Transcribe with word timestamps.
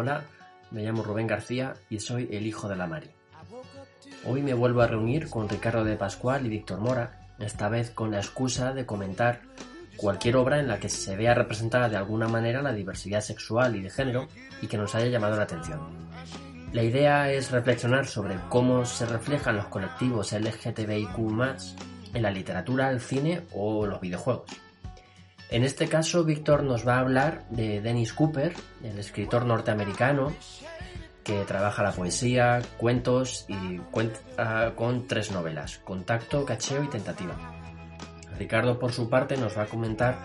Hola, 0.00 0.22
me 0.70 0.84
llamo 0.84 1.02
Rubén 1.02 1.26
García 1.26 1.74
y 1.90 1.98
soy 1.98 2.28
el 2.30 2.46
hijo 2.46 2.68
de 2.68 2.76
la 2.76 2.86
Mari. 2.86 3.10
Hoy 4.24 4.42
me 4.42 4.54
vuelvo 4.54 4.80
a 4.82 4.86
reunir 4.86 5.28
con 5.28 5.48
Ricardo 5.48 5.82
de 5.82 5.96
Pascual 5.96 6.46
y 6.46 6.48
Víctor 6.48 6.78
Mora, 6.78 7.26
esta 7.40 7.68
vez 7.68 7.90
con 7.90 8.12
la 8.12 8.18
excusa 8.18 8.72
de 8.72 8.86
comentar 8.86 9.40
cualquier 9.96 10.36
obra 10.36 10.60
en 10.60 10.68
la 10.68 10.78
que 10.78 10.88
se 10.88 11.16
vea 11.16 11.34
representada 11.34 11.88
de 11.88 11.96
alguna 11.96 12.28
manera 12.28 12.62
la 12.62 12.72
diversidad 12.72 13.22
sexual 13.22 13.74
y 13.74 13.82
de 13.82 13.90
género 13.90 14.28
y 14.62 14.68
que 14.68 14.78
nos 14.78 14.94
haya 14.94 15.06
llamado 15.06 15.36
la 15.36 15.42
atención. 15.42 15.80
La 16.72 16.84
idea 16.84 17.32
es 17.32 17.50
reflexionar 17.50 18.06
sobre 18.06 18.38
cómo 18.48 18.84
se 18.84 19.04
reflejan 19.04 19.56
los 19.56 19.66
colectivos 19.66 20.32
LGTBIQ 20.32 21.18
en 22.14 22.22
la 22.22 22.30
literatura, 22.30 22.92
el 22.92 23.00
cine 23.00 23.48
o 23.52 23.84
los 23.84 24.00
videojuegos. 24.00 24.67
En 25.50 25.64
este 25.64 25.88
caso, 25.88 26.24
Víctor 26.24 26.62
nos 26.62 26.86
va 26.86 26.96
a 26.96 27.00
hablar 27.00 27.44
de 27.48 27.80
Dennis 27.80 28.12
Cooper, 28.12 28.52
el 28.82 28.98
escritor 28.98 29.46
norteamericano 29.46 30.32
que 31.24 31.44
trabaja 31.44 31.82
la 31.82 31.92
poesía, 31.92 32.60
cuentos 32.76 33.46
y 33.48 33.78
cuenta 33.90 34.74
con 34.74 35.06
tres 35.06 35.30
novelas, 35.30 35.78
Contacto, 35.78 36.44
Cacheo 36.44 36.84
y 36.84 36.88
Tentativa. 36.88 37.34
Ricardo, 38.38 38.78
por 38.78 38.92
su 38.92 39.10
parte, 39.10 39.36
nos 39.36 39.56
va 39.56 39.62
a 39.62 39.66
comentar 39.66 40.16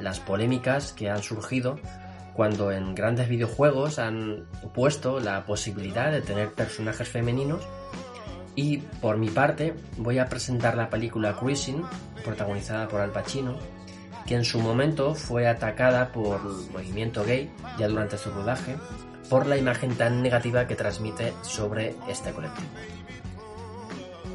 las 0.00 0.20
polémicas 0.20 0.92
que 0.92 1.10
han 1.10 1.22
surgido 1.22 1.78
cuando 2.34 2.70
en 2.70 2.94
grandes 2.94 3.28
videojuegos 3.28 3.98
han 3.98 4.46
puesto 4.74 5.18
la 5.18 5.44
posibilidad 5.44 6.12
de 6.12 6.20
tener 6.20 6.52
personajes 6.52 7.08
femeninos 7.08 7.66
y 8.54 8.78
por 8.78 9.16
mi 9.16 9.28
parte 9.28 9.74
voy 9.96 10.18
a 10.18 10.26
presentar 10.26 10.76
la 10.76 10.88
película 10.88 11.34
Cruising, 11.34 11.82
protagonizada 12.24 12.86
por 12.86 13.00
Al 13.00 13.10
Pacino, 13.10 13.56
que 14.28 14.34
en 14.34 14.44
su 14.44 14.60
momento 14.60 15.14
fue 15.14 15.48
atacada 15.48 16.12
por 16.12 16.42
el 16.42 16.70
movimiento 16.70 17.24
gay 17.24 17.50
ya 17.78 17.88
durante 17.88 18.18
su 18.18 18.30
rodaje 18.30 18.76
por 19.30 19.46
la 19.46 19.56
imagen 19.56 19.94
tan 19.94 20.22
negativa 20.22 20.66
que 20.66 20.76
transmite 20.76 21.32
sobre 21.40 21.94
este 22.08 22.32
colectivo. 22.32 22.68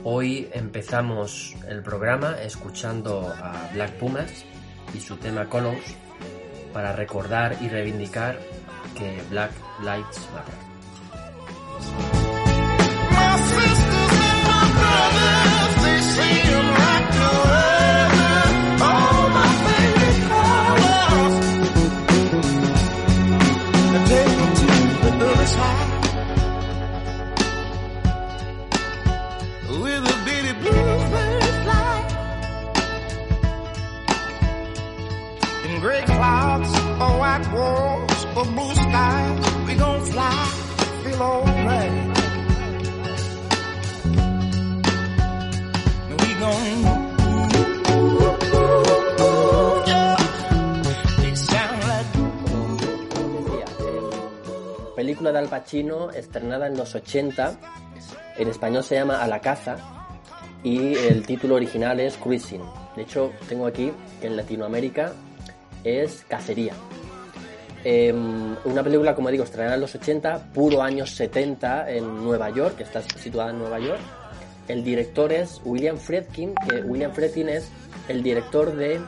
Hoy 0.03 0.49
empezamos 0.51 1.55
el 1.69 1.83
programa 1.83 2.37
escuchando 2.41 3.31
a 3.39 3.69
Black 3.73 3.91
Pumas 3.99 4.31
y 4.95 4.99
su 4.99 5.17
tema 5.17 5.47
Colors 5.47 5.95
para 6.73 6.93
recordar 6.93 7.55
y 7.61 7.69
reivindicar 7.69 8.39
que 8.97 9.21
Black 9.29 9.51
Lives 9.79 10.27
Matter. 10.33 10.55
Película 55.03 55.33
de 55.33 55.39
Al 55.39 55.49
Pacino 55.49 56.11
estrenada 56.11 56.65
en 56.65 56.77
los 56.77 56.95
80. 56.95 57.59
En 58.37 58.47
español 58.47 58.83
se 58.83 58.95
llama 58.95 59.21
A 59.21 59.27
la 59.27 59.41
caza. 59.41 59.75
Y 60.63 60.95
el 60.95 61.25
título 61.25 61.55
original 61.55 61.99
es 61.99 62.17
Cruising. 62.17 62.63
De 62.95 63.03
hecho, 63.03 63.31
tengo 63.47 63.67
aquí 63.67 63.91
que 64.19 64.27
en 64.27 64.37
Latinoamérica 64.37 65.13
es 65.83 66.25
Cacería. 66.27 66.73
Em, 67.83 68.55
una 68.63 68.81
película, 68.81 69.13
como 69.13 69.29
digo, 69.29 69.43
estrenada 69.43 69.75
en 69.75 69.81
los 69.81 69.93
80, 69.93 70.53
puro 70.53 70.81
años 70.81 71.11
70 71.11 71.91
en 71.91 72.23
Nueva 72.23 72.49
York, 72.49 72.77
que 72.77 72.83
está 72.83 73.01
situada 73.01 73.51
en 73.51 73.59
Nueva 73.59 73.79
York. 73.79 73.99
El 74.67 74.83
director 74.83 75.33
es 75.33 75.59
William 75.65 75.97
Friedkin, 75.97 76.55
que 76.55 76.81
William 76.81 77.11
Friedkin 77.11 77.49
es 77.49 77.69
el 78.07 78.23
director 78.23 78.73
de 78.73 79.01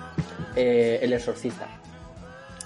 eh, 0.58 1.00
El 1.02 1.14
Exorcista, 1.14 1.68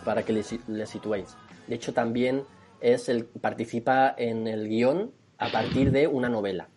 para 0.03 0.23
que 0.23 0.33
le, 0.33 0.43
le 0.67 0.85
situéis. 0.87 1.35
De 1.67 1.75
hecho, 1.75 1.93
también 1.93 2.43
es 2.81 3.09
el 3.09 3.25
participa 3.25 4.15
en 4.17 4.47
el 4.47 4.67
guion 4.67 5.11
a 5.37 5.51
partir 5.51 5.91
de 5.91 6.07
una 6.07 6.29
novela. 6.29 6.69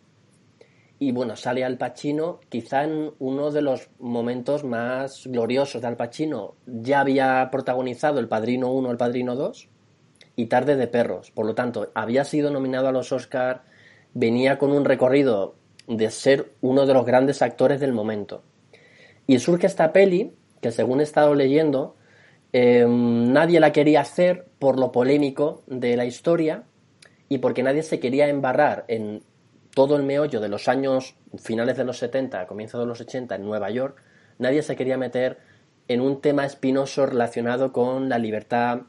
Y 1.03 1.11
bueno, 1.11 1.35
sale 1.35 1.65
Al 1.65 1.79
Pacino 1.79 2.39
quizá 2.49 2.85
en 2.85 3.11
uno 3.19 3.51
de 3.51 3.61
los 3.61 3.91
momentos 3.99 4.63
más 4.63 5.27
gloriosos 5.27 5.83
de 5.83 5.89
Al 5.89 5.97
Pacino. 5.97 6.55
Ya 6.65 7.01
había 7.01 7.49
protagonizado 7.51 8.21
El 8.21 8.29
Padrino 8.29 8.71
1, 8.73 8.93
El 8.93 8.97
Padrino 8.99 9.35
2 9.35 9.69
y 10.37 10.47
Tarde 10.47 10.77
de 10.77 10.87
Perros. 10.87 11.33
Por 11.33 11.47
lo 11.47 11.57
tanto, 11.57 11.91
había 11.95 12.23
sido 12.23 12.53
nominado 12.53 12.87
a 12.87 12.93
los 12.93 13.11
Oscar, 13.11 13.65
venía 14.15 14.59
con 14.59 14.71
un 14.71 14.85
recorrido 14.85 15.57
de 15.89 16.09
ser 16.13 16.53
uno 16.61 16.87
de 16.87 16.95
los 16.95 17.05
grandes 17.05 17.43
actores 17.43 17.81
del 17.81 17.93
momento. 17.93 18.45
Y 19.27 19.41
surge 19.41 19.67
esta 19.67 19.93
peli, 19.93 20.37
que 20.61 20.71
según 20.71 21.01
he 21.01 21.03
estado 21.03 21.35
leyendo, 21.35 21.97
Em, 22.53 23.33
nadie 23.33 23.61
la 23.61 23.73
quería 23.73 24.03
hacer 24.03 24.47
por 24.59 24.79
lo 24.79 24.93
polémico 24.93 25.63
de 25.67 25.97
la 25.97 26.05
historia 26.05 26.65
y 27.31 27.39
porque 27.39 27.63
nadie 27.63 27.83
se 27.83 27.99
quería 27.99 28.29
embarrar 28.29 28.85
en 28.89 29.23
todo 29.75 29.97
el 29.97 30.03
meollo 30.03 30.41
de 30.41 30.49
los 30.49 30.69
años 30.69 31.17
finales 31.39 31.77
de 31.77 31.85
los 31.85 31.99
70, 31.99 32.47
comienzos 32.47 32.81
de 32.81 32.87
los 32.87 33.01
80 33.01 33.35
en 33.35 33.45
Nueva 33.45 33.71
York, 33.71 34.03
nadie 34.39 34.63
se 34.63 34.77
quería 34.77 34.99
meter 34.99 35.39
en 35.89 36.01
un 36.01 36.21
tema 36.21 36.45
espinoso 36.45 37.07
relacionado 37.07 37.73
con 37.73 38.09
la 38.09 38.19
libertad, 38.19 38.83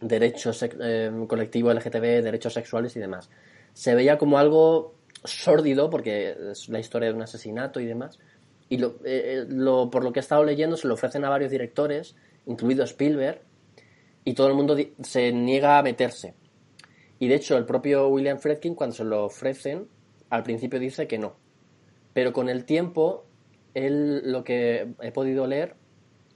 derechos 0.00 0.62
eh, 0.62 1.10
colectivos 1.28 1.74
LGTB, 1.74 2.22
derechos 2.22 2.54
sexuales 2.54 2.96
y 2.96 3.00
demás. 3.00 3.30
Se 3.72 3.94
veía 3.94 4.18
como 4.18 4.38
algo 4.38 4.94
sórdido, 5.24 5.90
porque 5.90 6.34
es 6.52 6.68
la 6.68 6.80
historia 6.80 7.08
de 7.08 7.14
un 7.14 7.22
asesinato 7.22 7.80
y 7.80 7.86
demás, 7.86 8.18
y 8.68 8.82
eh, 8.82 8.90
eh, 9.04 9.46
por 9.90 10.04
lo 10.04 10.12
que 10.12 10.20
he 10.20 10.22
estado 10.22 10.44
leyendo 10.44 10.76
se 10.76 10.88
lo 10.88 10.94
ofrecen 10.94 11.24
a 11.24 11.28
varios 11.28 11.50
directores 11.50 12.14
incluido 12.46 12.84
Spielberg, 12.84 13.42
y 14.24 14.34
todo 14.34 14.48
el 14.48 14.54
mundo 14.54 14.76
se 15.02 15.32
niega 15.32 15.78
a 15.78 15.82
meterse. 15.82 16.34
Y 17.18 17.28
de 17.28 17.34
hecho, 17.34 17.56
el 17.56 17.66
propio 17.66 18.08
William 18.08 18.38
Fredkin, 18.38 18.74
cuando 18.74 18.96
se 18.96 19.04
lo 19.04 19.24
ofrecen, 19.24 19.88
al 20.30 20.42
principio 20.42 20.78
dice 20.78 21.06
que 21.06 21.18
no. 21.18 21.34
Pero 22.12 22.32
con 22.32 22.48
el 22.48 22.64
tiempo, 22.64 23.26
él 23.74 24.22
lo 24.30 24.44
que 24.44 24.94
he 25.00 25.12
podido 25.12 25.46
leer 25.46 25.74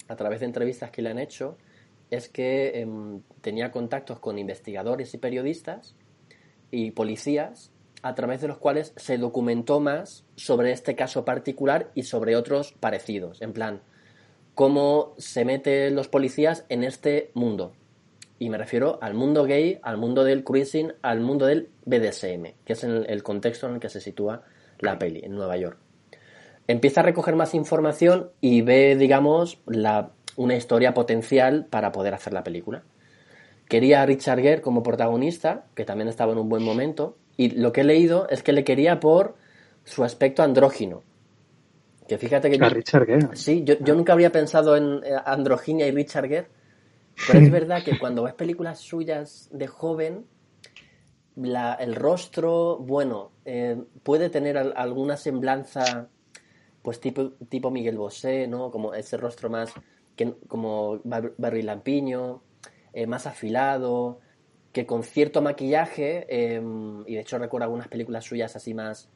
a 0.08 0.16
través 0.16 0.40
de 0.40 0.46
entrevistas 0.46 0.90
que 0.90 1.02
le 1.02 1.10
han 1.10 1.18
hecho 1.18 1.56
es 2.10 2.28
que 2.28 2.80
em, 2.80 3.22
tenía 3.40 3.72
contactos 3.72 4.18
con 4.20 4.38
investigadores 4.38 5.14
y 5.14 5.18
periodistas 5.18 5.96
y 6.70 6.90
policías 6.90 7.72
a 8.02 8.14
través 8.14 8.42
de 8.42 8.48
los 8.48 8.58
cuales 8.58 8.92
se 8.96 9.16
documentó 9.16 9.80
más 9.80 10.24
sobre 10.36 10.72
este 10.72 10.94
caso 10.94 11.24
particular 11.24 11.90
y 11.94 12.02
sobre 12.02 12.36
otros 12.36 12.72
parecidos. 12.72 13.40
En 13.40 13.52
plan, 13.52 13.80
cómo 14.54 15.14
se 15.16 15.44
meten 15.44 15.94
los 15.94 16.08
policías 16.08 16.66
en 16.68 16.84
este 16.84 17.30
mundo. 17.34 17.72
Y 18.38 18.50
me 18.50 18.58
refiero 18.58 18.98
al 19.00 19.14
mundo 19.14 19.44
gay, 19.44 19.78
al 19.82 19.96
mundo 19.96 20.24
del 20.24 20.44
cruising, 20.44 20.92
al 21.02 21.20
mundo 21.20 21.46
del 21.46 21.68
BDSM, 21.84 22.54
que 22.64 22.72
es 22.72 22.84
el, 22.84 23.22
contexto 23.22 23.68
en 23.68 23.74
el 23.74 23.80
que 23.80 23.88
se 23.88 24.00
sitúa 24.00 24.42
la 24.80 24.98
peli, 24.98 25.20
en 25.24 25.34
Nueva 25.34 25.56
York. 25.56 25.78
Empieza 26.66 27.00
a 27.00 27.04
recoger 27.04 27.36
más 27.36 27.54
información 27.54 28.30
y 28.40 28.62
ve, 28.62 28.96
digamos, 28.96 29.60
la, 29.66 30.10
una 30.36 30.56
historia 30.56 30.94
potencial 30.94 31.66
para 31.70 31.92
poder 31.92 32.14
hacer 32.14 32.32
la 32.32 32.42
película. 32.42 32.82
Quería 33.68 34.02
a 34.02 34.06
Richard 34.06 34.40
Gere 34.40 34.62
como 34.62 34.82
protagonista, 34.82 35.66
que 35.74 35.84
también 35.84 36.08
estaba 36.08 36.32
en 36.32 36.38
un 36.38 36.48
buen 36.48 36.62
momento, 36.62 37.16
y 37.36 37.50
lo 37.50 37.72
que 37.72 37.82
he 37.82 37.84
leído 37.84 38.28
es 38.28 38.42
que 38.42 38.52
le 38.52 38.64
quería 38.64 39.00
por 39.00 39.36
su 39.84 40.04
aspecto 40.04 40.42
andrógino, 40.42 41.02
que 42.08 42.18
fíjate 42.18 42.50
que... 42.50 42.64
A 42.64 42.68
Richard 42.68 43.06
Gere. 43.06 43.28
Sí, 43.34 43.64
yo, 43.64 43.94
nunca 43.94 44.12
habría 44.12 44.30
pensado 44.30 44.76
en 44.76 45.02
eh, 45.04 45.14
Androginia 45.24 45.86
y 45.86 45.90
Richard 45.90 46.28
Gere, 46.28 46.48
pero 47.26 47.38
es 47.40 47.50
verdad 47.50 47.84
que 47.84 47.98
cuando 47.98 48.22
ves 48.24 48.34
películas 48.34 48.80
suyas 48.80 49.48
de 49.52 49.66
joven, 49.66 50.26
el 51.36 51.94
rostro, 51.96 52.78
bueno, 52.78 53.32
eh, 53.44 53.82
puede 54.02 54.30
tener 54.30 54.56
alguna 54.56 55.16
semblanza, 55.16 56.08
pues 56.82 57.00
tipo, 57.00 57.30
tipo 57.48 57.70
Miguel 57.70 57.98
Bosé, 57.98 58.46
¿no? 58.46 58.70
Como 58.70 58.94
ese 58.94 59.16
rostro 59.16 59.50
más, 59.50 59.72
que, 60.16 60.34
como 60.46 61.00
Barry 61.04 61.62
Lampiño, 61.62 62.42
eh, 62.92 63.06
más 63.06 63.26
afilado, 63.26 64.20
que 64.72 64.86
con 64.86 65.02
cierto 65.02 65.40
maquillaje, 65.40 66.26
y 67.06 67.14
de 67.14 67.20
hecho 67.20 67.38
recuerdo 67.38 67.64
algunas 67.64 67.88
películas 67.88 68.24
suyas 68.24 68.56
así 68.56 68.74
más 68.74 69.08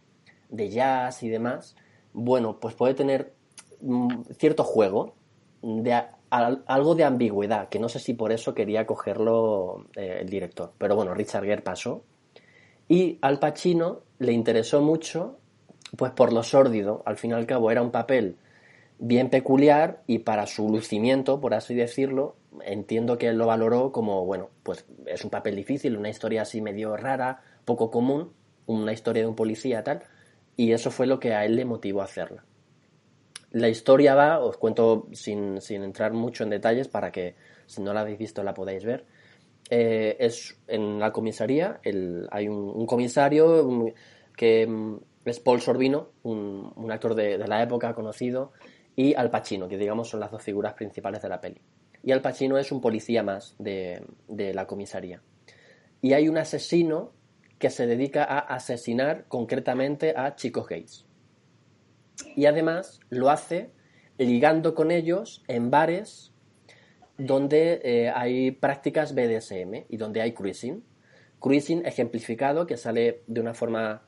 de 0.48 0.70
jazz 0.70 1.22
y 1.22 1.28
demás, 1.28 1.76
bueno, 2.12 2.58
pues 2.58 2.74
puede 2.74 2.94
tener 2.94 3.34
mm, 3.80 4.22
cierto 4.38 4.64
juego 4.64 5.14
de 5.62 5.94
algo 6.30 6.94
de 6.94 7.04
ambigüedad, 7.04 7.68
que 7.68 7.78
no 7.78 7.88
sé 7.88 7.98
si 7.98 8.14
por 8.14 8.32
eso 8.32 8.54
quería 8.54 8.86
cogerlo 8.86 9.86
eh, 9.96 10.18
el 10.20 10.28
director. 10.28 10.72
Pero 10.78 10.96
bueno, 10.96 11.14
Richard 11.14 11.44
Gere 11.44 11.62
pasó. 11.62 12.02
Y 12.88 13.18
Al 13.20 13.38
Pacino 13.38 14.00
le 14.18 14.32
interesó 14.32 14.80
mucho, 14.80 15.38
pues 15.96 16.12
por 16.12 16.32
lo 16.32 16.42
sórdido. 16.42 17.02
Al 17.06 17.16
fin 17.16 17.30
y 17.30 17.34
al 17.34 17.46
cabo 17.46 17.70
era 17.70 17.82
un 17.82 17.90
papel 17.90 18.36
bien 18.98 19.30
peculiar 19.30 20.02
y 20.06 20.20
para 20.20 20.46
su 20.46 20.68
lucimiento, 20.68 21.40
por 21.40 21.54
así 21.54 21.74
decirlo, 21.74 22.36
entiendo 22.64 23.18
que 23.18 23.28
él 23.28 23.38
lo 23.38 23.46
valoró 23.46 23.92
como, 23.92 24.24
bueno, 24.24 24.50
pues 24.62 24.84
es 25.06 25.24
un 25.24 25.30
papel 25.30 25.56
difícil, 25.56 25.96
una 25.96 26.08
historia 26.08 26.42
así 26.42 26.60
medio 26.60 26.96
rara, 26.96 27.40
poco 27.64 27.90
común, 27.90 28.32
una 28.66 28.92
historia 28.92 29.22
de 29.22 29.28
un 29.28 29.36
policía 29.36 29.84
tal, 29.84 30.02
y 30.56 30.72
eso 30.72 30.90
fue 30.90 31.06
lo 31.06 31.20
que 31.20 31.34
a 31.34 31.44
él 31.44 31.56
le 31.56 31.64
motivó 31.64 32.00
a 32.00 32.04
hacerla. 32.04 32.44
La 33.50 33.68
historia 33.68 34.14
va, 34.14 34.40
os 34.40 34.58
cuento 34.58 35.08
sin, 35.12 35.58
entrar 35.70 36.12
mucho 36.12 36.44
en 36.44 36.50
detalles 36.50 36.88
para 36.88 37.10
que 37.10 37.34
si 37.66 37.80
no 37.80 37.94
la 37.94 38.00
habéis 38.00 38.18
visto 38.18 38.42
la 38.42 38.52
podáis 38.52 38.84
ver. 38.84 39.06
Eh, 39.70 40.16
es 40.20 40.58
en 40.66 40.98
la 40.98 41.12
comisaría, 41.12 41.80
hay 42.30 42.48
un, 42.48 42.86
comisario 42.86 43.92
que 44.36 44.66
mm, 44.66 44.96
es 45.24 45.40
Paul 45.40 45.60
Sorbino, 45.60 46.10
un, 46.22 46.90
actor 46.90 47.14
de, 47.14 47.38
la 47.38 47.62
época 47.62 47.94
conocido, 47.94 48.52
y 48.94 49.14
Al 49.14 49.30
Pacino, 49.30 49.68
que 49.68 49.78
digamos 49.78 50.08
son 50.08 50.20
las 50.20 50.30
dos 50.30 50.42
figuras 50.42 50.74
principales 50.74 51.22
de 51.22 51.28
la 51.28 51.40
peli. 51.40 51.60
Y 52.02 52.12
Al 52.12 52.20
Pacino 52.20 52.58
es 52.58 52.70
un 52.70 52.80
policía 52.80 53.22
más 53.22 53.54
de, 53.58 54.02
de 54.28 54.52
la 54.52 54.66
comisaría. 54.66 55.22
Y 56.02 56.12
hay 56.12 56.28
un 56.28 56.36
asesino 56.36 57.12
que 57.58 57.70
se 57.70 57.86
dedica 57.86 58.24
a 58.24 58.38
asesinar 58.38 59.24
concretamente 59.28 60.14
a 60.16 60.36
chicos 60.36 60.68
gays 60.68 61.07
y 62.36 62.46
además 62.46 63.00
lo 63.10 63.30
hace 63.30 63.70
ligando 64.18 64.74
con 64.74 64.90
ellos 64.90 65.42
en 65.48 65.70
bares 65.70 66.32
donde 67.16 67.80
eh, 67.82 68.10
hay 68.10 68.52
prácticas 68.52 69.14
BDSM 69.14 69.86
y 69.88 69.96
donde 69.96 70.20
hay 70.20 70.32
cruising. 70.32 70.84
Cruising 71.40 71.84
ejemplificado 71.86 72.66
que 72.66 72.76
sale 72.76 73.22
de 73.26 73.40
una 73.40 73.54
forma 73.54 74.02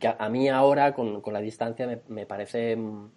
que 0.00 0.08
a, 0.08 0.28
mí 0.28 0.48
ahora 0.48 0.94
con, 0.94 1.22
la 1.32 1.40
distancia 1.40 2.00
me, 2.08 2.26
parece 2.26 2.76
mm, 2.76 3.10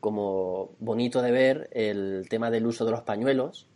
como 0.00 0.72
bonito 0.78 1.22
de 1.22 1.30
ver 1.30 1.70
el 1.72 2.26
tema 2.28 2.50
del 2.50 2.66
uso 2.66 2.84
de 2.84 2.90
los 2.90 3.02
pañuelos, 3.02 3.68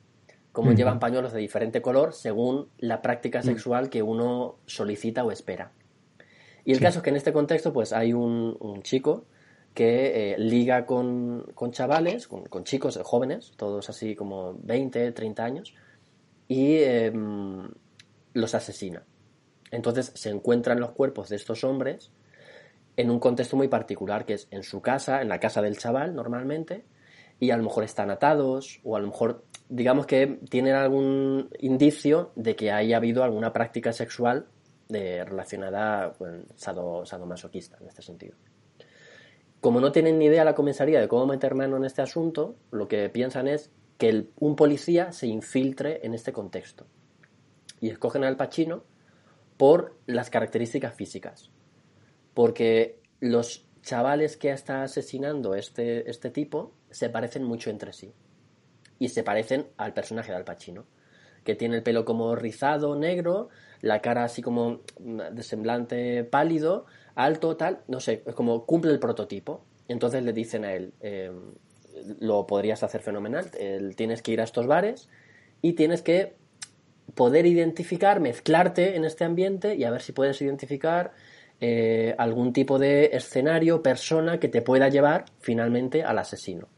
cómo 0.53 0.73
llevan 0.73 1.01
pañuelos 1.01 1.33
de 1.33 1.41
diferente 1.41 1.81
color 1.81 2.13
según 2.13 2.69
la 2.79 3.03
práctica 3.03 3.41
mm. 3.41 3.45
sexual 3.45 3.91
que 3.91 4.03
uno 4.03 4.57
solicita 4.67 5.25
o 5.25 5.33
espera. 5.33 5.73
Y 6.65 6.73
el 6.73 6.81
caso 6.81 7.01
es 7.01 7.03
que 7.03 7.11
en 7.11 7.17
este 7.17 7.33
contexto 7.33 7.73
pues 7.73 7.93
hay 7.93 8.13
un 8.13 8.81
chico 8.83 9.27
que 9.75 10.33
eh, 10.33 10.39
liga 10.39 10.87
con, 10.87 11.45
chavales, 11.73 12.29
con, 12.29 12.65
chicos 12.65 12.99
jóvenes, 13.03 13.53
todos 13.57 13.91
así 13.91 14.15
como 14.15 14.55
20, 14.63 15.13
30 15.13 15.45
años, 15.45 15.75
y 16.47 16.77
em, 16.77 17.69
los 18.33 18.55
asesina. 18.55 19.05
Entonces 19.73 20.13
se 20.15 20.31
encuentran 20.31 20.79
los 20.79 20.93
cuerpos 20.93 21.29
de 21.29 21.37
estos 21.37 21.65
hombres 21.65 22.13
en 22.97 23.11
un 23.11 23.19
contexto 23.19 23.57
muy 23.57 23.67
particular, 23.67 24.25
que 24.25 24.35
es 24.35 24.47
en 24.53 24.63
su 24.63 24.81
casa, 24.81 25.21
en 25.21 25.29
la 25.29 25.41
casa 25.41 25.61
del 25.61 25.77
chaval 25.77 26.15
normalmente, 26.15 26.85
y 27.41 27.51
a 27.51 27.57
lo 27.57 27.65
mejor 27.65 27.83
están 27.83 28.11
atados, 28.11 28.81
o 28.85 28.97
a 28.97 29.01
lo 29.01 29.09
mejor, 29.09 29.45
digamos 29.69 30.07
que 30.07 30.39
tienen 30.49 30.77
algún 30.77 31.51
indicio 31.59 32.31
de 32.37 32.55
que 32.55 32.71
haya 32.71 32.97
habido 32.97 33.25
alguna 33.25 33.53
práctica 33.53 33.93
sexual 33.93 34.47
de, 34.89 35.25
relacionada 35.25 36.13
con 36.13 36.47
sadomasoquista 36.55 37.77
en 37.81 37.89
este 37.89 38.03
sentido. 38.03 38.37
Como 39.65 39.81
no 39.81 39.93
tienen 39.93 40.19
ni 40.19 40.27
idea 40.27 40.45
la 40.45 40.55
comisaría 40.55 41.01
de 41.01 41.09
cómo 41.09 41.25
meter 41.25 41.55
mano 41.55 41.79
en 41.79 41.87
este 41.87 42.03
asunto, 42.03 42.55
lo 42.71 42.87
que 42.87 43.09
piensan 43.09 43.49
es 43.49 43.71
que 43.97 44.27
un 44.39 44.57
policía 44.57 45.11
se 45.11 45.27
infiltre 45.27 46.01
en 46.05 46.13
este 46.13 46.35
contexto. 46.35 46.85
Y 47.81 47.89
escogen 47.89 48.25
al 48.25 48.37
Pachino 48.37 48.85
por 49.57 49.97
las 50.05 50.29
características 50.29 50.95
físicas. 50.95 51.51
Porque 52.35 53.01
los 53.21 53.67
chavales 53.81 54.37
que 54.37 54.51
está 54.51 54.83
asesinando 54.83 55.55
este, 55.55 56.11
este 56.11 56.29
tipo 56.29 56.75
se 56.91 57.09
parecen 57.09 57.43
mucho 57.43 57.71
entre 57.71 57.95
sí. 57.95 58.13
Y 58.99 59.09
se 59.09 59.23
parecen 59.23 59.69
al 59.79 59.95
personaje 59.95 60.31
de 60.31 60.37
Al 60.37 60.45
Pacino, 60.45 60.85
que 61.43 61.55
tiene 61.55 61.77
el 61.77 61.83
pelo 61.83 62.05
como 62.05 62.37
rizado, 62.37 62.97
negro, 62.97 63.49
la 63.81 64.03
cara 64.03 64.25
así 64.25 64.43
como 64.43 64.83
de 64.99 65.43
semblante 65.43 66.23
pálido, 66.25 66.85
alto, 67.15 67.57
tal, 67.57 67.81
no 67.89 68.01
sé, 68.01 68.23
es 68.27 68.35
como 68.35 68.65
cumple 68.67 68.93
el 68.93 68.99
prototipo. 68.99 69.65
Entonces 69.89 70.23
le 70.23 70.33
dicen 70.33 70.65
a 70.65 70.73
él, 70.73 70.93
eh, 71.01 71.31
lo 72.21 72.47
podrías 72.47 72.83
hacer 72.83 73.01
fenomenal, 73.03 73.51
tienes 73.97 74.23
que 74.23 74.33
ir 74.33 74.41
a 74.41 74.45
estos 74.45 74.67
bares 74.67 75.09
y 75.63 75.75
tienes 75.75 76.03
que 76.03 76.35
poder 77.15 77.47
identificar, 77.47 78.21
mezclarte 78.21 78.97
en 78.97 79.05
este 79.05 79.25
ambiente 79.25 79.77
y 79.77 79.85
a 79.85 79.91
ver 79.91 80.03
si 80.03 80.13
puedes 80.13 80.41
identificar 80.43 81.13
eh, 81.61 82.15
algún 82.19 82.53
tipo 82.53 82.79
de 82.79 83.11
escenario, 83.13 83.83
persona 83.83 84.41
que 84.41 84.49
te 84.49 84.63
pueda 84.63 84.89
llevar 84.89 85.27
finalmente 85.41 86.03
al 86.03 86.19
asesino. 86.19 86.69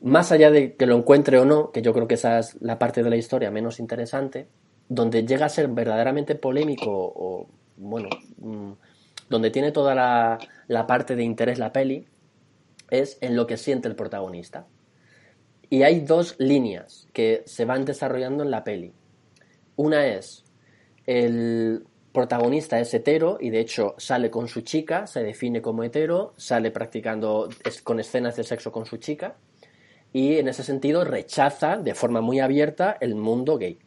Más 0.00 0.32
allá 0.32 0.50
de 0.50 0.76
que 0.76 0.86
lo 0.86 0.96
encuentre 0.96 1.38
o 1.38 1.44
no, 1.44 1.72
que 1.72 1.82
yo 1.82 1.92
creo 1.92 2.08
que 2.08 2.14
esa 2.14 2.38
es 2.38 2.56
la 2.62 2.78
parte 2.78 3.02
de 3.02 3.10
la 3.10 3.16
historia 3.16 3.50
menos 3.50 3.80
interesante, 3.80 4.46
donde 4.88 5.26
llega 5.26 5.46
a 5.46 5.50
ser 5.50 5.68
verdaderamente 5.68 6.36
polémico 6.36 6.90
o, 6.90 7.48
bueno, 7.76 8.08
mm, 8.38 8.72
donde 9.30 9.50
tiene 9.50 9.72
toda 9.72 9.94
la, 9.94 10.86
parte 10.86 11.16
de 11.16 11.22
interés 11.22 11.58
la 11.58 11.72
peli, 11.72 12.06
es 12.90 13.16
en 13.20 13.36
lo 13.36 13.46
que 13.46 13.56
siente 13.56 13.88
el 13.88 13.94
protagonista. 13.94 14.66
Y 15.70 15.84
hay 15.84 16.00
dos 16.00 16.34
líneas 16.38 17.06
que 17.12 17.42
se 17.46 17.64
van 17.64 17.84
desarrollando 17.84 18.42
en 18.42 18.50
la 18.50 18.64
peli. 18.64 18.92
Una 19.76 20.06
es 20.06 20.44
el 21.06 21.86
protagonista 22.12 22.80
es 22.80 22.92
hetero 22.92 23.38
y 23.40 23.50
de 23.50 23.60
hecho 23.60 23.94
sale 23.96 24.30
con 24.30 24.48
su 24.48 24.62
chica, 24.62 25.06
se 25.06 25.22
define 25.22 25.62
como 25.62 25.84
hetero, 25.84 26.34
sale 26.36 26.72
practicando 26.72 27.48
con 27.84 28.00
escenas 28.00 28.34
de 28.34 28.42
sexo 28.42 28.72
con 28.72 28.84
su 28.84 28.96
chica 28.96 29.36
y 30.12 30.38
en 30.38 30.48
ese 30.48 30.64
sentido 30.64 31.04
rechaza 31.04 31.76
de 31.76 31.94
forma 31.94 32.20
muy 32.20 32.40
abierta 32.40 32.96
el 33.00 33.14
mundo 33.14 33.58
gay. 33.58 33.78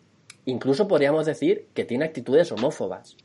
Incluso 0.45 0.87
podríamos 0.87 1.25
decir 1.25 1.67
que 1.73 1.83
tiene 1.83 2.05
actitudes 2.05 2.49
homófobas. 2.53 3.17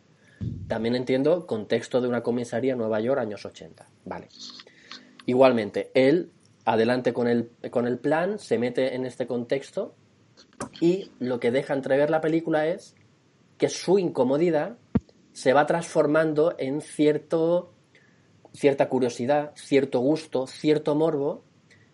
También 0.66 0.94
entiendo 0.94 1.46
contexto 1.46 2.00
de 2.00 2.08
una 2.08 2.22
comisaría 2.22 2.72
en 2.72 2.78
Nueva 2.78 3.00
York, 3.00 3.20
años 3.20 3.44
80. 3.44 3.86
Vale. 4.04 4.28
Igualmente, 5.26 5.90
él, 5.94 6.30
adelante 6.64 7.12
con 7.12 7.28
el, 7.28 7.50
con 7.70 7.86
el 7.86 7.98
plan, 7.98 8.38
se 8.38 8.58
mete 8.58 8.94
en 8.94 9.04
este 9.04 9.26
contexto 9.26 9.94
y 10.80 11.10
lo 11.18 11.40
que 11.40 11.50
deja 11.50 11.74
entrever 11.74 12.10
la 12.10 12.20
película 12.20 12.66
es 12.66 12.94
que 13.56 13.68
su 13.68 13.98
incomodidad 13.98 14.78
se 15.32 15.52
va 15.52 15.66
transformando 15.66 16.54
en 16.58 16.80
cierto, 16.80 17.72
cierta 18.52 18.88
curiosidad, 18.88 19.52
cierto 19.56 20.00
gusto, 20.00 20.46
cierto 20.46 20.94
morbo, 20.94 21.44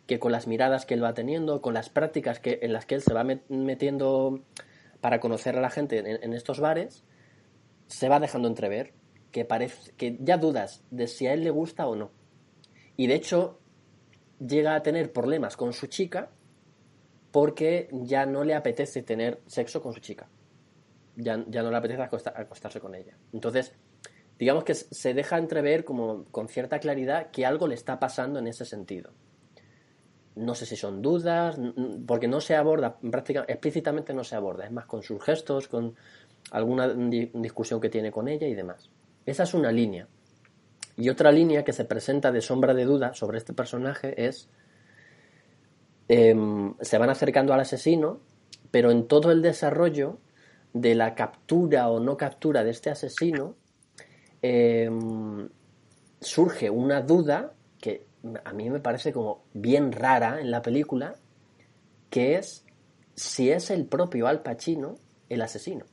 que 0.06 0.18
con 0.18 0.32
las 0.32 0.46
miradas 0.46 0.84
que 0.84 0.94
él 0.94 1.02
va 1.02 1.14
teniendo, 1.14 1.62
con 1.62 1.72
las 1.72 1.88
prácticas 1.88 2.38
que, 2.38 2.58
en 2.62 2.72
las 2.72 2.84
que 2.84 2.96
él 2.96 3.02
se 3.02 3.14
va 3.14 3.24
metiendo 3.48 4.42
para 5.00 5.20
conocer 5.20 5.56
a 5.56 5.60
la 5.60 5.70
gente 5.70 5.98
en 5.98 6.32
estos 6.34 6.60
bares, 6.60 7.04
se 7.86 8.08
va 8.08 8.20
dejando 8.20 8.48
entrever 8.48 8.94
que 9.30 9.44
parece 9.44 9.92
que 9.92 10.16
ya 10.20 10.36
dudas 10.38 10.84
de 10.90 11.08
si 11.08 11.26
a 11.26 11.32
él 11.32 11.42
le 11.42 11.50
gusta 11.50 11.86
o 11.86 11.96
no. 11.96 12.12
Y 12.96 13.06
de 13.08 13.14
hecho 13.14 13.60
llega 14.38 14.74
a 14.74 14.82
tener 14.82 15.12
problemas 15.12 15.56
con 15.56 15.72
su 15.72 15.86
chica 15.86 16.30
porque 17.30 17.88
ya 17.90 18.26
no 18.26 18.44
le 18.44 18.54
apetece 18.54 19.02
tener 19.02 19.42
sexo 19.46 19.82
con 19.82 19.92
su 19.92 20.00
chica. 20.00 20.28
Ya, 21.16 21.44
ya 21.48 21.62
no 21.62 21.70
le 21.70 21.76
apetece 21.76 22.02
acostarse 22.02 22.78
con 22.78 22.94
ella. 22.94 23.16
Entonces, 23.32 23.72
digamos 24.38 24.62
que 24.62 24.74
se 24.74 25.14
deja 25.14 25.38
entrever 25.38 25.84
como 25.84 26.26
con 26.26 26.48
cierta 26.48 26.78
claridad 26.78 27.30
que 27.32 27.44
algo 27.44 27.66
le 27.66 27.74
está 27.74 27.98
pasando 27.98 28.38
en 28.38 28.46
ese 28.46 28.64
sentido. 28.64 29.12
No 30.36 30.54
sé 30.54 30.66
si 30.66 30.76
son 30.76 31.02
dudas, 31.02 31.58
porque 32.06 32.26
no 32.26 32.40
se 32.40 32.56
aborda, 32.56 32.98
prácticamente, 32.98 33.52
explícitamente 33.52 34.14
no 34.14 34.24
se 34.24 34.34
aborda, 34.34 34.64
es 34.64 34.72
más 34.72 34.86
con 34.86 35.02
sus 35.02 35.22
gestos, 35.22 35.68
con 35.68 35.94
alguna 36.50 36.88
discusión 36.88 37.80
que 37.80 37.88
tiene 37.88 38.10
con 38.10 38.28
ella 38.28 38.46
y 38.46 38.54
demás. 38.54 38.90
Esa 39.26 39.44
es 39.44 39.54
una 39.54 39.72
línea. 39.72 40.06
Y 40.96 41.08
otra 41.08 41.32
línea 41.32 41.64
que 41.64 41.72
se 41.72 41.84
presenta 41.84 42.30
de 42.30 42.40
sombra 42.40 42.74
de 42.74 42.84
duda 42.84 43.14
sobre 43.14 43.38
este 43.38 43.52
personaje 43.52 44.26
es, 44.26 44.48
em, 46.08 46.74
se 46.80 46.98
van 46.98 47.10
acercando 47.10 47.52
al 47.52 47.60
asesino, 47.60 48.20
pero 48.70 48.90
en 48.90 49.08
todo 49.08 49.32
el 49.32 49.42
desarrollo 49.42 50.18
de 50.72 50.94
la 50.94 51.14
captura 51.14 51.88
o 51.88 52.00
no 52.00 52.16
captura 52.16 52.62
de 52.62 52.70
este 52.70 52.90
asesino, 52.90 53.56
em, 54.42 55.48
surge 56.20 56.70
una 56.70 57.00
duda 57.00 57.54
que 57.80 58.06
a 58.44 58.52
mí 58.52 58.70
me 58.70 58.80
parece 58.80 59.12
como 59.12 59.44
bien 59.52 59.92
rara 59.92 60.40
en 60.40 60.50
la 60.50 60.62
película, 60.62 61.16
que 62.10 62.36
es 62.36 62.64
si 63.14 63.50
es 63.50 63.70
el 63.70 63.86
propio 63.86 64.26
Al 64.26 64.42
Pacino 64.42 64.96
el 65.28 65.42
asesino 65.42 65.84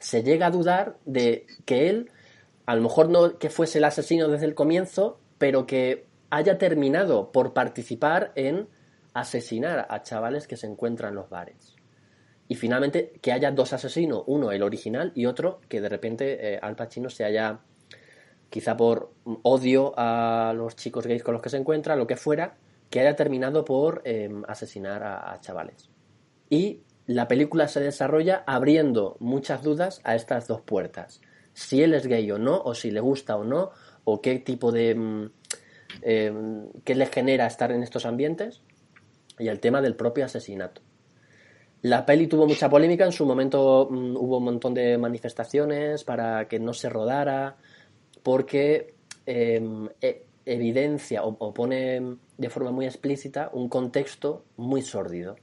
se 0.00 0.22
llega 0.22 0.46
a 0.46 0.50
dudar 0.50 0.96
de 1.04 1.46
que 1.64 1.88
él, 1.88 2.10
a 2.66 2.74
lo 2.74 2.82
mejor 2.82 3.10
no 3.10 3.38
que 3.38 3.50
fuese 3.50 3.78
el 3.78 3.84
asesino 3.84 4.28
desde 4.28 4.46
el 4.46 4.54
comienzo, 4.54 5.20
pero 5.38 5.66
que 5.66 6.06
haya 6.30 6.58
terminado 6.58 7.30
por 7.32 7.52
participar 7.52 8.32
en 8.34 8.68
asesinar 9.12 9.86
a 9.88 10.02
chavales 10.02 10.46
que 10.46 10.56
se 10.56 10.66
encuentran 10.66 11.10
en 11.10 11.16
los 11.16 11.28
bares. 11.28 11.76
Y 12.48 12.54
finalmente 12.56 13.12
que 13.20 13.32
haya 13.32 13.50
dos 13.50 13.72
asesinos, 13.72 14.24
uno 14.26 14.50
el 14.52 14.62
original 14.62 15.12
y 15.14 15.26
otro 15.26 15.60
que 15.68 15.80
de 15.80 15.88
repente 15.88 16.54
eh, 16.54 16.58
Al 16.60 16.76
Pacino 16.76 17.10
se 17.10 17.24
haya, 17.24 17.60
quizá 18.48 18.76
por 18.76 19.12
odio 19.42 19.92
a 19.96 20.52
los 20.56 20.76
chicos 20.76 21.06
gays 21.06 21.22
con 21.22 21.34
los 21.34 21.42
que 21.42 21.50
se 21.50 21.58
encuentra, 21.58 21.94
lo 21.94 22.06
que 22.06 22.16
fuera, 22.16 22.56
que 22.88 23.00
haya 23.00 23.14
terminado 23.14 23.64
por 23.64 24.02
em, 24.04 24.42
asesinar 24.48 25.02
a, 25.02 25.32
a 25.32 25.40
chavales. 25.40 25.90
Y 26.48 26.82
la 27.10 27.26
película 27.26 27.66
se 27.66 27.80
desarrolla 27.80 28.44
abriendo 28.46 29.16
muchas 29.18 29.64
dudas 29.64 30.00
a 30.04 30.14
estas 30.14 30.46
dos 30.46 30.60
puertas. 30.60 31.20
Si 31.52 31.82
él 31.82 31.92
es 31.94 32.06
gay 32.06 32.30
o 32.30 32.38
no, 32.38 32.62
o 32.62 32.72
si 32.72 32.92
le 32.92 33.00
gusta 33.00 33.36
o 33.36 33.42
no, 33.42 33.72
o 34.04 34.22
qué 34.22 34.38
tipo 34.38 34.70
de... 34.70 34.94
Mm, 34.94 35.30
em, 36.02 36.68
qué 36.84 36.94
le 36.94 37.06
genera 37.06 37.48
estar 37.48 37.72
en 37.72 37.82
estos 37.82 38.06
ambientes, 38.06 38.62
y 39.40 39.48
el 39.48 39.58
tema 39.58 39.82
del 39.82 39.96
propio 39.96 40.24
asesinato. 40.24 40.82
La 41.82 42.06
peli 42.06 42.28
tuvo 42.28 42.46
mucha 42.46 42.70
polémica, 42.70 43.06
en 43.06 43.12
su 43.12 43.26
momento 43.26 43.88
mm, 43.90 44.16
hubo 44.16 44.38
un 44.38 44.44
montón 44.44 44.74
de 44.74 44.96
manifestaciones 44.96 46.04
para 46.04 46.46
que 46.46 46.60
no 46.60 46.72
se 46.72 46.88
rodara, 46.88 47.56
porque 48.22 48.94
em, 49.26 49.88
e, 50.00 50.26
evidencia 50.46 51.24
o, 51.24 51.52
pone 51.52 52.18
de 52.38 52.50
forma 52.50 52.70
muy 52.70 52.86
explícita 52.86 53.50
un 53.52 53.68
contexto 53.68 54.44
muy 54.56 54.82
sórdido. 54.82 55.34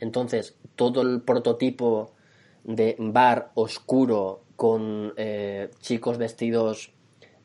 Entonces, 0.00 0.56
todo 0.76 1.02
el 1.02 1.22
prototipo 1.22 2.12
de 2.64 2.96
bar 2.98 3.50
oscuro 3.54 4.42
con 4.56 5.14
eh, 5.16 5.70
chicos 5.80 6.18
vestidos 6.18 6.92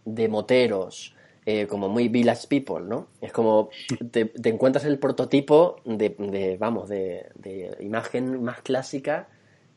de 0.06 0.28
moteros, 0.28 1.16
eh, 1.46 1.68
como 1.68 1.90
muy 1.90 2.08
village 2.08 2.48
people, 2.48 2.86
¿no? 2.86 3.08
Es 3.20 3.34
como 3.34 3.70
te, 4.12 4.32
encuentras 4.46 4.86
el 4.86 4.98
prototipo 4.98 5.76
de, 5.84 6.58
vamos, 6.60 6.88
de, 6.90 7.78
imagen 7.82 8.42
más 8.44 8.62
clásica 8.62 9.28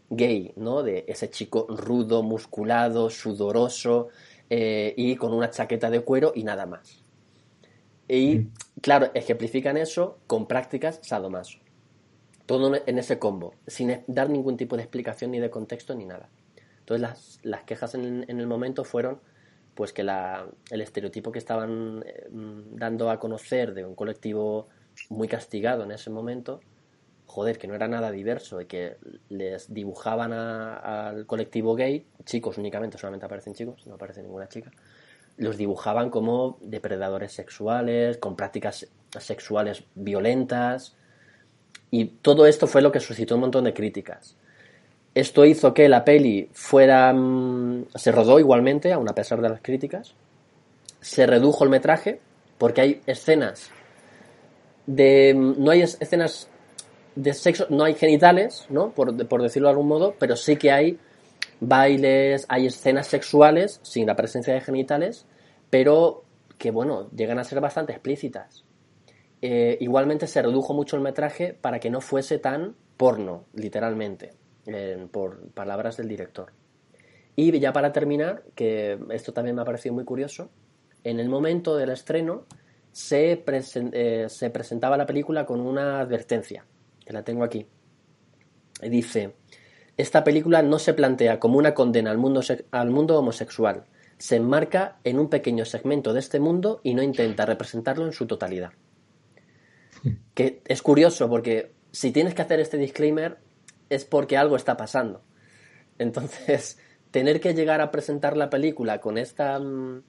gay, 0.08 0.52
¿no? 0.56 0.82
De 0.82 1.04
ese 1.08 1.28
chico 1.28 1.66
rudo, 1.68 2.22
musculado, 2.22 3.10
sudoroso 3.10 4.08
eh, 4.48 4.94
y 4.96 5.16
con 5.16 5.34
una 5.34 5.50
chaqueta 5.50 5.90
de 5.90 6.00
cuero 6.00 6.32
y 6.34 6.44
nada 6.44 6.66
más. 6.66 7.02
Y 8.08 8.46
claro, 8.80 9.10
ejemplifican 9.14 9.76
eso 9.76 10.18
con 10.28 10.46
prácticas 10.46 11.00
sadomaso. 11.02 11.58
Todo 12.46 12.72
en 12.86 12.98
ese 12.98 13.18
combo, 13.18 13.54
sin 13.66 14.02
dar 14.06 14.30
ningún 14.30 14.56
tipo 14.56 14.76
de 14.76 14.82
explicación 14.82 15.32
ni 15.32 15.40
de 15.40 15.50
contexto 15.50 15.94
ni 15.94 16.04
nada. 16.04 16.28
Entonces 16.86 17.40
las, 17.42 17.64
quejas 17.64 17.96
en, 17.96 18.24
el 18.28 18.46
momento 18.46 18.84
fueron 18.84 19.20
pues 19.74 19.92
que 19.92 20.02
el 20.02 20.80
estereotipo 20.80 21.32
que 21.32 21.38
estaban 21.38 22.02
eh, 22.06 22.28
dando 22.30 23.10
a 23.10 23.18
conocer 23.18 23.74
de 23.74 23.84
un 23.84 23.94
colectivo 23.94 24.68
muy 25.10 25.28
castigado 25.28 25.84
en 25.84 25.90
ese 25.90 26.08
momento, 26.08 26.60
joder, 27.26 27.58
que 27.58 27.66
no 27.66 27.74
era 27.74 27.88
nada 27.88 28.10
diverso 28.10 28.60
y 28.60 28.66
que 28.66 28.96
les 29.28 29.74
dibujaban 29.74 30.32
al 30.32 31.26
colectivo 31.26 31.74
gay, 31.74 32.06
chicos 32.24 32.56
únicamente, 32.56 32.96
solamente 32.96 33.26
aparecen 33.26 33.54
chicos, 33.54 33.86
no 33.86 33.96
aparece 33.96 34.22
ninguna 34.22 34.48
chica, 34.48 34.70
los 35.36 35.56
dibujaban 35.56 36.08
como 36.08 36.56
depredadores 36.62 37.32
sexuales, 37.32 38.16
con 38.18 38.36
prácticas 38.36 38.88
sexuales 39.18 39.84
violentas, 39.94 40.96
y 41.90 42.06
todo 42.06 42.46
esto 42.46 42.66
fue 42.66 42.82
lo 42.82 42.92
que 42.92 43.00
suscitó 43.00 43.34
un 43.34 43.42
montón 43.42 43.64
de 43.64 43.74
críticas. 43.74 44.36
Esto 45.14 45.44
hizo 45.44 45.72
que 45.72 45.88
la 45.88 46.04
peli 46.04 46.50
fuera. 46.52 47.12
Mm, 47.12 47.86
se 47.94 48.12
rodó 48.12 48.38
igualmente, 48.38 48.92
aun 48.92 49.08
a 49.08 49.14
pesar 49.14 49.40
de 49.40 49.48
las 49.48 49.60
críticas. 49.62 50.14
Se 51.00 51.26
redujo 51.26 51.64
el 51.64 51.70
metraje, 51.70 52.20
porque 52.58 52.80
hay 52.82 53.00
escenas 53.06 53.70
de. 54.86 55.34
Mm, 55.34 55.64
no 55.64 55.70
hay 55.70 55.82
escenas 55.82 56.48
de 57.14 57.32
sexo, 57.32 57.66
no 57.70 57.84
hay 57.84 57.94
genitales, 57.94 58.66
¿no? 58.68 58.90
Por, 58.90 59.26
por 59.26 59.42
decirlo 59.42 59.68
de 59.68 59.72
algún 59.72 59.88
modo, 59.88 60.14
pero 60.18 60.36
sí 60.36 60.56
que 60.56 60.70
hay 60.70 60.98
bailes, 61.60 62.44
hay 62.50 62.66
escenas 62.66 63.06
sexuales 63.06 63.80
sin 63.82 64.06
la 64.06 64.16
presencia 64.16 64.52
de 64.52 64.60
genitales, 64.60 65.24
pero 65.70 66.24
que, 66.58 66.70
bueno, 66.70 67.08
llegan 67.10 67.38
a 67.38 67.44
ser 67.44 67.60
bastante 67.60 67.92
explícitas. 67.92 68.65
Eh, 69.42 69.76
igualmente 69.80 70.26
se 70.26 70.42
redujo 70.42 70.74
mucho 70.74 70.96
el 70.96 71.02
metraje 71.02 71.52
para 71.52 71.78
que 71.78 71.90
no 71.90 72.00
fuese 72.00 72.38
tan 72.38 72.74
porno, 72.96 73.44
literalmente, 73.52 74.32
por 75.12 75.50
palabras 75.50 75.96
del 75.96 76.08
director. 76.08 76.52
Y 77.36 77.56
ya 77.60 77.72
para 77.72 77.92
terminar, 77.92 78.44
que 78.54 78.98
esto 79.10 79.32
también 79.32 79.54
me 79.54 79.62
ha 79.62 79.66
parecido 79.66 79.94
muy 79.94 80.04
curioso, 80.04 80.50
en 81.04 81.20
el 81.20 81.28
momento 81.28 81.76
del 81.76 81.90
estreno 81.90 82.46
se, 82.92 83.44
eh, 83.44 84.26
se 84.28 84.50
presentaba 84.50 84.96
la 84.96 85.06
película 85.06 85.44
con 85.44 85.60
una 85.60 86.00
advertencia, 86.00 86.64
que 87.04 87.12
la 87.12 87.22
tengo 87.22 87.44
aquí. 87.44 87.66
Dice, 88.82 89.34
esta 89.98 90.24
película 90.24 90.62
no 90.62 90.78
se 90.78 90.94
plantea 90.94 91.38
como 91.38 91.58
una 91.58 91.74
condena 91.74 92.10
al 92.10 92.18
mundo, 92.18 92.40
al 92.70 92.90
mundo 92.90 93.18
homosexual, 93.18 93.84
se 94.16 94.36
enmarca 94.36 94.98
en 95.04 95.18
un 95.18 95.28
pequeño 95.28 95.66
segmento 95.66 96.14
de 96.14 96.20
este 96.20 96.40
mundo 96.40 96.80
y 96.82 96.94
no 96.94 97.02
intenta 97.02 97.44
representarlo 97.44 98.06
en 98.06 98.12
su 98.12 98.26
totalidad. 98.26 98.72
Que 100.34 100.62
es 100.66 100.82
curioso 100.82 101.28
porque 101.28 101.72
si 101.92 102.12
tienes 102.12 102.34
que 102.34 102.42
hacer 102.42 102.60
este 102.60 102.76
disclaimer 102.76 103.38
es 103.88 104.04
porque 104.04 104.36
algo 104.36 104.56
está 104.56 104.76
pasando. 104.76 105.22
Entonces, 105.98 106.78
tener 107.10 107.40
que 107.40 107.54
llegar 107.54 107.80
a 107.80 107.90
presentar 107.90 108.36
la 108.36 108.50
película 108.50 109.00
con 109.00 109.18
esta, 109.18 109.58
mm, 109.58 110.02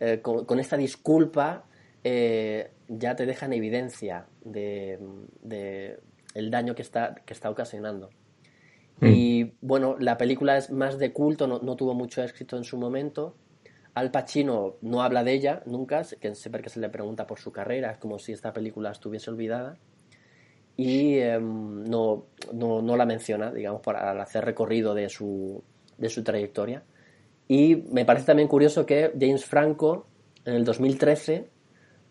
eh, 0.00 0.20
con, 0.20 0.60
esta 0.60 0.76
disculpa 0.76 1.64
eh, 2.02 2.70
ya 2.88 3.16
te 3.16 3.24
deja 3.24 3.46
en 3.46 3.54
evidencia 3.54 4.26
de, 4.44 4.98
el 6.34 6.50
daño 6.50 6.74
que 6.74 6.82
está, 6.82 7.14
que 7.14 7.32
está 7.32 7.48
ocasionando. 7.50 8.10
Mm. 9.00 9.06
Y 9.06 9.54
bueno, 9.60 9.96
la 9.98 10.18
película 10.18 10.56
es 10.56 10.70
más 10.70 10.98
de 10.98 11.12
culto, 11.12 11.46
no, 11.46 11.60
no, 11.60 11.76
tuvo 11.76 11.94
mucho 11.94 12.22
éxito 12.22 12.56
en 12.56 12.64
su 12.64 12.76
momento, 12.76 13.34
al 13.94 14.10
Pacino 14.10 14.76
no 14.82 15.02
habla 15.02 15.22
de 15.22 15.32
ella 15.32 15.62
nunca, 15.66 16.02
que 16.20 16.34
siempre 16.34 16.62
que 16.62 16.68
se 16.68 16.80
le 16.80 16.88
pregunta 16.88 17.26
por 17.26 17.38
su 17.38 17.52
carrera, 17.52 17.92
es 17.92 17.98
como 17.98 18.18
si 18.18 18.32
esta 18.32 18.52
película 18.52 18.90
estuviese 18.90 19.30
olvidada. 19.30 19.76
Y 20.76 21.18
em, 21.18 21.84
no, 21.84 22.26
no, 22.52 22.96
la 22.96 23.06
menciona, 23.06 23.52
digamos, 23.52 23.80
para 23.82 24.20
hacer 24.20 24.44
recorrido 24.44 24.94
de 24.94 25.08
su, 25.08 25.62
de 25.96 26.08
su 26.08 26.24
trayectoria. 26.24 26.82
Y 27.46 27.76
me 27.92 28.04
parece 28.04 28.26
también 28.26 28.48
curioso 28.48 28.84
que 28.84 29.12
James 29.18 29.44
Franco, 29.44 30.06
en 30.44 30.54
el 30.54 30.64
2013, 30.64 31.48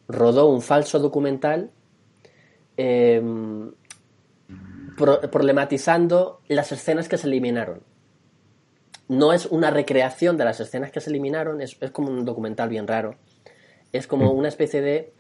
rodó 0.07 0.47
un 0.47 0.61
falso 0.61 0.99
documental 0.99 1.71
em, 2.77 3.73
problematizando 4.95 6.39
las 6.47 6.71
escenas 6.71 7.09
que 7.09 7.17
se 7.17 7.27
eliminaron 7.27 7.81
no 9.07 9.33
es 9.33 9.45
una 9.45 9.69
recreación 9.69 10.37
de 10.37 10.45
las 10.45 10.59
escenas 10.59 10.91
que 10.91 11.01
se 11.01 11.09
eliminaron, 11.09 11.61
es, 11.61 11.75
como 11.91 12.09
un 12.09 12.25
documental 12.25 12.69
bien 12.69 12.87
raro. 12.87 13.15
Es 13.91 14.07
como 14.07 14.33
mm. 14.33 14.37
una 14.37 14.47
especie 14.47 14.81
de 14.81 15.13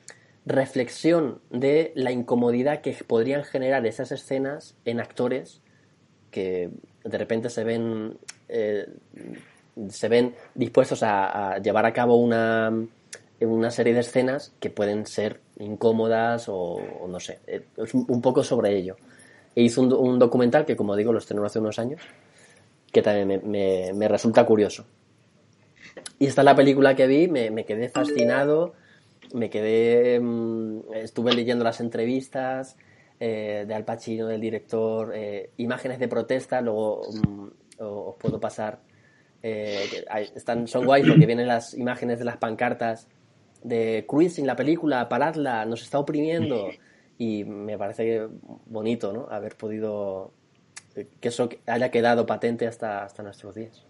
reflexión 0.45 1.39
de 1.49 1.91
la 1.95 2.11
incomodidad 2.11 2.81
que 2.81 2.93
podrían 3.05 3.43
generar 3.43 3.85
esas 3.85 4.11
escenas 4.11 4.75
en 4.83 4.99
actores 4.99 5.61
que 6.31 6.69
de 7.03 7.17
repente 7.17 7.49
se 7.49 7.63
ven 7.63 8.17
eh, 8.49 8.87
se 9.89 10.07
ven 10.09 10.35
dispuestos 10.53 11.01
a, 11.03 11.59
llevar 11.59 11.85
a 11.85 11.93
cabo 11.93 12.15
una, 12.17 12.71
una 13.39 13.71
serie 13.71 13.93
de 13.93 14.01
escenas 14.01 14.53
que 14.59 14.69
pueden 14.69 15.05
ser 15.05 15.39
incómodas 15.59 16.45
o, 16.47 16.79
no 17.07 17.19
sé, 17.19 17.39
es 17.47 17.93
un, 17.93 18.21
poco 18.21 18.43
sobre 18.43 18.77
ello. 18.77 18.95
E 19.55 19.63
hizo 19.63 19.81
un, 19.81 19.93
un, 19.93 20.19
documental 20.19 20.65
que, 20.65 20.75
como 20.75 20.95
digo, 20.95 21.11
lo 21.13 21.19
estrenó 21.19 21.45
hace 21.45 21.59
unos 21.59 21.79
años 21.79 22.01
que 22.93 23.01
también 23.01 23.41
me, 23.49 24.07
resulta 24.07 24.45
curioso. 24.45 24.85
Y 26.19 26.27
esta 26.27 26.41
es 26.41 26.45
la 26.45 26.55
película 26.55 26.95
que 26.95 27.07
vi, 27.07 27.27
me, 27.27 27.65
quedé 27.65 27.89
fascinado, 27.89 28.73
me 29.33 29.49
quedé, 29.49 30.19
mm, 30.19 30.93
estuve 30.93 31.33
leyendo 31.33 31.63
las 31.63 31.81
entrevistas 31.81 32.77
eh, 33.19 33.65
de 33.67 33.73
Al 33.73 33.83
Pacino, 33.83 34.27
del 34.27 34.39
director, 34.39 35.11
eh, 35.15 35.49
imágenes 35.57 35.99
de 35.99 36.07
protesta, 36.07 36.61
luego 36.61 37.01
mm, 37.11 37.47
os 37.79 38.15
puedo 38.15 38.39
pasar, 38.39 38.79
eh, 39.41 40.05
están, 40.35 40.67
son 40.67 40.85
guays 40.85 41.07
porque 41.07 41.25
vienen 41.25 41.47
las 41.47 41.73
imágenes 41.73 42.19
de 42.19 42.25
las 42.25 42.37
pancartas 42.37 43.07
de 43.63 44.05
Cruising, 44.07 44.45
la 44.45 44.55
película, 44.55 45.09
paradla, 45.09 45.65
nos 45.65 45.81
está 45.81 45.97
oprimiendo. 45.97 46.69
Y 47.17 47.43
me 47.43 47.77
parece 47.77 48.27
bonito, 48.65 49.13
¿no? 49.13 49.27
Haber 49.29 49.55
podido 49.55 50.33
que 50.93 51.27
eso 51.27 51.49
haya 51.65 51.91
quedado 51.91 52.25
patente 52.25 52.67
hasta, 52.67 53.03
hasta 53.03 53.23
nuestros 53.23 53.55
días. 53.55 53.85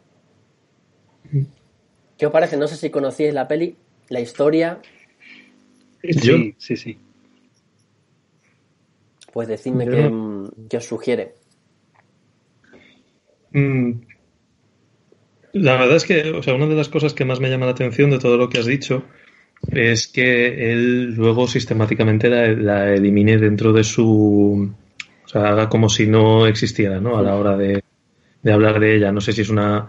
¿Qué 2.18 2.26
os 2.26 2.32
parece? 2.32 2.58
No 2.58 2.68
sé 2.68 2.76
si 2.78 2.90
conocíais 2.90 3.34
la 3.34 3.48
peli, 3.48 3.76
la 4.10 4.20
historia. 4.20 4.80
Sí, 6.02 6.56
sí, 6.58 6.78
sí. 6.78 6.98
Pues 9.32 9.48
decidme 9.48 9.88
qué, 10.70 10.78
os 10.78 10.86
sugiere. 10.86 11.34
Mm, 13.52 13.92
la 15.54 15.78
verdad 15.78 15.96
es 15.96 16.06
que, 16.06 16.32
o 16.32 16.44
sea, 16.44 16.54
una 16.54 16.68
de 16.68 16.76
las 16.76 16.90
cosas 16.90 17.14
que 17.14 17.26
más 17.26 17.40
me 17.40 17.50
llama 17.50 17.66
la 17.66 17.72
atención 17.72 18.12
de 18.12 18.20
todo 18.20 18.38
lo 18.38 18.50
que 18.50 18.60
has 18.60 18.66
dicho 18.66 19.04
es 19.72 20.08
que 20.08 20.72
él 20.72 21.16
luego 21.16 21.48
sistemáticamente 21.48 22.30
la, 22.30 22.94
elimine 22.94 23.38
dentro 23.38 23.74
de 23.74 23.84
su. 23.84 24.74
Haga 25.34 25.70
como 25.70 25.90
si 25.90 26.08
no 26.08 26.46
existiera, 26.48 27.00
¿no? 27.00 27.18
A 27.18 27.22
la 27.22 27.36
hora 27.36 27.58
de, 27.58 27.84
de 28.42 28.54
hablar 28.54 28.80
de 28.80 28.96
ella. 28.96 29.12
No 29.12 29.22
sé 29.22 29.34
si 29.34 29.42
es 29.42 29.50
una 29.50 29.88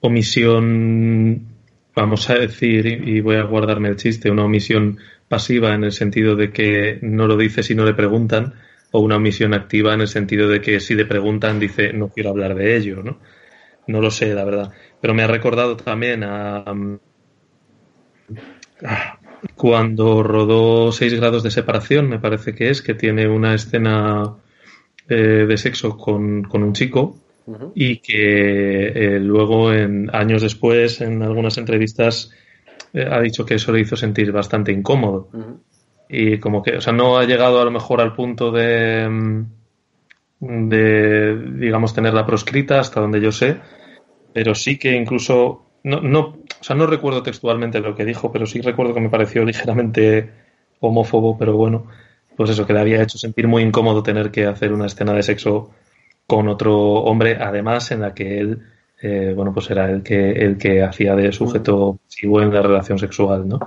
omisión, 0.00 1.46
vamos 1.94 2.28
a 2.30 2.34
decir, 2.34 2.86
y 2.86 3.20
voy 3.20 3.36
a 3.36 3.44
guardarme 3.44 3.88
el 3.88 3.96
chiste, 3.96 4.30
una 4.30 4.44
omisión 4.44 4.98
pasiva 5.28 5.74
en 5.74 5.84
el 5.84 5.92
sentido 5.92 6.36
de 6.36 6.52
que 6.52 6.98
no 7.02 7.26
lo 7.26 7.36
dice 7.36 7.62
si 7.62 7.74
no 7.74 7.84
le 7.84 7.94
preguntan, 7.94 8.54
o 8.90 9.00
una 9.00 9.16
omisión 9.16 9.54
activa 9.54 9.94
en 9.94 10.02
el 10.02 10.08
sentido 10.08 10.48
de 10.48 10.60
que 10.60 10.80
si 10.80 10.94
le 10.94 11.06
preguntan 11.06 11.58
dice 11.58 11.92
no 11.92 12.08
quiero 12.08 12.30
hablar 12.30 12.54
de 12.54 12.76
ello, 12.76 13.02
¿no? 13.02 13.18
No 13.86 14.00
lo 14.00 14.10
sé, 14.10 14.34
la 14.34 14.44
verdad. 14.44 14.72
Pero 15.00 15.14
me 15.14 15.22
ha 15.22 15.26
recordado 15.26 15.76
también 15.76 16.22
a, 16.24 16.64
cuando 19.56 20.22
rodó 20.22 20.92
Seis 20.92 21.14
grados 21.14 21.42
de 21.42 21.50
separación, 21.50 22.08
me 22.08 22.18
parece 22.18 22.54
que 22.54 22.70
es, 22.70 22.82
que 22.82 22.94
tiene 22.94 23.28
una 23.28 23.54
escena 23.54 24.34
eh, 25.12 25.46
de 25.46 25.56
sexo 25.58 25.98
con, 25.98 26.48
un 26.50 26.72
chico 26.72 27.16
y 27.74 27.98
que 27.98 28.86
eh, 28.86 29.20
luego, 29.20 29.70
en 29.72 30.08
años 30.14 30.40
después, 30.40 31.02
en 31.02 31.22
algunas 31.22 31.58
entrevistas, 31.58 32.30
eh, 32.94 33.06
ha 33.10 33.20
dicho 33.20 33.44
que 33.44 33.56
eso 33.56 33.72
le 33.72 33.80
hizo 33.80 33.94
sentir 33.94 34.32
bastante 34.32 34.72
incómodo. 34.72 35.28
Y 36.08 36.38
como 36.38 36.62
que, 36.62 36.76
o 36.76 36.80
sea, 36.80 36.94
no 36.94 37.18
ha 37.18 37.24
llegado 37.24 37.60
a 37.60 37.64
lo 37.66 37.70
mejor 37.70 38.00
al 38.00 38.14
punto 38.14 38.50
de, 38.52 39.06
mm, 39.06 40.68
de 40.70 41.36
digamos, 41.58 41.92
tenerla 41.92 42.24
proscrita, 42.24 42.80
hasta 42.80 43.00
donde 43.02 43.20
yo 43.20 43.32
sé, 43.32 43.58
pero 44.32 44.54
sí 44.54 44.78
que 44.78 44.92
incluso 44.96 45.66
no, 45.84 46.00
no, 46.00 46.20
o 46.20 46.64
sea, 46.64 46.74
no 46.74 46.86
recuerdo 46.86 47.22
textualmente 47.22 47.80
lo 47.80 47.94
que 47.94 48.06
dijo, 48.06 48.32
pero 48.32 48.46
sí 48.46 48.62
recuerdo 48.62 48.94
que 48.94 49.00
me 49.00 49.10
pareció 49.10 49.44
ligeramente 49.44 50.30
homófobo, 50.80 51.36
pero 51.36 51.54
bueno, 51.54 51.86
pues 52.36 52.50
eso, 52.50 52.66
que 52.66 52.72
le 52.72 52.80
había 52.80 53.02
hecho 53.02 53.18
sentir 53.18 53.48
muy 53.48 53.62
incómodo 53.62 54.02
tener 54.02 54.30
que 54.30 54.46
hacer 54.46 54.72
una 54.72 54.86
escena 54.86 55.12
de 55.12 55.22
sexo 55.22 55.70
con 56.26 56.48
otro 56.48 56.78
hombre, 56.78 57.36
además 57.40 57.90
en 57.90 58.00
la 58.00 58.14
que 58.14 58.38
él, 58.38 58.62
eh, 59.02 59.32
bueno, 59.36 59.52
pues 59.52 59.70
era 59.70 59.90
el 59.90 60.02
que, 60.02 60.30
el 60.30 60.56
que 60.56 60.82
hacía 60.82 61.14
de 61.14 61.32
sujeto 61.32 61.98
pasivo 62.04 62.40
en 62.40 62.52
la 62.52 62.62
relación 62.62 62.98
sexual, 62.98 63.48
¿no? 63.48 63.60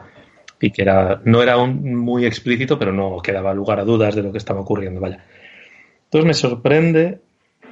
Y 0.60 0.72
que 0.72 0.82
era, 0.82 1.22
no 1.26 1.44
era 1.44 1.58
un, 1.58 1.96
muy 1.96 2.26
explícito, 2.26 2.80
pero 2.80 2.92
no 2.92 3.22
quedaba 3.22 3.54
lugar 3.54 3.80
a 3.80 3.84
dudas 3.84 4.16
de 4.16 4.24
lo 4.24 4.32
que 4.32 4.38
estaba 4.38 4.62
ocurriendo, 4.62 5.02
vaya. 5.02 5.24
Entonces 6.06 6.26
me 6.26 6.34
sorprende 6.34 7.20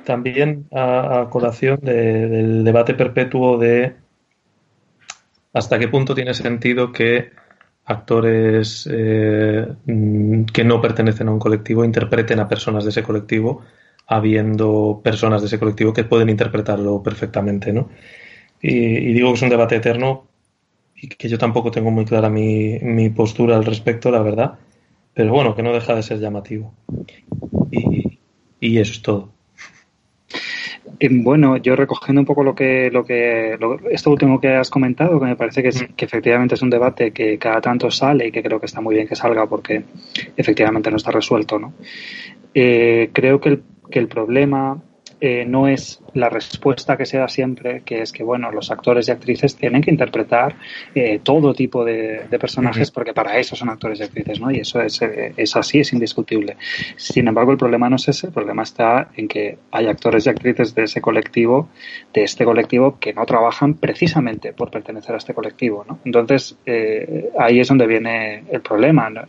también 0.04 0.68
a, 0.72 1.28
colación 1.30 1.80
del 1.82 2.64
debate 2.64 2.94
perpetuo 2.94 3.58
de 3.58 3.96
hasta 5.54 5.80
qué 5.80 5.88
punto 5.88 6.14
tiene 6.16 6.34
sentido 6.34 6.92
que 6.92 7.32
actores 7.86 8.88
eh, 8.92 9.68
que 10.54 10.64
no 10.64 10.82
pertenecen 10.82 11.28
a 11.28 11.32
un 11.32 11.40
colectivo 11.40 11.84
interpreten 11.84 12.40
a 12.40 12.48
personas 12.48 12.84
de 12.84 12.92
ese 12.92 13.04
colectivo, 13.04 13.62
habiendo 14.08 15.02
personas 15.04 15.42
de 15.42 15.48
ese 15.48 15.60
colectivo 15.60 15.94
que 15.94 16.04
pueden 16.04 16.30
interpretarlo 16.30 17.02
perfectamente, 17.04 17.74
¿no? 17.74 17.90
Y, 18.62 19.14
digo 19.14 19.30
que 19.30 19.36
es 19.36 19.42
un 19.42 19.50
debate 19.50 19.76
eterno 19.76 20.28
y 20.96 21.10
que 21.10 21.28
yo 21.28 21.38
tampoco 21.38 21.72
tengo 21.72 21.92
muy 21.92 22.06
clara 22.06 22.30
mi, 22.30 22.80
mi 22.80 23.10
postura 23.10 23.58
al 23.58 23.66
respecto, 23.66 24.10
la 24.10 24.22
verdad, 24.22 24.54
pero 25.14 25.34
bueno, 25.34 25.56
que 25.56 25.64
no 25.64 25.74
deja 25.74 25.96
de 25.96 26.04
ser 26.04 26.20
llamativo. 26.20 26.74
Y, 27.72 28.20
y 28.62 28.78
eso 28.78 28.94
es 28.94 29.02
todo. 29.02 29.34
Bueno, 31.10 31.58
yo 31.58 31.76
recogiendo 31.76 32.22
un 32.22 32.26
poco 32.26 32.44
lo 32.44 32.56
que, 32.56 32.90
lo 32.92 33.04
que, 33.04 33.58
esto 33.92 34.10
último 34.10 34.40
que 34.40 34.56
has 34.56 34.70
comentado, 34.70 35.20
que 35.20 35.26
me 35.26 35.36
parece 35.36 35.62
que, 35.62 35.70
mm. 35.70 35.94
que, 35.96 36.06
efectivamente 36.06 36.56
es 36.56 36.62
un 36.62 36.70
debate 36.70 37.12
que 37.12 37.38
cada 37.38 37.60
tanto 37.60 37.92
sale 37.92 38.28
y 38.28 38.32
que 38.32 38.42
creo 38.42 38.60
que 38.60 38.68
está 38.68 38.80
muy 38.80 38.96
bien 38.96 39.08
que 39.08 39.16
salga 39.16 39.46
porque 39.48 39.84
efectivamente 40.38 40.90
no 40.90 40.98
está 40.98 41.12
resuelto, 41.12 41.60
¿no? 41.60 41.74
Eh, 42.54 43.10
creo 43.12 43.42
que 43.42 43.50
el, 43.50 43.64
que 43.90 44.00
el 44.00 44.08
problema 44.08 44.82
eh, 45.26 45.46
no 45.46 45.70
es 45.70 46.02
la 46.16 46.28
respuesta 46.28 46.98
que 46.98 47.06
se 47.06 47.18
da 47.18 47.30
siempre, 47.30 47.82
que 47.86 48.02
es 48.02 48.12
que, 48.12 48.24
bueno, 48.24 48.52
los 48.52 48.70
actores 48.72 49.08
y 49.08 49.12
actrices 49.12 49.56
tienen 49.56 49.82
que 49.82 49.90
interpretar 49.90 50.58
eh, 50.94 51.22
todo 51.24 51.54
tipo 51.54 51.86
de, 51.86 52.28
personajes 52.38 52.92
porque 52.92 53.14
para 53.14 53.38
eso 53.38 53.56
son 53.56 53.70
actores 53.70 54.02
y 54.02 54.04
actrices, 54.04 54.42
¿no? 54.42 54.52
Y 54.52 54.60
eso 54.60 54.82
es, 54.82 55.02
eh, 55.02 55.34
es 55.38 55.56
así, 55.56 55.80
es 55.80 55.94
indiscutible. 55.94 56.58
Sin 56.98 57.26
embargo, 57.26 57.54
el 57.54 57.58
problema 57.58 57.90
no 57.90 57.96
es 57.96 58.10
ese, 58.10 58.28
el 58.28 58.34
problema 58.34 58.64
está 58.64 59.12
en 59.16 59.30
que 59.30 59.60
hay 59.72 59.88
actores 59.88 60.26
y 60.26 60.30
actrices 60.30 60.76
de 60.76 60.84
ese 60.84 61.00
colectivo, 61.00 61.70
de 62.14 62.24
este 62.24 62.44
colectivo, 62.44 63.00
que 63.00 63.14
no 63.14 63.26
trabajan 63.26 63.76
precisamente 63.76 64.52
por 64.52 64.72
pertenecer 64.72 65.16
a 65.16 65.20
este 65.20 65.34
colectivo, 65.34 65.86
¿no? 65.88 66.00
Entonces, 66.04 66.58
eh, 66.66 67.30
ahí 67.40 67.62
es 67.62 67.70
donde 67.70 67.88
viene 67.88 68.44
el 68.52 68.60
problema. 68.60 69.10
¿no? 69.10 69.22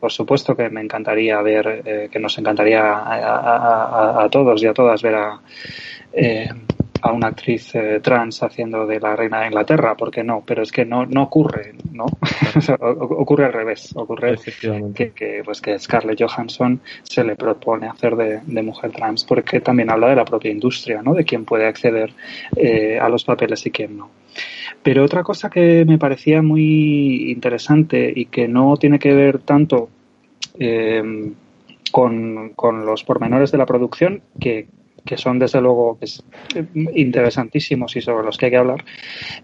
por 0.00 0.12
supuesto 0.12 0.56
que 0.56 0.70
me 0.70 0.80
encantaría 0.80 1.42
ver, 1.42 2.08
que 2.10 2.18
nos 2.18 2.38
encantaría 2.38 3.02
a 4.22 4.28
todos 4.30 4.62
y 4.62 4.66
a 4.66 4.72
todas 4.72 4.85
ver 5.02 5.14
a 5.14 5.40
eh, 6.12 6.48
a 7.02 7.12
una 7.12 7.28
actriz 7.28 7.74
eh, 7.74 8.00
trans 8.02 8.42
haciendo 8.42 8.86
de 8.86 9.00
la 9.00 9.14
reina 9.14 9.40
de 9.40 9.46
Inglaterra, 9.46 9.96
porque 9.96 10.24
no, 10.24 10.42
pero 10.44 10.62
es 10.62 10.72
que 10.72 10.84
no, 10.84 11.06
no 11.06 11.24
ocurre, 11.24 11.74
¿no? 11.92 12.06
ocurre 12.80 13.46
al 13.46 13.52
revés, 13.52 13.94
ocurre 13.94 14.36
que, 14.94 15.10
que, 15.12 15.42
pues 15.44 15.60
que 15.60 15.78
Scarlett 15.78 16.20
Johansson 16.20 16.80
se 17.02 17.24
le 17.24 17.36
propone 17.36 17.86
hacer 17.88 18.16
de, 18.16 18.62
mujer 18.62 18.90
trans, 18.92 19.24
porque 19.24 19.60
también 19.60 19.90
habla 19.90 20.08
de 20.08 20.16
la 20.16 20.24
propia 20.24 20.50
industria, 20.50 21.02
¿no? 21.02 21.14
De 21.14 21.24
quién 21.24 21.44
puede 21.44 21.66
acceder 21.66 22.12
eh, 22.56 22.98
a 23.00 23.08
los 23.08 23.24
papeles 23.24 23.64
y 23.66 23.70
quién 23.70 23.96
no. 23.96 24.10
Pero 24.82 25.04
otra 25.04 25.22
cosa 25.22 25.48
que 25.48 25.84
me 25.84 25.98
parecía 25.98 26.42
muy 26.42 27.30
interesante 27.30 28.12
y 28.14 28.26
que 28.26 28.48
no 28.48 28.76
tiene 28.76 28.98
que 28.98 29.14
ver 29.14 29.38
tanto 29.40 29.88
con, 31.96 32.50
con, 32.50 32.84
los 32.84 33.04
pormenores 33.04 33.50
de 33.50 33.56
la 33.56 33.64
producción, 33.64 34.20
que 34.38 34.66
que 35.06 35.16
son 35.16 35.38
desde 35.38 35.62
luego 35.62 35.96
pues, 35.98 36.22
interesantísimos 36.74 37.96
y 37.96 38.02
sobre 38.02 38.26
los 38.26 38.36
que 38.36 38.46
hay 38.46 38.50
que 38.50 38.58
hablar, 38.58 38.84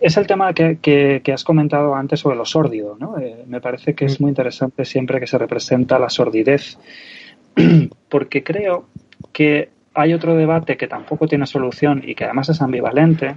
es 0.01 0.17
el 0.19 0.27
tema 0.27 0.53
que, 0.53 0.79
que, 0.83 1.33
has 1.33 1.45
comentado 1.45 1.95
antes 1.95 2.21
sobre 2.21 2.37
lo 2.37 2.45
sórdido. 2.45 2.97
¿no? 3.01 3.17
Eh, 3.17 3.45
me 3.47 3.61
parece 3.63 3.95
que 3.95 4.05
es 4.05 4.21
muy 4.21 4.31
interesante 4.31 4.85
siempre 4.85 5.19
que 5.21 5.27
se 5.27 5.39
representa 5.39 5.99
la 5.99 6.11
sordidez, 6.11 6.79
porque 8.11 8.43
creo 8.43 8.87
que 9.33 9.71
hay 9.95 10.13
otro 10.13 10.35
debate 10.35 10.77
que 10.77 10.89
tampoco 10.89 11.27
tiene 11.27 11.47
solución 11.47 12.03
y 12.05 12.15
que 12.15 12.25
además 12.25 12.51
es 12.51 12.61
ambivalente, 12.61 13.37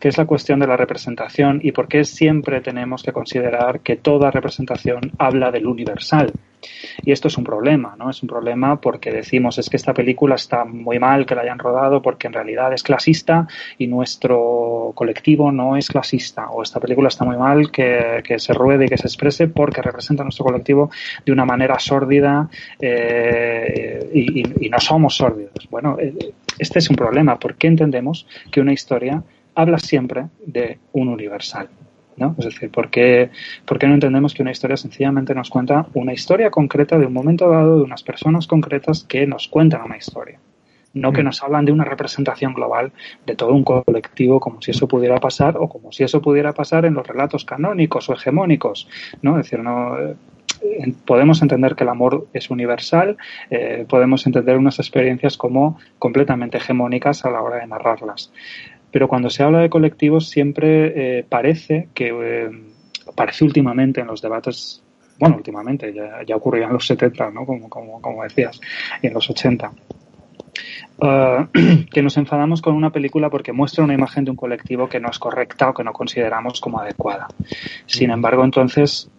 que 0.00 0.08
es 0.08 0.18
la 0.18 0.26
cuestión 0.26 0.60
de 0.60 0.66
la 0.66 0.76
representación 0.76 1.60
y 1.62 1.72
por 1.72 1.88
qué 1.88 2.04
siempre 2.04 2.60
tenemos 2.60 3.02
que 3.02 3.12
considerar 3.12 3.80
que 3.80 3.96
toda 3.96 4.30
representación 4.30 5.12
habla 5.18 5.50
del 5.50 5.66
universal. 5.66 6.32
Y 7.02 7.12
esto 7.12 7.28
es 7.28 7.36
un 7.38 7.44
problema, 7.44 7.94
¿no? 7.98 8.10
Es 8.10 8.22
un 8.22 8.28
problema 8.28 8.80
porque 8.80 9.10
decimos 9.10 9.58
es 9.58 9.68
que 9.68 9.76
esta 9.76 9.94
película 9.94 10.34
está 10.34 10.64
muy 10.64 10.98
mal 10.98 11.26
que 11.26 11.34
la 11.34 11.42
hayan 11.42 11.58
rodado 11.58 12.02
porque 12.02 12.26
en 12.26 12.32
realidad 12.32 12.72
es 12.72 12.82
clasista 12.82 13.46
y 13.78 13.86
nuestro 13.86 14.92
colectivo 14.94 15.52
no 15.52 15.76
es 15.76 15.88
clasista. 15.88 16.50
O 16.50 16.62
esta 16.62 16.80
película 16.80 17.08
está 17.08 17.24
muy 17.24 17.36
mal 17.36 17.70
que, 17.70 18.22
se 18.38 18.52
ruede 18.52 18.86
y 18.86 18.88
que 18.88 18.96
se 18.96 19.06
exprese 19.06 19.48
porque 19.48 19.82
representa 19.82 20.22
a 20.22 20.24
nuestro 20.24 20.44
colectivo 20.44 20.90
de 21.24 21.32
una 21.32 21.44
manera 21.44 21.78
sórdida 21.78 22.48
eh, 22.80 24.10
y, 24.12 24.66
y, 24.66 24.68
no 24.68 24.78
somos 24.78 25.16
sórdidos. 25.16 25.68
Bueno, 25.70 25.96
eh, 25.98 26.32
este 26.58 26.78
es 26.78 26.90
un 26.90 26.96
problema. 26.96 27.38
¿Por 27.38 27.56
qué 27.56 27.66
entendemos 27.66 28.26
que 28.50 28.60
una 28.60 28.72
historia 28.72 29.22
habla 29.54 29.78
siempre 29.78 30.26
de 30.44 30.78
un 30.92 31.08
universal? 31.08 31.68
Es 32.38 32.44
decir, 32.44 32.70
¿por 32.70 32.90
qué, 32.90 33.30
no 33.68 33.94
entendemos 33.94 34.34
que 34.34 34.42
una 34.42 34.50
historia 34.50 34.76
sencillamente 34.76 35.34
nos 35.34 35.50
cuenta 35.50 35.86
una 35.94 36.12
historia 36.12 36.50
concreta 36.50 36.98
de 36.98 37.06
un 37.06 37.12
momento 37.12 37.48
dado, 37.48 37.78
de 37.78 37.84
unas 37.84 38.02
personas 38.02 38.46
concretas 38.46 39.04
que 39.04 39.26
nos 39.26 39.48
cuentan 39.48 39.82
una 39.82 39.96
historia? 39.96 40.38
No 40.92 41.12
que 41.12 41.22
mm. 41.22 41.24
nos 41.24 41.42
hablan 41.42 41.64
de 41.64 41.72
una 41.72 41.84
representación 41.84 42.52
global 42.52 42.92
de 43.24 43.36
todo 43.36 43.52
un 43.52 43.64
colectivo 43.64 44.40
como 44.40 44.60
si 44.60 44.72
eso 44.72 44.88
pudiera 44.88 45.18
pasar 45.18 45.56
o 45.56 45.68
como 45.68 45.92
si 45.92 46.02
eso 46.02 46.20
pudiera 46.20 46.52
pasar 46.52 46.84
en 46.84 46.94
los 46.94 47.06
relatos 47.06 47.44
canónicos 47.44 48.10
o 48.10 48.14
hegemónicos, 48.14 48.88
¿no? 49.22 49.38
Es 49.38 49.46
decir, 49.46 49.60
no, 49.60 49.96
eh, 50.62 50.92
podemos 51.06 51.40
entender 51.42 51.74
que 51.74 51.84
el 51.84 51.90
amor 51.90 52.28
es 52.32 52.50
universal, 52.50 53.16
eh, 53.50 53.86
podemos 53.88 54.26
entender 54.26 54.58
unas 54.58 54.78
experiencias 54.78 55.36
como 55.36 55.78
completamente 55.98 56.58
hegemónicas 56.58 57.24
a 57.24 57.30
la 57.30 57.40
hora 57.40 57.56
de 57.56 57.66
narrarlas. 57.66 58.32
Pero 58.90 59.08
cuando 59.08 59.30
se 59.30 59.42
habla 59.42 59.60
de 59.60 59.70
colectivos 59.70 60.28
siempre 60.28 61.18
eh, 61.18 61.24
parece 61.28 61.88
que, 61.94 62.08
eh, 62.08 62.50
parece 63.14 63.44
últimamente 63.44 64.00
en 64.00 64.06
los 64.06 64.20
debates, 64.20 64.82
bueno, 65.18 65.36
últimamente, 65.36 65.92
ya, 65.92 66.22
ya 66.26 66.36
ocurría 66.36 66.66
en 66.66 66.72
los 66.72 66.86
70, 66.86 67.30
¿no? 67.30 67.44
Como, 67.44 67.68
como, 67.68 68.00
como 68.00 68.22
decías, 68.22 68.60
y 69.02 69.06
en 69.06 69.14
los 69.14 69.28
80. 69.28 69.72
Ah, 71.02 71.48
que 71.92 72.02
nos 72.02 72.16
enfadamos 72.16 72.60
con 72.60 72.74
una 72.74 72.90
película 72.90 73.30
porque 73.30 73.52
muestra 73.52 73.84
una 73.84 73.94
imagen 73.94 74.24
de 74.24 74.30
un 74.30 74.36
colectivo 74.36 74.88
que 74.88 75.00
no 75.00 75.10
es 75.10 75.18
correcta 75.18 75.70
o 75.70 75.74
que 75.74 75.84
no 75.84 75.92
consideramos 75.92 76.60
como 76.60 76.78
adecuada. 76.78 77.28
Sin 77.86 78.10
mm. 78.10 78.12
embargo, 78.12 78.44
entonces 78.44 79.10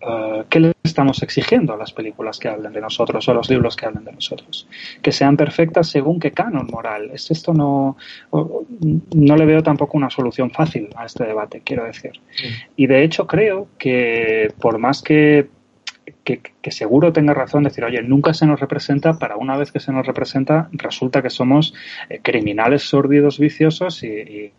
eh, 0.00 0.44
¿qué 0.48 0.60
le 0.60 0.72
estamos 0.82 1.22
exigiendo 1.22 1.74
a 1.74 1.76
las 1.76 1.92
películas 1.92 2.38
que 2.38 2.48
hablen 2.48 2.72
de 2.72 2.80
nosotros 2.80 3.26
o 3.28 3.30
a 3.30 3.34
los 3.34 3.50
libros 3.50 3.76
que 3.76 3.86
hablen 3.86 4.04
de 4.04 4.12
nosotros? 4.12 4.66
Que 5.02 5.12
sean 5.12 5.36
perfectas 5.36 5.88
según 5.88 6.18
qué 6.18 6.32
canon 6.32 6.66
moral. 6.66 7.10
Es 7.12 7.30
esto 7.30 7.52
no, 7.52 7.96
no 8.32 9.36
le 9.36 9.46
veo 9.46 9.62
tampoco 9.62 9.96
una 9.98 10.10
solución 10.10 10.50
fácil 10.50 10.88
a 10.96 11.06
este 11.06 11.24
debate, 11.24 11.62
quiero 11.64 11.84
decir. 11.84 12.12
Y 12.76 12.86
de 12.86 13.04
hecho 13.04 13.26
creo 13.26 13.68
que 13.78 14.52
por 14.60 14.78
más 14.78 15.02
que 15.02 15.48
que, 16.24 16.70
seguro 16.70 17.12
tenga 17.12 17.34
razón 17.34 17.64
decir, 17.64 17.84
oye, 17.84 18.02
nunca 18.02 18.34
se 18.34 18.46
nos 18.46 18.60
representa, 18.60 19.18
para 19.18 19.36
una 19.36 19.56
vez 19.56 19.72
que 19.72 19.80
se 19.80 19.92
nos 19.92 20.06
representa, 20.06 20.68
resulta 20.72 21.22
que 21.22 21.30
somos 21.30 21.74
eh, 22.08 22.20
criminales 22.22 22.82
sórdidos, 22.82 23.38
viciosos 23.38 24.02
y, 24.02 24.52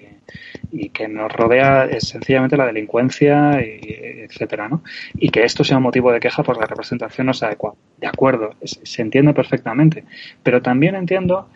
que 0.94 1.08
nos 1.08 1.32
rodea 1.32 1.88
sencillamente 2.00 2.58
la 2.58 2.66
delincuencia, 2.66 3.62
y, 3.62 3.80
etcétera, 4.24 4.68
¿no? 4.68 4.84
Y 5.16 5.30
que 5.30 5.44
esto 5.44 5.64
sea 5.64 5.78
un 5.78 5.84
motivo 5.84 6.12
de 6.12 6.20
queja 6.20 6.44
por 6.44 6.58
la 6.58 6.66
representación 6.66 7.28
no 7.28 7.34
sea 7.34 7.50
adecuada. 7.50 7.76
De 7.98 8.08
acuerdo, 8.08 8.56
se 8.64 9.02
entiende 9.02 9.34
perfectamente. 9.34 10.04
Pero 10.44 10.62
también 10.62 10.96
entiendo 10.96 11.50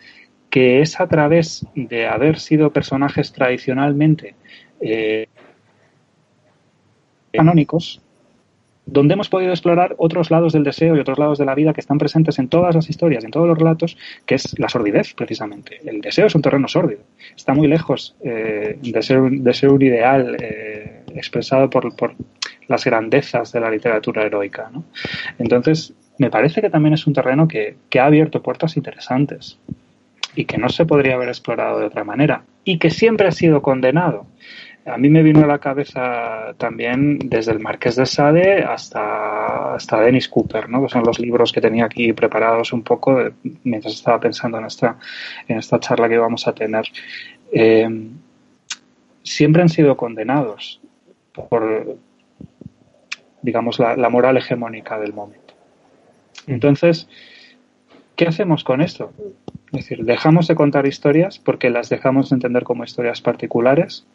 que 0.50 0.80
es 0.80 1.00
a 1.00 1.06
través 1.06 1.66
de 1.74 2.06
haber 2.06 2.38
sido 2.38 2.70
personajes 2.70 3.32
tradicionalmente 3.32 4.34
eh, 4.80 5.28
canónicos 7.32 8.00
donde 8.86 9.14
hemos 9.14 9.28
podido 9.28 9.50
explorar 9.50 9.96
otros 9.98 10.30
lados 10.30 10.52
del 10.52 10.62
deseo 10.62 10.96
y 10.96 11.00
otros 11.00 11.18
lados 11.18 11.38
de 11.38 11.44
la 11.44 11.56
vida 11.56 11.72
que 11.72 11.80
están 11.80 11.98
presentes 11.98 12.38
en 12.38 12.48
todas 12.48 12.74
las 12.74 12.88
historias, 12.88 13.24
en 13.24 13.32
todos 13.32 13.48
los 13.48 13.58
relatos, 13.58 13.98
que 14.24 14.36
es 14.36 14.58
la 14.58 14.68
sordidez, 14.68 15.12
precisamente. 15.14 15.80
El 15.84 16.00
deseo 16.00 16.26
es 16.26 16.34
un 16.36 16.42
terreno 16.42 16.68
sórdido. 16.68 17.02
Está 17.36 17.52
muy 17.52 17.66
lejos 17.66 18.14
eh, 18.24 18.78
de, 18.80 19.02
ser, 19.02 19.20
de 19.20 19.54
ser 19.54 19.70
un 19.70 19.82
ideal 19.82 20.36
eh, 20.40 21.02
expresado 21.14 21.68
por, 21.68 21.94
por, 21.96 22.14
las 22.68 22.84
grandezas 22.84 23.52
de 23.52 23.60
la 23.60 23.70
literatura 23.70 24.24
heroica. 24.24 24.70
Entonces, 25.38 25.94
me 26.18 26.30
parece 26.30 26.60
que 26.60 26.70
también 26.70 26.94
es 26.94 27.06
un 27.06 27.12
terreno 27.12 27.46
que, 27.46 27.76
que 27.88 28.00
ha 28.00 28.06
abierto 28.06 28.42
puertas 28.42 28.76
interesantes 28.76 29.58
y 30.34 30.44
que 30.44 30.58
no 30.58 30.68
se 30.68 30.84
podría 30.84 31.14
haber 31.14 31.28
explorado 31.28 31.78
de 31.78 31.86
otra 31.86 32.02
manera 32.02 32.42
y 32.64 32.78
que 32.78 32.90
siempre 32.90 33.28
ha 33.28 33.32
sido 33.32 33.62
condenado 33.62 34.26
a 34.86 34.96
mí 34.98 35.10
me 35.10 35.22
vino 35.22 35.42
a 35.42 35.46
la 35.46 35.58
cabeza 35.58 36.54
también 36.58 37.18
desde 37.18 37.50
el 37.50 37.58
Marqués 37.58 37.96
de 37.96 38.06
Sade 38.06 38.62
hasta, 38.62 39.74
hasta 39.74 40.00
Dennis 40.00 40.28
Cooper, 40.28 40.68
¿no? 40.68 40.82
que 40.82 40.88
son 40.88 41.02
los 41.04 41.18
libros 41.18 41.52
que 41.52 41.60
tenía 41.60 41.86
aquí 41.86 42.12
preparados 42.12 42.72
un 42.72 42.82
poco 42.82 43.18
mientras 43.64 43.94
estaba 43.94 44.20
pensando 44.20 44.58
en 44.58 44.66
esta, 44.66 44.96
en 45.48 45.58
esta 45.58 45.80
charla 45.80 46.08
que 46.08 46.14
íbamos 46.14 46.46
a 46.46 46.54
tener. 46.54 46.84
Eh, 47.50 47.88
siempre 49.24 49.62
han 49.62 49.68
sido 49.68 49.96
condenados 49.96 50.80
por, 51.32 51.98
digamos, 53.42 53.80
la, 53.80 53.96
la 53.96 54.08
moral 54.08 54.36
hegemónica 54.36 55.00
del 55.00 55.12
momento. 55.12 55.54
Entonces, 56.46 57.08
¿qué 58.14 58.28
hacemos 58.28 58.62
con 58.62 58.80
esto? 58.80 59.12
Es 59.72 59.88
decir, 59.88 60.04
dejamos 60.04 60.46
de 60.46 60.54
contar 60.54 60.86
historias 60.86 61.40
porque 61.40 61.70
las 61.70 61.88
dejamos 61.88 62.30
de 62.30 62.36
entender 62.36 62.62
como 62.62 62.84
historias 62.84 63.20
particulares 63.20 64.06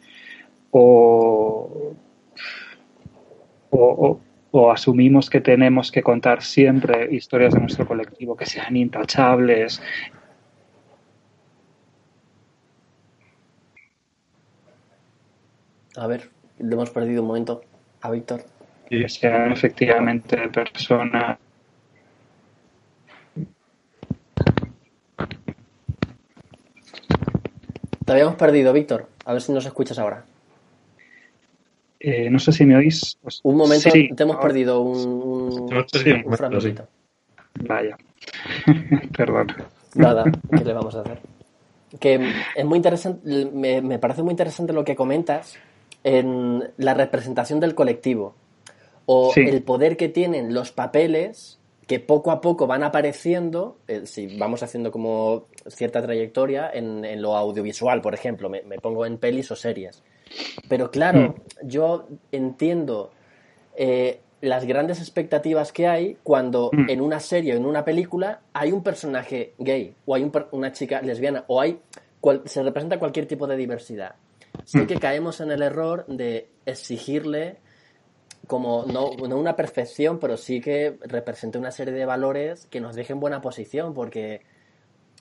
o, 0.72 1.94
o, 3.70 4.70
asumimos 4.70 5.30
que 5.30 5.40
tenemos 5.40 5.90
que 5.90 6.02
contar 6.02 6.42
siempre 6.42 7.14
historias 7.14 7.54
de 7.54 7.60
nuestro 7.60 7.86
colectivo 7.86 8.36
que 8.36 8.46
sean 8.46 8.76
intachables. 8.76 9.80
A 15.96 16.06
ver, 16.06 16.30
le 16.58 16.74
hemos 16.74 16.90
perdido 16.90 17.22
un 17.22 17.28
momento 17.28 17.62
a 18.00 18.10
Víctor. 18.10 18.44
Que 18.88 19.08
sean 19.08 19.52
efectivamente 19.52 20.36
personas 20.48 21.38
Te 28.04 28.12
habíamos 28.12 28.34
perdido, 28.34 28.72
Víctor. 28.72 29.08
A 29.24 29.32
ver 29.32 29.40
si 29.40 29.52
nos 29.52 29.64
escuchas 29.64 29.98
ahora. 29.98 30.24
Eh, 32.04 32.28
no 32.28 32.40
sé 32.40 32.50
si 32.50 32.64
me 32.64 32.76
oís. 32.76 33.16
Pues, 33.22 33.40
un 33.44 33.56
momento, 33.56 33.88
te 33.88 34.22
hemos 34.24 34.36
perdido 34.38 34.80
un, 34.80 35.70
Vaya. 37.60 37.96
Perdón. 39.16 39.46
Nada, 39.94 40.24
¿qué 40.50 40.64
le 40.64 40.72
vamos 40.72 40.96
a 40.96 41.02
hacer? 41.02 41.20
Que 42.00 42.18
es 42.56 42.64
muy 42.64 42.78
interesante, 42.78 43.46
me, 43.52 43.98
parece 44.00 44.24
muy 44.24 44.32
interesante 44.32 44.72
lo 44.72 44.84
que 44.84 44.96
comentas 44.96 45.56
en 46.02 46.72
la 46.76 46.94
representación 46.94 47.60
del 47.60 47.76
colectivo 47.76 48.34
o 49.06 49.32
el 49.36 49.62
poder 49.62 49.96
que 49.96 50.08
tienen 50.08 50.54
los 50.54 50.72
papeles 50.72 51.60
que 51.86 52.00
poco 52.00 52.32
a 52.32 52.40
poco 52.40 52.66
van 52.66 52.82
apareciendo, 52.82 53.76
eh, 53.86 54.06
si 54.06 54.38
vamos 54.38 54.62
haciendo 54.64 54.90
como 54.90 55.46
cierta 55.68 56.02
trayectoria 56.02 56.68
en, 56.72 57.20
lo 57.20 57.36
audiovisual, 57.36 58.00
por 58.00 58.14
ejemplo, 58.14 58.48
me, 58.48 58.62
pongo 58.80 59.06
en 59.06 59.18
pelis 59.18 59.50
o 59.52 59.56
series. 59.56 60.02
Pero 60.68 60.90
claro, 60.90 61.20
mm. 61.20 61.66
yo 61.66 62.08
entiendo 62.30 63.12
eh, 63.76 64.20
las 64.40 64.64
grandes 64.64 65.00
expectativas 65.00 65.72
que 65.72 65.86
hay 65.86 66.18
cuando 66.22 66.70
mm. 66.72 66.90
en 66.90 67.00
una 67.00 67.20
serie 67.20 67.54
o 67.54 67.56
en 67.56 67.64
una 67.64 67.84
película 67.84 68.40
hay 68.52 68.72
un 68.72 68.82
personaje 68.82 69.54
gay 69.58 69.94
o 70.04 70.14
hay 70.14 70.30
una 70.50 70.72
chica 70.72 71.00
lesbiana 71.02 71.44
o 71.46 71.60
hay 71.60 71.80
se 72.44 72.62
representa 72.62 72.98
cualquier 72.98 73.26
tipo 73.26 73.46
de 73.46 73.56
diversidad. 73.56 74.14
Sí 74.64 74.78
mm. 74.78 74.86
que 74.86 74.96
caemos 74.98 75.40
en 75.40 75.50
el 75.50 75.62
error 75.62 76.04
de 76.06 76.48
exigirle 76.66 77.58
como 78.46 78.84
no, 78.84 79.10
una 79.10 79.56
perfección, 79.56 80.18
pero 80.18 80.36
sí 80.36 80.60
que 80.60 80.98
represente 81.02 81.58
una 81.58 81.70
serie 81.70 81.94
de 81.94 82.04
valores 82.04 82.66
que 82.66 82.80
nos 82.80 82.94
dejen 82.94 83.20
buena 83.20 83.40
posición, 83.40 83.94
porque 83.94 84.42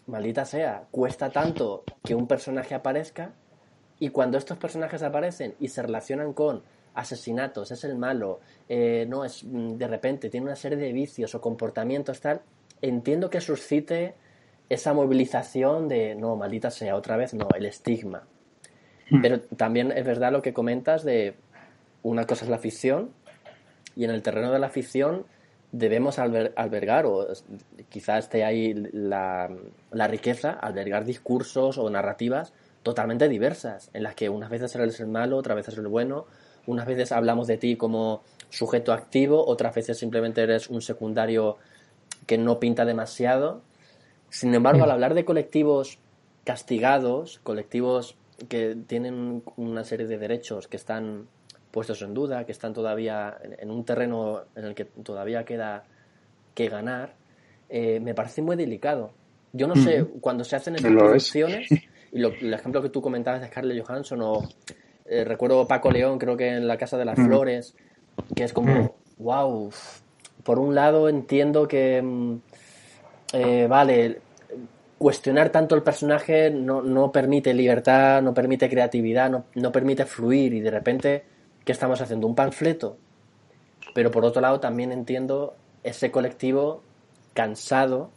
maldita 0.07 0.45
sea, 0.45 0.87
cuesta 0.91 1.29
tanto 1.29 1.83
que 2.03 2.15
un 2.15 2.27
personaje 2.27 2.73
aparezca 2.73 3.33
y 4.01 4.09
cuando 4.09 4.39
estos 4.39 4.57
personajes 4.57 5.03
aparecen 5.03 5.53
y 5.59 5.67
se 5.67 5.83
relacionan 5.83 6.33
con 6.33 6.63
asesinatos, 6.95 7.69
es 7.69 7.83
el 7.83 7.95
malo, 7.95 8.39
eh, 8.67 9.05
no 9.07 9.23
es 9.23 9.43
mm, 9.43 9.77
de 9.77 9.87
repente 9.87 10.31
tiene 10.31 10.47
una 10.47 10.55
serie 10.55 10.79
de 10.79 10.91
vicios 10.91 11.35
o 11.35 11.39
comportamientos 11.39 12.19
tal, 12.19 12.41
entiendo 12.81 13.29
que 13.29 13.39
suscite 13.39 14.15
esa 14.69 14.95
movilización 14.95 15.87
de 15.87 16.15
no, 16.15 16.35
maldita 16.35 16.71
sea, 16.71 16.95
otra 16.95 17.15
vez 17.15 17.35
no, 17.35 17.47
el 17.55 17.67
estigma. 17.67 18.23
Hmm. 19.11 19.21
Pero 19.21 19.39
también 19.41 19.91
es 19.91 20.03
verdad 20.03 20.31
lo 20.31 20.41
que 20.41 20.51
comentas 20.51 21.03
de 21.03 21.35
una 22.01 22.25
cosa 22.25 22.45
es 22.45 22.49
la 22.49 22.57
ficción 22.57 23.11
y 23.95 24.05
en 24.05 24.09
el 24.09 24.23
terreno 24.23 24.51
de 24.51 24.57
la 24.57 24.69
ficción 24.69 25.27
debemos 25.71 26.17
albergar, 26.17 27.05
o 27.05 27.27
quizás 27.87 28.25
esté 28.25 28.45
ahí 28.45 28.73
la, 28.73 29.47
la 29.91 30.07
riqueza, 30.07 30.49
albergar 30.53 31.05
discursos 31.05 31.77
o 31.77 31.87
narrativas 31.87 32.51
totalmente 32.83 33.27
diversas, 33.29 33.89
en 33.93 34.03
las 34.03 34.15
que 34.15 34.29
unas 34.29 34.49
veces 34.49 34.73
eres 34.75 34.99
el 34.99 35.07
malo, 35.07 35.37
otras 35.37 35.55
veces 35.55 35.77
el 35.77 35.87
bueno, 35.87 36.25
unas 36.67 36.85
veces 36.85 37.11
hablamos 37.11 37.47
de 37.47 37.57
ti 37.57 37.75
como 37.75 38.23
sujeto 38.49 38.93
activo, 38.93 39.45
otras 39.45 39.73
veces 39.73 39.97
simplemente 39.97 40.41
eres 40.41 40.69
un 40.69 40.81
secundario 40.81 41.57
que 42.25 42.37
no 42.37 42.59
pinta 42.59 42.85
demasiado. 42.85 43.61
Sin 44.29 44.53
embargo, 44.53 44.83
al 44.83 44.91
hablar 44.91 45.13
de 45.13 45.25
colectivos 45.25 45.99
castigados, 46.43 47.39
colectivos 47.43 48.15
que 48.49 48.75
tienen 48.87 49.43
una 49.57 49.83
serie 49.83 50.07
de 50.07 50.17
derechos 50.17 50.67
que 50.67 50.77
están 50.77 51.27
puestos 51.71 52.01
en 52.01 52.13
duda, 52.13 52.45
que 52.45 52.51
están 52.51 52.73
todavía 52.73 53.37
en 53.59 53.71
un 53.71 53.83
terreno 53.85 54.41
en 54.55 54.65
el 54.65 54.75
que 54.75 54.85
todavía 54.85 55.45
queda 55.45 55.83
que 56.53 56.67
ganar, 56.67 57.15
eh, 57.69 57.99
me 57.99 58.13
parece 58.13 58.41
muy 58.41 58.55
delicado. 58.55 59.13
Yo 59.53 59.67
no 59.67 59.75
sé, 59.75 60.05
cuando 60.21 60.43
se 60.43 60.55
hacen 60.55 60.75
estas 60.75 60.91
producciones, 60.91 61.69
y 62.11 62.23
el 62.23 62.53
ejemplo 62.53 62.81
que 62.81 62.89
tú 62.89 63.01
comentabas 63.01 63.41
de 63.41 63.47
Scarlett 63.47 63.85
Johansson 63.85 64.21
o 64.21 64.49
eh, 65.05 65.23
recuerdo 65.23 65.67
Paco 65.67 65.91
León, 65.91 66.19
creo 66.19 66.37
que 66.37 66.47
en 66.47 66.67
La 66.67 66.77
Casa 66.77 66.97
de 66.97 67.05
las 67.05 67.17
mm. 67.17 67.25
Flores, 67.25 67.75
que 68.35 68.43
es 68.43 68.53
como, 68.53 68.95
wow, 69.17 69.67
mm. 69.67 70.43
por 70.43 70.59
un 70.59 70.75
lado 70.75 71.09
entiendo 71.09 71.67
que, 71.67 72.01
mm, 72.01 72.35
eh, 73.33 73.67
vale, 73.67 74.19
cuestionar 74.97 75.49
tanto 75.49 75.75
el 75.75 75.83
personaje 75.83 76.51
no, 76.51 76.81
no, 76.81 77.11
permite 77.11 77.53
libertad, 77.53 78.21
no 78.21 78.33
permite 78.33 78.69
creatividad, 78.69 79.29
no, 79.29 79.45
no 79.55 79.71
permite 79.71 80.05
fluir 80.05 80.53
y 80.53 80.59
de 80.59 80.71
repente, 80.71 81.23
¿qué 81.65 81.71
estamos 81.71 81.99
haciendo? 82.01 82.27
¿Un 82.27 82.35
panfleto? 82.35 82.97
Pero 83.93 84.11
por 84.11 84.23
otro 84.23 84.41
lado 84.41 84.59
también 84.59 84.91
entiendo 84.91 85.55
ese 85.83 86.11
colectivo 86.11 86.83
cansado 87.33 88.11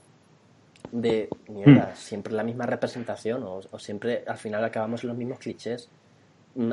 de, 0.92 1.28
mierda, 1.48 1.90
hmm. 1.92 1.96
siempre 1.96 2.32
la 2.32 2.42
misma 2.42 2.66
representación 2.66 3.42
o, 3.44 3.78
siempre 3.78 4.24
al 4.26 4.38
final 4.38 4.64
acabamos 4.64 5.02
en 5.04 5.08
los 5.08 5.16
mismos 5.16 5.38
clichés. 5.38 5.88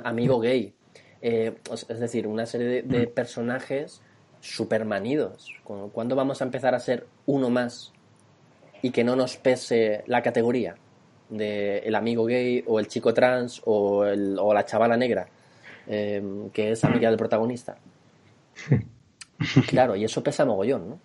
amigo 0.04 0.40
gay. 0.40 0.74
Eh, 1.22 1.56
es 1.72 2.00
decir, 2.00 2.28
una 2.28 2.46
serie 2.46 2.82
de, 2.84 3.08
hmm. 3.08 3.14
personajes 3.14 4.02
supermanidos. 4.40 5.52
¿Cuándo 5.64 6.16
vamos 6.16 6.42
a 6.42 6.46
empezar 6.46 6.74
a 6.74 6.80
ser 6.80 7.06
uno 7.26 7.50
más 7.50 7.94
y 8.82 8.90
que 8.92 9.04
no 9.04 9.16
nos 9.16 9.38
pese 9.38 10.04
la 10.08 10.24
categoría 10.24 10.76
de 11.30 11.80
el 11.80 11.96
amigo 11.96 12.26
gay 12.26 12.64
o 12.68 12.80
el 12.80 12.88
chico 12.88 13.14
trans 13.14 13.62
o, 13.66 14.06
el, 14.06 14.38
o 14.40 14.54
la 14.54 14.66
chavala 14.66 14.98
negra 14.98 15.28
em, 15.88 16.50
que 16.50 16.72
es 16.72 16.84
amiga 16.84 17.10
del 17.10 17.18
protagonista? 17.18 17.78
Claro, 19.68 19.96
y 19.96 20.04
eso 20.04 20.24
pesa 20.24 20.46
mogollón, 20.46 20.90
¿no? 20.90 21.00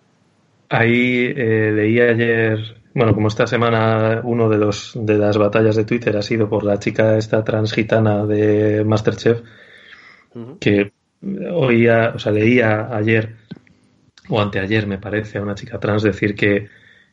Ahí 0.69 1.33
eh, 1.35 1.71
leí 1.71 1.99
ayer, 1.99 2.59
bueno, 2.97 3.13
como 3.13 3.27
esta 3.27 3.45
semana 3.45 4.21
uno 4.23 4.49
de 4.49 4.57
los 4.57 4.93
de 4.95 5.19
las 5.19 5.37
batallas 5.37 5.75
de 5.75 5.85
Twitter 5.85 6.17
ha 6.17 6.23
sido 6.23 6.49
por 6.49 6.63
la 6.63 6.79
chica 6.79 7.15
esta 7.15 7.43
transgitana 7.43 8.25
de 8.25 8.83
Masterchef, 8.83 9.43
que 10.59 10.93
oía, 11.53 12.13
o 12.15 12.17
sea, 12.17 12.31
leía 12.31 12.89
ayer 12.91 13.35
o 14.29 14.41
anteayer, 14.41 14.87
me 14.87 14.97
parece, 14.97 15.37
a 15.37 15.43
una 15.43 15.53
chica 15.53 15.79
trans 15.79 16.01
decir 16.01 16.33
que, 16.33 16.69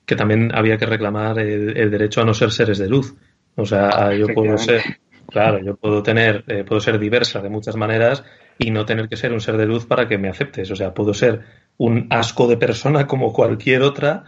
que 0.07 0.16
también 0.16 0.53
había 0.55 0.79
que 0.79 0.87
reclamar 0.87 1.38
el, 1.38 1.90
derecho 1.90 2.23
a 2.23 2.25
no 2.25 2.33
ser 2.33 2.51
seres 2.51 2.79
de 2.79 2.88
luz. 2.88 3.14
O 3.55 3.66
sea, 3.66 4.14
yo 4.14 4.29
puedo 4.29 4.57
ser, 4.57 4.81
claro, 5.29 5.59
yo 5.62 5.77
puedo 5.77 6.03
tener, 6.03 6.44
eh, 6.47 6.64
puedo 6.64 6.81
ser 6.81 6.99
diversa 6.99 7.42
de 7.42 7.51
muchas 7.51 7.77
maneras 7.77 8.25
y 8.59 8.70
no 8.70 8.87
tener 8.87 9.07
que 9.07 9.16
ser 9.16 9.35
un 9.35 9.40
ser 9.42 9.59
de 9.59 9.66
luz 9.66 9.85
para 9.85 10.09
que 10.09 10.16
me 10.16 10.31
aceptes. 10.31 10.70
O 10.70 10.77
sea, 10.77 10.94
puedo 10.94 11.12
ser 11.12 11.42
un 11.77 12.07
asco 12.09 12.47
de 12.49 12.57
persona 12.57 13.07
como 13.07 13.35
cualquier 13.35 13.83
otra 13.83 14.25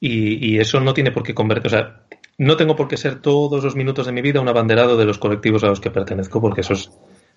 y, 0.00 0.58
eso 0.58 0.80
no 0.80 0.94
tiene 0.94 1.10
por 1.10 1.22
qué 1.22 1.34
convertir, 1.34 1.66
o 1.66 1.70
sea, 1.70 2.00
no 2.38 2.56
tengo 2.56 2.76
por 2.76 2.88
qué 2.88 2.96
ser 2.96 3.20
todos 3.20 3.64
los 3.64 3.74
minutos 3.74 4.06
de 4.06 4.12
mi 4.12 4.22
vida 4.22 4.40
un 4.40 4.48
abanderado 4.48 4.96
de 4.96 5.04
los 5.04 5.18
colectivos 5.18 5.64
a 5.64 5.68
los 5.68 5.80
que 5.80 5.90
pertenezco 5.90 6.40
porque 6.40 6.60
eso 6.60 6.74
es 6.74 6.90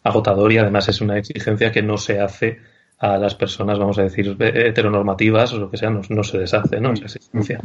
agotador 0.04 0.52
y 0.52 0.58
además 0.58 0.88
es 0.90 1.02
una 1.02 1.18
exigencia 1.18 1.72
que 1.72 1.82
no 1.82 1.98
se 1.98 2.20
hace 2.20 2.60
a 3.00 3.18
las 3.18 3.34
personas, 3.34 3.80
vamos 3.80 3.98
a 3.98 4.04
decir, 4.04 4.38
heteronormativas 4.40 5.54
o 5.54 5.60
lo 5.60 5.72
que 5.72 5.78
sea, 5.78 5.90
no, 5.90 6.24
se 6.24 6.38
deshace, 6.38 6.80
¿no? 6.80 6.94
Esa 6.94 7.06
exigencia. 7.06 7.62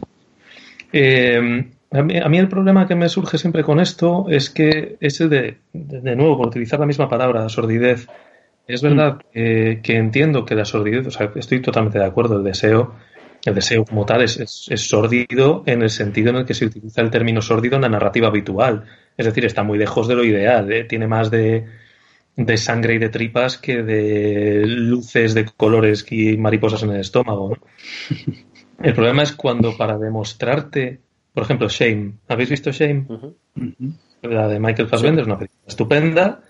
Eh, 0.92 1.70
a, 1.90 2.02
mí, 2.02 2.38
el 2.38 2.48
problema 2.48 2.86
que 2.86 2.94
me 2.94 3.08
surge 3.10 3.36
siempre 3.36 3.62
con 3.62 3.78
esto 3.78 4.26
es 4.30 4.48
que 4.48 4.96
es 4.98 5.20
el 5.20 5.28
de, 5.28 5.58
de 5.74 6.16
nuevo, 6.16 6.38
por 6.38 6.46
utilizar 6.46 6.80
la 6.80 6.86
misma 6.86 7.06
palabra, 7.06 7.50
sordidez, 7.50 8.08
es 8.66 8.82
verdad 8.82 9.18
que, 9.32 9.80
entiendo 9.86 10.44
que 10.44 10.56
la 10.56 10.64
sordidez, 10.64 11.06
o 11.06 11.10
sea, 11.10 11.30
estoy 11.36 11.60
totalmente 11.60 11.98
de 11.98 12.04
acuerdo, 12.04 12.36
el 12.38 12.44
deseo, 12.44 12.94
el 13.46 13.54
deseo 13.54 13.84
como 13.84 14.06
tal 14.06 14.22
es, 14.22 14.38
es, 14.38 14.88
sórdido 14.88 15.62
en 15.66 15.82
el 15.82 15.90
sentido 15.90 16.30
en 16.30 16.36
el 16.36 16.44
que 16.44 16.54
se 16.54 16.66
utiliza 16.66 17.00
el 17.00 17.10
término 17.10 17.42
sórdido 17.42 17.76
en 17.76 17.82
la 17.82 17.88
narrativa 17.88 18.28
habitual. 18.28 18.84
Es 19.16 19.26
decir, 19.26 19.44
está 19.44 19.62
muy 19.62 19.78
lejos 19.78 20.08
de 20.08 20.14
lo 20.14 20.24
ideal, 20.24 20.70
¿eh? 20.72 20.84
tiene 20.84 21.06
más 21.06 21.30
de, 21.30 21.66
de, 22.36 22.56
sangre 22.56 22.94
y 22.94 22.98
de 22.98 23.08
tripas 23.08 23.58
que 23.58 23.82
de 23.82 24.64
luces 24.66 25.34
de 25.34 25.44
colores 25.44 26.04
y 26.10 26.36
mariposas 26.36 26.82
en 26.82 26.90
el 26.90 27.00
estómago. 27.00 27.56
El 28.82 28.94
problema 28.94 29.22
es 29.22 29.32
cuando 29.32 29.76
para 29.76 29.96
demostrarte, 29.96 31.00
por 31.32 31.44
ejemplo, 31.44 31.68
Shame, 31.68 32.14
¿habéis 32.28 32.50
visto 32.50 32.72
Shame? 32.72 33.06
La 34.22 34.48
de 34.48 34.60
Michael 34.60 34.88
Fassbender, 34.88 35.22
es 35.22 35.26
una 35.26 35.38
película 35.38 35.62
estupenda 35.66 36.42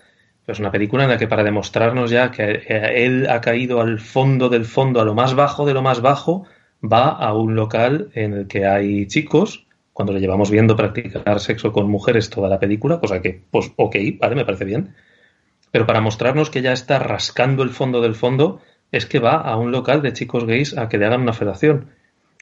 es 0.47 0.59
una 0.59 0.71
película 0.71 1.03
en 1.03 1.09
la 1.09 1.17
que 1.17 1.27
para 1.27 1.43
demostrarnos 1.43 2.09
ya 2.09 2.31
que 2.31 2.63
él 2.69 3.27
ha 3.29 3.41
caído 3.41 3.81
al 3.81 3.99
fondo 3.99 4.47
del 4.47 4.63
fondo, 4.63 5.01
a 5.01 5.05
lo 5.05 5.13
más 5.13 5.35
bajo 5.35 5.65
de 5.65 5.73
lo 5.73 5.81
más 5.81 5.99
bajo, 6.01 6.45
va 6.83 7.09
a 7.09 7.33
un 7.33 7.55
local 7.55 8.09
en 8.13 8.33
el 8.33 8.47
que 8.47 8.65
hay 8.65 9.07
chicos, 9.07 9.65
cuando 9.93 10.13
le 10.13 10.19
llevamos 10.19 10.51
viendo 10.51 10.75
practicar 10.75 11.39
sexo 11.39 11.71
con 11.71 11.89
mujeres 11.89 12.29
toda 12.29 12.49
la 12.49 12.59
película, 12.59 12.99
cosa 12.99 13.21
que, 13.21 13.41
pues, 13.49 13.71
ok, 13.75 13.95
vale, 14.19 14.35
me 14.35 14.45
parece 14.45 14.65
bien. 14.65 14.93
Pero 15.71 15.87
para 15.87 16.01
mostrarnos 16.01 16.49
que 16.49 16.61
ya 16.61 16.71
está 16.71 16.99
rascando 16.99 17.63
el 17.63 17.71
fondo 17.71 18.01
del 18.01 18.15
fondo, 18.15 18.61
es 18.91 19.05
que 19.05 19.19
va 19.19 19.35
a 19.35 19.57
un 19.57 19.71
local 19.71 20.01
de 20.01 20.13
chicos 20.13 20.45
gays 20.45 20.77
a 20.77 20.87
que 20.87 20.97
le 20.97 21.05
hagan 21.05 21.21
una 21.21 21.33
federación. 21.33 21.89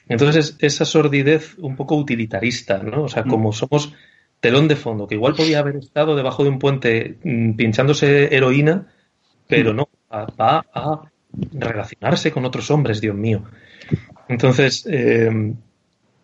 Entonces, 0.08 0.56
esa 0.60 0.84
sordidez 0.84 1.56
un 1.58 1.76
poco 1.76 1.96
utilitarista, 1.96 2.78
¿no? 2.78 3.04
O 3.04 3.08
sea, 3.08 3.24
mm. 3.24 3.28
como 3.28 3.52
somos 3.52 3.92
telón 4.40 4.68
de 4.68 4.76
fondo, 4.76 5.06
que 5.06 5.14
igual 5.14 5.34
podía 5.34 5.60
haber 5.60 5.76
estado 5.76 6.14
debajo 6.14 6.44
de 6.44 6.50
un 6.50 6.58
puente 6.58 7.18
mm, 7.24 7.54
pinchándose 7.54 8.34
heroína, 8.34 8.86
pero 9.48 9.72
no, 9.72 9.88
va 10.12 10.64
a 10.72 11.02
relacionarse 11.52 12.30
con 12.30 12.44
otros 12.44 12.70
hombres, 12.70 13.00
Dios 13.00 13.16
mío. 13.16 13.44
Entonces, 14.28 14.86
eh, 14.90 15.54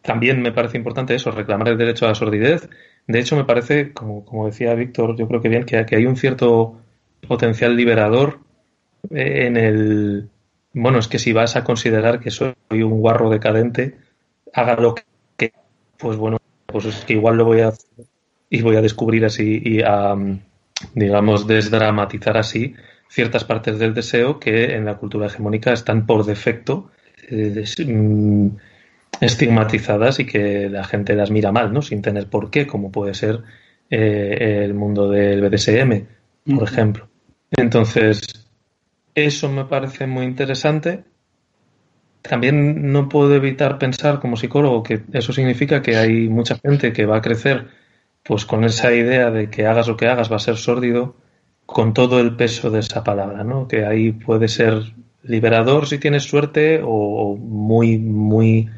también 0.03 0.43
me 0.43 0.53
parece 0.53 0.77
importante 0.77 1.15
eso, 1.15 1.31
reclamar 1.31 1.69
el 1.69 1.79
derecho 1.79 2.05
a 2.05 2.09
la 2.09 2.15
sordidez. 2.15 2.69
De 3.07 3.21
hecho, 3.21 3.37
me 3.37 3.45
parece, 3.45 3.93
como, 3.93 4.25
como 4.25 4.47
decía 4.47 4.75
Víctor, 4.75 5.17
yo 5.17 5.29
creo 5.29 5.41
que 5.41 5.49
bien, 5.49 5.65
que, 5.65 5.87
hay 5.91 6.07
un 6.07 6.17
cierto 6.17 6.81
potencial 7.27 7.77
liberador 7.77 8.41
eh, 9.11 9.47
en 9.47 9.57
el... 9.57 10.29
Bueno, 10.75 10.99
es 10.99 11.09
que 11.09 11.19
si 11.19 11.33
vas 11.33 11.57
a 11.57 11.65
considerar 11.65 12.21
que 12.21 12.31
soy 12.31 12.55
un 12.71 13.01
guarro 13.01 13.31
decadente, 13.31 13.97
haga 14.53 14.77
lo 14.77 14.95
que... 14.95 15.53
Pues 15.99 16.17
bueno, 16.17 16.39
pues 16.67 16.87
es 16.87 17.05
que 17.05 17.13
igual 17.13 17.37
lo 17.37 17.45
voy 17.45 17.61
a 17.61 17.73
y 18.53 18.61
voy 18.61 18.77
a 18.77 18.83
descubrir 18.83 19.25
así 19.25 19.63
y 19.65 19.81
a, 19.81 20.15
digamos, 20.95 21.47
desdramatizar 21.47 22.37
así 22.37 22.75
ciertas 23.09 23.45
partes 23.45 23.79
del 23.79 23.95
deseo 23.95 24.39
que 24.39 24.75
en 24.75 24.85
la 24.85 24.99
cultura 24.99 25.27
hegemónica 25.27 25.73
están 25.73 26.05
por 26.05 26.27
defecto 26.27 26.91
estigmatizadas 29.21 30.21
y 30.21 30.27
que 30.27 30.69
la 30.69 30.85
gente 30.85 31.15
las 31.15 31.31
mira 31.31 31.53
mal, 31.53 31.73
¿no? 31.73 31.83
Sin 31.83 32.03
tener 32.03 32.29
por 32.29 32.51
qué, 32.51 32.67
como 32.67 32.91
puede 32.91 33.15
ser 33.15 33.43
eh, 33.91 34.63
el 34.65 34.75
mundo 34.75 35.09
del 35.11 35.41
BDSM, 35.41 36.07
por 36.57 36.69
ejemplo. 36.69 37.09
Entonces, 37.51 38.21
eso 39.15 39.49
me 39.51 39.65
parece 39.65 40.07
muy 40.07 40.25
interesante 40.25 41.05
también 42.23 42.93
no 42.93 43.09
puedo 43.09 43.35
evitar 43.35 43.79
pensar 43.79 44.21
como 44.21 44.37
psicólogo 44.37 44.83
que 44.83 45.03
eso 45.13 45.33
significa 45.33 45.83
que 45.83 45.97
hay 45.97 46.29
mucha 46.29 46.57
gente 46.59 46.93
que 46.93 47.05
va 47.05 47.19
a 47.19 47.23
crecer 47.23 47.67
pues 48.23 48.47
con 48.47 48.65
esa 48.65 48.95
idea 48.95 49.31
de 49.31 49.51
que 49.51 49.67
hagas 49.67 49.89
lo 49.89 49.97
que 49.97 50.07
hagas 50.07 50.31
va 50.31 50.37
a 50.37 50.39
ser 50.39 50.57
sórdido 50.57 51.17
con 51.67 51.93
todo 51.93 52.21
el 52.21 52.37
peso 52.37 52.71
de 52.71 52.81
esa 52.81 53.03
palabra, 53.03 53.45
¿no? 53.45 53.67
Que 53.67 53.85
ahí 53.85 54.13
puede 54.13 54.47
ser 54.49 54.95
liberador 55.25 55.87
si 55.87 55.99
tienes 55.99 56.25
suerte 56.25 56.81
o 56.85 57.37
muy, 57.37 57.99
muy... 57.99 58.69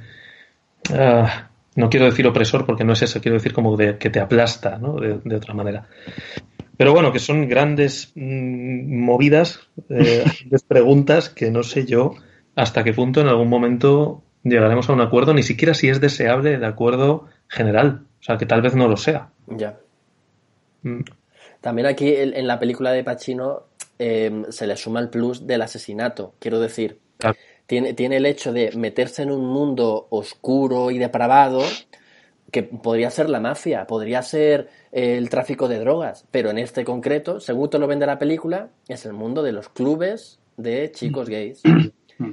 Ah, 0.93 1.49
no 1.77 1.91
quiero 1.91 2.07
decir 2.07 2.27
opresor 2.27 2.67
porque 2.67 2.85
no 2.85 2.93
es 2.93 3.03
eso, 3.03 3.21
quiero 3.21 3.37
decir 3.37 3.53
como 3.53 3.77
de, 3.77 3.99
que 3.99 4.11
te 4.11 4.21
aplasta, 4.21 4.79
¿no? 4.79 4.97
De, 4.97 5.37
otra 5.37 5.55
manera. 5.55 5.89
Pero 6.77 6.93
bueno, 6.93 7.13
que 7.13 7.19
son 7.19 7.49
grandes 7.49 8.13
mm, 8.15 9.05
movidas, 9.05 9.61
eh, 9.89 10.25
preguntas 10.69 11.29
que 11.29 11.51
no 11.51 11.63
sé 11.63 11.87
yo 11.87 12.15
hasta 12.55 12.85
qué 12.85 12.93
punto 12.93 13.21
en 13.21 13.29
algún 13.29 13.49
momento 13.49 14.23
llegaremos 14.45 14.89
a 14.89 14.93
un 14.93 15.01
acuerdo, 15.01 15.35
ni 15.35 15.43
siquiera 15.43 15.75
si 15.75 15.89
es 15.89 16.01
deseable 16.01 16.55
el 16.55 16.65
acuerdo 16.65 17.29
general. 17.49 18.03
O 18.21 18.23
sea, 18.23 18.39
que 18.39 18.47
tal 18.47 18.63
vez 18.63 18.75
no 18.75 18.89
lo 18.89 18.97
sea. 18.97 19.31
Ya. 19.49 19.79
Mm. 20.83 21.01
También 21.61 21.87
aquí 21.87 22.15
en, 22.15 22.47
la 22.47 22.59
película 22.59 22.93
de 22.93 23.03
Pacino 23.03 23.63
em, 23.99 24.45
se 24.51 24.67
le 24.67 24.77
suma 24.77 25.01
el 25.01 25.09
plus 25.09 25.47
del 25.47 25.63
asesinato. 25.63 26.35
Quiero 26.39 26.61
decir, 26.61 26.99
tiene, 27.67 27.95
tiene 27.95 28.17
el 28.17 28.27
hecho 28.27 28.53
de 28.53 28.73
meterse 28.77 29.23
en 29.23 29.31
un 29.31 29.47
mundo 29.47 30.07
oscuro 30.11 30.91
y 30.91 30.99
depravado 30.99 31.63
que 32.55 32.63
podría 32.63 33.11
ser 33.11 33.31
la 33.31 33.41
mafia, 33.41 33.85
podría 33.85 34.23
ser 34.23 34.69
el 34.93 35.29
tráfico 35.29 35.67
de 35.67 35.81
drogas, 35.81 36.25
pero 36.31 36.51
en 36.51 36.59
este 36.59 36.85
concreto, 36.85 37.41
según 37.41 37.69
te 37.69 37.81
lo 37.81 37.89
vende 37.89 38.07
la 38.07 38.17
película, 38.17 38.71
es 38.87 39.05
el 39.07 39.13
mundo 39.13 39.43
de 39.43 39.51
los 39.51 39.69
clubes 39.69 40.39
de 40.57 40.93
chicos 40.93 41.29
gays. 41.29 41.63
Mm. 42.17 42.31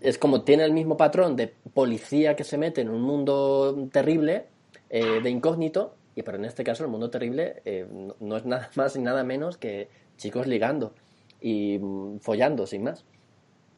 es 0.00 0.16
como 0.16 0.42
tiene 0.42 0.64
el 0.64 0.72
mismo 0.72 0.96
patrón 0.96 1.34
de 1.34 1.52
policía 1.74 2.36
que 2.36 2.44
se 2.44 2.56
mete 2.56 2.82
en 2.82 2.88
un 2.88 3.02
mundo 3.02 3.88
terrible, 3.90 4.46
eh, 4.90 5.20
de 5.20 5.28
incógnito, 5.28 5.96
y 6.14 6.22
pero 6.22 6.38
en 6.38 6.44
este 6.44 6.62
caso 6.62 6.84
el 6.84 6.90
mundo 6.90 7.10
terrible 7.10 7.62
eh, 7.64 7.84
no, 8.20 8.36
es 8.36 8.44
nada 8.44 8.70
más 8.76 8.96
ni 8.96 9.02
nada 9.02 9.24
menos 9.24 9.56
que 9.56 9.88
chicos 10.22 10.46
ligando 10.46 10.94
y 11.40 11.78
mm, 11.78 12.20
follando, 12.20 12.66
sin 12.66 12.84
más. 12.84 13.04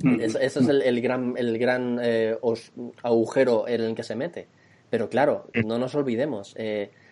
Mm. 0.03 0.21
Ese 0.21 0.45
es 0.45 0.57
el, 0.57 1.01
gran, 1.01 1.35
el 1.37 1.59
gran 1.59 1.99
eh, 2.03 2.37
agujero 3.03 3.67
en 3.67 3.81
el 3.81 3.95
que 3.95 4.03
se 4.03 4.15
mete. 4.15 4.47
Pero 4.91 5.09
claro, 5.09 5.49
no 5.65 5.79
nos 5.79 5.95
olvidemos, 5.97 6.55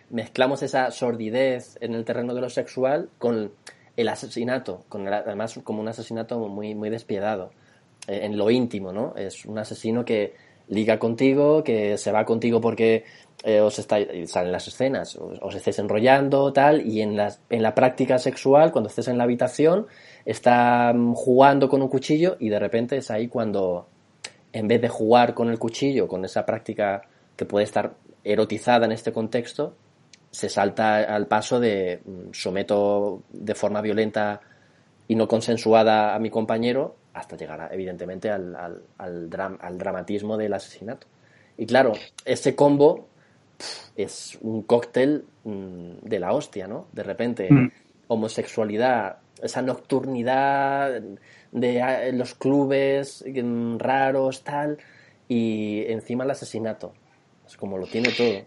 mezclamos 0.09 0.63
esa 0.63 0.89
sordidez 0.91 1.77
en 1.81 1.95
el 1.95 2.05
terreno 2.05 2.33
de 2.33 2.39
lo 2.39 2.49
sexual 2.49 3.09
con 3.17 3.51
el 3.97 4.07
asesinato, 4.07 4.85
con 4.87 5.05
además 5.07 5.59
como 5.65 5.81
un 5.81 5.89
asesinato 5.89 6.39
muy, 6.47 6.75
muy 6.75 6.89
despiadado. 6.89 7.51
Eh, 8.07 8.25
en 8.25 8.37
lo 8.37 8.49
íntimo, 8.51 8.91
¿no? 8.91 9.15
Es 9.15 9.45
un 9.45 9.57
asesino 9.57 10.03
que 10.03 10.35
liga 10.67 10.99
contigo, 10.99 11.63
que 11.63 11.97
se 11.97 12.11
va 12.11 12.25
contigo 12.25 12.61
porque 12.61 13.05
eh, 13.43 13.59
os 13.59 13.77
está, 13.79 13.97
salen 14.25 14.51
las 14.51 14.67
escenas, 14.67 15.15
os, 15.17 15.55
estés 15.55 15.79
enrollando, 15.79 16.53
tal, 16.53 16.85
y 16.85 17.01
en 17.01 17.17
la, 17.17 17.35
en 17.49 17.61
la 17.61 17.75
práctica 17.75 18.17
sexual, 18.17 18.71
cuando 18.71 18.89
estés 18.89 19.07
en 19.07 19.17
la 19.17 19.25
habitación, 19.25 19.87
está 20.25 20.93
mm, 20.93 21.13
jugando 21.13 21.67
con 21.67 21.81
un 21.81 21.89
cuchillo 21.89 22.37
y 22.39 22.49
de 22.49 22.59
repente 22.59 22.97
es 22.97 23.11
ahí 23.11 23.27
cuando, 23.27 23.87
en 24.53 24.67
vez 24.67 24.81
de 24.81 24.89
jugar 24.89 25.33
con 25.33 25.49
el 25.49 25.59
cuchillo, 25.59 26.07
con 26.07 26.23
esa 26.23 26.45
práctica 26.45 27.01
que 27.35 27.45
puede 27.45 27.65
estar 27.65 27.95
erotizada 28.23 28.85
en 28.85 28.93
este 28.93 29.11
contexto, 29.11 29.75
se 30.31 30.49
salta 30.49 30.97
al 30.97 31.27
paso 31.27 31.59
de 31.59 32.01
mm, 32.05 32.31
someto 32.31 33.23
de 33.31 33.55
forma 33.55 33.81
violenta 33.81 34.39
y 35.07 35.15
no 35.15 35.27
consensuada 35.27 36.15
a 36.15 36.19
mi 36.19 36.29
compañero 36.29 36.95
hasta 37.13 37.37
llegar, 37.37 37.69
evidentemente, 37.71 38.29
al, 38.29 38.55
al, 38.55 38.81
al, 38.97 39.77
dramatismo 39.77 40.37
del 40.37 40.53
asesinato. 40.53 41.07
Y 41.57 41.65
claro, 41.65 41.93
ese 42.25 42.55
combo 42.55 43.07
es 43.95 44.37
un 44.41 44.63
cóctel 44.63 45.25
mm, 45.43 45.99
de 46.01 46.19
la 46.19 46.33
hostia, 46.33 46.67
¿no? 46.67 46.87
De 46.91 47.03
repente, 47.03 47.47
mm. 47.51 47.71
homosexualidad 48.07 49.17
esa 49.43 49.61
nocturnidad 49.61 51.01
de 51.51 51.81
ah, 51.81 52.11
los 52.13 52.33
clubes 52.33 53.23
mm, 53.27 53.77
raros, 53.77 54.43
tal, 54.43 54.77
y 55.27 55.83
encima 55.87 56.23
el 56.23 56.31
asesinato. 56.31 56.93
Es 57.45 57.57
como 57.57 57.77
lo 57.77 57.85
tiene 57.85 58.09
todo. 58.11 58.45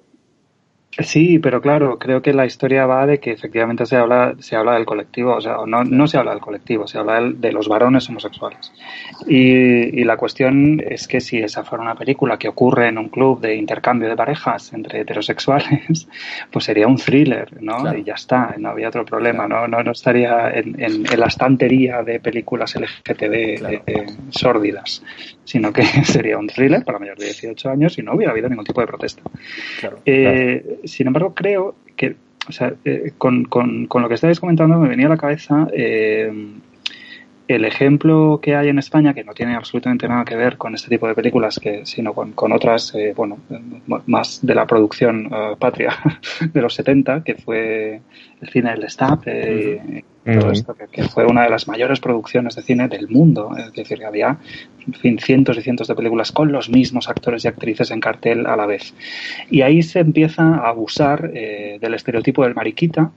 Sí, 0.98 1.38
pero 1.38 1.60
claro, 1.60 1.98
creo 1.98 2.22
que 2.22 2.32
la 2.32 2.46
historia 2.46 2.86
va 2.86 3.06
de 3.06 3.20
que 3.20 3.30
efectivamente 3.30 3.84
se 3.84 3.96
habla, 3.96 4.34
se 4.38 4.56
habla 4.56 4.74
del 4.74 4.86
colectivo, 4.86 5.34
o 5.34 5.40
sea, 5.42 5.58
no, 5.66 5.84
no 5.84 6.06
se 6.06 6.16
habla 6.16 6.30
del 6.30 6.40
colectivo, 6.40 6.86
se 6.86 6.96
habla 6.96 7.20
de 7.20 7.52
los 7.52 7.68
varones 7.68 8.08
homosexuales. 8.08 8.72
Y, 9.26 10.00
y, 10.00 10.04
la 10.04 10.16
cuestión 10.16 10.80
es 10.80 11.06
que 11.06 11.20
si 11.20 11.38
esa 11.38 11.64
fuera 11.64 11.84
una 11.84 11.96
película 11.96 12.38
que 12.38 12.48
ocurre 12.48 12.88
en 12.88 12.96
un 12.96 13.10
club 13.10 13.40
de 13.40 13.56
intercambio 13.56 14.08
de 14.08 14.16
parejas 14.16 14.72
entre 14.72 15.00
heterosexuales, 15.00 16.08
pues 16.50 16.64
sería 16.64 16.86
un 16.86 16.96
thriller, 16.96 17.62
¿no? 17.62 17.94
Y 17.94 18.02
ya 18.02 18.14
está, 18.14 18.54
no 18.56 18.70
había 18.70 18.88
otro 18.88 19.04
problema, 19.04 19.46
¿no? 19.46 19.68
No, 19.68 19.82
no 19.82 19.92
estaría 19.92 20.48
en, 20.48 20.82
en, 20.82 21.04
la 21.20 21.26
estantería 21.26 22.02
de 22.02 22.20
películas 22.20 22.74
LGTB 22.74 23.82
eh, 23.86 24.06
sórdidas, 24.30 25.02
sino 25.44 25.72
que 25.74 25.82
sería 26.04 26.38
un 26.38 26.46
thriller 26.46 26.84
para 26.84 26.98
mayores 26.98 27.18
de 27.18 27.26
18 27.26 27.68
años 27.68 27.98
y 27.98 28.02
no 28.02 28.14
hubiera 28.14 28.32
habido 28.32 28.48
ningún 28.48 28.64
tipo 28.64 28.80
de 28.80 28.86
protesta. 28.86 29.22
Claro, 29.80 30.00
eh, 30.06 30.80
sin 30.86 31.06
embargo, 31.06 31.34
creo 31.34 31.74
que, 31.96 32.16
o 32.48 32.52
sea, 32.52 32.74
eh, 32.84 33.12
con, 33.18 33.44
con, 33.44 33.86
con, 33.86 34.02
lo 34.02 34.08
que 34.08 34.14
estáis 34.14 34.40
comentando 34.40 34.78
me 34.78 34.88
venía 34.88 35.06
a 35.06 35.10
la 35.10 35.16
cabeza 35.16 35.68
eh, 35.72 36.30
el 37.48 37.64
ejemplo 37.64 38.40
que 38.42 38.56
hay 38.56 38.68
en 38.68 38.78
España, 38.78 39.14
que 39.14 39.22
no 39.22 39.32
tiene 39.32 39.54
absolutamente 39.54 40.08
nada 40.08 40.24
que 40.24 40.36
ver 40.36 40.56
con 40.56 40.74
este 40.74 40.88
tipo 40.88 41.06
de 41.06 41.14
películas, 41.14 41.58
que, 41.60 41.86
sino 41.86 42.12
con, 42.12 42.32
con 42.32 42.52
otras, 42.52 42.94
eh, 42.94 43.12
bueno, 43.16 43.38
más 44.06 44.40
de 44.42 44.54
la 44.54 44.66
producción 44.66 45.26
uh, 45.26 45.56
patria 45.56 45.96
de 46.52 46.60
los 46.60 46.74
70, 46.74 47.22
que 47.22 47.34
fue 47.36 48.00
el 48.40 48.48
cine 48.50 48.72
del 48.72 48.90
Stab, 48.90 49.20
eh, 49.26 50.02
todo 50.24 50.50
esto, 50.50 50.74
que, 50.74 50.88
que, 50.88 51.04
fue 51.04 51.24
una 51.24 51.44
de 51.44 51.50
las 51.50 51.68
mayores 51.68 52.00
producciones 52.00 52.56
de 52.56 52.62
cine 52.62 52.88
del 52.88 53.08
mundo. 53.08 53.52
Es 53.56 53.72
decir, 53.72 53.98
que 53.98 54.04
había 54.04 54.38
en 54.84 54.94
fin, 54.94 55.18
cientos 55.18 55.56
y 55.56 55.62
cientos 55.62 55.86
de 55.86 55.94
películas 55.94 56.32
con 56.32 56.50
los 56.50 56.68
mismos 56.68 57.08
actores 57.08 57.44
y 57.44 57.48
actrices 57.48 57.92
en 57.92 58.00
cartel 58.00 58.46
a 58.46 58.56
la 58.56 58.66
vez. 58.66 58.92
Y 59.50 59.62
ahí 59.62 59.82
se 59.82 60.00
empieza 60.00 60.42
a 60.42 60.68
abusar 60.68 61.30
eh, 61.32 61.78
del 61.80 61.94
estereotipo 61.94 62.42
del 62.42 62.54
mariquita, 62.54 63.12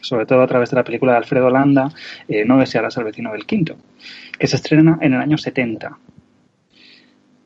sobre 0.00 0.26
todo 0.26 0.42
a 0.42 0.46
través 0.46 0.70
de 0.70 0.76
la 0.76 0.84
película 0.84 1.12
de 1.12 1.18
Alfredo 1.18 1.50
Landa, 1.50 1.90
eh, 2.28 2.44
No 2.44 2.58
desearás 2.58 2.96
al 2.98 3.04
vecino 3.04 3.32
del 3.32 3.46
quinto, 3.46 3.76
que 4.38 4.46
se 4.46 4.56
estrena 4.56 4.98
en 5.00 5.14
el 5.14 5.20
año 5.20 5.38
70. 5.38 5.98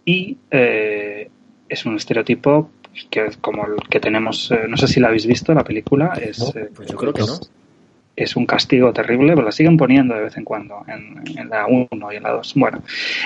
Y 0.04 0.36
eh, 0.50 1.30
es 1.68 1.86
un 1.86 1.96
estereotipo 1.96 2.70
que 3.10 3.30
como 3.40 3.66
el 3.66 3.76
que 3.88 4.00
tenemos, 4.00 4.50
eh, 4.50 4.66
no 4.68 4.76
sé 4.76 4.88
si 4.88 5.00
la 5.00 5.08
habéis 5.08 5.26
visto, 5.26 5.54
la 5.54 5.64
película, 5.64 6.14
es... 6.20 6.38
No, 6.38 6.52
pues 6.74 6.88
yo 6.88 6.96
creo 6.96 7.12
que 7.12 7.22
no 7.22 7.38
es 8.22 8.37
un 8.37 8.46
castigo 8.46 8.92
terrible, 8.92 9.35
pero 9.35 9.46
la 9.46 9.52
siguen 9.52 9.76
poniendo 9.76 10.14
de 10.14 10.22
vez 10.22 10.37
en 10.37 10.44
cuando 10.44 10.85
en, 10.88 11.38
en 11.38 11.48
la 11.48 11.66
1 11.66 11.88
y 12.12 12.16
en 12.16 12.22
la 12.22 12.31
2. 12.31 12.54
Bueno, 12.57 12.83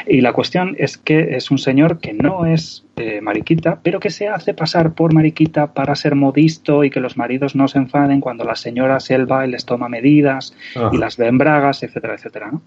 y 0.07 0.21
la 0.21 0.33
cuestión 0.33 0.77
es 0.79 0.99
que 0.99 1.37
es 1.37 1.51
un 1.51 1.59
señor 1.59 1.99
que 1.99 2.13
no 2.13 2.47
es 2.47 2.85
eh, 2.97 3.23
mariquita, 3.23 3.81
pero 3.83 4.01
que 4.01 4.11
se 4.11 4.29
hace 4.29 4.53
pasar 4.53 4.93
por 4.93 5.15
mariquita 5.15 5.73
para 5.73 5.95
ser 5.97 6.15
modisto 6.15 6.85
y 6.85 6.91
que 6.91 7.01
los 7.01 7.17
maridos 7.17 7.57
no 7.57 7.67
se 7.67 7.79
enfaden 7.79 8.21
cuando 8.21 8.45
la 8.45 8.55
señora 8.55 9.01
selva 9.01 9.47
y 9.47 9.51
les 9.51 9.65
toma 9.65 9.89
medidas 9.89 10.55
ah. 10.77 10.91
y 10.93 10.99
las 10.99 11.17
ve 11.17 11.29
en 11.29 11.39
bragas, 11.39 11.83
etcétera, 11.83 12.15
etcétera. 12.15 12.51
¿no? 12.53 12.63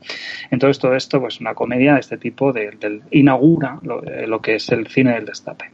Entonces 0.50 0.80
todo 0.80 0.96
esto, 0.96 1.22
pues 1.22 1.40
una 1.40 1.54
comedia 1.54 1.94
de 1.94 2.00
este 2.00 2.18
tipo, 2.18 2.52
de, 2.52 2.72
del, 2.72 3.04
inaugura 3.12 3.78
lo, 3.84 4.04
eh, 4.04 4.26
lo 4.26 4.42
que 4.42 4.56
es 4.56 4.68
el 4.70 4.88
cine 4.88 5.14
del 5.14 5.26
destape. 5.26 5.66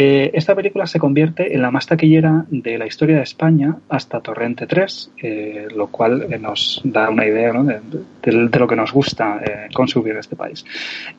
Eh, 0.00 0.30
esta 0.32 0.54
película 0.54 0.86
se 0.86 1.00
convierte 1.00 1.52
en 1.52 1.60
la 1.60 1.72
más 1.72 1.88
taquillera 1.88 2.46
de 2.50 2.78
la 2.78 2.86
historia 2.86 3.16
de 3.16 3.24
España 3.24 3.78
hasta 3.88 4.20
Torrente 4.20 4.68
3, 4.68 5.12
eh, 5.20 5.66
lo 5.74 5.88
cual 5.88 6.32
eh, 6.32 6.38
nos 6.38 6.80
da 6.84 7.10
una 7.10 7.26
idea 7.26 7.52
de, 7.52 8.32
lo 8.32 8.68
que 8.68 8.76
nos 8.76 8.92
gusta 8.92 9.42
consumir 9.74 10.12
en 10.12 10.18
este 10.20 10.36
país. 10.36 10.64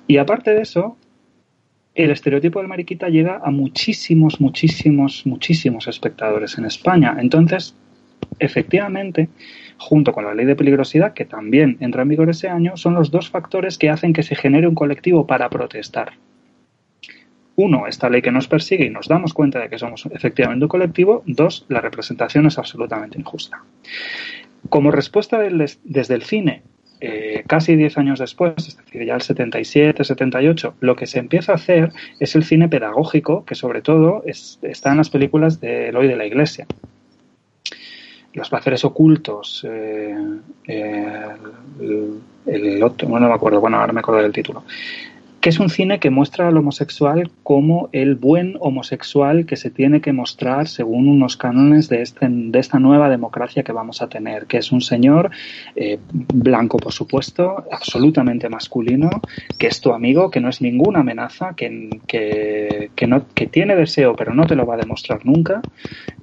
Y 0.08 0.16
aparte 0.16 0.52
de 0.52 0.62
eso, 0.62 0.96
el 1.94 2.12
estereotipo 2.12 2.60
del 2.60 2.70
mariquita 2.70 3.10
llega 3.10 3.42
a 3.44 3.52
muchísimos, 3.52 4.40
muchísimos, 4.40 5.26
muchísimos 5.26 5.90
espectadores 5.90 6.58
en 6.58 6.64
España. 6.64 7.18
Entonces, 7.20 7.76
efectivamente, 8.40 9.28
junto 9.78 10.14
con 10.14 10.24
la 10.24 10.34
ley 10.34 10.46
de 10.46 10.56
peligrosidad, 10.56 11.14
que 11.14 11.26
también 11.26 11.76
entra 11.82 12.04
en 12.04 12.08
vigor 12.08 12.30
ese 12.30 12.48
año, 12.48 12.78
son 12.78 12.94
los 12.94 13.12
dos 13.12 13.30
factores 13.30 13.78
que 13.78 13.90
hacen 13.90 14.14
que 14.14 14.24
se 14.24 14.36
genere 14.36 14.70
un 14.70 14.76
colectivo 14.76 15.28
para 15.28 15.50
protestar 15.50 16.14
uno, 17.60 17.88
esta 17.88 18.10
ley 18.10 18.22
que 18.22 18.32
nos 18.32 18.48
persigue 18.48 18.86
y 18.86 18.90
nos 18.90 19.08
damos 19.08 19.34
cuenta 19.34 19.60
de 19.60 19.70
que 19.70 19.78
somos 19.78 20.08
efectivamente 20.12 20.66
un 20.66 20.70
colectivo. 20.70 21.24
Dos, 21.26 21.66
la 21.68 21.82
representación 21.82 22.46
es 22.48 22.58
absolutamente 22.58 23.20
injusta. 23.20 23.64
Como 24.70 24.92
respuesta 24.92 25.40
desde 25.40 26.14
el 26.14 26.24
cine, 26.24 26.64
eh, 27.02 27.44
casi 27.48 27.76
10 27.76 27.98
años 27.98 28.20
después, 28.20 28.54
es 28.58 28.78
decir, 28.78 29.06
ya 29.06 29.16
el 29.16 29.22
77, 29.22 30.04
78, 30.04 30.76
lo 30.80 30.96
que 30.96 31.08
se 31.08 31.20
empieza 31.20 31.54
a 31.54 31.56
hacer 31.56 31.92
es 32.20 32.36
el 32.36 32.44
cine 32.44 32.68
pedagógico, 32.68 33.46
que 33.46 33.56
sobre 33.56 33.82
todo 33.82 34.24
es, 34.26 34.60
está 34.62 34.92
en 34.92 34.98
las 34.98 35.10
películas 35.10 35.62
de 35.62 35.90
Eloy 35.90 36.08
de 36.08 36.16
la 36.16 36.26
Iglesia. 36.26 36.66
Los 38.34 38.50
placeres 38.50 38.86
ocultos, 38.86 39.66
eh, 39.68 40.16
eh, 40.68 41.26
el, 42.46 42.84
otro, 42.84 43.08
no 43.08 43.28
me 43.28 43.34
acuerdo, 43.34 43.60
bueno, 43.60 43.78
ahora 43.78 43.92
me 43.92 44.02
acuerdo 44.02 44.22
del 44.22 44.34
título 44.34 44.64
que 45.42 45.50
es 45.50 45.60
un 45.60 45.70
cine 45.70 46.00
que 46.00 46.10
muestra 46.10 46.48
al 46.48 46.58
homosexual 46.58 47.32
como 47.44 47.90
el 47.94 48.16
buen 48.16 48.58
homosexual 48.60 49.46
que 49.46 49.56
se 49.56 49.70
tiene 49.70 50.02
que 50.02 50.12
mostrar 50.12 50.68
según 50.68 51.08
unos 51.08 51.38
cánones 51.38 51.88
de, 51.88 52.02
este, 52.02 52.28
de 52.30 52.60
esta 52.60 52.80
nueva 52.80 53.10
democracia 53.10 53.64
que 53.64 53.72
vamos 53.72 54.02
a 54.02 54.10
tener, 54.10 54.48
que 54.48 54.58
es 54.58 54.72
un 54.72 54.82
señor 54.82 55.32
eh, 55.76 56.00
blanco, 56.12 56.78
por 56.78 56.92
supuesto, 56.92 57.64
absolutamente 57.72 58.50
masculino, 58.50 59.10
que 59.58 59.68
es 59.68 59.80
tu 59.80 59.94
amigo, 59.94 60.30
que 60.30 60.42
no 60.42 60.50
es 60.50 60.62
ninguna 60.62 61.00
amenaza, 61.00 61.54
que, 61.56 61.90
que, 62.08 62.92
que, 62.96 63.08
no, 63.08 63.26
que 63.34 63.48
tiene 63.48 63.76
deseo 63.76 64.16
pero 64.16 64.34
no 64.34 64.46
te 64.46 64.56
lo 64.56 64.66
va 64.66 64.76
a 64.76 64.78
demostrar 64.78 65.26
nunca 65.26 65.62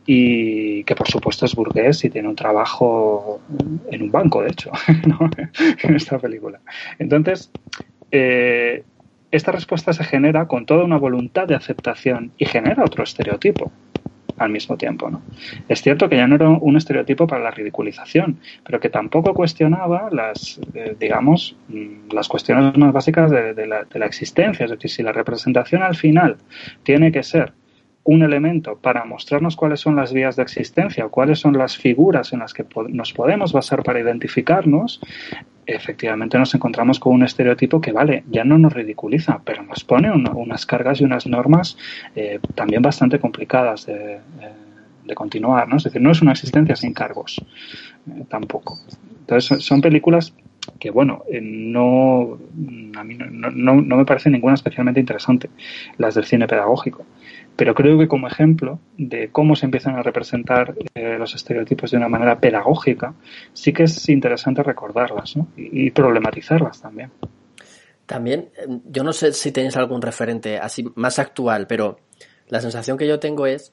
y 0.05 0.85
que 0.85 0.95
por 0.95 1.09
supuesto 1.09 1.47
es 1.47 1.55
burgués 1.55 2.05
y 2.05 2.11
tiene 2.11 2.29
un 2.29 2.37
trabajo 2.37 3.41
en 3.91 4.03
un 4.03 4.11
banco, 4.11 4.43
de 4.43 4.51
hecho, 4.51 4.71
¿no? 5.07 5.31
en 5.83 5.97
esta 5.97 6.19
película. 6.19 6.61
Entonces, 6.99 7.51
eh, 8.11 8.85
esta 9.31 9.53
respuesta 9.53 9.93
se 9.93 10.05
genera 10.05 10.47
con 10.47 10.67
toda 10.67 10.85
una 10.85 10.99
voluntad 10.99 11.47
de 11.47 11.55
aceptación 11.55 12.33
y 12.39 12.47
genera 12.47 12.85
otro 12.85 13.05
estereotipo 13.05 13.73
al 14.39 14.51
mismo 14.51 14.77
tiempo. 14.77 15.11
¿no? 15.11 15.23
Es 15.69 15.83
cierto 15.83 16.09
que 16.09 16.17
ya 16.17 16.27
no 16.27 16.37
era 16.37 16.49
un 16.49 16.77
estereotipo 16.77 17.27
para 17.27 17.43
la 17.43 17.51
ridiculización, 17.51 18.39
pero 18.65 18.81
que 18.81 18.91
tampoco 18.91 19.35
cuestionaba 19.35 20.09
las, 20.11 20.61
eh, 20.75 20.97
digamos, 20.99 21.57
mm, 21.69 22.13
las 22.13 22.29
cuestiones 22.29 22.77
más 22.77 22.93
básicas 22.93 23.31
de, 23.31 23.67
la, 23.67 23.85
de 23.85 23.99
la 23.99 24.07
existencia. 24.07 24.65
Es 24.65 24.71
decir, 24.71 24.91
si 24.91 25.03
la 25.03 25.13
representación 25.13 25.83
al 25.83 25.97
final 25.97 26.37
tiene 26.83 27.13
que 27.13 27.23
ser 27.23 27.53
un 28.07 28.23
elemento 28.23 28.77
para 28.77 29.05
mostrarnos 29.05 29.57
cuáles 29.57 29.81
son 29.81 29.97
las 29.97 30.13
vías 30.13 30.37
de 30.37 30.43
existencia 30.43 31.07
cuáles 31.09 31.39
son 31.39 31.57
las 31.57 31.77
figuras 31.77 32.33
en 32.33 32.41
las 32.41 32.55
que 32.55 32.65
nos 32.89 33.13
podemos 33.13 33.53
basar 33.53 33.83
para 33.83 34.01
identificarnos, 34.01 35.01
efectivamente 35.67 36.39
nos 36.39 36.55
encontramos 36.55 37.01
con 37.01 37.15
un 37.15 37.25
estereotipo 37.25 37.81
que, 37.81 37.93
vale, 37.93 38.25
ya 38.31 38.45
no 38.45 38.59
nos 38.59 38.73
ridiculiza, 38.73 39.41
pero 39.45 39.63
nos 39.63 39.85
pone 39.85 40.11
un, 40.11 40.29
unas 40.29 40.65
cargas 40.67 41.01
y 41.01 41.05
unas 41.05 41.27
normas 41.27 41.77
eh, 42.15 42.39
también 42.55 42.83
bastante 42.83 43.19
complicadas 43.19 43.87
de, 43.87 44.15
eh, 44.15 44.21
de, 45.05 45.15
continuar, 45.15 45.69
¿no? 45.69 45.77
Es 45.77 45.85
decir, 45.85 46.01
no 46.01 46.13
es 46.13 46.23
una 46.23 46.33
existencia 46.33 46.77
sin 46.77 46.93
cargos, 46.93 47.45
eh, 48.09 48.25
tampoco. 48.29 48.79
Entonces, 49.21 49.65
son 49.65 49.81
películas 49.81 50.33
que, 50.79 50.91
bueno, 50.91 51.25
eh, 51.29 51.41
no, 51.43 52.39
a 52.97 53.05
mí 53.05 53.17
no, 53.19 53.51
no 53.51 53.97
me 53.97 54.05
parece 54.05 54.31
ninguna 54.31 54.55
especialmente 54.55 55.01
interesante, 55.01 55.51
las 55.99 56.15
del 56.15 56.25
cine 56.25 56.47
pedagógico 56.47 57.05
pero 57.57 57.75
creo 57.75 57.99
que 57.99 58.07
como 58.07 58.29
ejemplo 58.29 58.79
de 58.99 59.31
cómo 59.31 59.57
se 59.57 59.65
empiezan 59.65 59.97
a 59.97 60.03
representar 60.03 60.75
eh, 60.95 61.17
los 61.19 61.35
estereotipos 61.35 61.91
de 61.91 61.97
una 61.97 62.09
manera 62.09 62.39
pedagógica, 62.39 63.15
sí 63.55 63.73
que 63.73 63.85
es 63.85 64.09
interesante 64.09 64.63
recordarlas 64.63 65.37
¿no? 65.37 65.49
y, 65.57 65.91
problematizarlas 65.91 66.83
también. 66.83 67.11
También, 68.05 68.51
eh, 68.59 68.81
yo 68.91 69.03
no 69.03 69.13
sé 69.13 69.33
si 69.33 69.53
tenéis 69.53 69.77
algún 69.77 70.03
referente 70.03 70.59
así 70.59 70.85
más 70.95 71.19
actual, 71.19 71.67
pero 71.67 71.99
la 72.49 72.61
sensación 72.61 72.99
que 72.99 73.09
yo 73.09 73.19
tengo 73.19 73.47
es 73.47 73.73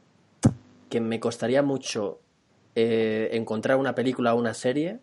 que 0.89 1.01
me 1.01 1.19
costaría 1.19 1.61
mucho 1.61 2.19
eh, 2.75 3.29
encontrar 3.33 3.77
una 3.77 3.93
película 3.93 4.33
o 4.33 4.39
una 4.39 4.53
serie 4.53 4.99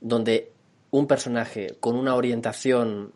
donde 0.00 0.50
un 0.90 1.06
personaje 1.06 1.76
con 1.80 1.96
una 1.96 2.16
orientación 2.16 3.12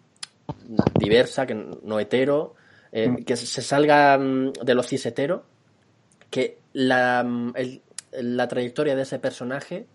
diversa, 0.99 1.45
que 1.47 1.55
no 1.55 1.99
hetero, 1.99 2.55
eh, 2.97 3.11
mm. 3.11 3.25
que 3.25 3.37
se 3.37 3.61
salga 3.61 4.17
de 4.19 4.75
lo 4.75 4.83
cisetero, 4.83 5.45
que 6.31 6.57
la, 6.73 7.21
el, 7.55 7.83
la 8.13 8.49
trayectoria 8.49 8.97
de 8.97 9.03
ese 9.03 9.19
personaje, 9.19 9.87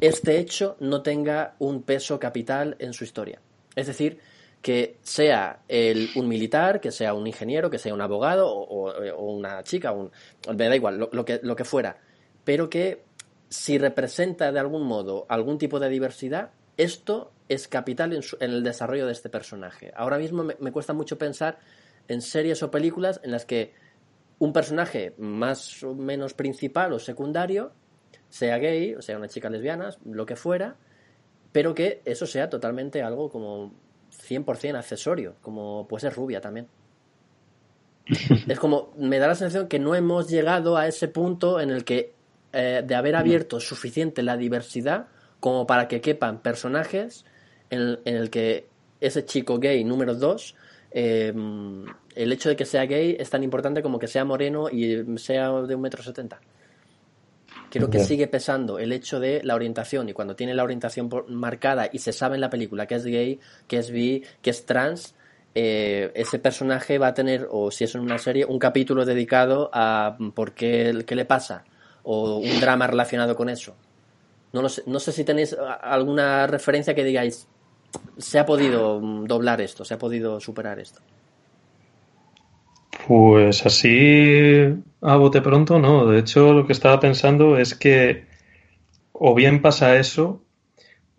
este 0.00 0.38
hecho 0.38 0.76
no 0.80 1.00
tenga 1.00 1.54
un 1.60 1.82
peso 1.82 2.18
capital 2.18 2.74
en 2.80 2.92
su 2.92 3.04
historia. 3.04 3.40
Es 3.76 3.86
decir, 3.86 4.18
que 4.60 4.96
sea 5.02 5.60
el, 5.68 6.10
un 6.16 6.26
militar, 6.26 6.80
que 6.80 6.90
sea 6.90 7.14
un 7.14 7.28
ingeniero, 7.28 7.70
que 7.70 7.78
sea 7.78 7.94
un 7.94 8.00
abogado 8.00 8.48
o, 8.48 8.88
o, 8.88 9.14
o 9.14 9.32
una 9.32 9.62
chica, 9.62 9.92
un, 9.92 10.10
me 10.56 10.68
da 10.68 10.74
igual, 10.74 10.98
lo, 10.98 11.10
lo, 11.12 11.24
que, 11.24 11.38
lo 11.40 11.54
que 11.54 11.64
fuera, 11.64 11.98
pero 12.42 12.68
que 12.68 13.04
si 13.48 13.78
representa 13.78 14.50
de 14.50 14.58
algún 14.58 14.82
modo 14.88 15.24
algún 15.28 15.56
tipo 15.58 15.78
de 15.78 15.88
diversidad, 15.88 16.50
esto 16.76 17.30
es 17.48 17.68
capital 17.68 18.12
en, 18.12 18.22
el 18.40 18.64
desarrollo 18.64 19.06
de 19.06 19.12
este 19.12 19.28
personaje. 19.28 19.92
Ahora 19.94 20.18
mismo 20.18 20.42
me, 20.42 20.72
cuesta 20.72 20.92
mucho 20.92 21.18
pensar 21.18 21.58
en 22.08 22.22
series 22.22 22.62
o 22.62 22.70
películas 22.70 23.20
en 23.22 23.30
las 23.30 23.44
que 23.44 23.72
un 24.38 24.52
personaje 24.52 25.14
más 25.18 25.82
o 25.82 25.94
menos 25.94 26.34
principal 26.34 26.92
o 26.92 26.98
secundario 26.98 27.72
sea 28.28 28.58
gay, 28.58 28.94
o 28.94 29.02
sea 29.02 29.16
una 29.16 29.28
chica 29.28 29.48
lesbiana, 29.48 29.90
lo 30.04 30.26
que 30.26 30.36
fuera, 30.36 30.76
pero 31.52 31.74
que 31.74 32.02
eso 32.04 32.26
sea 32.26 32.50
totalmente 32.50 33.02
algo 33.02 33.30
como 33.30 33.72
100% 34.28 34.76
accesorio, 34.76 35.36
como 35.40 35.86
puede 35.86 36.02
ser 36.02 36.14
rubia 36.14 36.40
también. 36.40 36.66
es 38.48 38.58
como, 38.58 38.92
me 38.96 39.18
da 39.18 39.28
la 39.28 39.34
sensación 39.34 39.68
que 39.68 39.78
no 39.78 39.94
hemos 39.94 40.28
llegado 40.28 40.76
a 40.76 40.86
ese 40.86 41.08
punto 41.08 41.60
en 41.60 41.70
el 41.70 41.84
que 41.84 42.12
eh, 42.52 42.82
de 42.86 42.94
haber 42.94 43.16
abierto 43.16 43.60
suficiente 43.60 44.22
la 44.22 44.36
diversidad 44.36 45.08
como 45.40 45.66
para 45.66 45.88
que 45.88 46.00
quepan 46.00 46.40
personajes 46.40 47.24
en, 47.70 47.98
el 48.04 48.30
que 48.30 48.66
ese 49.00 49.24
chico 49.24 49.58
gay 49.58 49.84
número 49.84 50.14
2, 50.14 50.54
em, 50.94 51.84
el 52.14 52.32
hecho 52.32 52.48
de 52.48 52.56
que 52.56 52.64
sea 52.64 52.86
gay 52.86 53.16
es 53.18 53.28
tan 53.28 53.42
importante 53.42 53.82
como 53.82 53.98
que 53.98 54.06
sea 54.06 54.24
moreno 54.24 54.70
y 54.70 55.18
sea 55.18 55.50
de 55.50 55.74
un 55.74 55.80
metro 55.82 56.02
setenta. 56.02 56.40
Creo 57.68 57.90
que 57.90 57.98
sigue 57.98 58.28
pesando 58.28 58.78
el 58.78 58.92
hecho 58.92 59.18
de 59.18 59.42
la 59.42 59.56
orientación 59.56 60.08
y 60.08 60.12
cuando 60.12 60.36
tiene 60.36 60.54
la 60.54 60.62
orientación 60.62 61.10
marcada 61.28 61.88
y 61.92 61.98
se 61.98 62.12
sabe 62.12 62.36
en 62.36 62.40
la 62.40 62.48
película 62.48 62.86
que 62.86 62.94
es 62.94 63.04
gay, 63.04 63.40
que 63.66 63.78
es 63.78 63.90
bi, 63.90 64.22
que 64.40 64.50
es 64.50 64.64
trans, 64.64 65.16
eh, 65.56 66.12
ese 66.14 66.38
personaje 66.38 66.98
va 66.98 67.08
a 67.08 67.14
tener, 67.14 67.48
o 67.50 67.72
si 67.72 67.82
es 67.82 67.94
en 67.96 68.02
una 68.02 68.18
serie, 68.18 68.44
un 68.44 68.60
capítulo 68.60 69.04
dedicado 69.04 69.70
a 69.72 70.16
por 70.34 70.52
qué, 70.52 71.04
qué 71.04 71.16
le 71.16 71.24
pasa 71.24 71.64
o 72.04 72.36
un 72.36 72.60
drama 72.60 72.86
relacionado 72.86 73.34
con 73.34 73.48
eso. 73.48 73.74
No, 74.52 74.62
lo 74.62 74.68
sé, 74.68 74.84
no 74.86 75.00
sé 75.00 75.10
si 75.10 75.24
tenéis 75.24 75.56
alguna 75.80 76.46
referencia 76.46 76.94
que 76.94 77.02
digáis, 77.02 77.48
se 78.18 78.38
ha 78.38 78.46
podido 78.46 79.00
doblar 79.00 79.60
esto, 79.60 79.84
se 79.84 79.94
ha 79.94 79.98
podido 79.98 80.40
superar 80.40 80.78
esto. 80.78 81.00
Pues 83.06 83.66
así 83.66 84.74
a 85.00 85.16
bote 85.16 85.42
pronto, 85.42 85.78
no. 85.78 86.06
De 86.06 86.20
hecho, 86.20 86.52
lo 86.52 86.66
que 86.66 86.72
estaba 86.72 87.00
pensando 87.00 87.58
es 87.58 87.74
que 87.74 88.26
o 89.12 89.34
bien 89.34 89.60
pasa 89.60 89.96
eso. 89.96 90.42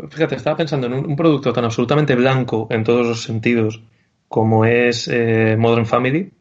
Fíjate, 0.10 0.36
estaba 0.36 0.58
pensando 0.58 0.88
en 0.88 0.94
un, 0.94 1.16
producto 1.16 1.54
tan 1.54 1.66
absolutamente 1.66 2.16
blanco 2.16 2.68
en 2.70 2.84
todos 2.84 3.06
los 3.06 3.24
sentidos 3.24 3.82
como 4.28 4.66
es 4.66 5.08
eh, 5.08 5.56
Modern 5.58 5.86
Family. 5.86 6.32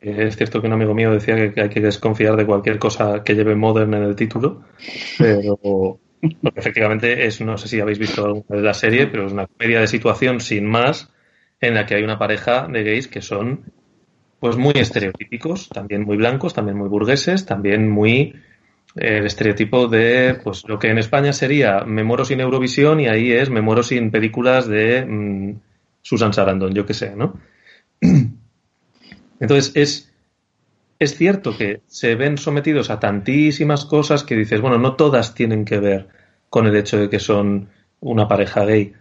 Es 0.00 0.36
cierto 0.36 0.60
que 0.60 0.66
un 0.66 0.74
amigo 0.74 0.92
mío 0.92 1.10
decía 1.12 1.52
que, 1.52 1.62
hay 1.62 1.68
que 1.70 1.80
desconfiar 1.80 2.36
de 2.36 2.44
cualquier 2.44 2.78
cosa 2.78 3.24
que 3.24 3.34
lleve 3.34 3.54
Modern 3.54 3.94
en 3.94 4.02
el 4.02 4.14
título, 4.14 4.62
pero 5.18 5.98
efectivamente 6.54 7.26
es, 7.26 7.40
no 7.40 7.58
sé 7.58 7.68
si 7.68 7.80
habéis 7.80 7.98
visto 7.98 8.24
alguna 8.24 8.56
de 8.56 8.62
la 8.62 8.74
serie, 8.74 9.06
pero 9.06 9.26
es 9.26 9.32
una 9.32 9.46
comedia 9.46 9.80
de 9.80 9.86
situación 9.86 10.40
sin 10.40 10.66
más 10.66 11.10
en 11.60 11.74
la 11.74 11.86
que 11.86 11.94
hay 11.94 12.02
una 12.02 12.18
pareja 12.18 12.66
de 12.68 12.82
gays 12.82 13.08
que 13.08 13.22
son 13.22 13.72
pues 14.40 14.56
muy 14.56 14.74
estereotípicos, 14.76 15.70
también 15.70 16.04
muy 16.04 16.16
blancos, 16.16 16.52
también 16.52 16.76
muy 16.76 16.88
burgueses, 16.88 17.46
también 17.46 17.88
muy 17.88 18.34
eh, 18.96 19.18
el 19.18 19.26
estereotipo 19.26 19.88
de 19.88 20.38
pues 20.42 20.64
lo 20.68 20.78
que 20.78 20.88
en 20.88 20.98
España 20.98 21.32
sería 21.32 21.80
me 21.84 22.04
muero 22.04 22.24
sin 22.24 22.40
Eurovisión 22.40 23.00
y 23.00 23.08
ahí 23.08 23.32
es 23.32 23.48
me 23.48 23.62
muero 23.62 23.82
sin 23.82 24.10
películas 24.10 24.68
de 24.68 25.04
mm, 25.04 25.60
Susan 26.02 26.32
Sarandon, 26.32 26.74
yo 26.74 26.84
qué 26.84 26.94
sé, 26.94 27.16
¿no? 27.16 27.40
Entonces 29.40 29.72
es 29.74 30.13
es 31.04 31.16
cierto 31.16 31.56
que 31.56 31.82
se 31.86 32.14
ven 32.14 32.38
sometidos 32.38 32.90
a 32.90 32.98
tantísimas 32.98 33.84
cosas 33.84 34.24
que 34.24 34.36
dices, 34.36 34.60
bueno, 34.60 34.78
no 34.78 34.96
todas 34.96 35.34
tienen 35.34 35.64
que 35.64 35.78
ver 35.78 36.08
con 36.50 36.66
el 36.66 36.76
hecho 36.76 36.98
de 36.98 37.08
que 37.08 37.20
son 37.20 37.68
una 38.00 38.28
pareja 38.28 38.64
gay, 38.64 38.92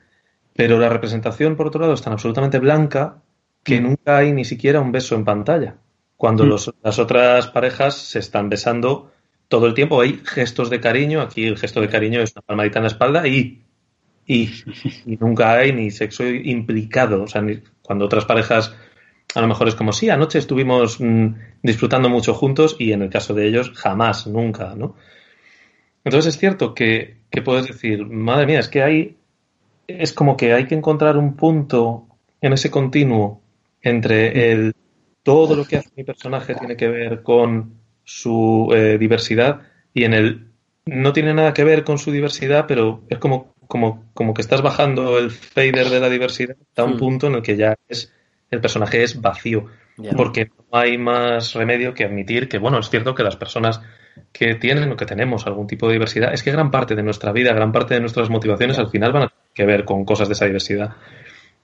pero 0.55 0.79
la 0.79 0.89
representación, 0.89 1.55
por 1.55 1.67
otro 1.67 1.81
lado, 1.81 1.93
es 1.93 2.01
tan 2.01 2.13
absolutamente 2.13 2.59
blanca 2.59 3.21
que 3.63 3.79
mm. 3.79 3.83
nunca 3.83 4.17
hay 4.17 4.31
ni 4.31 4.45
siquiera 4.45 4.81
un 4.81 4.91
beso 4.91 5.15
en 5.15 5.25
pantalla. 5.25 5.77
Cuando 6.15 6.45
mm. 6.45 6.49
las 6.83 6.99
otras 6.99 7.47
parejas 7.47 7.97
se 7.97 8.19
están 8.19 8.49
besando 8.49 9.11
todo 9.47 9.67
el 9.67 9.73
tiempo, 9.73 10.01
hay 10.01 10.21
gestos 10.23 10.69
de 10.69 10.79
cariño. 10.79 11.21
Aquí 11.21 11.45
el 11.45 11.57
gesto 11.57 11.81
de 11.81 11.89
cariño 11.89 12.21
es 12.21 12.33
una 12.35 12.41
palmadita 12.43 12.79
en 12.79 12.83
la 12.83 12.87
espalda 12.87 13.27
y, 13.27 13.63
y, 14.25 14.49
nunca 15.19 15.53
hay 15.53 15.73
ni 15.73 15.91
sexo 15.91 16.25
implicado. 16.25 17.23
O 17.23 17.27
sea, 17.27 17.43
cuando 17.81 18.05
otras 18.05 18.25
parejas 18.25 18.75
a 19.35 19.41
lo 19.41 19.47
mejor 19.47 19.67
es 19.67 19.75
como, 19.75 19.91
sí, 19.91 20.09
anoche 20.09 20.39
estuvimos 20.39 20.99
mm, 20.99 21.27
disfrutando 21.61 22.09
mucho 22.09 22.33
juntos 22.33 22.75
y 22.79 22.91
en 22.91 23.01
el 23.01 23.09
caso 23.09 23.33
de 23.33 23.47
ellos 23.47 23.71
jamás, 23.75 24.27
nunca, 24.27 24.75
¿no? 24.75 24.95
Entonces 26.03 26.35
es 26.35 26.39
cierto 26.39 26.73
que, 26.73 27.17
que 27.29 27.41
puedes 27.41 27.67
decir, 27.67 28.05
madre 28.05 28.45
mía, 28.45 28.59
es 28.59 28.67
que 28.67 28.83
hay, 28.83 29.17
es 29.87 30.13
como 30.13 30.37
que 30.37 30.53
hay 30.53 30.65
que 30.67 30.75
encontrar 30.75 31.17
un 31.17 31.35
punto 31.35 32.07
en 32.41 32.53
ese 32.53 32.69
continuo 32.69 33.41
entre 33.81 34.51
el 34.51 34.75
todo 35.23 35.55
lo 35.55 35.65
que 35.65 35.77
hace 35.77 35.89
mi 35.95 36.03
personaje 36.03 36.55
tiene 36.55 36.75
que 36.75 36.89
ver 36.89 37.23
con 37.23 37.75
su 38.03 38.69
eh, 38.75 38.97
diversidad 38.99 39.61
y 39.93 40.03
en 40.03 40.13
el 40.13 40.47
no 40.85 41.13
tiene 41.13 41.33
nada 41.33 41.53
que 41.53 41.63
ver 41.63 41.85
con 41.85 41.97
su 41.97 42.11
diversidad, 42.11 42.65
pero 42.67 43.03
es 43.07 43.17
como, 43.17 43.53
como, 43.67 44.03
como 44.13 44.33
que 44.33 44.41
estás 44.41 44.61
bajando 44.61 45.17
el 45.17 45.31
fader 45.31 45.89
de 45.89 46.01
la 46.01 46.09
diversidad 46.09 46.57
a 46.75 46.83
un 46.83 46.95
hmm. 46.95 46.97
punto 46.97 47.27
en 47.27 47.35
el 47.35 47.41
que 47.41 47.55
ya 47.55 47.75
es 47.87 48.11
el 48.53 48.61
personaje 48.61 49.03
es 49.03 49.19
vacío. 49.21 49.65
Porque 50.17 50.49
no 50.71 50.79
hay 50.79 50.97
más 50.97 51.53
remedio 51.53 51.93
que 51.93 52.03
admitir 52.03 52.49
que, 52.49 52.57
bueno, 52.57 52.79
es 52.79 52.89
cierto 52.89 53.13
que 53.13 53.21
las 53.21 53.35
personas 53.35 53.81
que 54.31 54.55
tienen 54.55 54.91
o 54.91 54.95
que 54.97 55.05
tenemos 55.05 55.45
algún 55.45 55.67
tipo 55.67 55.87
de 55.87 55.93
diversidad, 55.93 56.33
es 56.33 56.41
que 56.41 56.51
gran 56.51 56.71
parte 56.71 56.95
de 56.95 57.03
nuestra 57.03 57.31
vida, 57.31 57.53
gran 57.53 57.71
parte 57.71 57.93
de 57.93 57.99
nuestras 57.99 58.29
motivaciones 58.29 58.79
al 58.79 58.89
final 58.89 59.11
van 59.11 59.23
a 59.23 59.27
tener 59.27 59.53
que 59.53 59.65
ver 59.65 59.85
con 59.85 60.05
cosas 60.05 60.27
de 60.27 60.33
esa 60.33 60.45
diversidad. 60.45 60.95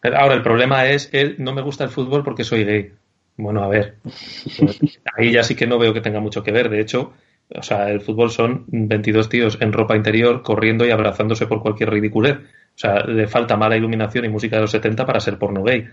Ahora, 0.04 0.36
el 0.36 0.44
problema 0.44 0.86
es 0.86 1.10
el 1.12 1.36
no 1.40 1.54
me 1.54 1.62
gusta 1.62 1.84
el 1.84 1.90
fútbol 1.90 2.24
porque 2.24 2.44
soy 2.44 2.64
gay. 2.64 2.92
Bueno, 3.38 3.64
a 3.64 3.68
ver, 3.68 3.96
ahí 5.18 5.32
ya 5.32 5.44
sí 5.44 5.56
que 5.56 5.68
no 5.68 5.80
veo 5.80 5.94
que 5.94 6.02
tenga 6.02 6.20
mucho 6.20 6.44
que 6.44 6.52
ver. 6.52 6.70
De 6.70 6.80
hecho, 6.80 7.14
o 7.54 7.64
sea, 7.64 7.90
el 7.90 8.02
fútbol 8.02 8.30
son 8.30 8.66
22 8.68 9.30
tíos 9.30 9.58
en 9.60 9.74
ropa 9.74 9.96
interior 9.96 10.44
corriendo 10.44 10.86
y 10.86 10.92
abrazándose 10.92 11.48
por 11.48 11.62
cualquier 11.62 11.90
ridiculez. 11.90 12.38
O 12.38 12.82
sea, 12.82 13.04
le 13.06 13.28
falta 13.28 13.58
mala 13.58 13.76
iluminación 13.76 14.26
y 14.26 14.30
música 14.30 14.56
de 14.56 14.64
los 14.64 14.72
70 14.72 15.06
para 15.06 15.20
ser 15.20 15.38
porno 15.38 15.64
gay. 15.64 15.88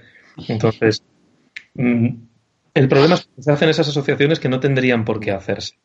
Entonces, 0.48 1.02
mm, 1.74 2.08
el 2.74 2.88
problema 2.88 3.14
es 3.14 3.28
que 3.34 3.42
se 3.42 3.52
hacen 3.52 3.68
esas 3.68 3.88
asociaciones 3.88 4.38
que 4.38 4.48
no 4.48 4.60
tendrían 4.60 5.04
por 5.04 5.18
qué 5.18 5.30
hacerse. 5.30 5.76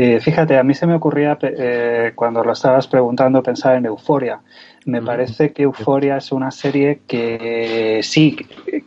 Eh, 0.00 0.20
fíjate, 0.20 0.56
a 0.56 0.62
mí 0.62 0.74
se 0.74 0.86
me 0.86 0.94
ocurría 0.94 1.36
eh, 1.42 2.12
cuando 2.14 2.44
lo 2.44 2.52
estabas 2.52 2.86
preguntando 2.86 3.42
pensar 3.42 3.76
en 3.76 3.86
Euforia. 3.86 4.40
Me 4.84 5.02
parece 5.02 5.52
que 5.52 5.64
Euforia 5.64 6.18
es 6.18 6.30
una 6.30 6.50
serie 6.50 7.00
que 7.06 8.00
sí, 8.02 8.36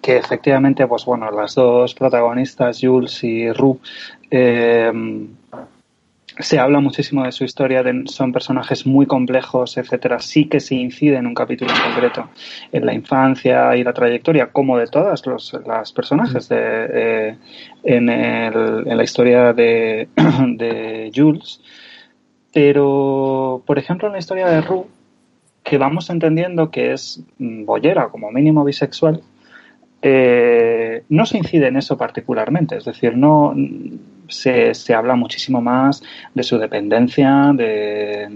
que 0.01 0.17
efectivamente, 0.17 0.87
pues 0.87 1.03
bueno, 1.05 1.29
las 1.31 1.55
dos 1.55 1.93
protagonistas, 1.95 2.79
Jules 2.81 3.23
y 3.23 3.51
Rue, 3.51 3.79
eh, 4.29 4.91
se 6.39 6.59
habla 6.59 6.79
muchísimo 6.79 7.23
de 7.23 7.31
su 7.31 7.43
historia, 7.43 7.83
son 8.05 8.31
personajes 8.31 8.85
muy 8.85 9.05
complejos, 9.05 9.77
etcétera. 9.77 10.19
Sí 10.19 10.45
que 10.45 10.59
se 10.59 10.75
incide 10.75 11.17
en 11.17 11.27
un 11.27 11.33
capítulo 11.33 11.71
en 11.71 11.81
concreto 11.81 12.29
en 12.71 12.85
la 12.85 12.93
infancia 12.93 13.75
y 13.75 13.83
la 13.83 13.93
trayectoria, 13.93 14.51
como 14.51 14.77
de 14.77 14.87
todas 14.87 15.25
los 15.25 15.53
las 15.65 15.91
personajes 15.91 16.47
de, 16.49 16.57
eh, 16.59 17.37
en, 17.83 18.09
en, 18.09 18.97
la 18.97 19.03
historia 19.03 19.53
de, 19.53 20.07
de, 20.15 21.11
Jules. 21.13 21.61
Pero, 22.53 23.63
por 23.65 23.77
ejemplo, 23.77 24.07
en 24.07 24.13
la 24.13 24.19
historia 24.19 24.47
de 24.47 24.61
Rue, 24.61 24.85
que 25.63 25.77
vamos 25.77 26.09
entendiendo 26.09 26.71
que 26.71 26.93
es 26.93 27.23
bollera, 27.37 28.09
como 28.09 28.31
mínimo 28.31 28.63
bisexual, 28.63 29.21
eh, 30.01 31.03
no 31.09 31.25
se 31.25 31.37
incide 31.37 31.67
en 31.67 31.77
eso 31.77 31.97
particularmente. 31.97 32.77
Es 32.77 32.85
decir, 32.85 33.15
no 33.15 33.53
se, 34.31 34.93
habla 34.93 35.15
muchísimo 35.15 35.61
más 35.61 36.01
de 36.33 36.43
su 36.43 36.57
dependencia, 36.57 37.51
de, 37.53 38.27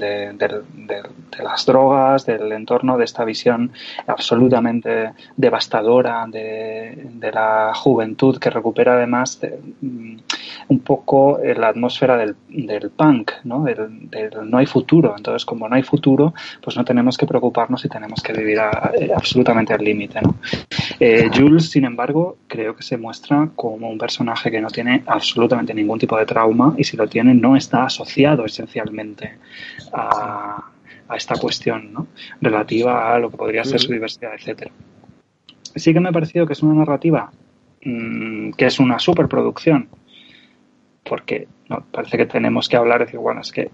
las 1.44 1.66
drogas, 1.66 2.26
del 2.26 2.52
entorno, 2.52 2.98
de 2.98 3.06
esta 3.06 3.26
visión 3.26 3.72
absolutamente 4.08 5.14
devastadora 5.36 6.26
de, 6.28 7.32
la 7.34 7.74
juventud 7.74 8.38
que 8.38 8.50
recupera 8.50 8.94
además 8.94 9.40
mm, 9.82 10.18
un 10.68 10.80
poco 10.80 11.40
la 11.44 11.70
atmósfera 11.70 12.18
del, 12.18 12.36
punk, 12.96 13.32
¿no? 13.44 13.64
Del, 13.64 14.10
no 14.46 14.58
hay 14.58 14.66
futuro. 14.66 15.14
Entonces, 15.18 15.46
como 15.46 15.68
no 15.68 15.76
hay 15.76 15.84
futuro, 15.84 16.34
pues 16.62 16.76
no 16.78 16.86
tenemos 16.86 17.18
que 17.18 17.26
preocuparnos 17.26 17.84
y 17.86 17.90
tenemos 17.90 18.22
que 18.22 18.34
vivir 18.34 18.60
absolutamente 18.60 19.74
al 19.74 19.84
límite. 19.84 20.20
Eh, 21.00 21.30
Jules, 21.34 21.70
sin 21.70 21.86
embargo, 21.86 22.38
creo 22.48 22.76
que 22.76 22.84
se 22.84 22.98
muestra 22.98 23.50
como 23.56 23.90
un 23.90 23.98
personaje 23.98 24.50
que 24.50 24.62
no 24.62 24.70
tiene 24.70 25.04
absolutamente 25.06 25.74
ningún 25.74 25.85
ningún 25.86 26.00
tipo 26.00 26.18
de 26.18 26.26
trauma 26.26 26.74
y 26.78 26.84
si 26.84 26.98
lo 26.98 27.08
tiene 27.08 27.34
no 27.34 27.56
está 27.56 27.86
asociado 27.86 28.46
esencialmente 28.46 29.38
a, 29.94 30.72
esta 31.16 31.36
cuestión 31.36 31.94
¿no? 31.94 32.08
relativa 32.42 33.14
a 33.14 33.20
lo 33.20 33.30
que 33.30 33.38
podría 33.38 33.64
ser 33.64 33.80
su 33.80 33.94
diversidad, 33.94 34.34
etcétera. 34.34 34.72
Sí 35.76 35.94
que 35.94 36.00
me 36.00 36.10
ha 36.10 36.12
parecido 36.12 36.48
que 36.48 36.54
es 36.54 36.64
una 36.64 36.74
narrativa 36.74 37.32
mm, 37.84 38.52
que 38.54 38.66
es 38.66 38.80
una 38.80 38.98
superproducción 38.98 39.88
porque 41.04 41.48
No, 41.70 41.84
parece 41.92 42.18
que 42.18 42.26
tenemos 42.26 42.68
que 42.68 42.78
hablar, 42.78 43.06
decir, 43.06 43.20
bueno, 43.20 43.42
es 43.42 43.52
que 43.52 43.70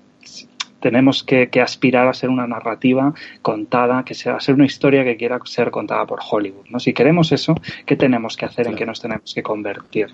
tenemos 0.82 1.23
que, 1.23 1.49
aspirar 1.61 2.07
a 2.07 2.13
ser 2.13 2.29
una 2.29 2.47
narrativa 2.47 3.13
contada, 3.41 4.03
que 4.03 4.13
sea 4.13 4.36
a 4.36 4.39
ser 4.39 4.55
una 4.55 4.65
historia 4.65 5.03
que 5.03 5.15
quiera 5.15 5.39
ser 5.45 5.71
contada 5.71 6.05
por 6.05 6.19
Hollywood. 6.29 6.65
¿no? 6.69 6.79
Si 6.79 6.91
queremos 6.91 7.32
eso, 7.32 7.55
¿qué 7.86 7.95
tenemos 7.95 8.36
que 8.36 8.45
hacer? 8.45 8.67
¿En 8.67 8.75
qué 8.75 8.86
nos 8.86 8.99
tenemos 8.99 9.34
que 9.34 9.43
convertir? 9.43 10.07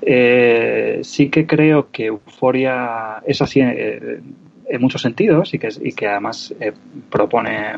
Eh, 0.00 1.00
sí 1.02 1.28
que 1.28 1.46
creo 1.46 1.90
que 1.90 2.06
Euforia 2.06 3.22
es 3.26 3.42
así 3.42 3.60
eh, 3.60 4.20
en 4.68 4.80
muchos 4.80 5.02
sentidos 5.02 5.52
y 5.52 5.58
que, 5.58 5.68
y 5.82 5.92
que 5.92 6.06
además 6.06 6.54
eh, 6.60 6.72
propone 7.10 7.72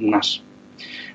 unas 0.00 0.42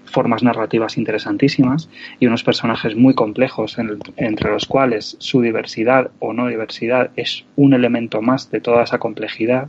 formas 0.05 0.43
narrativas 0.43 0.97
interesantísimas 0.97 1.89
y 2.19 2.25
unos 2.25 2.43
personajes 2.43 2.95
muy 2.95 3.13
complejos 3.13 3.77
entre 4.17 4.51
los 4.51 4.65
cuales 4.65 5.17
su 5.19 5.41
diversidad 5.41 6.09
o 6.17 6.33
no 6.33 6.47
diversidad 6.47 7.11
es 7.15 7.45
un 7.55 7.73
elemento 7.73 8.21
más 8.21 8.49
de 8.49 8.59
toda 8.59 8.83
esa 8.83 8.97
complejidad 8.97 9.67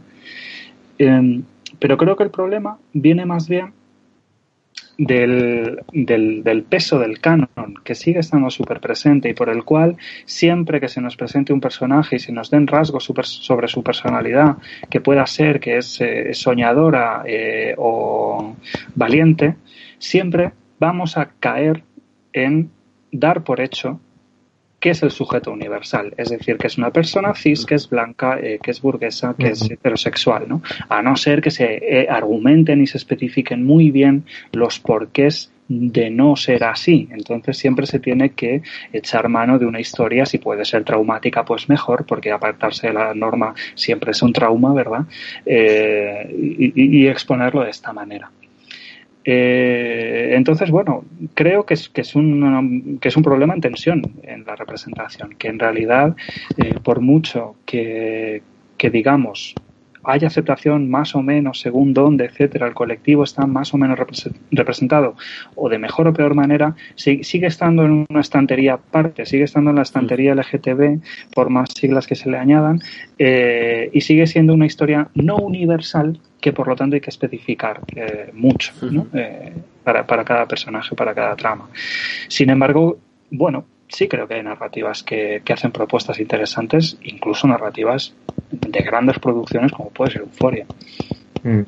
Em, 1.01 1.44
pero 1.78 1.96
creo 1.96 2.14
que 2.14 2.24
el 2.24 2.30
problema 2.30 2.78
viene 2.92 3.24
más 3.24 3.48
bien 3.48 3.72
del, 4.98 5.82
peso 6.68 6.98
del 6.98 7.20
canon, 7.20 7.48
que 7.82 7.94
sigue 7.94 8.18
estando 8.18 8.51
súper 8.51 8.80
presente 8.80 9.30
y 9.30 9.32
por 9.32 9.48
el 9.48 9.64
cual 9.64 9.96
siempre 10.26 10.78
que 10.78 10.88
se 10.88 11.01
nos 11.01 11.16
presente 11.16 11.55
un 11.55 11.61
personaje 11.62 12.16
y 12.16 12.18
se 12.18 12.32
nos 12.32 12.51
den 12.51 12.66
rasgos 12.66 13.05
sobre 13.24 13.68
su 13.68 13.82
personalidad, 13.82 14.59
que 14.90 15.01
pueda 15.01 15.26
ser 15.26 15.59
que 15.59 15.78
es 15.78 16.03
eh, 16.03 16.34
soñadora 16.34 17.22
eh, 17.26 17.74
o 17.78 18.55
valiente, 18.94 19.57
siempre 19.98 20.53
vamos 20.78 21.16
a 21.16 21.30
caer 21.40 21.82
en 22.34 22.70
dar 23.11 23.42
por 23.42 23.62
hecho 23.62 24.01
¿qué 24.81 24.91
es 24.91 25.03
el 25.03 25.11
sujeto 25.11 25.53
universal? 25.53 26.14
Es 26.16 26.31
decir, 26.31 26.57
que 26.57 26.66
es 26.66 26.78
una 26.78 26.91
persona 26.91 27.35
cis, 27.35 27.64
que 27.66 27.74
es 27.74 27.89
blanca, 27.89 28.39
eh, 28.43 28.59
que 28.61 28.70
es 28.70 28.81
burguesa, 28.81 29.35
que 29.39 29.49
es 29.49 29.70
heterosexual, 29.70 30.49
¿no? 30.49 30.62
A 30.89 31.03
no 31.03 31.16
ser 31.16 31.43
que 31.43 31.51
se 31.51 31.66
eh, 31.66 32.09
argumenten 32.09 32.81
y 32.81 32.87
se 32.87 32.97
especifiquen 32.97 33.64
muy 33.64 33.91
bien 33.91 34.24
los 34.53 34.81
porqués 34.81 35.53
de 35.68 36.11
no 36.11 36.35
ser 36.35 36.64
así. 36.64 37.09
Entonces 37.12 37.57
siempre 37.57 37.87
se 37.87 38.01
tiene 38.01 38.31
que 38.31 38.62
echar 38.93 39.28
mano 39.28 39.59
de 39.59 39.66
una 39.66 39.78
historia, 39.78 40.26
si 40.26 40.39
puede 40.39 40.64
ser 40.64 40.83
traumática, 40.83 41.45
pues 41.45 41.68
mejor, 41.68 42.07
porque 42.07 42.33
apartarse 42.33 42.89
de 42.89 42.95
la 42.95 43.14
norma 43.14 43.55
siempre 43.74 44.11
es 44.11 44.22
un 44.22 44.33
trauma, 44.33 44.72
¿verdad? 44.72 45.05
Eh, 45.47 46.28
y 46.74 47.07
exponerlo 47.07 47.62
de 47.62 47.70
esta 47.70 47.93
manera. 47.93 48.31
Eh, 49.33 50.35
entonces, 50.35 50.72
bueno, 50.72 51.05
creo 51.35 51.64
que 51.64 51.74
es, 51.74 52.16
un, 52.16 52.99
que 53.01 53.07
es 53.07 53.16
un 53.16 53.22
problema 53.22 53.55
en 53.55 53.61
tensión 53.61 54.03
en 54.24 54.45
la 54.45 54.57
representación, 54.57 55.37
que 55.39 55.47
en 55.47 55.61
realidad, 55.61 56.16
eh, 56.57 56.74
por 56.83 57.01
mucho 57.01 57.55
que 57.64 58.43
digamos 58.81 59.55
hay 60.05 60.24
aceptación 60.24 60.90
más 60.90 61.14
o 61.14 61.22
menos 61.22 61.61
según 61.61 61.92
dónde, 61.94 62.24
etcétera, 62.24 62.66
el 62.66 62.74
colectivo 62.74 63.24
está 63.24 63.46
más 63.46 63.74
o 63.74 63.78
menos 63.78 63.98
representado 64.51 65.14
o 65.55 65.68
de 65.68 65.78
mejor 65.78 66.09
o 66.09 66.12
peor 66.12 66.34
manera, 66.34 66.74
sigue 66.94 67.46
estando 67.46 67.84
en 67.84 68.07
una 68.09 68.20
estantería 68.20 68.74
aparte, 68.74 69.26
sigue 69.26 69.44
estando 69.44 69.70
en 69.70 69.76
la 69.76 69.82
estantería 69.82 70.34
LGTB, 70.34 71.01
por 71.34 71.51
más 71.51 71.70
siglas 71.74 72.07
que 72.07 72.14
se 72.14 72.30
le 72.30 72.38
añadan, 72.38 72.80
eh, 73.18 73.90
y 73.92 74.01
sigue 74.01 74.26
siendo 74.26 74.55
una 74.55 74.66
historia 74.66 75.09
no 75.14 75.36
universal 75.36 76.20
que 76.40 76.53
por 76.53 76.68
lo 76.68 76.76
tanto 76.76 76.94
hay 76.94 77.01
que 77.01 77.11
especificar 77.11 77.80
eh, 77.94 78.30
mucho 78.32 78.72
eh, 79.12 79.53
para, 79.84 80.07
para 80.07 80.24
cada 80.24 80.46
personaje, 80.46 80.96
para 80.96 81.14
cada 81.14 81.36
trama. 81.36 81.68
Sin 82.28 82.48
embargo, 82.48 82.98
bueno, 83.30 83.66
sí 83.91 84.09
creo 84.09 84.26
que 84.26 84.34
hay 84.34 84.43
narrativas 84.43 85.03
que, 85.03 85.43
hacen 85.53 85.72
propuestas 85.72 86.18
interesantes, 86.20 86.97
incluso 87.03 87.47
narrativas 87.47 88.14
de 88.51 88.80
grandes 88.80 89.18
producciones 89.18 89.72
como 89.72 89.91
puede 89.91 90.12
ser 90.12 90.22
Euforia. 90.22 90.66
Mm. 91.43 91.62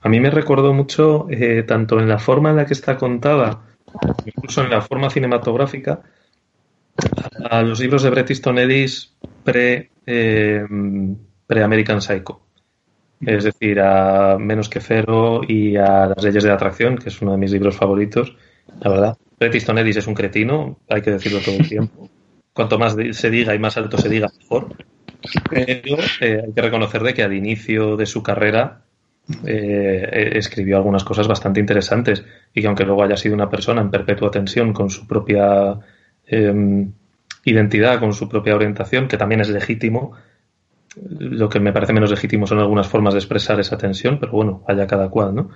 A 0.00 0.08
mí 0.08 0.20
me 0.20 0.30
recordó 0.30 0.72
mucho, 0.72 1.26
eh, 1.30 1.64
tanto 1.64 1.98
en 1.98 2.08
la 2.08 2.18
forma 2.18 2.50
en 2.50 2.56
la 2.56 2.66
que 2.66 2.74
está 2.74 2.96
contada, 2.96 3.62
incluso 4.24 4.62
en 4.62 4.70
la 4.70 4.80
forma 4.80 5.10
cinematográfica, 5.10 6.00
a, 7.50 7.62
los 7.62 7.80
libros 7.80 8.02
de 8.02 8.10
Bret 8.10 8.30
Easton 8.30 8.58
Ellis 8.58 9.12
pre, 9.44 9.90
eh, 10.06 10.64
pre 11.46 11.62
American 11.62 12.00
Psycho. 12.00 12.42
Es 13.20 13.42
decir, 13.42 13.80
a 13.80 14.38
Menos 14.38 14.68
que 14.68 14.80
Cero 14.80 15.40
y 15.46 15.76
a 15.76 16.06
Las 16.06 16.22
leyes 16.22 16.44
de 16.44 16.50
la 16.50 16.54
atracción, 16.54 16.96
que 16.96 17.08
es 17.08 17.20
uno 17.20 17.32
de 17.32 17.38
mis 17.38 17.50
libros 17.50 17.76
favoritos, 17.76 18.36
la 18.80 18.90
verdad. 18.90 19.18
Bret 19.38 19.54
Easton 19.54 19.78
Ellis 19.78 19.96
es 19.96 20.06
un 20.06 20.14
cretino, 20.14 20.78
hay 20.88 21.02
que 21.02 21.12
decirlo 21.12 21.40
todo 21.40 21.56
el 21.56 21.68
tiempo. 21.68 22.08
Cuanto 22.52 22.78
más 22.78 22.96
se 23.12 23.30
diga 23.30 23.54
y 23.54 23.58
más 23.58 23.76
alto 23.76 23.98
se 23.98 24.08
diga, 24.08 24.28
mejor. 24.38 24.74
Pero 25.50 25.96
eh, 26.20 26.42
hay 26.44 26.52
que 26.52 26.62
reconocer 26.62 27.02
de 27.02 27.14
que 27.14 27.22
al 27.22 27.32
inicio 27.32 27.96
de 27.96 28.06
su 28.06 28.22
carrera 28.22 28.82
eh, 29.44 30.32
escribió 30.34 30.76
algunas 30.76 31.04
cosas 31.04 31.28
bastante 31.28 31.60
interesantes 31.60 32.24
y 32.54 32.60
que 32.60 32.66
aunque 32.66 32.84
luego 32.84 33.02
haya 33.02 33.16
sido 33.16 33.34
una 33.34 33.50
persona 33.50 33.80
en 33.80 33.90
perpetua 33.90 34.30
tensión 34.30 34.72
con 34.72 34.90
su 34.90 35.06
propia 35.06 35.78
em, 36.26 36.92
identidad, 37.44 38.00
con 38.00 38.12
su 38.12 38.28
propia 38.28 38.54
orientación, 38.54 39.06
que 39.06 39.16
también 39.16 39.40
es 39.40 39.50
legítimo, 39.50 40.14
lo 41.18 41.48
que 41.48 41.60
me 41.60 41.72
parece 41.72 41.92
menos 41.92 42.10
legítimo 42.10 42.46
son 42.46 42.58
algunas 42.58 42.88
formas 42.88 43.14
de 43.14 43.20
expresar 43.20 43.60
esa 43.60 43.78
tensión, 43.78 44.18
pero 44.18 44.32
bueno, 44.32 44.64
haya 44.66 44.86
cada 44.86 45.08
cual, 45.10 45.34
¿no? 45.34 45.50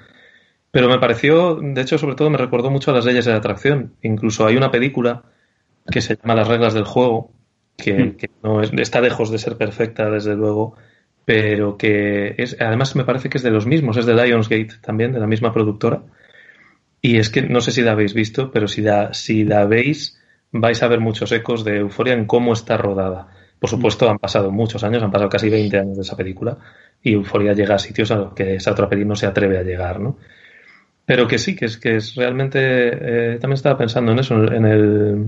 Pero 0.72 0.88
me 0.88 0.98
pareció, 0.98 1.56
de 1.56 1.80
hecho, 1.80 1.98
sobre 1.98 2.16
todo 2.16 2.30
me 2.30 2.38
recordó 2.38 2.70
mucho 2.70 2.90
a 2.90 2.94
las 2.94 3.04
leyes 3.04 3.26
de 3.26 3.32
la 3.32 3.38
atracción. 3.38 3.94
Incluso 4.02 4.46
hay 4.46 4.56
una 4.56 4.70
película 4.70 5.22
que 5.90 6.00
se 6.00 6.16
llama 6.16 6.34
Las 6.34 6.48
reglas 6.48 6.72
del 6.72 6.84
juego, 6.84 7.30
que, 7.76 7.92
hmm. 7.92 8.16
no 8.42 8.62
está 8.62 9.00
lejos 9.02 9.30
de 9.30 9.38
ser 9.38 9.58
perfecta, 9.58 10.10
desde 10.10 10.34
luego, 10.34 10.74
pero 11.26 11.76
que 11.76 12.34
es, 12.38 12.56
además 12.58 12.96
me 12.96 13.04
parece 13.04 13.28
que 13.28 13.36
es 13.36 13.44
de 13.44 13.50
los 13.50 13.66
mismos, 13.66 13.98
es 13.98 14.06
de 14.06 14.14
Lionsgate 14.14 14.78
también, 14.80 15.12
de 15.12 15.20
la 15.20 15.26
misma 15.26 15.52
productora. 15.52 16.04
Y 17.02 17.18
es 17.18 17.28
que 17.28 17.42
no 17.42 17.60
sé 17.60 17.70
si 17.70 17.82
la 17.82 17.92
habéis 17.92 18.14
visto, 18.14 18.50
pero 18.50 18.66
si 18.66 18.80
la, 18.80 19.12
si 19.12 19.44
la 19.44 19.66
veis, 19.66 20.18
vais 20.52 20.82
a 20.82 20.88
ver 20.88 21.00
muchos 21.00 21.32
ecos 21.32 21.64
de 21.64 21.78
euforia 21.78 22.14
en 22.14 22.24
cómo 22.24 22.54
está 22.54 22.78
rodada. 22.78 23.28
Por 23.58 23.68
supuesto, 23.68 24.08
han 24.08 24.18
pasado 24.18 24.50
muchos 24.50 24.82
años, 24.84 25.02
han 25.02 25.10
pasado 25.10 25.28
casi 25.28 25.50
20 25.50 25.78
años 25.78 25.96
de 25.96 26.02
esa 26.02 26.16
película, 26.16 26.56
y 27.02 27.12
Euforia 27.12 27.52
llega 27.52 27.74
a 27.74 27.78
sitios 27.78 28.10
a 28.10 28.16
los 28.16 28.32
que 28.32 28.56
esa 28.56 28.72
otra 28.72 28.88
película 28.88 29.10
no 29.10 29.16
se 29.16 29.26
atreve 29.26 29.58
a 29.58 29.62
llegar, 29.62 30.00
¿no? 30.00 30.16
Pero 31.14 31.28
que 31.28 31.38
sí, 31.38 31.54
que 31.54 31.66
es 31.66 31.76
que 31.76 31.96
es 31.96 32.14
realmente. 32.14 32.58
Eh, 32.58 33.38
también 33.38 33.56
estaba 33.56 33.76
pensando 33.76 34.12
en 34.12 34.18
eso, 34.18 34.34
en 34.50 34.64
el. 34.64 35.26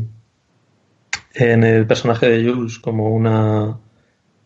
En 1.34 1.62
el 1.62 1.86
personaje 1.86 2.26
de 2.26 2.50
Jules 2.50 2.78
como 2.78 3.10
una. 3.10 3.78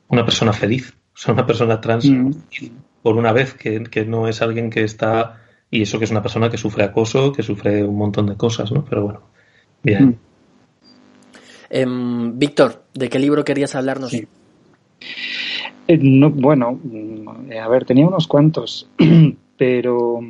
Una 0.09 0.25
persona 0.25 0.53
feliz. 0.53 0.93
O 1.15 1.17
sea, 1.17 1.35
una 1.35 1.47
persona 1.47 1.81
trans. 1.81 2.11
Mm. 2.11 2.33
Por 3.03 3.17
una 3.17 3.33
vez, 3.33 3.55
que, 3.55 4.05
no 4.05 4.27
es 4.27 4.43
alguien 4.43 4.69
que 4.69 4.83
está. 4.83 5.41
Y 5.71 5.83
eso 5.83 6.01
que 6.01 6.07
es 6.07 6.11
una 6.11 6.23
persona 6.23 6.51
que 6.51 6.59
sufre 6.59 6.83
acoso, 6.83 7.33
que 7.33 7.45
sufre 7.45 7.85
un 7.85 7.97
montón 7.97 8.27
de 8.27 8.37
cosas, 8.37 8.73
¿no? 8.73 8.85
Pero 8.85 9.05
bueno. 9.05 9.21
Bien. 9.85 10.07
Mm. 10.07 10.17
Em, 11.71 12.37
Víctor, 12.37 12.83
¿de 12.95 13.09
qué 13.09 13.21
libro 13.21 13.45
querías 13.45 13.77
hablarnos? 13.77 14.13
Eh, 14.13 14.27
bueno, 15.87 16.81
mm, 16.83 17.53
a 17.63 17.69
ver, 17.69 17.85
tenía 17.85 18.09
unos 18.09 18.27
cuantos, 18.27 18.91
pero 19.57 20.21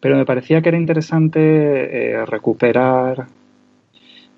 pero 0.00 0.16
me 0.16 0.24
parecía 0.24 0.60
que 0.60 0.68
era 0.68 0.78
interesante 0.78 1.40
eh, 1.40 2.26
recuperar 2.26 3.26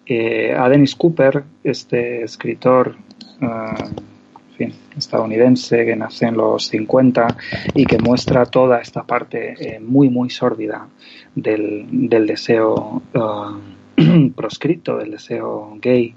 eh, 0.07 0.55
a 0.57 0.69
Dennis 0.69 0.95
Cooper, 0.95 1.45
este 1.65 2.23
escritor 2.23 2.97
eh, 3.41 4.73
estadounidense 4.97 5.85
que 5.85 5.95
nace 5.95 6.27
en 6.27 6.37
los 6.37 6.67
50 6.69 7.37
y 7.75 7.85
que 7.85 7.99
muestra 7.99 8.47
toda 8.47 8.81
esta 8.81 9.05
parte 9.05 9.79
muy, 9.81 10.09
muy 10.09 10.31
sórdida 10.31 10.89
del, 11.35 11.87
del 12.09 12.27
deseo 12.27 13.03
proscrito, 14.35 14.97
del 14.97 15.13
deseo 15.13 15.79
gay, 15.81 16.17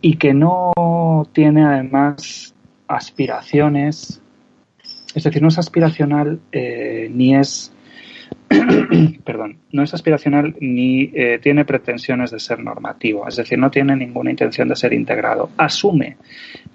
y 0.00 0.16
que 0.16 0.32
no 0.32 1.28
tiene 1.34 1.64
además 1.64 2.54
aspiraciones, 2.88 4.22
es 5.14 5.24
decir, 5.24 5.42
no 5.42 5.48
es 5.48 5.58
aspiracional 5.58 6.40
ni 6.52 7.36
es 7.36 7.73
perdón, 9.24 9.58
no 9.72 9.82
es 9.82 9.94
aspiracional 9.94 10.54
ni 10.60 11.10
eh, 11.14 11.38
tiene 11.42 11.64
pretensiones 11.64 12.30
de 12.30 12.40
ser 12.40 12.60
normativo, 12.60 13.26
es 13.28 13.36
decir, 13.36 13.58
no 13.58 13.70
tiene 13.70 13.96
ninguna 13.96 14.30
intención 14.30 14.68
de 14.68 14.76
ser 14.76 14.92
integrado. 14.92 15.50
Asume 15.56 16.16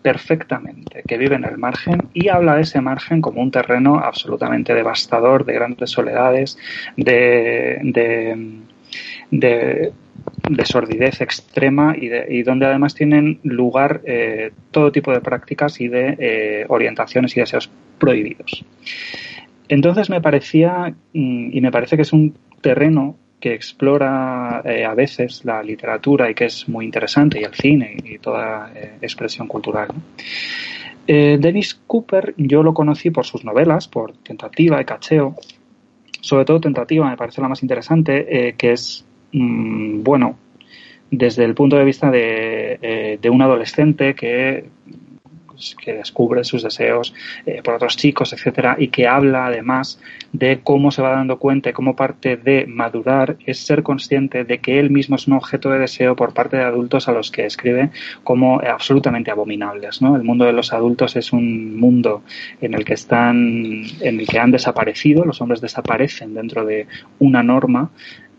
perfectamente 0.01 1.03
que 1.07 1.17
vive 1.17 1.35
en 1.35 1.45
el 1.45 1.57
margen 1.57 2.03
y 2.13 2.29
habla 2.29 2.55
de 2.55 2.61
ese 2.61 2.81
margen 2.81 3.21
como 3.21 3.41
un 3.41 3.51
terreno 3.51 3.99
absolutamente 3.99 4.73
devastador, 4.73 5.45
de 5.45 5.53
grandes 5.53 5.89
soledades, 5.91 6.57
de, 6.95 7.79
de, 9.31 9.91
sordidez 10.65 11.21
extrema 11.21 11.95
y, 11.97 12.43
donde 12.43 12.65
además 12.65 12.95
tienen 12.95 13.39
lugar 13.43 14.01
eh, 14.05 14.51
todo 14.71 14.91
tipo 14.91 15.11
de 15.11 15.21
prácticas 15.21 15.79
y 15.81 15.87
de 15.87 16.15
eh, 16.19 16.65
orientaciones 16.69 17.35
y 17.35 17.39
deseos 17.39 17.69
prohibidos. 17.97 18.65
Entonces 19.69 20.09
me 20.09 20.19
parecía, 20.19 20.93
mm, 21.13 21.49
y 21.53 21.61
me 21.61 21.71
parece 21.71 21.95
que 21.95 22.01
es 22.01 22.11
un 22.11 22.35
terreno 22.61 23.15
que 23.39 23.53
explora 23.53 24.61
eh, 24.65 24.83
a 24.83 24.93
veces 24.95 25.45
la 25.45 25.63
literatura 25.63 26.29
y 26.29 26.33
que 26.33 26.45
es 26.45 26.67
muy 26.67 26.83
interesante, 26.83 27.39
y 27.39 27.43
el 27.43 27.53
cine 27.53 27.95
y 28.03 28.17
toda 28.17 28.71
eh, 28.75 28.97
expresión 29.01 29.47
cultural. 29.47 29.87
Dennis 31.07 31.73
Cooper 31.87 32.35
yo 32.37 32.61
lo 32.61 32.75
conocí 32.75 33.09
por 33.09 33.25
sus 33.25 33.43
novelas, 33.43 33.87
por 33.87 34.15
Tentativa 34.17 34.79
y 34.79 34.85
Cacheo, 34.85 35.35
sobre 36.21 36.45
todo 36.45 36.61
Tentativa 36.61 37.09
me 37.09 37.17
parece 37.17 37.41
la 37.41 37.47
más 37.47 37.63
interesante, 37.63 38.53
que 38.55 38.71
es, 38.73 39.03
mm, 39.31 40.03
bueno, 40.03 40.37
desde 41.09 41.45
el 41.45 41.55
punto 41.55 41.77
de 41.77 41.85
vista 41.85 42.11
de, 42.11 43.17
de 43.19 43.29
un 43.31 43.41
adolescente 43.41 44.13
que 44.13 44.65
que 45.83 45.93
descubre 45.93 46.43
sus 46.43 46.63
deseos 46.63 47.13
eh, 47.45 47.61
por 47.63 47.75
otros 47.75 47.97
chicos, 47.97 48.33
etcétera, 48.33 48.75
y 48.79 48.89
que 48.89 49.07
habla 49.07 49.47
además 49.47 49.99
de 50.31 50.59
cómo 50.63 50.91
se 50.91 51.01
va 51.01 51.11
dando 51.11 51.39
cuenta 51.39 51.69
y 51.69 51.73
cómo 51.73 51.95
parte 51.95 52.37
de 52.37 52.65
madurar 52.67 53.37
es 53.45 53.59
ser 53.59 53.83
consciente 53.83 54.43
de 54.43 54.59
que 54.59 54.79
él 54.79 54.89
mismo 54.89 55.15
es 55.15 55.27
un 55.27 55.33
objeto 55.33 55.69
de 55.69 55.79
deseo 55.79 56.15
por 56.15 56.33
parte 56.33 56.57
de 56.57 56.63
adultos 56.63 57.07
a 57.07 57.11
los 57.11 57.31
que 57.31 57.45
escribe 57.45 57.91
como 58.23 58.59
absolutamente 58.59 59.31
abominables. 59.31 60.01
¿no? 60.01 60.15
El 60.15 60.23
mundo 60.23 60.45
de 60.45 60.53
los 60.53 60.73
adultos 60.73 61.15
es 61.15 61.33
un 61.33 61.77
mundo 61.77 62.23
en 62.61 62.73
el 62.73 62.85
que 62.85 62.93
están, 62.93 63.83
en 64.01 64.19
el 64.19 64.27
que 64.27 64.39
han 64.39 64.51
desaparecido, 64.51 65.25
los 65.25 65.41
hombres 65.41 65.61
desaparecen 65.61 66.33
dentro 66.33 66.65
de 66.65 66.87
una 67.19 67.43
norma 67.43 67.89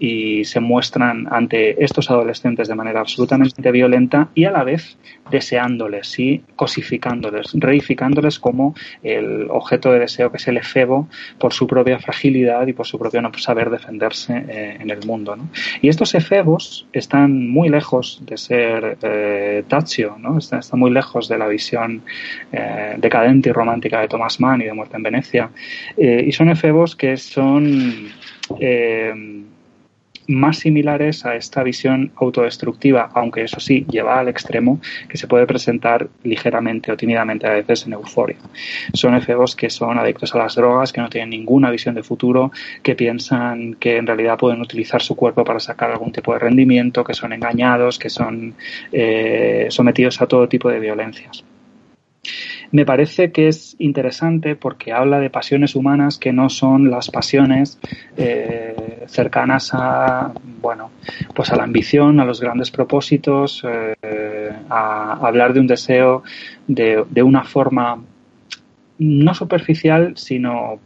y 0.00 0.44
se 0.46 0.58
muestran 0.58 1.28
ante 1.30 1.84
estos 1.84 2.10
adolescentes 2.10 2.66
de 2.66 2.74
manera 2.74 3.00
absolutamente 3.00 3.70
violenta 3.70 4.30
y 4.34 4.46
a 4.46 4.50
la 4.50 4.64
vez 4.64 4.96
deseándoles 5.30 6.18
y 6.18 6.42
cosificándoles, 6.56 7.52
reificándoles 7.54 8.40
como 8.40 8.74
el 9.02 9.46
objeto 9.50 9.92
de 9.92 10.00
deseo 10.00 10.30
que 10.30 10.38
es 10.38 10.48
el 10.48 10.56
efebo 10.56 11.06
por 11.38 11.52
su 11.52 11.66
propia 11.66 11.98
fragilidad 12.00 12.66
y 12.66 12.72
por 12.72 12.86
su 12.86 12.98
propio 12.98 13.22
no 13.22 13.30
saber 13.36 13.70
defenderse 13.70 14.44
eh, 14.48 14.78
en 14.80 14.90
el 14.90 15.06
mundo. 15.06 15.36
Y 15.82 15.88
estos 15.88 16.14
efebos 16.14 16.86
están 16.92 17.48
muy 17.48 17.68
lejos 17.68 18.22
de 18.26 18.36
ser 18.36 18.98
eh, 19.02 19.64
Taccio, 19.68 20.16
¿no? 20.18 20.38
están, 20.38 20.62
muy 20.72 20.90
lejos 20.90 21.28
de 21.28 21.38
la 21.38 21.46
visión 21.46 22.02
eh, 22.52 22.94
decadente 22.98 23.50
y 23.50 23.52
romántica 23.52 24.00
de 24.00 24.08
Thomas 24.08 24.40
Mann 24.40 24.62
y 24.62 24.64
de 24.64 24.72
Muerte 24.72 24.96
en 24.96 25.02
Venecia. 25.02 25.50
Eh, 25.96 26.24
y 26.26 26.32
son 26.32 26.48
efebos 26.48 26.96
que 26.96 27.16
son 27.16 28.10
más 30.30 30.58
similares 30.58 31.26
a 31.26 31.34
esta 31.34 31.62
visión 31.62 32.12
autodestructiva, 32.16 33.10
aunque 33.14 33.42
eso 33.42 33.60
sí 33.60 33.84
lleva 33.90 34.18
al 34.18 34.28
extremo 34.28 34.80
que 35.08 35.18
se 35.18 35.26
puede 35.26 35.46
presentar 35.46 36.08
ligeramente 36.22 36.92
o 36.92 36.96
tímidamente 36.96 37.46
a 37.46 37.52
veces 37.52 37.86
en 37.86 37.94
euforia. 37.94 38.36
Son 38.94 39.14
efebos 39.14 39.56
que 39.56 39.70
son 39.70 39.98
adictos 39.98 40.34
a 40.34 40.38
las 40.38 40.54
drogas, 40.54 40.92
que 40.92 41.00
no 41.00 41.08
tienen 41.08 41.30
ninguna 41.30 41.70
visión 41.70 41.94
de 41.94 42.02
futuro, 42.02 42.52
que 42.82 42.94
piensan 42.94 43.74
que 43.74 43.96
en 43.96 44.06
realidad 44.06 44.38
pueden 44.38 44.60
utilizar 44.60 45.02
su 45.02 45.16
cuerpo 45.16 45.44
para 45.44 45.60
sacar 45.60 45.90
algún 45.90 46.12
tipo 46.12 46.32
de 46.32 46.38
rendimiento, 46.38 47.04
que 47.04 47.14
son 47.14 47.32
engañados, 47.32 47.98
que 47.98 48.10
son 48.10 48.54
eh, 48.92 49.66
sometidos 49.70 50.20
a 50.22 50.26
todo 50.26 50.48
tipo 50.48 50.68
de 50.68 50.80
violencias. 50.80 51.44
Me 52.72 52.84
parece 52.84 53.32
que 53.32 53.48
es 53.48 53.74
interesante 53.78 54.54
porque 54.54 54.92
habla 54.92 55.18
de 55.18 55.28
pasiones 55.28 55.74
humanas 55.74 56.18
que 56.18 56.32
no 56.32 56.48
son 56.48 56.90
las 56.90 57.10
pasiones 57.10 57.80
eh, 58.16 59.04
cercanas 59.06 59.70
a, 59.72 60.32
bueno, 60.60 60.90
pues 61.34 61.50
a 61.50 61.56
la 61.56 61.64
ambición, 61.64 62.20
a 62.20 62.24
los 62.24 62.40
grandes 62.40 62.70
propósitos, 62.70 63.64
eh, 63.66 64.52
a 64.68 65.26
hablar 65.26 65.52
de 65.52 65.60
un 65.60 65.66
deseo 65.66 66.22
de, 66.68 67.04
de 67.10 67.22
una 67.22 67.42
forma 67.42 67.98
no 68.98 69.34
superficial, 69.34 70.12
sino 70.16 70.78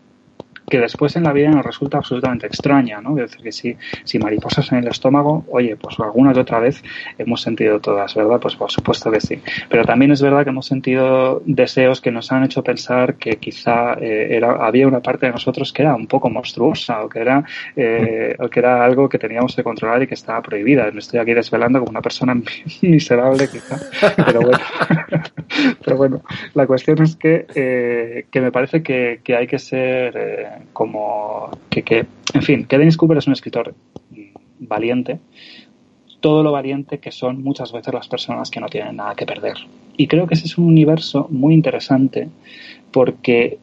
que 0.69 0.79
después 0.79 1.17
en 1.17 1.25
la 1.25 1.33
vida 1.33 1.51
nos 1.51 1.65
resulta 1.65 1.99
absolutamente 1.99 2.47
extraña, 2.47 3.01
¿no? 3.01 3.17
Es 3.19 3.31
decir, 3.31 3.43
que 3.43 3.53
si, 3.53 3.77
si 4.05 4.19
mariposas 4.19 4.71
en 4.73 4.79
el 4.79 4.89
estómago, 4.89 5.45
oye, 5.51 5.77
pues 5.77 5.99
alguna 6.01 6.33
y 6.35 6.39
otra 6.39 6.59
vez 6.59 6.83
hemos 7.19 7.43
sentido 7.43 7.81
todas, 7.81 8.15
¿verdad? 8.15 8.41
Pues 8.41 8.57
por 8.57 8.71
supuesto 8.71 9.11
que 9.11 9.21
sí. 9.21 9.41
Pero 9.69 9.85
también 9.85 10.13
es 10.13 10.23
verdad 10.23 10.45
que 10.45 10.51
hemos 10.51 10.67
sentido 10.67 11.43
deseos 11.45 12.01
que 12.01 12.11
nos 12.11 12.33
han 12.33 12.45
hecho 12.45 12.63
pensar 12.63 13.17
que 13.17 13.37
quizá 13.37 13.95
eh, 13.95 14.29
era, 14.31 14.67
había 14.67 14.89
una 14.89 15.01
parte 15.01 15.27
de 15.27 15.33
nosotros 15.33 15.73
que 15.73 15.83
era 15.83 15.95
un 15.95 16.07
poco 16.07 16.31
monstruosa 16.31 17.05
o 17.05 17.09
que 17.09 17.21
era, 17.21 17.45
eh, 17.77 18.37
o 18.39 18.49
que 18.49 18.61
era 18.61 18.85
algo 18.85 19.09
que 19.09 19.19
teníamos 19.19 19.55
que 19.55 19.63
controlar 19.63 20.03
y 20.03 20.07
que 20.07 20.15
estaba 20.15 20.43
prohibida. 20.43 20.91
Me 20.91 21.01
estoy 21.01 21.21
aquí 21.21 21.35
desvelando 21.35 21.81
como 21.81 21.91
una 21.91 22.03
persona 22.03 22.35
miserable 22.83 23.49
quizá, 23.49 23.79
pero 24.17 24.41
bueno. 24.41 24.59
pero 25.85 25.97
bueno, 25.97 26.23
la 26.55 26.67
cuestión 26.67 27.03
es 27.03 27.17
que, 27.17 27.47
eh, 27.55 28.27
que 28.31 28.41
me 28.41 28.53
parece 28.53 28.83
que, 28.83 29.21
que 29.23 29.37
hay 29.37 29.47
que 29.47 29.59
ser 29.59 30.15
eh, 30.17 30.49
como 30.73 31.51
que, 31.71 31.83
que, 31.83 32.07
en 32.35 32.43
fin, 32.43 32.65
que 32.67 32.79
Dennis 32.79 32.97
Cooper 32.97 33.19
es 33.19 33.27
un 33.27 33.33
escritor 33.33 33.75
valiente, 34.59 35.19
todo 36.21 36.43
lo 36.43 36.53
valiente 36.53 36.99
que 36.99 37.13
son 37.13 37.43
muchas 37.43 37.73
veces 37.73 37.93
las 37.93 38.09
personas 38.09 38.51
que 38.51 38.61
no 38.61 38.69
tienen 38.69 38.97
nada 38.97 39.15
que 39.15 39.27
perder. 39.27 39.57
Y 39.97 40.07
creo 40.07 40.27
que 40.27 40.35
ese 40.35 40.47
es 40.47 40.59
un 40.59 40.67
universo 40.67 41.27
muy 41.31 41.55
interesante 41.55 42.29
porque 42.91 43.59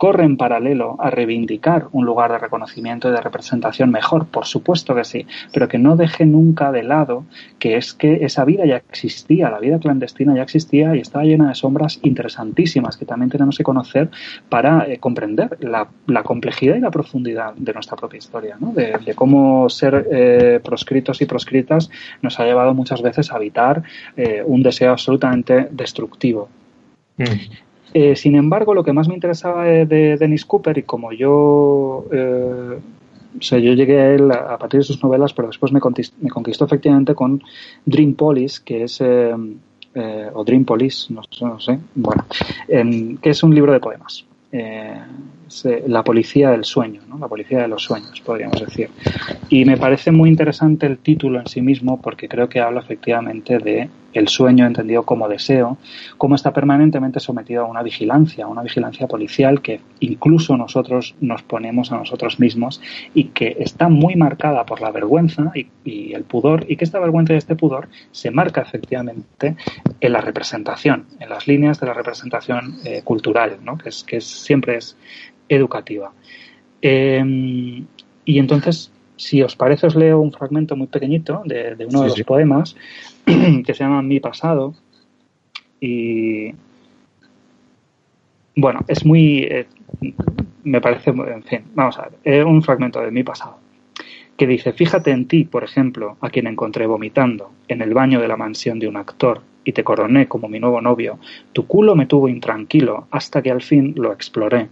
corre 0.00 0.24
en 0.24 0.38
paralelo 0.38 0.96
a 0.98 1.10
reivindicar 1.10 1.88
un 1.92 2.06
lugar 2.06 2.32
de 2.32 2.38
reconocimiento 2.38 3.10
y 3.10 3.12
de 3.12 3.20
representación 3.20 3.90
mejor, 3.90 4.24
por 4.24 4.46
supuesto 4.46 4.94
que 4.94 5.04
sí, 5.04 5.26
pero 5.52 5.68
que 5.68 5.76
no 5.76 5.94
deje 5.94 6.24
nunca 6.24 6.72
de 6.72 6.82
lado 6.82 7.26
que 7.58 7.76
es 7.76 7.92
que 7.92 8.24
esa 8.24 8.46
vida 8.46 8.64
ya 8.64 8.76
existía, 8.76 9.50
la 9.50 9.58
vida 9.58 9.78
clandestina 9.78 10.34
ya 10.34 10.42
existía 10.42 10.96
y 10.96 11.00
estaba 11.00 11.24
llena 11.24 11.50
de 11.50 11.54
sombras 11.54 12.00
interesantísimas 12.02 12.96
que 12.96 13.04
también 13.04 13.28
tenemos 13.28 13.58
que 13.58 13.62
conocer 13.62 14.08
para 14.48 14.90
eh, 14.90 14.96
comprender 14.96 15.58
la, 15.60 15.86
complejidad 16.22 16.76
y 16.76 16.80
la 16.80 16.90
profundidad 16.90 17.52
de 17.52 17.74
nuestra 17.74 17.98
propia 17.98 18.16
historia, 18.16 18.56
¿no? 18.58 18.72
de, 18.72 19.14
cómo 19.14 19.68
ser 19.68 20.08
eh, 20.10 20.60
proscritos 20.64 21.20
y 21.20 21.26
proscritas 21.26 21.90
nos 22.22 22.40
ha 22.40 22.46
llevado 22.46 22.72
muchas 22.72 23.02
veces 23.02 23.30
a 23.30 23.36
evitar 23.36 23.82
eh, 24.16 24.42
un 24.46 24.62
deseo 24.62 24.92
absolutamente 24.92 25.68
destructivo. 25.70 26.48
Mm. 27.18 27.69
Eh, 27.92 28.14
sin 28.16 28.36
embargo, 28.36 28.74
lo 28.74 28.84
que 28.84 28.92
más 28.92 29.08
me 29.08 29.14
interesaba 29.14 29.64
de, 29.64 30.16
Dennis 30.16 30.44
Cooper, 30.44 30.78
y 30.78 30.82
como 30.82 31.12
yo, 31.12 32.06
eh, 32.12 32.78
yo 33.40 33.58
llegué 33.58 34.00
a 34.00 34.14
él 34.14 34.30
a, 34.30 34.58
partir 34.58 34.80
de 34.80 34.84
sus 34.84 35.02
novelas, 35.02 35.32
pero 35.32 35.48
después 35.48 35.72
me 35.72 35.80
conquistó, 35.80 36.64
efectivamente 36.64 37.14
con 37.14 37.42
Dream 37.84 38.14
Police, 38.14 38.60
que 38.64 38.84
es, 38.84 39.00
eh, 39.00 39.34
o 40.32 40.44
Dream 40.44 40.64
Police, 40.64 41.12
no, 41.12 41.58
sé, 41.58 41.78
bueno, 41.94 42.24
que 42.68 43.30
es 43.30 43.42
un 43.42 43.54
libro 43.54 43.72
de 43.72 43.80
poemas. 43.80 44.24
La 45.86 46.04
policía 46.04 46.50
del 46.50 46.64
sueño, 46.64 47.02
¿no? 47.08 47.18
la 47.18 47.28
policía 47.28 47.62
de 47.62 47.68
los 47.68 47.82
sueños, 47.82 48.20
podríamos 48.20 48.60
decir. 48.60 48.90
Y 49.48 49.64
me 49.64 49.76
parece 49.76 50.10
muy 50.10 50.28
interesante 50.28 50.86
el 50.86 50.98
título 50.98 51.40
en 51.40 51.46
sí 51.46 51.60
mismo 51.60 52.00
porque 52.00 52.28
creo 52.28 52.48
que 52.48 52.60
habla 52.60 52.80
efectivamente 52.80 53.58
de 53.58 53.88
el 54.12 54.28
sueño 54.28 54.66
entendido 54.66 55.04
como 55.04 55.28
deseo, 55.28 55.78
cómo 56.18 56.34
está 56.34 56.52
permanentemente 56.52 57.20
sometido 57.20 57.64
a 57.64 57.66
una 57.66 57.82
vigilancia, 57.82 58.44
a 58.44 58.48
una 58.48 58.62
vigilancia 58.62 59.06
policial 59.06 59.60
que 59.60 59.80
incluso 60.00 60.56
nosotros 60.56 61.14
nos 61.20 61.42
ponemos 61.42 61.92
a 61.92 61.98
nosotros 61.98 62.40
mismos 62.40 62.80
y 63.14 63.24
que 63.24 63.56
está 63.60 63.88
muy 63.88 64.16
marcada 64.16 64.64
por 64.64 64.80
la 64.80 64.90
vergüenza 64.90 65.52
y, 65.54 66.12
el 66.12 66.24
pudor 66.24 66.66
y 66.68 66.76
que 66.76 66.84
esta 66.84 66.98
vergüenza 66.98 67.34
y 67.34 67.36
este 67.36 67.54
pudor 67.54 67.88
se 68.10 68.30
marca 68.30 68.62
efectivamente 68.62 69.56
en 70.00 70.12
la 70.12 70.20
representación, 70.20 71.06
en 71.20 71.28
las 71.28 71.46
líneas 71.46 71.78
de 71.80 71.86
la 71.86 71.94
representación 71.94 72.78
eh, 72.84 73.02
cultural, 73.04 73.58
¿no? 73.62 73.78
que, 73.78 73.90
es, 73.90 74.02
que 74.02 74.20
siempre 74.20 74.76
es 74.76 74.96
educativa. 75.48 76.12
Em, 76.82 77.86
y 78.24 78.38
entonces, 78.38 78.90
si 79.16 79.42
os 79.42 79.56
parece, 79.56 79.86
os 79.86 79.94
leo 79.94 80.20
un 80.20 80.32
fragmento 80.32 80.76
muy 80.76 80.86
pequeñito 80.86 81.42
de, 81.44 81.76
uno 81.88 82.02
de 82.02 82.08
los 82.08 82.22
poemas 82.22 82.76
que 83.24 83.74
se 83.74 83.84
llama 83.84 84.02
Mi 84.02 84.20
pasado. 84.20 84.74
Y 85.80 86.54
bueno, 88.56 88.80
es 88.88 89.04
muy. 89.04 89.40
Eh, 89.44 89.66
me 90.64 90.80
parece. 90.80 91.10
En 91.10 91.42
fin, 91.42 91.60
vamos 91.74 91.98
a 91.98 92.08
ver. 92.22 92.44
Un 92.44 92.62
fragmento 92.62 93.00
de 93.00 93.10
Mi 93.10 93.22
pasado. 93.22 93.58
Que 94.36 94.46
dice: 94.46 94.72
Fíjate 94.72 95.10
en 95.10 95.26
ti, 95.26 95.44
por 95.44 95.64
ejemplo, 95.64 96.16
a 96.20 96.30
quien 96.30 96.46
encontré 96.46 96.86
vomitando 96.86 97.50
en 97.68 97.82
el 97.82 97.94
baño 97.94 98.20
de 98.20 98.28
la 98.28 98.36
mansión 98.36 98.78
de 98.78 98.88
un 98.88 98.96
actor 98.96 99.42
y 99.64 99.72
te 99.72 99.84
coroné 99.84 100.26
como 100.26 100.48
mi 100.48 100.58
nuevo 100.58 100.80
novio, 100.80 101.18
tu 101.52 101.66
culo 101.66 101.94
me 101.94 102.06
tuvo 102.06 102.28
intranquilo 102.28 103.06
hasta 103.10 103.42
que 103.42 103.50
al 103.50 103.62
fin 103.62 103.94
lo 103.96 104.12
exploré. 104.12 104.68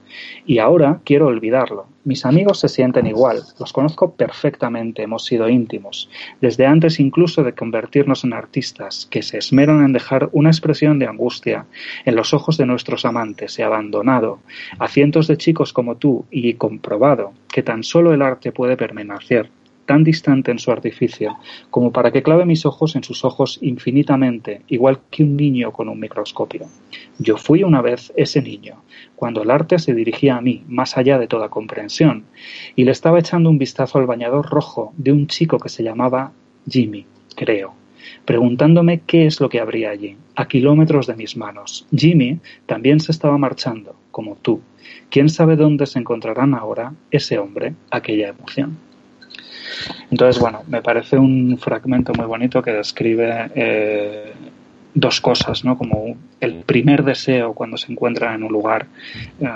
Y 0.47 0.59
ahora 0.59 1.01
quiero 1.05 1.27
olvidarlo. 1.27 1.87
Mis 2.05 2.25
amigos 2.25 2.61
se 2.61 2.69
sienten 2.69 3.07
igual, 3.07 3.43
los 3.61 3.73
conozco 3.73 4.13
perfectamente, 4.13 5.03
hemos 5.03 5.27
sido 5.27 5.49
íntimos, 5.49 6.09
desde 6.41 6.65
antes 6.65 7.01
incluso 7.01 7.45
de 7.45 7.53
convertirnos 7.53 8.25
en 8.25 8.33
artistas, 8.33 9.07
que 9.11 9.23
se 9.23 9.37
esmeran 9.37 9.85
en 9.85 9.93
dejar 9.93 10.31
una 10.33 10.49
expresión 10.49 10.99
de 10.99 11.07
angustia 11.07 11.67
en 12.07 12.17
los 12.17 12.33
ojos 12.33 12.57
de 12.57 12.65
nuestros 12.65 13.05
amantes. 13.05 13.59
He 13.59 13.63
abandonado 13.63 14.39
a 14.79 14.89
cientos 14.89 15.27
de 15.27 15.37
chicos 15.37 15.75
como 15.75 15.97
tú 15.97 16.25
y 16.31 16.55
comprobado 16.55 17.33
que 17.49 17.63
tan 17.63 17.83
solo 17.83 18.15
el 18.15 18.23
arte 18.23 18.53
puede 18.53 18.77
permanecer 18.77 19.51
tan 19.89 20.05
distante 20.05 20.51
en 20.51 20.59
su 20.59 20.71
artificio, 20.71 21.39
como 21.71 21.93
para 21.93 22.13
que 22.13 22.23
clave 22.23 22.45
mis 22.45 22.67
ojos 22.67 22.95
en 22.95 23.03
sus 23.03 23.25
ojos 23.25 23.59
infinitamente, 23.63 24.61
igual 24.69 25.01
que 25.11 25.25
un 25.25 25.35
niño 25.35 25.73
con 25.73 25.89
un 25.89 25.99
microscopio. 25.99 26.67
Yo 27.19 27.39
fui 27.39 27.63
una 27.63 27.81
vez 27.81 28.13
ese 28.15 28.43
niño, 28.43 28.83
cuando 29.17 29.43
el 29.43 29.51
arte 29.51 29.79
se 29.79 29.95
dirigía 29.95 30.37
a 30.37 30.43
mí, 30.43 30.63
más 30.69 30.99
allá 30.99 31.19
de 31.19 31.27
toda 31.27 31.49
comprensión, 31.49 32.25
y 32.77 32.85
le 32.85 32.91
estaba 32.91 33.19
echando 33.19 33.49
un 33.49 33.57
vistazo 33.57 33.99
al 33.99 34.07
bañador 34.07 34.51
rojo 34.51 34.93
de 34.99 35.13
un 35.13 35.27
chico 35.27 35.59
que 35.59 35.71
se 35.71 35.83
llamaba 35.83 36.33
Jimmy, 36.69 37.07
creo, 37.35 37.73
preguntándome 38.27 39.01
qué 39.07 39.25
es 39.25 39.41
lo 39.41 39.49
que 39.49 39.59
habría 39.59 39.89
allí, 39.89 40.19
a 40.37 40.49
kilómetros 40.49 41.07
de 41.07 41.17
mis 41.17 41.35
manos. 41.35 41.87
Jimmy 41.97 42.41
también 42.67 43.01
se 43.01 43.11
estaba 43.11 43.39
marchando, 43.39 43.97
como 44.11 44.37
tú. 44.37 44.61
¿Quién 45.09 45.31
sabe 45.31 45.57
dónde 45.57 45.87
se 45.87 45.99
encontrarán 45.99 46.53
ahora 46.53 46.93
ese 47.11 47.39
hombre, 47.39 47.75
aquella 47.91 48.29
emoción? 48.29 48.88
Entonces, 50.11 50.41
bueno, 50.41 50.63
me 50.69 50.83
parece 50.83 51.19
un 51.19 51.59
fragmento 51.59 52.13
muy 52.15 52.27
bonito 52.27 52.63
que 52.63 52.73
describe 52.73 53.51
eh, 53.55 54.33
dos 54.95 55.21
cosas, 55.21 55.65
¿no? 55.65 55.77
Como 55.77 56.17
el 56.41 56.63
primer 56.65 57.05
deseo 57.05 57.53
cuando 57.53 57.77
se 57.77 57.93
encuentra 57.93 58.35
en 58.35 58.43
un 58.43 58.53
lugar 58.53 58.87
eh, 59.41 59.47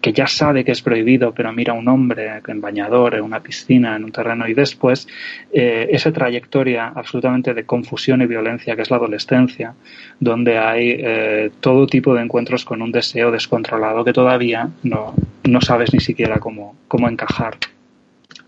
que 0.00 0.12
ya 0.12 0.26
sabe 0.26 0.64
que 0.64 0.72
es 0.72 0.82
prohibido, 0.82 1.32
pero 1.32 1.52
mira 1.52 1.72
a 1.72 1.76
un 1.76 1.88
hombre 1.88 2.40
en 2.46 2.60
bañador, 2.60 3.14
en 3.14 3.22
una 3.22 3.40
piscina, 3.40 3.96
en 3.96 4.04
un 4.04 4.12
terreno, 4.12 4.46
y 4.46 4.54
después 4.54 5.08
eh, 5.52 5.88
esa 5.90 6.12
trayectoria 6.12 6.92
absolutamente 6.94 7.54
de 7.54 7.64
confusión 7.64 8.22
y 8.22 8.26
violencia 8.26 8.76
que 8.76 8.82
es 8.82 8.90
la 8.90 8.98
adolescencia, 8.98 9.74
donde 10.20 10.58
hay 10.58 11.50
todo 11.60 11.86
tipo 11.86 12.14
de 12.14 12.22
encuentros 12.22 12.64
con 12.64 12.82
un 12.82 12.92
deseo 12.92 13.30
descontrolado 13.30 14.04
que 14.04 14.12
todavía 14.12 14.68
no, 14.82 15.14
no 15.44 15.60
sabes 15.60 15.92
ni 15.92 16.00
siquiera 16.00 16.38
cómo, 16.38 16.76
cómo 16.88 17.08
encajar, 17.08 17.56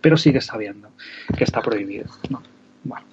pero 0.00 0.16
sigues 0.16 0.46
sabiendo 0.46 0.88
que 1.36 1.44
está 1.44 1.60
prohibido. 1.60 2.06
¿no? 2.30 2.42
Bueno. 2.84 3.06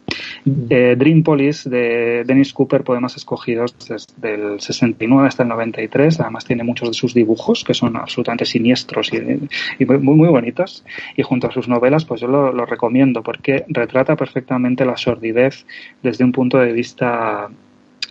Eh, 0.70 0.96
Dream 0.98 1.24
Police 1.24 1.70
de 1.70 2.24
Dennis 2.24 2.54
Cooper, 2.54 2.84
poemas 2.84 3.16
escogidos 3.16 3.76
desde 3.90 4.36
el 4.36 4.62
69 4.62 5.28
hasta 5.28 5.44
el 5.44 5.50
93. 5.50 6.20
Además, 6.20 6.46
tiene 6.46 6.64
muchos 6.64 6.90
de 6.90 6.94
sus 6.94 7.14
dibujos 7.14 7.64
que 7.64 7.74
son 7.74 7.96
absolutamente 7.98 8.46
siniestros 8.46 9.12
y, 9.14 9.86
muy, 9.86 9.98
muy 9.98 10.30
bonitos. 10.30 10.86
Y 11.18 11.24
junto 11.24 11.48
a 11.48 11.52
sus 11.52 11.68
novelas, 11.68 12.06
pues 12.06 12.22
yo 12.22 12.28
lo, 12.28 12.66
recomiendo 12.66 13.24
porque 13.24 13.66
retrata 13.68 14.16
perfectamente 14.16 14.86
la 14.86 14.98
sordidez 14.98 15.66
desde 16.02 16.24
un 16.24 16.32
punto 16.32 16.58
de 16.60 16.72
vista 16.72 17.48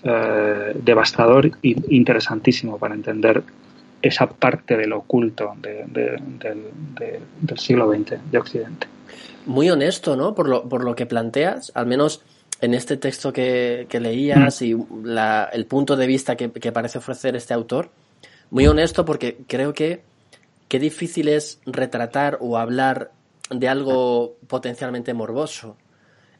eh, 0.02 0.72
devastador 0.82 1.46
e 1.46 1.76
interesantísimo 1.88 2.78
para 2.78 2.94
entender 2.94 3.42
esa 4.08 4.26
parte 4.26 4.76
del 4.76 4.92
oculto 4.92 5.54
del 5.60 6.20
siglo 7.56 7.92
XX 7.92 8.30
de 8.30 8.38
Occidente 8.38 8.86
muy 9.46 9.70
honesto, 9.70 10.16
¿no? 10.16 10.34
Por 10.34 10.48
lo, 10.48 10.68
por 10.68 10.84
lo 10.84 10.94
que 10.94 11.06
planteas, 11.06 11.72
al 11.74 11.86
menos 11.86 12.22
en 12.60 12.74
este 12.74 12.96
texto 12.96 13.32
que, 13.32 13.86
leías 13.90 14.62
y 14.62 14.72
el 14.72 15.66
punto 15.66 15.96
de 15.96 16.06
vista 16.06 16.36
que, 16.36 16.48
parece 16.72 16.98
ofrecer 16.98 17.36
este 17.36 17.54
autor, 17.54 17.90
muy 18.50 18.66
honesto 18.66 19.04
porque 19.04 19.38
creo 19.46 19.72
que 19.74 20.02
qué 20.68 20.78
difícil 20.78 21.28
es 21.28 21.60
retratar 21.66 22.38
o 22.40 22.56
hablar 22.56 23.10
de 23.50 23.68
algo 23.68 24.36
potencialmente 24.46 25.14
morboso. 25.14 25.76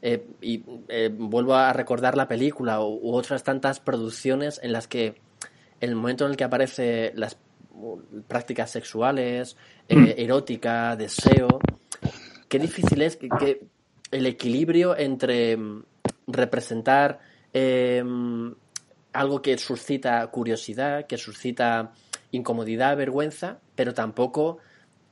Eh, 0.01 0.25
y 0.41 0.63
eh, 0.87 1.09
vuelvo 1.11 1.55
a 1.55 1.73
recordar 1.73 2.15
la 2.15 2.27
película 2.27 2.81
u, 2.81 3.15
otras 3.15 3.43
tantas 3.43 3.79
producciones 3.79 4.59
en 4.61 4.71
las 4.71 4.87
que 4.87 5.15
el 5.79 5.95
momento 5.95 6.25
en 6.25 6.31
el 6.31 6.37
que 6.37 6.43
aparece 6.43 7.11
las 7.15 7.37
prácticas 8.27 8.71
sexuales, 8.71 9.57
eh, 9.87 10.15
erótica, 10.17 10.95
deseo, 10.95 11.59
qué 12.47 12.59
difícil 12.59 13.01
es 13.01 13.17
que, 13.17 13.61
el 14.11 14.25
equilibrio 14.27 14.95
entre 14.95 15.57
mm, 15.57 15.83
representar 16.27 17.19
em, 17.53 18.53
algo 19.13 19.41
que 19.41 19.57
suscita 19.57 20.25
curiosidad, 20.27 21.05
que 21.07 21.17
suscita 21.17 21.91
incomodidad, 22.31 22.95
vergüenza, 22.97 23.59
pero 23.75 23.93
tampoco 23.93 24.59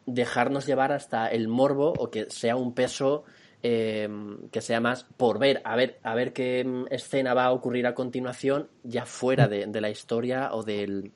dejarnos 0.06 0.66
llevar 0.66 0.92
hasta 0.92 1.28
el 1.28 1.48
morbo 1.48 1.94
o 1.98 2.10
que 2.12 2.30
sea 2.30 2.56
un 2.56 2.74
peso 2.74 3.24
em, 3.62 4.50
que 4.50 4.62
sea 4.62 4.82
más 4.82 5.06
por 5.06 5.40
ver, 5.40 5.62
a 5.64 5.76
ver, 5.76 6.00
a 6.04 6.14
ver 6.16 6.34
qué 6.34 6.64
mm, 6.64 6.86
escena 6.92 7.34
va 7.34 7.46
a 7.46 7.52
ocurrir 7.52 7.88
a 7.88 7.96
continuación, 7.96 8.70
ya 8.84 9.06
fuera 9.06 9.48
de, 9.48 9.66
de 9.66 9.82
la 9.82 9.90
historia 9.90 10.54
o 10.54 10.64
del 10.64 11.12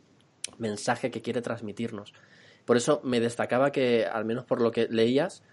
mensaje 0.57 1.11
que 1.11 1.21
quiere 1.21 1.41
transmitirnos. 1.41 2.13
Por 2.65 2.77
eso 2.77 3.01
me 3.03 3.19
destacaba 3.19 3.71
que, 3.71 4.05
al 4.05 4.25
menos 4.25 4.45
por 4.45 4.61
lo 4.61 4.71
que 4.71 4.87
leías, 4.89 5.43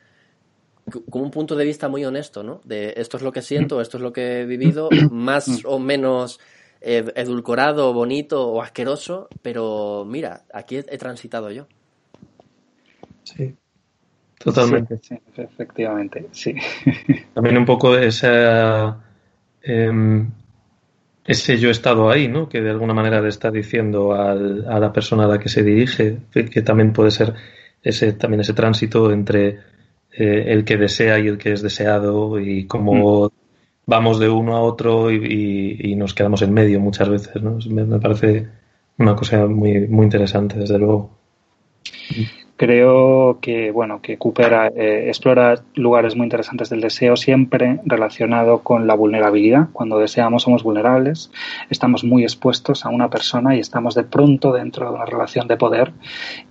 como 1.11 1.25
un 1.25 1.31
punto 1.31 1.57
de 1.57 1.65
vista 1.65 1.89
muy 1.89 2.05
honesto, 2.05 2.43
¿no? 2.43 2.61
De 2.65 2.95
esto 2.97 3.17
es 3.17 3.23
lo 3.23 3.33
que 3.33 3.43
siento, 3.43 3.81
esto 3.81 3.97
es 3.97 4.03
lo 4.03 4.13
que 4.13 4.41
he 4.41 4.47
vivido, 4.47 4.89
más 5.11 5.65
o 5.65 5.79
menos 5.79 6.41
edulcorado, 6.85 7.95
bonito 7.95 8.47
o 8.49 8.61
asqueroso, 8.61 9.29
pero 9.41 10.05
mira, 10.07 10.43
aquí 10.53 10.77
he, 10.77 10.99
transitado 10.99 11.51
yo. 11.51 11.67
Sí, 13.23 13.55
totalmente. 14.39 14.99
Sí, 15.03 15.19
efectivamente, 15.37 16.27
sí. 16.33 16.55
También 17.33 17.57
un 17.57 17.65
poco 17.65 17.97
esa, 17.97 19.03
em, 19.63 20.31
ese 21.27 21.59
yo 21.59 21.69
he 21.69 21.73
estado 21.73 22.11
ahí, 22.11 22.29
¿no? 22.29 22.49
Que 22.49 22.61
de 22.61 22.71
alguna 22.71 22.95
manera 22.95 23.21
le 23.21 23.29
está 23.29 23.51
diciendo 23.51 24.13
a 24.13 24.35
la 24.35 24.93
persona 24.93 25.25
a 25.25 25.29
la 25.29 25.39
que 25.39 25.49
se 25.49 25.63
dirige, 25.63 26.19
que 26.33 26.63
también 26.63 26.93
puede 26.93 27.11
ser 27.11 27.35
ese, 27.83 28.13
también 28.15 28.41
ese 28.41 28.55
tránsito 28.55 29.13
entre 29.13 29.59
eh, 30.17 30.45
el 30.49 30.65
que 30.65 30.77
desea 30.77 31.19
y 31.19 31.29
el 31.29 31.39
que 31.39 31.53
es 31.53 31.63
deseado 31.63 32.39
y 32.39 32.67
cómo 32.67 33.27
mm. 33.27 33.31
vamos 33.87 34.19
de 34.19 34.29
uno 34.29 34.57
a 34.57 34.61
otro 34.61 35.11
y, 35.11 35.95
nos 35.97 36.15
quedamos 36.15 36.43
en 36.43 36.53
medio 36.53 36.81
muchas 36.81 37.09
veces, 37.09 37.43
¿no? 37.43 37.59
Me, 37.69 37.99
parece 37.99 38.49
una 38.99 39.17
cosa 39.17 39.47
muy, 39.47 39.87
muy 39.87 40.05
interesante, 40.05 40.59
desde 40.59 40.79
luego. 40.79 41.11
Creo 42.65 43.41
que 43.43 43.71
bueno 43.73 44.01
que 44.01 44.17
Cooper 44.17 44.73
eh, 44.75 45.09
explora 45.09 45.63
lugares 45.75 46.17
muy 46.17 46.25
interesantes 46.25 46.71
del 46.71 46.81
deseo 46.81 47.15
siempre 47.15 47.79
relacionado 47.85 48.61
con 48.61 48.87
la 48.87 48.95
vulnerabilidad. 48.95 49.69
Cuando 49.75 49.99
deseamos 49.99 50.45
somos 50.45 50.63
vulnerables, 50.63 51.31
estamos 51.69 52.05
muy 52.05 52.23
expuestos 52.23 52.87
a 52.87 52.89
una 52.89 53.11
persona 53.11 53.55
y 53.55 53.59
estamos 53.59 53.95
de 53.95 54.05
pronto 54.05 54.51
dentro 54.51 54.89
de 54.89 54.95
una 54.95 55.05
relación 55.05 55.47
de 55.47 55.59
poder 55.59 55.93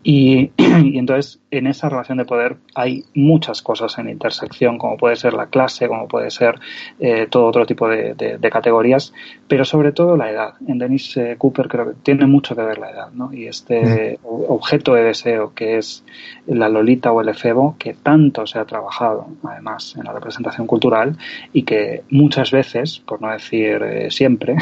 y, 0.04 0.52
y 0.58 1.00
entonces 1.00 1.42
en 1.50 1.66
esa 1.66 1.90
relación 1.90 2.20
de 2.20 2.26
poder 2.26 2.58
hay 2.76 3.06
muchas 3.16 3.64
cosas 3.64 3.98
en 3.98 4.10
intersección, 4.10 4.78
como 4.78 4.98
puede 4.98 5.16
ser 5.16 5.34
la 5.34 5.48
clase, 5.48 5.88
como 5.88 6.08
puede 6.08 6.30
ser 6.30 6.60
eh, 7.00 7.28
todo 7.28 7.46
otro 7.46 7.66
tipo 7.66 7.88
de, 7.88 8.14
de, 8.14 8.50
categorías, 8.50 9.14
pero 9.48 9.66
sobre 9.66 9.92
todo 9.92 10.18
la 10.18 10.30
edad. 10.30 10.54
En 10.68 10.78
Dennis 10.78 11.18
eh, 11.18 11.36
Cooper 11.38 11.68
creo 11.68 11.86
que 11.90 11.96
tiene 12.04 12.28
mucho 12.28 12.56
que 12.56 12.62
ver 12.62 12.78
la 12.78 12.92
edad, 12.92 13.12
¿no? 13.12 13.34
Y 13.34 13.48
este 13.48 14.20
mm. 14.22 14.26
objeto 14.26 14.94
de 14.94 15.04
deseo 15.04 15.54
que 15.54 15.78
es 15.78 16.03
la 16.48 16.70
Lolita 16.70 17.12
o 17.12 17.22
el 17.22 17.30
efebo, 17.30 17.76
que 17.78 17.94
tanto 17.94 18.46
se 18.46 18.60
ha 18.60 18.66
trabajado, 18.66 19.28
además, 19.44 19.96
en 19.98 20.04
la 20.04 20.14
representación 20.14 20.68
cultural 20.68 21.18
y 21.52 21.64
que 21.64 22.04
muchas 22.10 22.52
veces, 22.52 23.00
por 23.00 23.22
no 23.22 23.32
decir 23.32 23.82
eh, 23.84 24.12
siempre, 24.12 24.56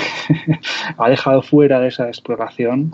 ha 0.98 1.10
dejado 1.10 1.42
fuera 1.42 1.80
de 1.80 1.88
esa 1.88 2.08
exploración 2.08 2.94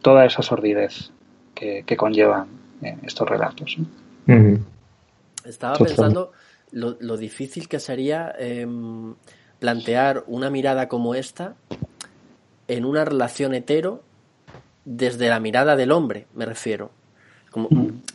toda 0.00 0.24
esa 0.24 0.42
sordidez 0.42 1.10
que, 1.54 1.84
que 1.86 1.96
conllevan 1.96 2.46
estos 3.02 3.28
relatos. 3.28 3.76
Estaba 5.44 5.76
pensando 5.76 6.32
lo, 6.72 7.16
difícil 7.16 7.68
que 7.68 7.78
sería 7.78 8.34
em, 8.38 9.14
plantear 9.58 10.24
una 10.26 10.50
mirada 10.50 10.88
como 10.88 11.14
esta 11.14 11.54
en 12.68 12.84
una 12.84 13.04
relación 13.04 13.54
hetero 13.54 14.02
desde 14.84 15.28
la 15.28 15.38
mirada 15.40 15.76
del 15.76 15.92
hombre, 15.92 16.26
me 16.34 16.46
refiero. 16.46 16.90
Como, 17.52 17.68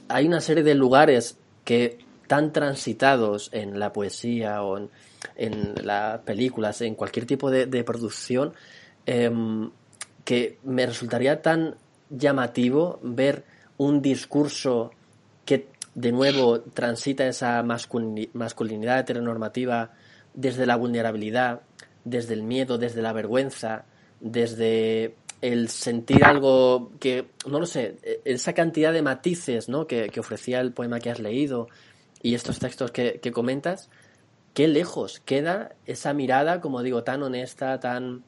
Hay 0.10 0.28
una 0.28 0.42
serie 0.42 0.64
de 0.64 0.76
lugares 0.76 1.38
que 1.64 2.00
tan 2.28 2.52
transitados 2.52 3.50
en 3.54 3.80
la 3.80 3.94
poesía 3.94 4.64
o 4.64 4.78
en, 5.36 5.76
las 5.84 6.20
películas, 6.20 6.82
en 6.82 6.96
cualquier 6.96 7.26
tipo 7.26 7.50
de, 7.50 7.84
producción, 7.86 8.54
em, 9.06 9.72
que 10.26 10.58
me 10.64 10.86
resultaría 10.86 11.42
tan 11.42 11.76
llamativo 12.10 13.00
ver 13.02 13.46
un 13.78 14.02
discurso 14.02 14.92
que 15.46 15.68
de 15.96 16.12
nuevo 16.12 16.60
transita 16.60 17.28
esa 17.28 17.64
masculinidad 17.64 19.00
heteronormativa 19.00 19.92
desde 20.34 20.66
la 20.66 20.76
vulnerabilidad, 20.76 21.62
desde 22.04 22.34
el 22.34 22.44
miedo, 22.44 22.78
desde 22.78 23.02
la 23.02 23.14
vergüenza, 23.14 23.86
desde 24.20 25.16
el 25.42 25.70
sentir 25.70 26.24
algo 26.24 26.92
que, 27.00 27.28
no 27.50 27.60
lo 27.60 27.66
sé, 27.66 27.98
e-, 28.04 28.22
esa 28.26 28.54
cantidad 28.54 28.94
de 28.94 29.02
matices 29.02 29.70
¿no? 29.70 29.88
que, 29.88 30.12
ofrecía 30.20 30.60
el 30.60 30.74
poema 30.74 31.00
que 31.00 31.10
has 31.10 31.20
leído 31.20 31.68
y 32.22 32.34
estos 32.34 32.60
textos 32.60 32.92
que, 32.92 33.32
comentas, 33.32 33.90
qué 34.54 34.68
lejos 34.68 35.20
queda 35.20 35.76
esa 35.86 36.14
mirada, 36.14 36.62
como 36.62 36.82
digo, 36.82 37.04
tan 37.04 37.22
honesta, 37.22 37.80
tan, 37.80 38.24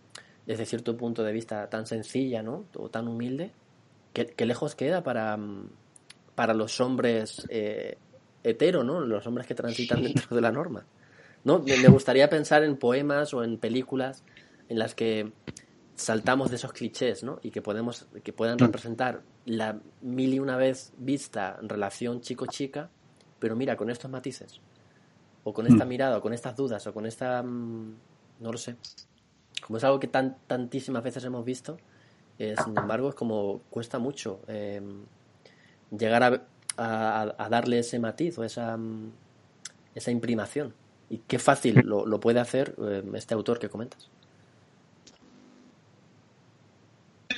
desde 0.46 0.66
cierto 0.66 0.96
punto 0.96 1.24
de 1.24 1.34
vista, 1.34 1.70
tan 1.70 1.88
sencilla, 1.88 2.44
¿no? 2.44 2.66
O 2.76 2.90
tan 2.90 3.08
humilde, 3.08 3.52
¿Qué, 4.14 4.46
lejos 4.46 4.76
queda 4.76 5.04
para, 5.04 5.38
para 6.36 6.54
los 6.54 6.80
hombres 6.82 7.46
eh, 7.50 7.98
hetero, 8.44 8.84
¿no? 8.84 9.02
Los 9.02 9.26
hombres 9.28 9.48
que 9.48 9.56
transitan 9.56 10.04
dentro 10.04 10.36
de 10.36 10.42
la 10.42 10.52
norma. 10.52 10.86
¿No? 11.44 11.60
Me 11.60 11.88
gustaría 11.88 12.30
pensar 12.30 12.64
en 12.64 12.76
poemas 12.76 13.34
o 13.34 13.44
en 13.44 13.58
películas 13.58 14.24
en 14.68 14.78
las 14.78 14.94
que 14.94 15.32
saltamos 16.00 16.50
de 16.50 16.56
esos 16.56 16.72
clichés, 16.72 17.24
¿no? 17.24 17.40
Y 17.44 17.52
que 17.52 17.62
podemos, 17.62 18.08
que 18.24 18.32
puedan 18.32 18.56
mm. 18.56 18.60
representar 18.60 19.22
la 19.46 19.80
mil 20.02 20.34
y 20.34 20.40
una 20.40 20.56
vez 20.56 20.94
vista 20.98 21.60
relación 21.62 22.22
chico-chica, 22.22 22.90
pero 23.38 23.56
mira, 23.56 23.76
con 23.76 23.90
estos 23.90 24.10
matices, 24.10 24.62
o 25.44 25.54
con 25.54 25.68
esta 25.68 25.86
mm. 25.86 25.88
mirada, 25.88 26.18
o 26.18 26.22
con 26.22 26.34
estas 26.34 26.56
dudas, 26.56 26.88
o 26.88 26.94
con 26.94 27.06
esta, 27.06 27.44
mm, 27.44 27.96
no 28.40 28.52
lo 28.52 28.58
sé, 28.58 28.78
como 29.66 29.78
es 29.78 29.84
algo 29.84 30.00
que 30.00 30.08
tan, 30.08 30.38
tantísimas 30.48 31.04
veces 31.04 31.24
hemos 31.26 31.44
visto, 31.44 31.78
eh, 32.38 32.56
sin 32.64 32.78
embargo, 32.78 33.10
es 33.10 33.16
como 33.16 33.60
cuesta 33.70 34.00
mucho 34.00 34.40
em, 34.48 35.04
llegar 35.92 36.24
a, 36.78 37.50
darle 37.50 37.80
ese 37.80 38.00
matiz 38.00 38.38
o 38.38 38.46
esa, 38.46 38.80
esa 39.94 40.12
imprimación. 40.12 40.74
Y 41.10 41.18
qué 41.28 41.40
fácil 41.40 41.82
lo, 41.84 42.06
lo 42.06 42.22
puede 42.22 42.40
hacer 42.40 42.76
em, 42.78 43.16
este 43.16 43.34
autor 43.34 43.60
que 43.60 43.68
comentas. 43.68 44.10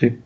Sí. 0.02 0.18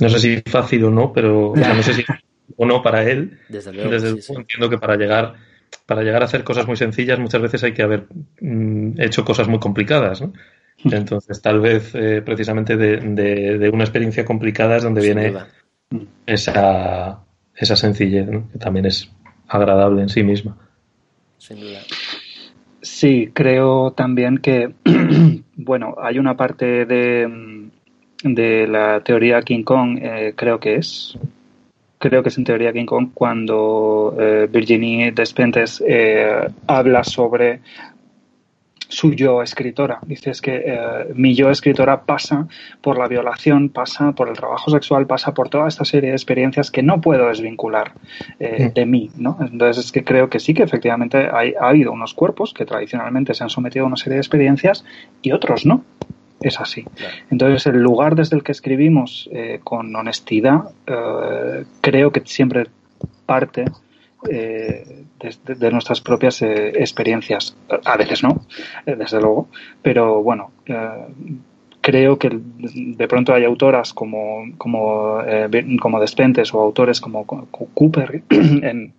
No 0.00 0.08
sé 0.08 0.18
si 0.18 0.42
fácil 0.50 0.84
o 0.84 0.90
no, 0.90 1.12
pero 1.12 1.52
no 1.54 1.82
sé 1.82 1.92
si 1.92 2.04
o 2.56 2.64
no 2.64 2.82
para 2.82 3.04
él. 3.04 3.38
Desde 3.48 3.72
luego, 3.72 3.92
entiendo 3.92 4.70
que 4.70 4.78
para 4.78 4.96
llegar 4.96 5.34
para 5.84 6.02
llegar 6.02 6.22
a 6.22 6.24
hacer 6.24 6.44
cosas 6.44 6.66
muy 6.66 6.76
sencillas 6.76 7.18
muchas 7.18 7.42
veces 7.42 7.62
hay 7.64 7.72
que 7.72 7.82
haber 7.82 8.06
mm, 8.40 9.00
hecho 9.00 9.24
cosas 9.24 9.48
muy 9.48 9.58
complicadas, 9.58 10.22
Entonces, 10.84 11.42
tal 11.42 11.60
vez 11.60 11.94
eh, 11.94 12.22
precisamente 12.24 12.76
de, 12.76 13.70
una 13.72 13.84
experiencia 13.84 14.24
complicada 14.24 14.76
es 14.76 14.82
donde 14.82 15.02
viene 15.02 15.34
esa, 16.24 17.20
esa 17.54 17.76
sencillez, 17.76 18.28
que 18.52 18.58
también 18.58 18.86
es 18.86 19.10
agradable 19.48 20.02
en 20.02 20.08
sí 20.08 20.22
misma. 20.22 20.56
Sin 21.38 21.60
duda. 21.60 21.80
Sí, 22.86 23.30
creo 23.34 23.90
también 23.90 24.38
que, 24.38 24.72
bueno, 25.56 25.96
hay 26.00 26.20
una 26.20 26.36
parte 26.36 26.86
de, 26.86 27.68
de 28.22 28.66
la 28.68 29.00
teoría 29.00 29.42
King 29.42 29.64
Kong, 29.64 29.98
eh, 30.00 30.34
creo 30.36 30.60
que 30.60 30.76
es, 30.76 31.18
creo 31.98 32.22
que 32.22 32.28
es 32.28 32.38
en 32.38 32.44
teoría 32.44 32.72
King 32.72 32.86
Kong 32.86 33.08
cuando 33.12 34.16
eh, 34.20 34.48
Virginie 34.48 35.10
Despentes 35.10 35.82
eh, 35.84 36.48
habla 36.68 37.02
sobre 37.02 37.58
su 38.88 39.12
yo 39.12 39.42
escritora. 39.42 39.98
Dices 40.06 40.40
que 40.40 40.62
eh, 40.64 41.12
mi 41.14 41.34
yo 41.34 41.50
escritora 41.50 42.02
pasa 42.02 42.46
por 42.80 42.98
la 42.98 43.08
violación, 43.08 43.68
pasa 43.68 44.12
por 44.12 44.28
el 44.28 44.36
trabajo 44.36 44.70
sexual, 44.70 45.06
pasa 45.06 45.34
por 45.34 45.48
toda 45.48 45.68
esta 45.68 45.84
serie 45.84 46.10
de 46.10 46.16
experiencias 46.16 46.70
que 46.70 46.82
no 46.82 47.00
puedo 47.00 47.28
desvincular 47.28 47.92
eh, 48.38 48.70
de 48.74 48.86
mí. 48.86 49.10
¿no? 49.16 49.38
Entonces 49.40 49.86
es 49.86 49.92
que 49.92 50.04
creo 50.04 50.28
que 50.28 50.40
sí 50.40 50.54
que 50.54 50.62
efectivamente 50.62 51.28
hay, 51.32 51.54
ha 51.60 51.68
habido 51.68 51.92
unos 51.92 52.14
cuerpos 52.14 52.54
que 52.54 52.64
tradicionalmente 52.64 53.34
se 53.34 53.44
han 53.44 53.50
sometido 53.50 53.84
a 53.84 53.88
una 53.88 53.96
serie 53.96 54.14
de 54.14 54.20
experiencias 54.20 54.84
y 55.22 55.32
otros 55.32 55.66
no. 55.66 55.84
Es 56.38 56.60
así. 56.60 56.84
Entonces, 57.30 57.66
el 57.66 57.78
lugar 57.78 58.14
desde 58.14 58.36
el 58.36 58.42
que 58.42 58.52
escribimos 58.52 59.26
eh, 59.32 59.60
con 59.64 59.96
honestidad, 59.96 60.64
creo 61.80 62.12
que 62.12 62.20
siempre 62.26 62.66
parte 63.24 63.64
eh, 64.30 65.04
de, 65.46 65.70
nuestras 65.70 66.00
propias 66.00 66.42
eh, 66.42 66.68
experiencias. 66.76 67.56
A 67.84 67.96
veces 67.96 68.22
no, 68.22 68.46
eh, 68.84 68.96
desde 68.96 69.20
luego, 69.20 69.48
pero 69.82 70.22
bueno, 70.22 70.52
creo 71.80 72.18
que 72.18 72.30
de 72.62 73.08
pronto 73.08 73.34
hay 73.34 73.44
autoras 73.44 73.92
como, 73.92 74.44
como, 74.58 75.18
como 75.80 76.00
Despentes 76.00 76.52
o 76.52 76.60
autores 76.60 77.00
como 77.00 77.24
Cooper 77.24 78.22
en, 78.30 78.92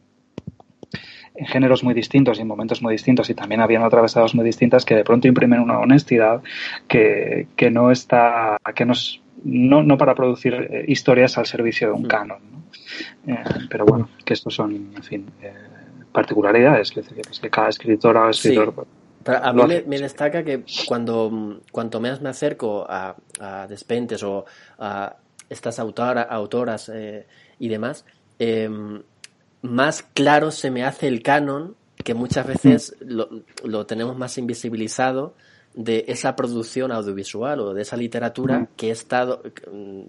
en 1.36 1.46
géneros 1.46 1.84
muy 1.84 1.94
distintos 1.94 2.40
y 2.40 2.42
en 2.42 2.48
momentos 2.48 2.82
muy 2.82 2.94
distintos 2.94 3.30
y 3.30 3.34
también 3.34 3.62
habían 3.62 3.84
atravesados 3.84 4.34
muy 4.36 4.46
distintas 4.46 4.86
que 4.86 4.96
de 4.96 5.04
pronto 5.04 5.28
imprimen 5.28 5.60
una 5.60 5.80
honestidad 5.80 6.42
que, 6.88 7.48
que 7.56 7.70
no 7.70 7.92
está, 7.92 8.58
que 8.74 8.86
nos, 8.86 9.22
no, 9.44 9.84
no 9.84 9.98
para 9.98 10.16
producir 10.16 10.86
historias 10.88 11.38
al 11.38 11.46
servicio 11.46 11.88
de 11.88 11.94
un 11.94 12.04
mm. 12.04 12.08
canon. 12.08 12.57
Eh, 13.26 13.36
pero 13.70 13.86
bueno, 13.86 14.10
que 14.24 14.34
estos 14.34 14.54
son, 14.54 14.92
en 14.96 15.04
fin, 15.04 15.30
eh, 15.42 15.54
particularidades, 16.12 16.92
que, 16.92 17.02
que 17.02 17.50
cada 17.50 17.70
escritora 17.70 18.26
o 18.26 18.30
escritor... 18.30 18.88
A 19.26 19.52
mí 19.52 19.64
me, 19.86 20.00
destaca 20.00 20.42
que 20.44 20.64
cuando 20.88 21.60
cuanto 21.72 22.00
más 22.00 22.22
me 22.22 22.30
acerco 22.30 22.86
a, 22.90 23.16
Despentes 23.68 24.24
o 24.24 24.46
a 24.80 25.18
estas 25.50 25.80
autoras 25.80 26.90
eh, 26.94 27.28
y 27.60 27.68
demás, 27.68 28.06
em, 28.40 29.02
más 29.64 30.04
claro 30.14 30.50
se 30.52 30.72
me 30.72 30.86
hace 30.86 31.10
el 31.10 31.22
canon, 31.22 31.76
que 32.04 32.14
muchas 32.14 32.48
veces 32.48 32.96
mm. 33.02 33.12
lo, 33.12 33.30
lo 33.66 33.86
tenemos 33.86 34.18
más 34.18 34.38
invisibilizado 34.38 35.36
de 35.78 36.06
esa 36.08 36.36
producción 36.36 36.92
audiovisual 36.92 37.60
o 37.60 37.74
de 37.76 37.84
esa 37.84 37.98
literatura 37.98 38.68
que 38.76 38.88
he 38.88 38.92
estado 38.92 39.44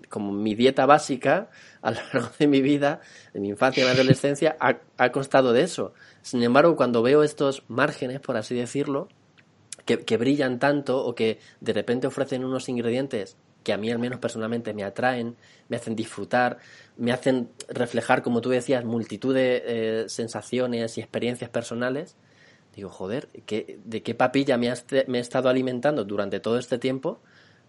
como 0.09 0.33
mi 0.33 0.55
dieta 0.55 0.87
básica 0.87 1.51
a 1.83 1.91
lo 1.91 1.99
largo 2.11 2.31
de 2.39 2.47
mi 2.47 2.63
vida, 2.63 3.03
de 3.35 3.41
mi 3.41 3.51
infancia 3.51 3.83
y 3.83 3.87
mi 3.87 3.93
adolescencia, 3.93 4.57
ha, 4.61 4.79
ha 4.97 5.13
costado 5.13 5.53
de 5.53 5.63
eso. 5.63 5.93
Sin 6.23 6.43
embargo, 6.43 6.75
cuando 6.75 7.03
veo 7.03 7.23
estos 7.23 7.65
márgenes, 7.69 8.19
por 8.19 8.39
así 8.39 8.55
decirlo, 8.55 9.09
que, 9.85 9.99
que, 10.01 10.17
brillan 10.17 10.59
tanto 10.59 11.05
o 11.05 11.15
que 11.15 11.39
de 11.61 11.75
repente 11.75 12.07
ofrecen 12.07 12.47
unos 12.47 12.71
ingredientes 12.71 13.37
que 13.63 13.75
a 13.75 13.77
mí 13.77 13.91
al 13.91 13.99
menos 13.99 14.21
personalmente 14.21 14.73
me 14.73 14.85
atraen, 14.85 15.37
me 15.69 15.77
hacen 15.77 15.95
disfrutar, 15.95 16.57
me 16.97 17.13
hacen 17.13 17.51
reflejar, 17.69 18.23
como 18.23 18.41
tú 18.41 18.49
decías, 18.49 18.87
multitud 18.87 19.35
de 19.35 19.63
eh, 19.67 20.09
sensaciones 20.09 20.97
y 20.97 21.03
experiencias 21.03 21.51
personales, 21.51 22.17
Digo, 22.79 22.91
joder, 22.91 23.29
¿de 23.33 24.03
qué 24.05 24.15
papilla 24.15 24.57
me, 24.57 24.69
he 24.69 25.19
estado 25.19 25.49
alimentando 25.49 26.05
durante 26.05 26.39
todo 26.39 26.59
este 26.59 26.79
tiempo? 26.79 27.19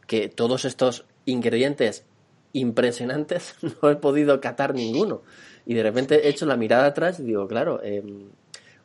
Que 0.06 0.30
todos 0.30 0.66
estos 0.66 1.06
ingredientes 1.26 2.06
impresionantes 2.54 3.56
no 3.82 3.90
he 3.90 3.96
podido 3.96 4.40
catar 4.40 4.76
ninguno. 4.76 5.24
Y 5.66 5.74
de 5.74 5.82
repente 5.82 6.28
he 6.28 6.30
hecho 6.30 6.46
la 6.46 6.58
mirada 6.58 6.86
atrás 6.86 7.20
y 7.20 7.24
digo, 7.24 7.48
claro, 7.48 7.82
em, 7.84 8.30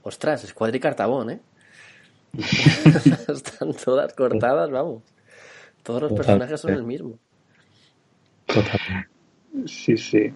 ostras, 0.02 0.44
es 0.44 0.54
cuadricartabón, 0.54 1.28
¿eh? 1.28 1.40
Están 3.28 3.74
todas 3.74 4.14
cortadas, 4.14 4.70
vamos. 4.70 5.02
Todos 5.82 6.00
los 6.00 6.12
personajes 6.14 6.58
son 6.58 6.72
el 6.72 6.84
mismo. 6.84 7.18
Sí, 9.66 9.98
sí. 9.98 10.32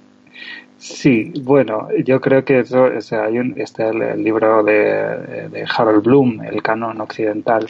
Sí, 0.78 1.32
bueno, 1.42 1.88
yo 2.04 2.20
creo 2.20 2.44
que 2.44 2.60
eso, 2.60 2.84
o 2.84 3.00
sea, 3.00 3.24
hay 3.24 3.38
un, 3.38 3.54
este 3.56 3.88
el, 3.88 4.22
libro 4.22 4.62
de, 4.62 5.48
de, 5.50 5.66
Harold 5.76 6.04
Bloom, 6.04 6.40
El 6.44 6.62
canon 6.62 7.00
occidental, 7.00 7.66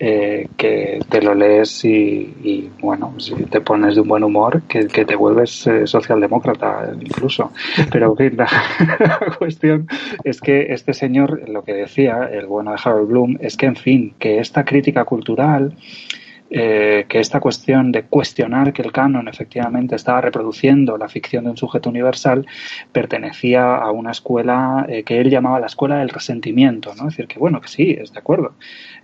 eh, 0.00 0.48
que 0.56 1.00
te 1.08 1.20
lo 1.20 1.34
lees 1.34 1.84
y, 1.84 2.70
bueno, 2.80 3.14
si 3.18 3.34
te 3.44 3.60
pones 3.60 3.96
de 3.96 4.00
un 4.00 4.08
buen 4.08 4.22
humor, 4.22 4.62
que, 4.62 4.84
te 4.86 5.16
vuelves 5.16 5.66
eh, 5.66 5.86
socialdemócrata 5.86 6.92
incluso. 7.00 7.52
Pero 7.90 8.14
en 8.18 8.36
la, 8.36 8.48
la, 8.98 9.36
cuestión 9.38 9.88
es 10.22 10.40
que 10.40 10.72
este 10.72 10.94
señor, 10.94 11.48
lo 11.48 11.62
que 11.62 11.72
decía, 11.72 12.28
el 12.32 12.46
bueno 12.46 12.72
de 12.72 12.78
Harold 12.84 13.08
Bloom, 13.08 13.38
es 13.40 13.56
que, 13.56 13.66
en 13.66 13.76
fin, 13.76 14.14
que 14.18 14.38
esta 14.38 14.64
crítica 14.64 15.04
cultural 15.04 15.72
eh, 16.50 17.04
que 17.08 17.20
esta 17.20 17.40
cuestión 17.40 17.92
de 17.92 18.04
cuestionar 18.04 18.72
que 18.72 18.80
el 18.80 18.90
canon 18.90 19.28
efectivamente 19.28 19.96
estaba 19.96 20.22
reproduciendo 20.22 20.96
la 20.96 21.08
ficción 21.08 21.44
de 21.44 21.50
un 21.50 21.56
sujeto 21.58 21.90
universal 21.90 22.46
pertenecía 22.90 23.76
a 23.76 23.90
una 23.90 24.12
escuela 24.12 24.86
eh, 24.88 25.02
que 25.02 25.20
él 25.20 25.28
llamaba 25.28 25.60
la 25.60 25.66
escuela 25.66 25.98
del 25.98 26.08
resentimiento, 26.08 26.94
¿no? 26.94 27.08
Es 27.08 27.16
decir, 27.16 27.26
que 27.26 27.38
bueno, 27.38 27.60
que 27.60 27.68
sí, 27.68 27.96
es 27.98 28.12
de 28.12 28.18
acuerdo. 28.18 28.54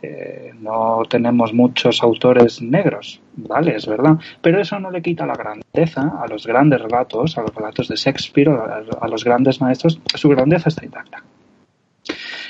Eh, 0.00 0.52
no 0.58 1.02
tenemos 1.08 1.52
muchos 1.52 2.02
autores 2.02 2.62
negros, 2.62 3.20
vale, 3.36 3.76
es 3.76 3.86
verdad, 3.86 4.18
pero 4.40 4.60
eso 4.60 4.80
no 4.80 4.90
le 4.90 5.02
quita 5.02 5.26
la 5.26 5.34
grandeza 5.34 6.14
a 6.22 6.26
los 6.26 6.46
grandes 6.46 6.80
relatos, 6.80 7.36
a 7.36 7.42
los 7.42 7.54
relatos 7.54 7.88
de 7.88 7.96
Shakespeare, 7.96 8.48
a 8.48 9.08
los 9.08 9.22
grandes 9.22 9.60
maestros, 9.60 10.00
su 10.14 10.30
grandeza 10.30 10.70
está 10.70 10.84
intacta. 10.84 11.22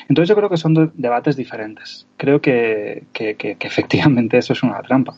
Entonces 0.09 0.29
yo 0.29 0.37
creo 0.37 0.49
que 0.49 0.57
son 0.57 0.93
debates 0.95 1.37
diferentes. 1.37 2.07
Creo 2.17 2.41
que, 2.41 3.05
que, 3.13 3.57
efectivamente 3.61 4.39
eso 4.39 4.53
es 4.53 4.63
una 4.63 4.81
trampa. 4.83 5.17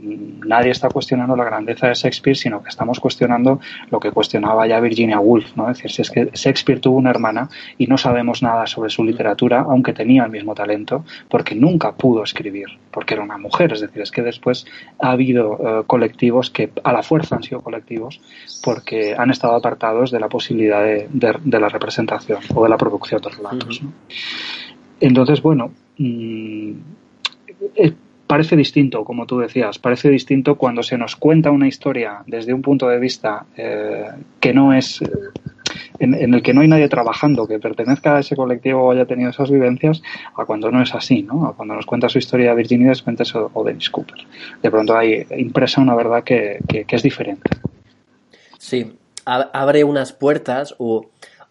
Nadie 0.00 0.70
está 0.70 0.88
cuestionando 0.88 1.36
la 1.36 1.44
grandeza 1.44 1.88
de 1.88 1.94
Shakespeare, 1.94 2.36
sino 2.36 2.62
que 2.62 2.68
estamos 2.68 3.00
cuestionando 3.00 3.60
lo 3.90 4.00
que 4.00 4.10
cuestionaba 4.10 4.66
ya 4.66 4.80
Virginia 4.80 5.20
Woolf. 5.20 5.56
¿no? 5.56 5.70
Es 5.70 5.78
decir, 5.78 5.90
si 5.90 6.02
es 6.02 6.10
que 6.10 6.30
Shakespeare 6.32 6.80
tuvo 6.80 6.96
una 6.96 7.10
hermana 7.10 7.48
y 7.78 7.86
no 7.86 7.98
sabemos 7.98 8.42
nada 8.42 8.66
sobre 8.66 8.90
su 8.90 9.04
literatura, 9.04 9.60
aunque 9.60 9.92
tenía 9.92 10.24
el 10.24 10.30
mismo 10.30 10.54
talento, 10.54 11.04
porque 11.28 11.54
nunca 11.54 11.92
pudo 11.92 12.22
escribir, 12.22 12.66
porque 12.92 13.14
era 13.14 13.22
una 13.22 13.38
mujer. 13.38 13.72
Es 13.72 13.80
decir, 13.80 14.02
es 14.02 14.10
que 14.10 14.22
después 14.22 14.66
ha 15.00 15.10
habido 15.10 15.58
eh, 15.80 15.84
colectivos 15.86 16.50
que 16.50 16.70
a 16.84 16.92
la 16.92 17.02
fuerza 17.02 17.36
han 17.36 17.42
sido 17.42 17.60
colectivos 17.60 18.20
porque 18.62 19.14
han 19.16 19.30
estado 19.30 19.54
apartados 19.54 20.10
de 20.10 20.20
la 20.20 20.28
posibilidad 20.28 20.84
de, 20.84 21.08
de, 21.10 21.60
la 21.60 21.68
representación 21.68 22.40
o 22.54 22.62
de 22.62 22.68
la 22.68 22.76
producción 22.76 23.20
de 23.20 23.30
relatos. 23.30 23.82
¿no? 23.82 23.92
Entonces, 25.00 25.42
bueno, 25.42 25.72
mm, 25.98 26.72
eh, 27.74 27.92
parece 28.26 28.56
distinto, 28.56 29.04
como 29.04 29.26
tú 29.26 29.40
decías, 29.40 29.78
parece 29.78 30.08
distinto 30.08 30.56
cuando 30.56 30.82
se 30.82 30.96
nos 30.96 31.16
cuenta 31.16 31.50
una 31.50 31.68
historia 31.68 32.22
desde 32.26 32.54
un 32.54 32.62
punto 32.62 32.88
de 32.88 32.98
vista 32.98 33.44
eh, 33.56 34.06
que 34.40 34.54
no 34.54 34.72
es 34.72 35.02
en, 35.98 36.34
el 36.34 36.42
que 36.42 36.54
no 36.54 36.60
hay 36.60 36.68
nadie 36.68 36.88
trabajando 36.88 37.46
que 37.46 37.58
pertenezca 37.58 38.16
a 38.16 38.20
ese 38.20 38.36
colectivo 38.36 38.82
o 38.82 38.92
haya 38.92 39.06
tenido 39.06 39.30
esas 39.30 39.50
vivencias, 39.50 40.02
a 40.36 40.44
cuando 40.44 40.70
no 40.70 40.82
es 40.82 40.94
así, 40.94 41.22
¿no? 41.22 41.46
A 41.46 41.54
cuando 41.54 41.74
nos 41.74 41.86
cuenta 41.86 42.08
su 42.08 42.18
historia 42.18 42.54
Virginia 42.54 42.88
Despentes 42.88 43.34
o, 43.34 43.50
o 43.52 43.64
Dennis 43.64 43.90
Cooper. 43.90 44.18
De 44.62 44.70
pronto 44.70 44.96
hay 44.96 45.26
impresa 45.36 45.80
una 45.80 45.94
verdad 45.94 46.24
que, 46.24 46.60
es 46.68 47.02
diferente. 47.02 47.50
Sí, 48.58 48.96
abre 49.24 49.84
unas 49.84 50.12
puertas 50.12 50.74
o, 50.78 51.06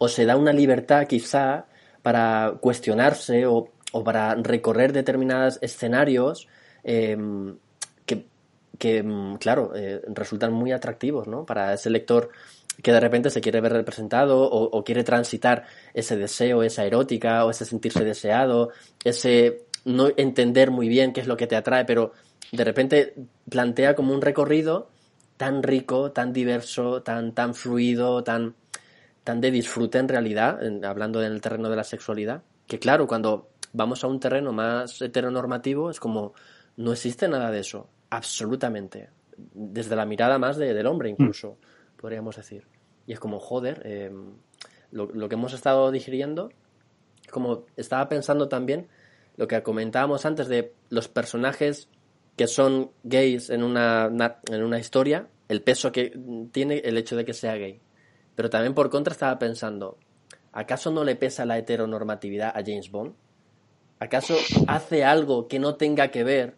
se 0.07 0.25
da 0.25 0.35
una 0.35 0.53
libertad 0.53 1.07
quizá 1.07 1.65
para 2.01 2.53
cuestionarse 2.59 3.45
o, 3.45 3.69
para 4.03 4.35
recorrer 4.35 4.93
determinados 4.93 5.59
escenarios 5.61 6.47
em, 6.83 7.55
que, 8.81 9.03
mm, 9.03 9.35
claro, 9.35 9.73
eh, 9.75 10.01
resultan 10.07 10.51
muy 10.53 10.71
atractivos 10.71 11.27
¿no? 11.27 11.45
para 11.45 11.71
ese 11.75 11.91
lector 11.91 12.31
que 12.81 12.91
de 12.91 12.99
repente 12.99 13.29
se 13.29 13.41
quiere 13.41 13.61
ver 13.61 13.73
representado 13.73 14.41
o, 14.41 14.83
quiere 14.83 15.03
transitar 15.03 15.65
ese 15.93 16.17
deseo, 16.17 16.63
esa 16.63 16.85
erótica 16.85 17.45
o 17.45 17.51
ese 17.51 17.65
sentirse 17.65 18.03
deseado, 18.03 18.69
ese 19.03 19.65
no 19.85 20.09
entender 20.17 20.71
muy 20.71 20.87
bien 20.87 21.13
qué 21.13 21.21
es 21.21 21.27
lo 21.27 21.37
que 21.37 21.47
te 21.47 21.55
atrae, 21.55 21.85
pero 21.85 22.13
de 22.51 22.63
repente 22.63 23.15
plantea 23.49 23.95
como 23.95 24.13
un 24.13 24.21
recorrido 24.21 24.89
tan 25.37 25.63
rico, 25.63 26.11
tan 26.11 26.33
diverso, 26.33 27.01
tan, 27.01 27.33
tan 27.33 27.55
fluido, 27.55 28.23
tan, 28.23 28.55
tan 29.23 29.41
de 29.41 29.51
disfrute 29.51 29.97
en 29.97 30.07
realidad, 30.07 30.59
hablando 30.85 31.21
en 31.23 31.31
el 31.31 31.41
terreno 31.41 31.69
de 31.69 31.75
la 31.75 31.83
sexualidad, 31.83 32.43
que 32.67 32.79
claro, 32.79 33.07
cuando 33.07 33.49
vamos 33.73 34.03
a 34.03 34.07
un 34.07 34.19
terreno 34.19 34.51
más 34.51 35.01
heteronormativo 35.01 35.89
es 35.89 35.99
como 35.99 36.33
no 36.77 36.91
existe 36.93 37.27
nada 37.27 37.51
de 37.51 37.59
eso, 37.59 37.89
absolutamente, 38.09 39.09
desde 39.35 39.95
la 39.95 40.05
mirada 40.05 40.37
más 40.37 40.57
del 40.57 40.85
hombre 40.85 41.09
incluso 41.09 41.57
podríamos 42.01 42.35
decir. 42.35 42.67
Y 43.07 43.13
es 43.13 43.19
como, 43.19 43.39
joder, 43.39 43.81
em, 43.85 44.33
lo, 44.91 45.29
que 45.29 45.35
hemos 45.35 45.53
estado 45.53 45.91
digiriendo, 45.91 46.51
como 47.31 47.65
estaba 47.77 48.09
pensando 48.09 48.49
también 48.49 48.87
lo 49.37 49.47
que 49.47 49.61
comentábamos 49.63 50.25
antes 50.25 50.47
de 50.47 50.73
los 50.89 51.07
personajes 51.07 51.87
que 52.35 52.47
son 52.47 52.91
gays 53.03 53.49
en 53.49 53.63
una, 53.63 54.09
en 54.49 54.63
una 54.63 54.79
historia, 54.79 55.27
el 55.47 55.61
peso 55.61 55.91
que 55.91 56.17
tiene 56.51 56.79
el 56.79 56.97
hecho 56.97 57.15
de 57.15 57.25
que 57.25 57.33
sea 57.33 57.55
gay. 57.55 57.79
Pero 58.35 58.49
también 58.49 58.73
por 58.73 58.89
contra 58.89 59.11
estaba 59.11 59.37
pensando, 59.39 59.97
¿acaso 60.51 60.91
no 60.91 61.03
le 61.03 61.15
pesa 61.15 61.45
la 61.45 61.57
heteronormatividad 61.57 62.49
a 62.49 62.63
James 62.65 62.89
Bond? 62.91 63.13
¿Acaso 63.99 64.35
hace 64.67 65.03
algo 65.03 65.47
que 65.47 65.59
no 65.59 65.75
tenga 65.75 66.07
que 66.07 66.23
ver 66.23 66.55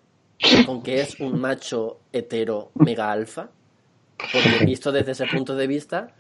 con 0.66 0.82
que 0.82 1.02
es 1.02 1.20
un 1.20 1.40
macho 1.40 2.00
hetero 2.14 2.72
mega 2.76 3.12
alfa? 3.12 3.50
Porque 4.18 4.60
visto 4.66 4.92
desde 4.92 5.12
ese 5.12 5.26
punto 5.28 5.56
de 5.56 5.68
vista, 5.68 6.14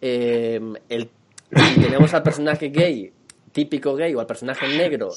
eh, 0.00 0.60
el, 0.88 1.10
si 1.54 1.80
tenemos 1.80 2.14
al 2.14 2.22
personaje 2.22 2.68
gay, 2.68 3.12
típico 3.52 3.94
gay, 3.94 4.14
o 4.14 4.20
al 4.20 4.26
personaje 4.26 4.66
negro, 4.76 5.10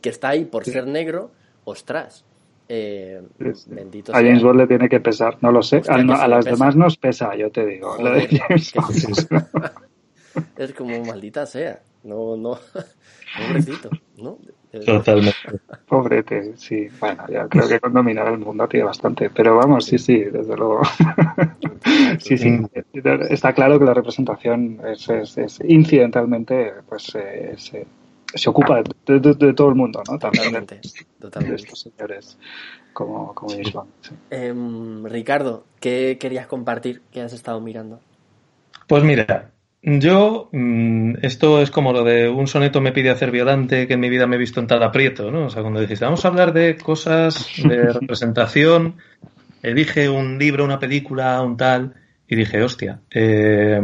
que 0.00 0.08
está 0.08 0.30
ahí 0.30 0.44
por 0.44 0.64
ser 0.64 0.86
negro, 0.86 1.32
ostras. 1.64 2.24
Eh, 2.72 3.20
bendito 3.66 4.14
a 4.14 4.18
James 4.18 4.44
Bond 4.44 4.60
le 4.60 4.66
tiene 4.68 4.88
que 4.88 5.00
pesar, 5.00 5.38
no 5.40 5.50
lo 5.50 5.60
sé. 5.60 5.82
a, 5.88 6.28
las 6.28 6.44
demás 6.44 6.76
nos 6.76 6.96
pesa, 6.96 7.34
yo 7.34 7.50
te 7.50 7.66
digo. 7.66 7.96
es 10.56 10.72
como 10.74 11.04
maldita 11.04 11.46
sea. 11.46 11.82
No, 12.04 12.36
no. 12.36 12.60
Pobrecito, 13.38 13.90
¿no? 14.18 14.38
Totalmente. 14.72 15.36
Pobrete, 15.88 16.56
sí. 16.56 16.88
Bueno, 17.00 17.24
ya 17.28 17.48
creo 17.48 17.68
que 17.68 17.80
con 17.80 17.92
dominar 17.92 18.28
el 18.28 18.38
mundo 18.38 18.68
tiene 18.68 18.84
bastante. 18.84 19.30
Pero 19.30 19.56
vamos, 19.56 19.84
sí, 19.84 19.98
sí, 19.98 20.18
desde 20.18 20.56
luego. 20.56 20.82
sí, 22.18 22.38
sí. 22.38 22.60
Está 23.30 23.52
claro 23.52 23.78
que 23.78 23.84
la 23.84 23.94
representación 23.94 24.80
es, 24.86 25.08
es, 25.08 25.58
incidentalmente, 25.64 26.72
pues 26.88 27.12
eh, 27.16 27.54
se, 27.56 27.86
se, 28.32 28.50
ocupa 28.50 28.82
de, 29.06 29.54
todo 29.54 29.68
el 29.68 29.74
mundo, 29.74 30.02
¿no? 30.08 30.18
También 30.18 30.66
totalmente, 31.18 31.50
de, 31.50 31.56
estos 31.56 31.80
señores 31.80 32.38
como, 32.92 33.34
como 33.34 33.54
em, 34.30 35.04
Ricardo, 35.04 35.64
¿qué 35.80 36.18
querías 36.20 36.46
compartir 36.46 37.02
que 37.12 37.20
has 37.20 37.32
estado 37.32 37.60
mirando? 37.60 38.00
Pues 38.86 39.04
mira, 39.04 39.50
yo, 39.82 40.50
mm, 40.52 41.14
esto 41.22 41.62
es 41.62 41.70
como 41.70 41.92
lo 41.92 42.04
de 42.04 42.28
un 42.28 42.46
soneto 42.46 42.80
me 42.80 42.92
pide 42.92 43.10
hacer 43.10 43.30
violante, 43.30 43.86
que 43.86 43.94
en 43.94 44.00
mi 44.00 44.10
vida 44.10 44.26
me 44.26 44.36
he 44.36 44.38
visto 44.38 44.60
en 44.60 44.66
tal 44.66 44.82
aprieto, 44.82 45.30
¿no? 45.30 45.46
O 45.46 45.50
sea, 45.50 45.62
cuando 45.62 45.80
dijiste, 45.80 46.04
vamos 46.04 46.24
a 46.24 46.28
hablar 46.28 46.52
de 46.52 46.76
cosas 46.76 47.46
de 47.62 47.84
representación, 47.92 48.96
elige 49.62 50.08
un 50.08 50.38
libro, 50.38 50.64
una 50.64 50.78
película, 50.78 51.40
un 51.40 51.56
tal, 51.56 51.94
y 52.28 52.36
dije, 52.36 52.62
hostia, 52.62 53.00
eh, 53.10 53.80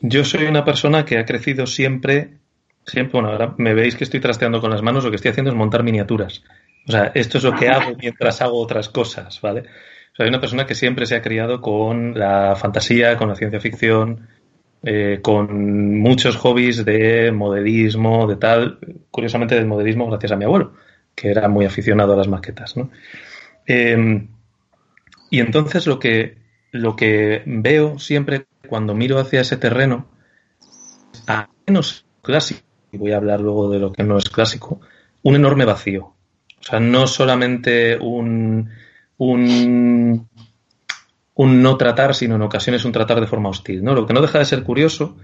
yo 0.00 0.24
soy 0.24 0.44
una 0.44 0.64
persona 0.64 1.04
que 1.04 1.18
ha 1.18 1.24
crecido 1.24 1.66
siempre, 1.66 2.38
siempre, 2.86 3.20
bueno, 3.20 3.30
ahora 3.30 3.54
me 3.58 3.74
veis 3.74 3.96
que 3.96 4.04
estoy 4.04 4.20
trasteando 4.20 4.60
con 4.60 4.70
las 4.70 4.82
manos, 4.82 5.04
lo 5.04 5.10
que 5.10 5.16
estoy 5.16 5.32
haciendo 5.32 5.50
es 5.50 5.56
montar 5.56 5.82
miniaturas. 5.82 6.44
O 6.86 6.92
sea, 6.92 7.10
esto 7.14 7.38
es 7.38 7.44
lo 7.44 7.54
que 7.54 7.68
hago 7.68 7.96
mientras 8.00 8.40
hago 8.40 8.58
otras 8.58 8.88
cosas, 8.88 9.40
¿vale? 9.40 9.60
O 9.60 10.16
sea, 10.16 10.24
soy 10.24 10.28
una 10.28 10.40
persona 10.40 10.66
que 10.66 10.74
siempre 10.74 11.06
se 11.06 11.16
ha 11.16 11.22
criado 11.22 11.60
con 11.60 12.18
la 12.18 12.56
fantasía, 12.56 13.16
con 13.16 13.28
la 13.28 13.34
ciencia 13.34 13.60
ficción, 13.60 14.28
eh, 14.82 15.18
con 15.22 15.98
muchos 15.98 16.36
hobbies 16.36 16.84
de 16.84 17.32
modelismo, 17.32 18.26
de 18.26 18.36
tal, 18.36 18.78
curiosamente 19.10 19.54
del 19.54 19.66
modelismo 19.66 20.08
gracias 20.08 20.32
a 20.32 20.36
mi 20.36 20.44
abuelo, 20.44 20.72
que 21.14 21.30
era 21.30 21.48
muy 21.48 21.66
aficionado 21.66 22.14
a 22.14 22.16
las 22.16 22.28
maquetas. 22.28 22.76
¿no? 22.76 22.90
Em, 23.66 24.28
y 25.30 25.40
entonces 25.40 25.86
lo 25.86 25.98
que, 25.98 26.38
lo 26.72 26.96
que 26.96 27.42
veo 27.44 27.98
siempre 27.98 28.46
cuando 28.68 28.94
miro 28.94 29.18
hacia 29.18 29.42
ese 29.42 29.56
terreno, 29.56 30.06
a 31.26 31.48
menos 31.66 32.06
clásico, 32.22 32.62
y 32.90 32.96
voy 32.96 33.12
a 33.12 33.16
hablar 33.16 33.40
luego 33.40 33.70
de 33.70 33.78
lo 33.78 33.92
que 33.92 34.02
no 34.02 34.16
es 34.16 34.30
clásico, 34.30 34.80
un 35.22 35.34
enorme 35.34 35.64
vacío. 35.64 36.14
O 36.58 36.62
sea, 36.62 36.80
no 36.80 37.06
solamente 37.06 37.98
un, 37.98 38.70
un 39.18 40.28
un 41.40 41.62
no 41.62 41.78
tratar, 41.78 42.14
sino 42.14 42.34
en 42.36 42.42
ocasiones 42.42 42.84
un 42.84 42.92
tratar 42.92 43.18
de 43.18 43.26
forma 43.26 43.48
hostil. 43.48 43.82
¿no? 43.82 43.94
Lo 43.94 44.06
que 44.06 44.12
no 44.12 44.20
deja 44.20 44.38
de 44.38 44.44
ser 44.44 44.62
curioso 44.62 45.16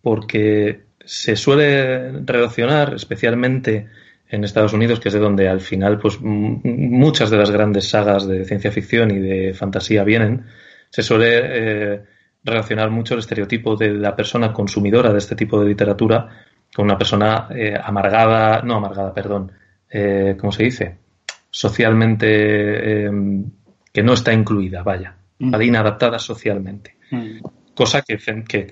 porque 0.00 0.86
se 1.04 1.36
suele 1.36 2.10
relacionar, 2.24 2.94
especialmente 2.94 3.86
en 4.28 4.42
Estados 4.42 4.72
Unidos, 4.72 4.98
que 4.98 5.08
es 5.08 5.14
de 5.14 5.20
donde 5.20 5.48
al 5.48 5.60
final 5.60 6.00
pues 6.00 6.20
muchas 6.20 7.30
de 7.30 7.36
las 7.36 7.52
grandes 7.52 7.88
sagas 7.88 8.26
de 8.26 8.44
ciencia 8.44 8.72
ficción 8.72 9.12
y 9.12 9.20
de 9.20 9.54
fantasía 9.54 10.02
vienen, 10.02 10.46
se 10.90 11.02
suele 11.02 11.28
eh, 11.42 12.02
relacionar 12.42 12.90
mucho 12.90 13.14
el 13.14 13.20
estereotipo 13.20 13.76
de 13.76 13.90
la 13.90 14.16
persona 14.16 14.52
consumidora 14.52 15.12
de 15.12 15.18
este 15.18 15.36
tipo 15.36 15.60
de 15.60 15.68
literatura 15.68 16.44
con 16.74 16.86
una 16.86 16.98
persona 16.98 17.46
eh, 17.54 17.78
amargada, 17.80 18.62
no 18.62 18.78
amargada, 18.78 19.14
perdón, 19.14 19.52
eh, 19.88 20.36
¿cómo 20.40 20.50
se 20.50 20.64
dice? 20.64 20.96
Socialmente 21.50 23.08
que 23.92 24.02
no 24.02 24.14
está 24.14 24.32
incluida, 24.32 24.82
vaya. 24.82 25.21
¿Vale? 25.38 25.66
inadaptada 25.66 26.18
socialmente. 26.18 26.96
Cosa 27.74 28.02
que, 28.02 28.18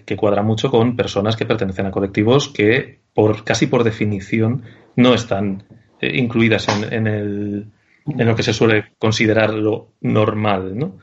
que, 0.05 0.17
cuadra 0.17 0.43
mucho 0.43 0.71
con 0.71 0.97
personas 0.97 1.37
que 1.37 1.47
pertenecen 1.47 1.87
a 1.87 1.91
colectivos 1.91 2.49
que, 2.49 3.01
por 3.15 3.45
casi 3.45 3.67
por 3.67 3.85
definición, 3.85 4.63
no 4.97 5.15
están 5.15 5.65
eh, 6.01 6.17
incluidas 6.17 6.69
en, 6.69 7.07
el, 7.07 7.67
en 8.07 8.27
lo 8.27 8.37
que 8.37 8.43
se 8.43 8.53
suele 8.53 8.93
considerar 8.99 9.55
lo 9.55 9.93
normal, 10.01 10.79
¿no? 10.79 10.99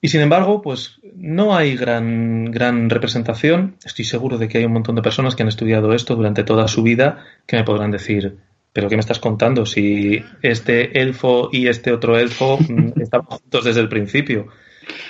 Y 0.00 0.08
sin 0.08 0.20
embargo, 0.20 0.62
pues 0.62 1.00
no 1.16 1.56
hay 1.56 1.74
gran, 1.74 2.44
gran 2.44 2.90
representación. 2.90 3.76
Estoy 3.84 4.04
seguro 4.04 4.38
de 4.38 4.46
que 4.46 4.58
hay 4.58 4.64
un 4.64 4.72
montón 4.72 4.94
de 4.94 5.02
personas 5.02 5.34
que 5.34 5.42
han 5.42 5.48
estudiado 5.48 5.92
esto 5.94 6.14
durante 6.14 6.44
toda 6.44 6.68
su 6.68 6.82
vida 6.82 7.24
que 7.46 7.56
me 7.56 7.64
podrán 7.64 7.90
decir, 7.90 8.38
pero 8.76 8.90
¿qué 8.90 8.96
me 8.96 9.00
estás 9.00 9.20
contando? 9.20 9.64
Si 9.64 10.22
este 10.42 11.00
elfo 11.00 11.48
y 11.50 11.66
este 11.68 11.92
otro 11.92 12.18
elfo 12.18 12.58
mm, 12.68 13.00
estaban 13.00 13.24
juntos 13.26 13.64
desde 13.64 13.80
el 13.80 13.88
principio. 13.88 14.48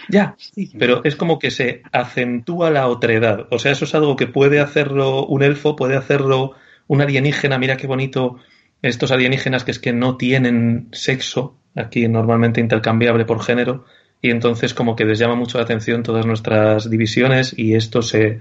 Ya, 0.09 0.37
pero 0.79 1.03
es 1.03 1.17
como 1.17 1.41
que 1.41 1.51
se 1.51 1.83
acentúa 1.91 2.71
la 2.71 2.87
otredad. 2.87 3.49
O 3.51 3.59
sea, 3.59 3.73
eso 3.73 3.85
es 3.85 3.95
algo 3.97 4.15
que 4.15 4.29
puede 4.29 4.61
hacerlo 4.61 5.27
un 5.27 5.43
elfo, 5.43 5.75
puede 5.75 5.97
hacerlo 5.97 6.53
un 6.87 7.03
alienígena. 7.03 7.59
Mira 7.59 7.77
qué 7.77 7.89
bonito 7.89 8.37
estos 8.83 9.11
alienígenas 9.11 9.65
que 9.65 9.73
es 9.73 9.81
que 9.81 9.93
no 9.93 10.17
tienen 10.17 10.87
sexo, 10.93 11.57
aquí 11.75 12.07
normalmente 12.07 12.61
intercambiable 12.61 13.25
por 13.25 13.43
género, 13.43 13.85
y 14.23 14.31
entonces 14.31 14.75
como 14.75 14.95
que 14.95 15.07
les 15.07 15.19
llama 15.19 15.35
mucho 15.35 15.59
la 15.59 15.65
atención 15.65 16.05
todas 16.05 16.25
nuestras 16.25 16.89
divisiones 16.89 17.53
y 17.59 17.75
esto 17.75 18.01
se 18.01 18.39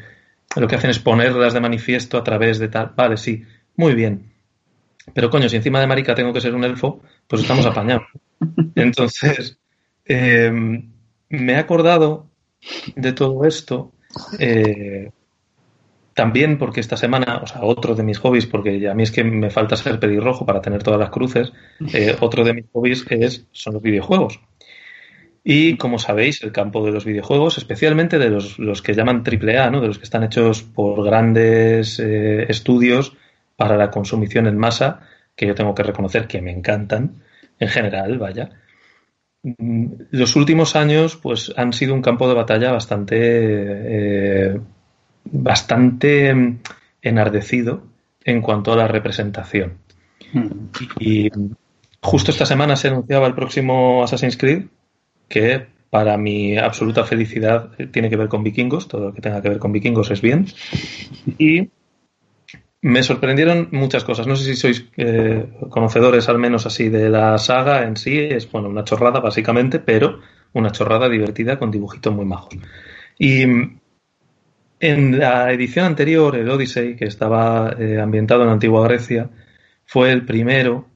lo 0.56 0.68
que 0.68 0.76
hacen 0.76 0.92
es 0.92 1.00
ponerlas 1.00 1.56
de 1.56 1.62
manifiesto 1.62 2.20
a 2.20 2.24
través 2.24 2.60
de 2.60 2.68
tal. 2.68 2.94
Vale, 2.96 3.18
sí, 3.18 3.44
muy 3.76 3.96
bien. 3.96 4.35
Pero 5.14 5.30
coño, 5.30 5.50
si 5.50 5.56
encima 5.56 5.80
de 5.80 5.88
marica 5.88 6.16
tengo 6.16 6.34
que 6.34 6.42
ser 6.42 6.56
un 6.56 6.64
elfo, 6.64 7.02
pues 7.28 7.42
estamos 7.42 7.66
apañados. 7.66 8.08
Entonces, 8.76 9.58
em, 10.06 10.92
me 11.30 11.54
he 11.54 11.58
acordado 11.58 12.28
de 12.96 13.14
todo 13.14 13.46
esto 13.46 13.92
eh, 14.40 15.12
también 16.14 16.58
porque 16.58 16.80
esta 16.80 16.98
semana, 16.98 17.42
o 17.44 17.48
sea, 17.48 17.62
otro 17.64 17.94
de 17.94 18.04
mis 18.04 18.18
hobbies, 18.20 18.46
porque 18.46 18.88
a 18.88 18.94
mí 18.94 19.04
es 19.04 19.12
que 19.12 19.24
me 19.24 19.50
falta 19.50 19.76
ser 19.76 20.00
pelirrojo 20.00 20.46
para 20.46 20.62
tener 20.62 20.82
todas 20.82 21.00
las 21.00 21.10
cruces, 21.10 21.52
eh, 21.94 22.16
otro 22.22 22.44
de 22.44 22.54
mis 22.54 22.66
hobbies 22.72 23.06
es, 23.10 23.46
son 23.52 23.74
los 23.74 23.84
videojuegos. 23.84 24.40
Y 25.44 25.78
como 25.78 26.00
sabéis, 26.00 26.42
el 26.42 26.52
campo 26.52 26.84
de 26.84 26.92
los 26.92 27.06
videojuegos, 27.06 27.60
especialmente 27.60 28.18
de 28.18 28.32
los, 28.32 28.58
los 28.58 28.82
que 28.82 28.96
llaman 28.96 29.24
AAA, 29.24 29.70
¿no? 29.70 29.80
de 29.80 29.88
los 29.88 30.00
que 30.00 30.06
están 30.06 30.24
hechos 30.24 30.64
por 30.64 31.04
grandes 31.06 32.00
eh, 32.00 32.46
estudios 32.50 33.16
para 33.56 33.78
la 33.78 33.92
consumición 33.92 34.48
en 34.48 34.58
masa, 34.58 35.02
que 35.36 35.48
yo 35.48 35.56
tengo 35.56 35.76
que 35.76 35.84
reconocer 35.84 36.28
que 36.28 36.42
me 36.42 36.52
encantan, 36.52 37.24
en 37.60 37.68
general, 37.68 38.18
vaya. 38.18 38.50
Mm, 39.44 39.88
los 40.12 40.36
últimos 40.36 40.76
años, 40.76 41.16
pues, 41.16 41.54
han 41.56 41.74
sido 41.74 41.94
un 41.94 42.02
campo 42.02 42.28
de 42.28 42.36
batalla 42.36 42.72
bastante, 42.72 43.18
eh, 43.20 44.60
bastante 45.26 46.58
enardecido 47.02 47.84
en 48.24 48.42
cuanto 48.42 48.74
a 48.74 48.78
la 48.78 48.88
representación. 48.88 49.78
Hmm. 50.34 50.70
Y, 51.00 51.28
y 51.28 51.32
justo 52.02 52.32
esta 52.32 52.46
semana 52.46 52.76
se 52.76 52.88
anunciaba 52.88 53.28
el 53.28 53.36
próximo 53.36 54.04
Assassin's 54.04 54.38
Creed, 54.38 54.66
que 55.28 55.68
para 55.90 56.18
mi 56.18 56.58
absoluta 56.58 57.06
felicidad 57.06 57.72
tiene 57.92 58.10
que 58.10 58.18
ver 58.18 58.28
con 58.28 58.44
vikingos, 58.44 58.88
todo 58.88 59.08
lo 59.08 59.14
que 59.14 59.22
tenga 59.22 59.42
que 59.42 59.50
ver 59.50 59.60
con 59.60 59.72
vikingos 59.72 60.12
es 60.12 60.22
bien. 60.22 60.46
Y 61.38 61.70
me 62.86 63.02
sorprendieron 63.02 63.70
muchas 63.72 64.04
cosas. 64.04 64.28
No 64.28 64.36
sé 64.36 64.46
si 64.46 64.56
sois 64.56 64.86
eh, 64.96 65.48
conocedores 65.72 66.30
al 66.30 66.38
menos 66.38 66.68
así 66.68 66.90
de 66.90 67.10
la 67.10 67.36
saga 67.40 67.82
en 67.82 67.98
sí. 67.98 68.20
Es 68.20 68.52
bueno, 68.52 68.70
una 68.70 68.84
chorrada 68.84 69.20
básicamente, 69.20 69.80
pero 69.80 70.20
una 70.54 70.72
chorrada 70.72 71.10
divertida 71.10 71.58
con 71.58 71.72
dibujitos 71.72 72.14
muy 72.14 72.26
majos. 72.26 72.54
Y 73.18 73.42
en 74.80 75.18
la 75.18 75.52
edición 75.52 75.88
anterior, 75.88 76.36
el 76.36 76.48
Odyssey, 76.48 76.96
que 76.96 77.06
estaba 77.06 77.76
eh, 77.80 78.00
ambientado 78.00 78.42
en 78.42 78.48
la 78.50 78.54
antigua 78.54 78.88
Grecia, 78.88 79.32
fue 79.84 80.12
el 80.12 80.24
primero 80.24 80.88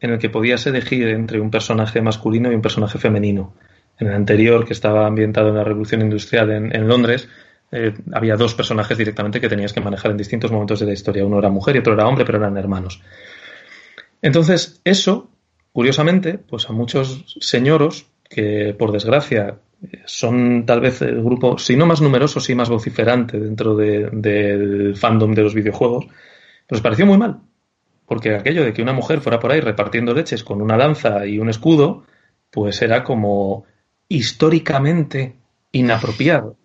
en 0.00 0.10
el 0.10 0.18
que 0.18 0.28
podías 0.28 0.66
elegir 0.66 1.08
entre 1.08 1.40
un 1.40 1.50
personaje 1.50 2.02
masculino 2.02 2.52
y 2.52 2.56
un 2.56 2.62
personaje 2.62 2.98
femenino 2.98 3.54
en 3.98 4.08
el 4.08 4.12
anterior, 4.12 4.66
que 4.66 4.74
estaba 4.74 5.06
ambientado 5.06 5.48
en 5.48 5.54
la 5.54 5.64
Revolución 5.64 6.02
Industrial 6.02 6.50
en, 6.50 6.88
Londres, 6.88 7.26
eh, 7.70 7.94
había 8.12 8.36
dos 8.36 8.54
personajes 8.54 8.96
directamente 8.96 9.40
que 9.40 9.48
tenías 9.48 9.72
que 9.72 9.80
manejar 9.80 10.10
en 10.10 10.16
distintos 10.16 10.50
momentos 10.50 10.80
de 10.80 10.86
la 10.86 10.92
historia. 10.92 11.24
Uno 11.24 11.38
era 11.38 11.50
mujer 11.50 11.76
y 11.76 11.80
otro 11.80 11.94
era 11.94 12.06
hombre, 12.06 12.24
pero 12.24 12.38
eran 12.38 12.56
hermanos. 12.56 13.02
Entonces, 14.22 14.80
eso, 14.84 15.30
curiosamente, 15.72 16.38
pues 16.38 16.68
a 16.68 16.72
muchos 16.72 17.36
señoros 17.40 18.06
que, 18.28 18.74
por 18.78 18.92
desgracia, 18.92 19.58
son 20.06 20.66
tal 20.66 20.80
vez 20.80 21.02
el 21.02 21.22
grupo, 21.22 21.58
si 21.58 21.76
no 21.76 21.86
más 21.86 22.00
numeroso, 22.00 22.40
sí 22.40 22.54
más 22.54 22.68
vociferante 22.68 23.38
dentro 23.38 23.76
del 23.76 24.96
fandom 24.96 25.34
de 25.34 25.42
los 25.42 25.54
videojuegos, 25.54 26.06
pues 26.66 26.80
pareció 26.80 27.06
muy 27.06 27.18
mal. 27.18 27.40
Porque 28.06 28.34
aquello 28.34 28.64
de 28.64 28.72
que 28.72 28.82
una 28.82 28.94
mujer 28.94 29.20
fuera 29.20 29.38
por 29.38 29.52
ahí 29.52 29.60
repartiendo 29.60 30.14
leches 30.14 30.42
con 30.42 30.62
una 30.62 30.76
lanza 30.76 31.26
y 31.26 31.38
un 31.38 31.50
escudo, 31.50 32.04
pues 32.50 32.80
era 32.80 33.04
como 33.04 33.64
históricamente 34.08 35.36
inapropiado. 35.72 36.56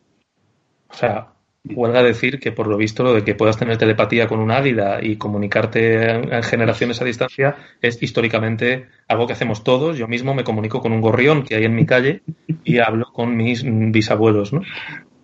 O 0.94 0.96
sea, 0.96 1.34
huelga 1.66 2.04
decir 2.04 2.40
que 2.40 2.52
por 2.52 2.68
lo 2.68 2.78
visto 2.78 3.04
lo 3.04 3.14
de 3.14 3.24
que 3.24 3.36
puedas 3.36 3.58
tener 3.58 3.78
telepatía 3.78 4.28
con 4.28 4.40
un 4.40 4.52
águila 4.52 5.00
y 5.02 5.18
comunicarte 5.18 6.12
en 6.12 6.44
generaciones 6.44 7.02
a 7.02 7.06
distancia 7.06 7.56
es 7.82 8.02
históricamente 8.02 8.88
algo 9.08 9.28
que 9.28 9.34
hacemos 9.34 9.64
todos. 9.64 9.98
Yo 9.98 10.08
mismo 10.08 10.34
me 10.34 10.44
comunico 10.44 10.82
con 10.82 10.92
un 10.92 11.02
gorrión 11.02 11.44
que 11.44 11.56
hay 11.56 11.66
en 11.66 11.76
mi 11.76 11.86
calle 11.86 12.22
y 12.64 12.80
hablo 12.80 13.12
con 13.14 13.36
mis 13.36 13.64
bisabuelos, 13.66 14.54
¿no? 14.54 14.62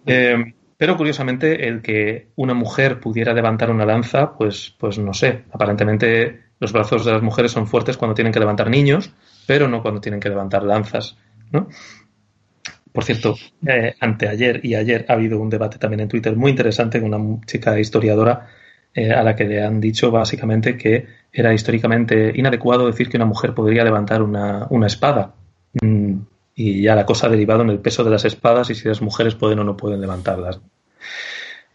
Eh, 0.05 0.53
pero 0.78 0.95
curiosamente 0.95 1.67
el 1.67 1.82
que 1.82 2.30
una 2.38 2.53
mujer 2.53 3.01
pudiera 3.01 3.34
levantar 3.34 3.70
una 3.70 3.86
lanza, 3.86 4.38
pues, 4.38 4.74
pues 4.80 4.97
no 4.97 5.13
sé. 5.13 5.43
Aparentemente 5.51 6.39
los 6.59 6.72
brazos 6.72 7.03
de 7.03 7.11
las 7.11 7.22
mujeres 7.22 7.51
son 7.51 7.67
fuertes 7.67 7.97
cuando 7.97 8.15
tienen 8.15 8.32
que 8.32 8.39
levantar 8.39 8.70
niños, 8.70 9.11
pero 9.45 9.67
no 9.67 9.82
cuando 9.82 9.99
tienen 9.99 10.22
que 10.22 10.30
levantar 10.30 10.63
lanzas, 10.63 11.17
¿no? 11.51 11.67
Por 12.92 13.04
cierto, 13.04 13.36
eh, 13.66 13.94
anteayer 14.00 14.66
y 14.66 14.76
ayer 14.76 15.06
ha 15.08 15.14
habido 15.14 15.40
un 15.40 15.50
debate 15.50 15.78
también 15.78 16.02
en 16.02 16.08
Twitter 16.08 16.36
muy 16.36 16.52
interesante 16.52 17.00
con 17.00 17.14
una 17.14 17.46
chica 17.46 17.80
historiadora 17.80 18.48
eh, 18.94 19.12
a 19.12 19.24
la 19.24 19.36
que 19.36 19.46
le 19.46 19.64
han 19.64 19.80
dicho 19.80 20.10
básicamente 20.10 20.76
que 20.76 21.06
era 21.32 21.54
históricamente 21.54 22.32
inadecuado 22.36 22.88
decir 22.88 23.08
que 23.08 23.18
una 23.18 23.28
mujer 23.28 23.54
podría 23.54 23.84
levantar 23.84 24.24
una, 24.24 24.68
espada. 24.88 25.36
Mm, 25.82 26.16
y 26.56 26.82
ya 26.82 26.96
la 26.96 27.06
cosa 27.06 27.28
ha 27.28 27.30
derivado 27.30 27.62
en 27.62 27.70
el 27.70 27.80
peso 27.80 28.04
de 28.04 28.10
las 28.10 28.26
espadas 28.26 28.72
y 28.72 28.76
si 28.76 28.88
las 28.88 29.02
mujeres 29.02 29.36
pueden 29.36 29.60
o 29.60 29.64
no 29.64 29.78
pueden 29.78 30.02
levantarlas. 30.02 30.60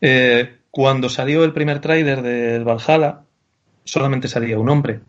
Eh, 0.00 0.56
cuando 0.70 1.08
salió 1.08 1.44
el 1.44 1.52
primer 1.52 1.80
tráiler 1.80 2.22
del 2.22 2.64
Valhalla, 2.64 3.20
solamente 3.84 4.26
salía 4.26 4.58
un 4.58 4.68
hombre. 4.68 5.00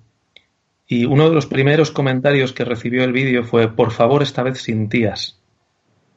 Y 0.88 1.06
uno 1.06 1.28
de 1.28 1.36
los 1.36 1.48
primeros 1.48 1.90
comentarios 1.90 2.54
que 2.54 2.64
recibió 2.64 3.04
el 3.04 3.12
vídeo 3.12 3.44
fue, 3.44 3.76
por 3.76 3.90
favor, 3.92 4.22
esta 4.22 4.44
vez 4.44 4.60
sin 4.60 4.88
tías 4.88 5.42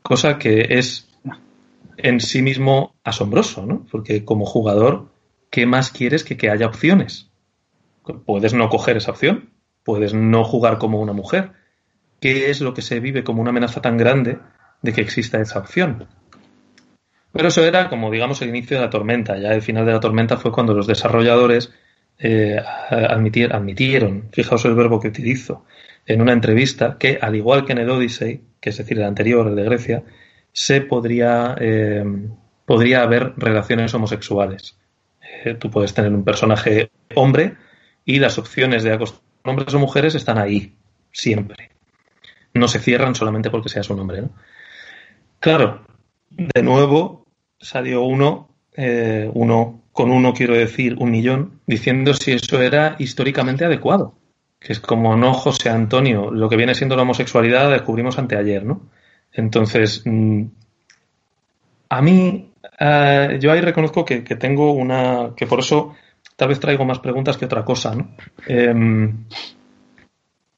cosa 0.08 0.38
que 0.38 0.78
es 0.78 1.06
en 1.98 2.20
sí 2.20 2.40
mismo 2.40 2.94
asombroso, 3.04 3.66
¿no? 3.66 3.84
Porque 3.90 4.24
como 4.24 4.46
jugador, 4.46 5.10
¿qué 5.50 5.66
más 5.66 5.90
quieres 5.90 6.24
que 6.24 6.38
que 6.38 6.48
haya 6.48 6.66
opciones? 6.66 7.28
Puedes 8.24 8.54
no 8.54 8.70
coger 8.70 8.96
esa 8.96 9.10
opción, 9.10 9.50
puedes 9.84 10.14
no 10.14 10.44
jugar 10.44 10.78
como 10.78 10.98
una 10.98 11.12
mujer. 11.12 11.52
¿Qué 12.20 12.48
es 12.48 12.62
lo 12.62 12.72
que 12.72 12.80
se 12.80 13.00
vive 13.00 13.22
como 13.22 13.42
una 13.42 13.50
amenaza 13.50 13.82
tan 13.82 13.98
grande 13.98 14.38
de 14.80 14.92
que 14.94 15.02
exista 15.02 15.42
esa 15.42 15.58
opción? 15.58 16.06
Pero 17.30 17.48
eso 17.48 17.62
era 17.62 17.90
como, 17.90 18.10
digamos, 18.10 18.40
el 18.40 18.48
inicio 18.48 18.78
de 18.78 18.84
la 18.84 18.90
tormenta. 18.90 19.36
Ya 19.36 19.52
el 19.52 19.60
final 19.60 19.84
de 19.84 19.92
la 19.92 20.00
tormenta 20.00 20.38
fue 20.38 20.52
cuando 20.52 20.72
los 20.72 20.86
desarrolladores 20.86 21.70
eh, 22.18 22.56
admitieron, 22.88 24.30
fijaos 24.32 24.64
el 24.64 24.74
verbo 24.74 25.00
que 25.00 25.08
utilizo, 25.08 25.66
en 26.06 26.22
una 26.22 26.32
entrevista 26.32 26.96
que, 26.98 27.18
al 27.20 27.36
igual 27.36 27.66
que 27.66 27.72
en 27.72 27.78
el 27.78 27.90
Odyssey, 27.90 28.47
que 28.60 28.70
es 28.70 28.78
decir, 28.78 28.98
el 28.98 29.04
anterior, 29.04 29.46
el 29.46 29.56
de 29.56 29.64
Grecia, 29.64 30.04
se 30.52 30.80
podría, 30.80 31.56
eh, 31.60 32.04
podría 32.64 33.02
haber 33.02 33.34
relaciones 33.36 33.94
homosexuales. 33.94 34.76
Eh, 35.44 35.54
tú 35.54 35.70
puedes 35.70 35.94
tener 35.94 36.12
un 36.12 36.24
personaje 36.24 36.90
hombre 37.14 37.56
y 38.04 38.18
las 38.18 38.38
opciones 38.38 38.82
de 38.82 38.92
acostar 38.92 39.20
hombres 39.44 39.72
o 39.72 39.78
mujeres 39.78 40.14
están 40.14 40.38
ahí, 40.38 40.74
siempre. 41.12 41.70
No 42.54 42.68
se 42.68 42.80
cierran 42.80 43.14
solamente 43.14 43.50
porque 43.50 43.68
seas 43.68 43.88
un 43.90 44.00
hombre. 44.00 44.22
¿no? 44.22 44.30
Claro, 45.40 45.86
de 46.30 46.62
nuevo 46.62 47.26
salió 47.60 48.02
uno, 48.02 48.48
eh, 48.76 49.30
uno 49.32 49.82
con 49.92 50.10
uno 50.10 50.32
quiero 50.34 50.54
decir 50.54 50.96
un 50.98 51.10
millón, 51.10 51.60
diciendo 51.66 52.14
si 52.14 52.32
eso 52.32 52.60
era 52.60 52.96
históricamente 52.98 53.64
adecuado 53.64 54.14
que 54.58 54.72
es 54.72 54.80
como 54.80 55.16
no 55.16 55.34
José 55.34 55.70
Antonio, 55.70 56.30
lo 56.30 56.48
que 56.48 56.56
viene 56.56 56.74
siendo 56.74 56.96
la 56.96 57.02
homosexualidad 57.02 57.64
la 57.64 57.74
descubrimos 57.74 58.18
anteayer, 58.18 58.64
¿no? 58.64 58.82
Entonces, 59.32 60.02
mm, 60.04 60.44
a 61.90 62.02
mí, 62.02 62.52
eh, 62.80 63.38
yo 63.40 63.52
ahí 63.52 63.60
reconozco 63.60 64.04
que, 64.04 64.20
tengo 64.20 64.72
una, 64.72 65.30
que 65.36 65.46
por 65.46 65.60
eso 65.60 65.94
tal 66.36 66.48
vez 66.48 66.60
traigo 66.60 66.84
más 66.84 66.98
preguntas 66.98 67.36
que 67.36 67.44
otra 67.44 67.64
cosa, 67.64 67.94
¿no? 67.94 68.14
Em, 68.46 69.24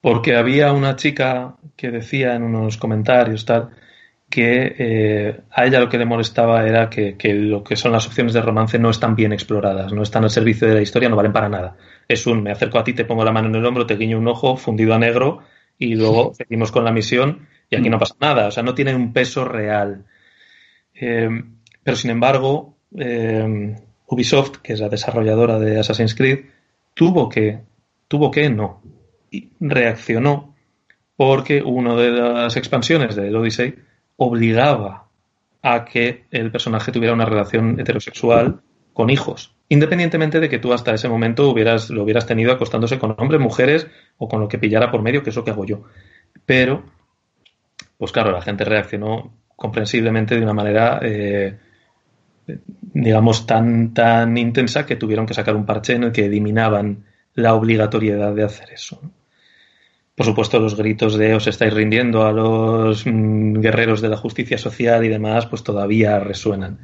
porque 0.00 0.36
había 0.36 0.72
una 0.72 0.96
chica 0.96 1.56
que 1.76 1.90
decía 1.90 2.34
en 2.34 2.42
unos 2.42 2.78
comentarios 2.78 3.44
tal 3.44 3.70
que 4.30 4.76
eh, 4.78 5.40
a 5.50 5.66
ella 5.66 5.80
lo 5.80 5.88
que 5.88 5.98
le 5.98 6.06
molestaba 6.06 6.66
era 6.66 6.88
que, 6.88 7.16
que, 7.16 7.34
lo 7.34 7.62
que 7.64 7.76
son 7.76 7.92
las 7.92 8.06
opciones 8.06 8.32
de 8.32 8.40
romance 8.40 8.78
no 8.78 8.88
están 8.88 9.16
bien 9.16 9.32
exploradas, 9.32 9.92
no 9.92 10.02
están 10.02 10.24
al 10.24 10.30
servicio 10.30 10.68
de 10.68 10.74
la 10.74 10.82
historia, 10.82 11.08
no 11.08 11.16
valen 11.16 11.32
para 11.32 11.48
nada 11.48 11.76
es 12.10 12.26
un 12.26 12.42
me 12.42 12.50
acerco 12.50 12.78
a 12.78 12.84
ti, 12.84 12.92
te 12.92 13.04
pongo 13.04 13.24
la 13.24 13.30
mano 13.30 13.48
en 13.48 13.54
el 13.54 13.64
hombro, 13.64 13.86
te 13.86 13.94
guiño 13.94 14.18
un 14.18 14.26
ojo 14.26 14.56
fundido 14.56 14.94
a 14.94 14.98
negro 14.98 15.42
y 15.78 15.94
luego 15.94 16.34
seguimos 16.34 16.72
con 16.72 16.84
la 16.84 16.90
misión 16.90 17.46
y 17.70 17.76
aquí 17.76 17.88
no 17.88 18.00
pasa 18.00 18.16
nada. 18.20 18.48
O 18.48 18.50
sea, 18.50 18.64
no 18.64 18.74
tiene 18.74 18.96
un 18.96 19.12
peso 19.12 19.44
real. 19.44 20.06
Eh, 20.92 21.28
pero 21.84 21.96
sin 21.96 22.10
embargo, 22.10 22.74
eh, 22.98 23.76
Ubisoft, 24.06 24.56
que 24.56 24.72
es 24.72 24.80
la 24.80 24.88
desarrolladora 24.88 25.60
de 25.60 25.78
Assassin's 25.78 26.16
Creed, 26.16 26.46
tuvo 26.94 27.28
que, 27.28 27.60
tuvo 28.08 28.32
que 28.32 28.50
no, 28.50 28.82
y 29.30 29.50
reaccionó 29.60 30.56
porque 31.14 31.62
una 31.62 31.94
de 31.94 32.10
las 32.10 32.56
expansiones 32.56 33.14
del 33.14 33.36
Odyssey 33.36 33.76
obligaba 34.22 35.08
a 35.62 35.84
que 35.84 36.24
el 36.30 36.50
personaje 36.50 36.92
tuviera 36.92 37.14
una 37.14 37.24
relación 37.24 37.80
heterosexual 37.80 38.60
con 38.92 39.10
hijos 39.10 39.54
independientemente 39.70 40.40
de 40.40 40.48
que 40.48 40.58
tú 40.58 40.72
hasta 40.72 40.92
ese 40.92 41.08
momento 41.08 41.48
hubieras, 41.48 41.90
lo 41.90 42.02
hubieras 42.02 42.26
tenido 42.26 42.52
acostándose 42.52 42.98
con 42.98 43.14
hombres, 43.16 43.40
mujeres 43.40 43.86
o 44.18 44.28
con 44.28 44.40
lo 44.40 44.48
que 44.48 44.58
pillara 44.58 44.90
por 44.90 45.00
medio, 45.00 45.22
que 45.22 45.30
es 45.30 45.36
lo 45.36 45.44
que 45.44 45.52
hago 45.52 45.64
yo. 45.64 45.84
Pero, 46.44 46.82
pues 47.96 48.10
claro, 48.10 48.32
la 48.32 48.42
gente 48.42 48.64
reaccionó 48.64 49.32
comprensiblemente 49.54 50.34
de 50.34 50.42
una 50.42 50.52
manera, 50.52 50.98
eh, 51.02 51.56
digamos, 52.92 53.46
tan, 53.46 53.94
tan 53.94 54.36
intensa 54.36 54.84
que 54.84 54.96
tuvieron 54.96 55.24
que 55.24 55.34
sacar 55.34 55.54
un 55.54 55.64
parche 55.64 55.94
en 55.94 56.04
el 56.04 56.12
que 56.12 56.26
eliminaban 56.26 57.04
la 57.34 57.54
obligatoriedad 57.54 58.34
de 58.34 58.42
hacer 58.42 58.72
eso. 58.72 59.00
Por 60.14 60.26
supuesto, 60.26 60.60
los 60.60 60.76
gritos 60.76 61.16
de 61.16 61.34
os 61.34 61.46
estáis 61.46 61.72
rindiendo 61.72 62.26
a 62.26 62.32
los 62.32 63.06
mm, 63.06 63.60
guerreros 63.60 64.00
de 64.00 64.08
la 64.08 64.16
justicia 64.16 64.58
social 64.58 65.04
y 65.04 65.08
demás, 65.08 65.46
pues 65.46 65.62
todavía 65.62 66.18
resuenan. 66.20 66.78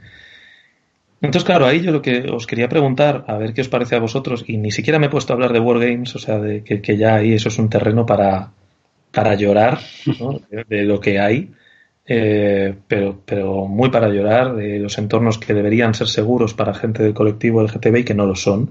Entonces, 1.21 1.45
claro, 1.45 1.67
ahí 1.67 1.81
yo 1.81 1.93
lo 1.93 2.03
que 2.03 2.31
os 2.31 2.47
quería 2.47 2.69
preguntar, 2.69 3.25
a 3.27 3.37
ver 3.39 3.55
qué 3.55 3.63
os 3.63 3.69
parece 3.69 3.97
a 3.97 4.01
vosotros, 4.01 4.45
y 4.47 4.59
ni 4.59 4.71
siquiera 4.71 4.99
me 4.99 5.07
he 5.07 5.11
puesto 5.11 5.33
a 5.33 5.35
hablar 5.35 5.53
de 5.53 5.61
Wargames, 5.61 6.15
o 6.15 6.19
sea, 6.19 6.39
de 6.39 6.63
que, 6.63 6.97
ya 6.97 7.17
ahí 7.17 7.33
eso 7.33 7.49
es 7.49 7.59
un 7.59 7.69
terreno 7.71 8.05
para, 8.07 8.51
para 9.13 9.35
llorar 9.35 9.81
de, 10.69 10.85
lo 10.85 11.01
que 11.01 11.19
hay. 11.19 11.51
eh, 12.07 12.75
pero, 12.87 13.21
pero 13.25 13.67
muy 13.67 13.91
para 13.91 14.09
llorar, 14.09 14.55
de 14.55 14.79
los 14.79 14.97
entornos 14.99 15.39
que 15.39 15.55
deberían 15.55 15.95
ser 15.95 16.09
seguros 16.09 16.55
para 16.55 16.75
gente 16.75 17.03
del 17.03 17.15
colectivo 17.15 17.63
LGTB 17.63 17.97
y 17.97 18.05
que 18.05 18.15
no 18.15 18.27
lo 18.27 18.37
son. 18.37 18.71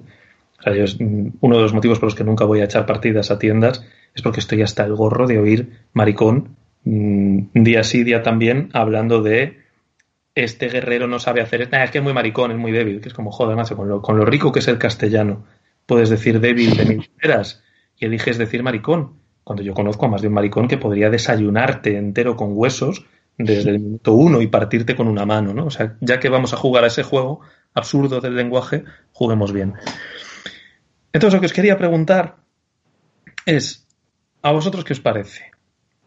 Mm, 0.66 1.28
uno 1.42 1.56
de 1.58 1.62
los 1.62 1.74
motivos 1.74 2.00
por 2.00 2.08
los 2.08 2.16
que 2.16 2.24
nunca 2.24 2.46
voy 2.46 2.62
a 2.62 2.66
echar 2.66 2.86
partidas 2.86 3.32
a 3.32 3.40
tiendas 3.40 3.86
es 4.16 4.22
porque 4.22 4.40
estoy 4.40 4.62
hasta 4.64 4.86
el 4.86 4.96
gorro 4.96 5.28
de 5.28 5.38
oír 5.38 5.82
maricón 5.94 6.56
mm, 6.86 7.40
día 7.54 7.84
sí, 7.84 8.04
día 8.04 8.24
también, 8.24 8.70
hablando 8.74 9.22
de 9.22 9.66
este 10.34 10.68
guerrero 10.68 11.08
no 11.08 11.20
sabe 11.20 11.42
hacer 11.42 11.62
es 11.62 11.92
que 11.92 11.98
es 12.00 12.04
muy 12.04 12.14
maricón, 12.14 12.52
es 12.52 12.58
muy 12.58 12.72
débil, 12.72 13.00
que 13.00 13.10
es 13.10 13.14
como, 13.14 13.32
joder, 13.32 13.56
macho, 13.56 13.78
con 13.78 13.88
lo, 13.88 14.02
con 14.02 14.18
lo 14.18 14.26
rico 14.26 14.52
que 14.52 14.60
es 14.60 14.68
el 14.68 14.78
castellano, 14.78 15.46
puedes 15.86 16.10
decir 16.10 16.40
débil 16.40 16.76
de 16.76 16.86
mil 16.86 17.10
maneras 17.16 17.64
y 17.98 18.06
eliges 18.06 18.38
decir 18.38 18.64
maricón. 18.64 19.14
Cuando 19.44 19.62
yo 19.62 19.74
conozco 19.74 20.08
a 20.08 20.10
más 20.10 20.22
de 20.22 20.28
un 20.28 20.34
maricón 20.34 20.68
que 20.68 20.78
podría 20.78 21.10
desayunarte 21.10 21.98
entero 21.98 22.36
con 22.36 22.50
huesos 22.54 23.06
desde 23.38 23.70
el 23.70 23.80
minuto 23.80 24.14
uno 24.14 24.42
y 24.42 24.48
partirte 24.48 24.96
con 24.96 25.08
una 25.08 25.26
mano, 25.26 25.54
¿no? 25.54 25.66
O 25.66 25.70
sea, 25.70 25.96
ya 26.02 26.20
que 26.20 26.30
vamos 26.30 26.54
a 26.54 26.58
jugar 26.58 26.84
a 26.84 26.88
ese 26.88 27.04
juego 27.04 27.42
absurdo 27.74 28.22
del 28.22 28.36
lenguaje, 28.36 28.84
juguemos 29.12 29.54
bien. 29.54 29.74
Entonces, 31.14 31.36
lo 31.36 31.40
que 31.42 31.46
os 31.46 31.54
quería 31.54 31.78
preguntar 31.78 32.38
es, 33.46 33.85
¿a 34.46 34.52
vosotros 34.52 34.84
qué 34.84 34.94
os 34.94 35.00
parece? 35.00 35.52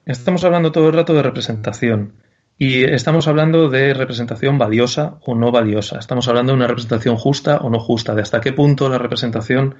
Estamos 0.06 0.44
hablando 0.44 0.70
todo 0.70 0.86
el 0.86 0.94
rato 0.94 1.12
de 1.12 1.24
representación 1.24 2.12
y 2.56 2.84
estamos 2.84 3.26
hablando 3.26 3.68
de 3.68 3.94
representación 3.94 4.58
valiosa 4.58 5.18
o 5.22 5.34
no 5.34 5.50
valiosa. 5.50 5.98
Estamos 5.98 6.28
hablando 6.28 6.52
de 6.52 6.58
una 6.58 6.68
representación 6.68 7.16
justa 7.16 7.56
o 7.56 7.68
no 7.68 7.80
justa, 7.80 8.14
de 8.14 8.22
hasta 8.22 8.40
qué 8.40 8.52
punto 8.52 8.88
la 8.88 8.98
representación 8.98 9.74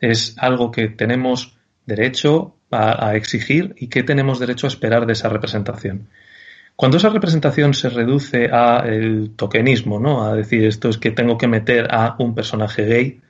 es 0.00 0.34
algo 0.38 0.72
que 0.72 0.88
tenemos 0.88 1.56
derecho 1.86 2.56
a, 2.72 3.14
exigir 3.14 3.76
y 3.78 3.86
qué 3.86 4.02
tenemos 4.02 4.40
derecho 4.40 4.66
a 4.66 4.72
esperar 4.74 5.06
de 5.06 5.12
esa 5.12 5.28
representación. 5.28 6.08
Cuando 6.74 6.96
esa 6.96 7.10
representación 7.10 7.72
se 7.72 7.88
reduce 7.88 8.50
a 8.52 8.78
el 8.84 9.30
tokenismo, 9.36 10.00
¿no? 10.00 10.24
A 10.24 10.34
decir 10.34 10.64
esto 10.64 10.88
es 10.88 10.98
que 10.98 11.12
tengo 11.12 11.38
que 11.38 11.46
meter 11.46 11.86
a 11.94 12.16
un 12.18 12.34
personaje 12.34 12.84
gay, 12.84 13.20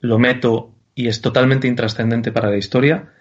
lo 0.00 0.18
meto 0.18 0.70
y 0.94 1.08
es 1.08 1.20
totalmente 1.20 1.68
intrascendente 1.68 2.32
para 2.32 2.48
la 2.48 2.56
historia. 2.56 3.12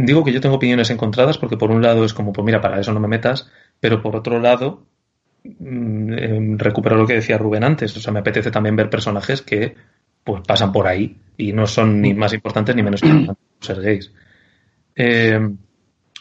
Digo 0.00 0.24
que 0.24 0.32
yo 0.32 0.40
tengo 0.40 0.56
opiniones 0.56 0.90
encontradas 0.90 1.38
porque 1.38 1.56
por 1.56 1.70
un 1.70 1.82
lado 1.82 2.04
es 2.04 2.14
como, 2.14 2.32
pues 2.32 2.44
mira, 2.44 2.60
para 2.60 2.80
eso 2.80 2.92
no 2.92 3.00
me 3.00 3.08
metas, 3.08 3.50
pero 3.80 4.00
por 4.00 4.14
otro 4.14 4.38
lado 4.38 4.86
mm, 5.42 6.12
em, 6.12 6.58
recupero 6.58 6.96
lo 6.96 7.06
que 7.06 7.14
decía 7.14 7.36
Rubén 7.36 7.64
antes, 7.64 7.96
o 7.96 8.00
sea, 8.00 8.12
me 8.12 8.20
apetece 8.20 8.50
también 8.50 8.76
ver 8.76 8.90
personajes 8.90 9.42
que 9.42 9.74
pues 10.22 10.42
pasan 10.46 10.70
por 10.70 10.86
ahí 10.86 11.16
y 11.36 11.52
no 11.52 11.66
son 11.66 12.00
ni 12.00 12.14
más 12.14 12.32
importantes 12.32 12.76
ni 12.76 12.82
menos 12.82 13.02
importantes 13.02 13.44
ser 13.60 13.80
gays. 13.80 14.12
Eh, 14.94 15.40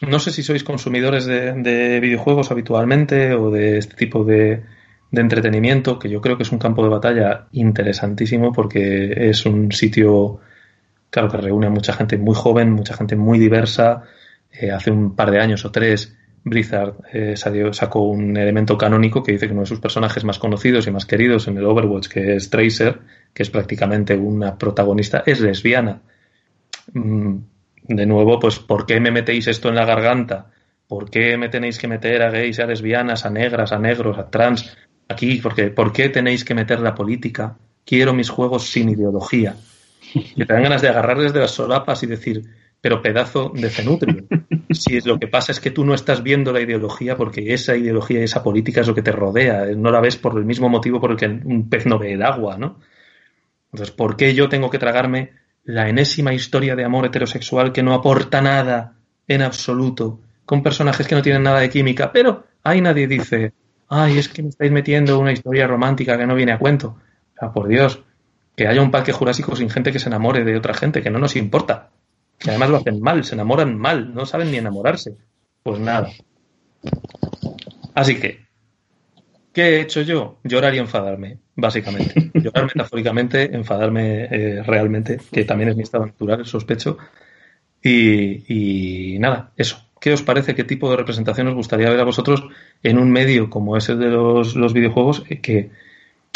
no 0.01 0.19
sé 0.19 0.31
si 0.31 0.41
sois 0.41 0.63
consumidores 0.63 1.25
de, 1.25 1.99
videojuegos 1.99 2.49
habitualmente 2.51 3.33
o 3.33 3.51
de 3.51 3.77
este 3.77 3.95
tipo 3.95 4.23
de, 4.23 4.63
entretenimiento, 5.11 5.99
que 5.99 6.09
yo 6.09 6.19
creo 6.21 6.37
que 6.37 6.43
es 6.43 6.51
un 6.51 6.59
campo 6.59 6.83
de 6.83 6.89
batalla 6.89 7.47
interesantísimo 7.51 8.51
porque 8.53 9.29
es 9.29 9.45
un 9.45 9.71
sitio, 9.71 10.39
claro, 11.09 11.29
que 11.29 11.37
reúne 11.37 11.67
a 11.67 11.69
mucha 11.71 11.93
gente 11.93 12.17
muy 12.17 12.35
joven, 12.35 12.71
mucha 12.71 12.95
gente 12.95 13.15
muy 13.15 13.39
diversa. 13.39 14.03
Eh, 14.51 14.71
hace 14.71 14.91
un 14.91 15.15
par 15.15 15.31
de 15.31 15.39
años 15.39 15.65
o 15.65 15.71
tres, 15.71 16.17
Blizzard 16.43 16.95
eh, 17.11 17.35
sacó 17.35 18.01
un 18.01 18.37
elemento 18.37 18.77
canónico 18.77 19.23
que 19.23 19.33
dice 19.33 19.47
que 19.47 19.53
uno 19.53 19.61
de 19.61 19.67
sus 19.67 19.79
personajes 19.79 20.23
más 20.23 20.39
conocidos 20.39 20.87
y 20.87 20.91
más 20.91 21.05
queridos 21.05 21.47
en 21.47 21.57
el 21.57 21.65
Overwatch, 21.65 22.07
que 22.07 22.35
es 22.35 22.49
Tracer, 22.49 22.99
que 23.33 23.43
es 23.43 23.49
prácticamente 23.49 24.15
una 24.15 24.57
protagonista, 24.57 25.23
es 25.25 25.39
lesbiana. 25.41 26.01
Mm, 26.93 27.37
de 27.83 28.05
nuevo, 28.05 28.39
pues, 28.39 28.59
¿por 28.59 28.85
qué 28.85 28.99
me 28.99 29.11
metéis 29.11 29.47
esto 29.47 29.69
en 29.69 29.75
la 29.75 29.85
garganta? 29.85 30.51
¿Por 30.87 31.09
qué 31.09 31.37
me 31.37 31.49
tenéis 31.49 31.77
que 31.77 31.87
meter 31.87 32.21
a 32.21 32.31
gays, 32.31 32.59
a 32.59 32.65
lesbianas, 32.65 33.25
a 33.25 33.29
negras, 33.29 33.71
a 33.71 33.79
negros, 33.79 34.17
a 34.17 34.29
trans 34.29 34.77
aquí? 35.07 35.39
Porque, 35.41 35.69
¿Por 35.69 35.91
qué 35.91 36.09
tenéis 36.09 36.43
que 36.43 36.55
meter 36.55 36.79
la 36.79 36.95
política? 36.95 37.57
Quiero 37.85 38.13
mis 38.13 38.29
juegos 38.29 38.69
sin 38.69 38.89
ideología. 38.89 39.55
Que 40.13 40.45
te 40.45 40.53
dan 40.53 40.63
ganas 40.63 40.81
de 40.81 40.89
agarrarles 40.89 41.33
de 41.33 41.39
las 41.41 41.51
solapas 41.51 42.03
y 42.03 42.07
decir, 42.07 42.43
pero 42.81 43.01
pedazo 43.01 43.51
de 43.53 43.69
cenutrio. 43.69 44.25
Si 44.69 44.99
lo 44.99 45.17
que 45.17 45.29
pasa 45.29 45.53
es 45.53 45.61
que 45.61 45.71
tú 45.71 45.85
no 45.85 45.93
estás 45.93 46.21
viendo 46.21 46.51
la 46.51 46.59
ideología 46.59 47.15
porque 47.15 47.53
esa 47.53 47.77
ideología 47.77 48.19
y 48.19 48.23
esa 48.23 48.43
política 48.43 48.81
es 48.81 48.87
lo 48.87 48.93
que 48.93 49.01
te 49.01 49.13
rodea, 49.13 49.65
no 49.77 49.91
la 49.91 50.01
ves 50.01 50.17
por 50.17 50.37
el 50.37 50.43
mismo 50.43 50.67
motivo 50.67 50.99
por 50.99 51.11
el 51.11 51.17
que 51.17 51.25
un 51.25 51.69
pez 51.69 51.85
no 51.85 51.97
ve 51.97 52.11
el 52.11 52.21
agua, 52.21 52.57
¿no? 52.57 52.77
Entonces, 53.71 53.95
¿por 53.95 54.17
qué 54.17 54.35
yo 54.35 54.49
tengo 54.49 54.69
que 54.69 54.77
tragarme 54.77 55.31
la 55.63 55.87
enésima 55.87 56.33
historia 56.33 56.75
de 56.75 56.83
amor 56.83 57.05
heterosexual 57.05 57.71
que 57.71 57.81
no 57.81 57.93
aporta 57.93 58.41
nada 58.41 58.97
en 59.27 59.41
absoluto, 59.41 60.21
con 60.45 60.63
personajes 60.63 61.07
que 61.07 61.15
no 61.15 61.21
tienen 61.21 61.43
nada 61.43 61.59
de 61.59 61.69
química, 61.69 62.11
pero 62.11 62.45
ahí 62.63 62.81
nadie 62.81 63.07
dice, 63.07 63.53
ay, 63.89 64.17
es 64.17 64.29
que 64.29 64.43
me 64.43 64.49
estáis 64.49 64.71
metiendo 64.71 65.19
una 65.19 65.33
historia 65.33 65.67
romántica 65.67 66.17
que 66.17 66.25
no 66.25 66.35
viene 66.35 66.53
a 66.53 66.59
cuento. 66.59 66.97
O 67.35 67.39
sea, 67.39 67.51
por 67.51 67.67
Dios, 67.67 68.01
que 68.57 68.67
haya 68.67 68.81
un 68.81 68.89
parque 68.89 69.11
jurásico 69.11 69.55
sin 69.55 69.69
gente 69.69 69.91
que 69.91 69.99
se 69.99 70.09
enamore 70.09 70.43
de 70.43 70.57
otra 70.57 70.73
gente, 70.73 71.03
que 71.03 71.11
no 71.11 71.19
nos 71.19 71.35
importa. 71.35 71.91
Que 72.39 72.49
además 72.49 72.69
lo 72.71 72.77
hacen 72.77 72.99
mal, 72.99 73.23
se 73.23 73.35
enamoran 73.35 73.77
mal, 73.77 74.15
no 74.15 74.25
saben 74.25 74.49
ni 74.51 74.57
enamorarse. 74.57 75.15
Pues 75.61 75.79
nada. 75.79 76.09
Así 77.93 78.19
que, 78.19 78.47
¿qué 79.53 79.61
he 79.61 79.81
hecho 79.81 80.01
yo? 80.01 80.39
Llorar 80.43 80.73
y 80.73 80.79
enfadarme 80.79 81.37
básicamente. 81.55 82.31
Llorar 82.33 82.65
metafóricamente, 82.65 83.55
enfadarme 83.55 84.23
eh, 84.23 84.63
realmente, 84.63 85.19
que 85.31 85.45
también 85.45 85.69
es 85.69 85.75
mi 85.75 85.83
estado 85.83 86.07
natural, 86.07 86.43
sospecho. 86.47 86.97
Y, 87.83 89.17
nada, 89.19 89.51
eso. 89.55 89.83
¿Qué 90.01 90.13
os 90.13 90.23
parece? 90.23 90.55
¿Qué 90.55 90.63
tipo 90.63 90.89
de 90.89 90.97
representación 90.97 91.47
os 91.47 91.55
gustaría 91.55 91.89
ver 91.89 91.99
a 91.99 92.05
vosotros 92.05 92.43
en 92.81 92.97
un 92.97 93.11
medio 93.11 93.51
como 93.51 93.77
es 93.77 93.87
el 93.89 93.99
de 93.99 94.09
los, 94.09 94.55
los 94.55 94.73
videojuegos 94.73 95.23
eh, 95.29 95.41
que, 95.41 95.69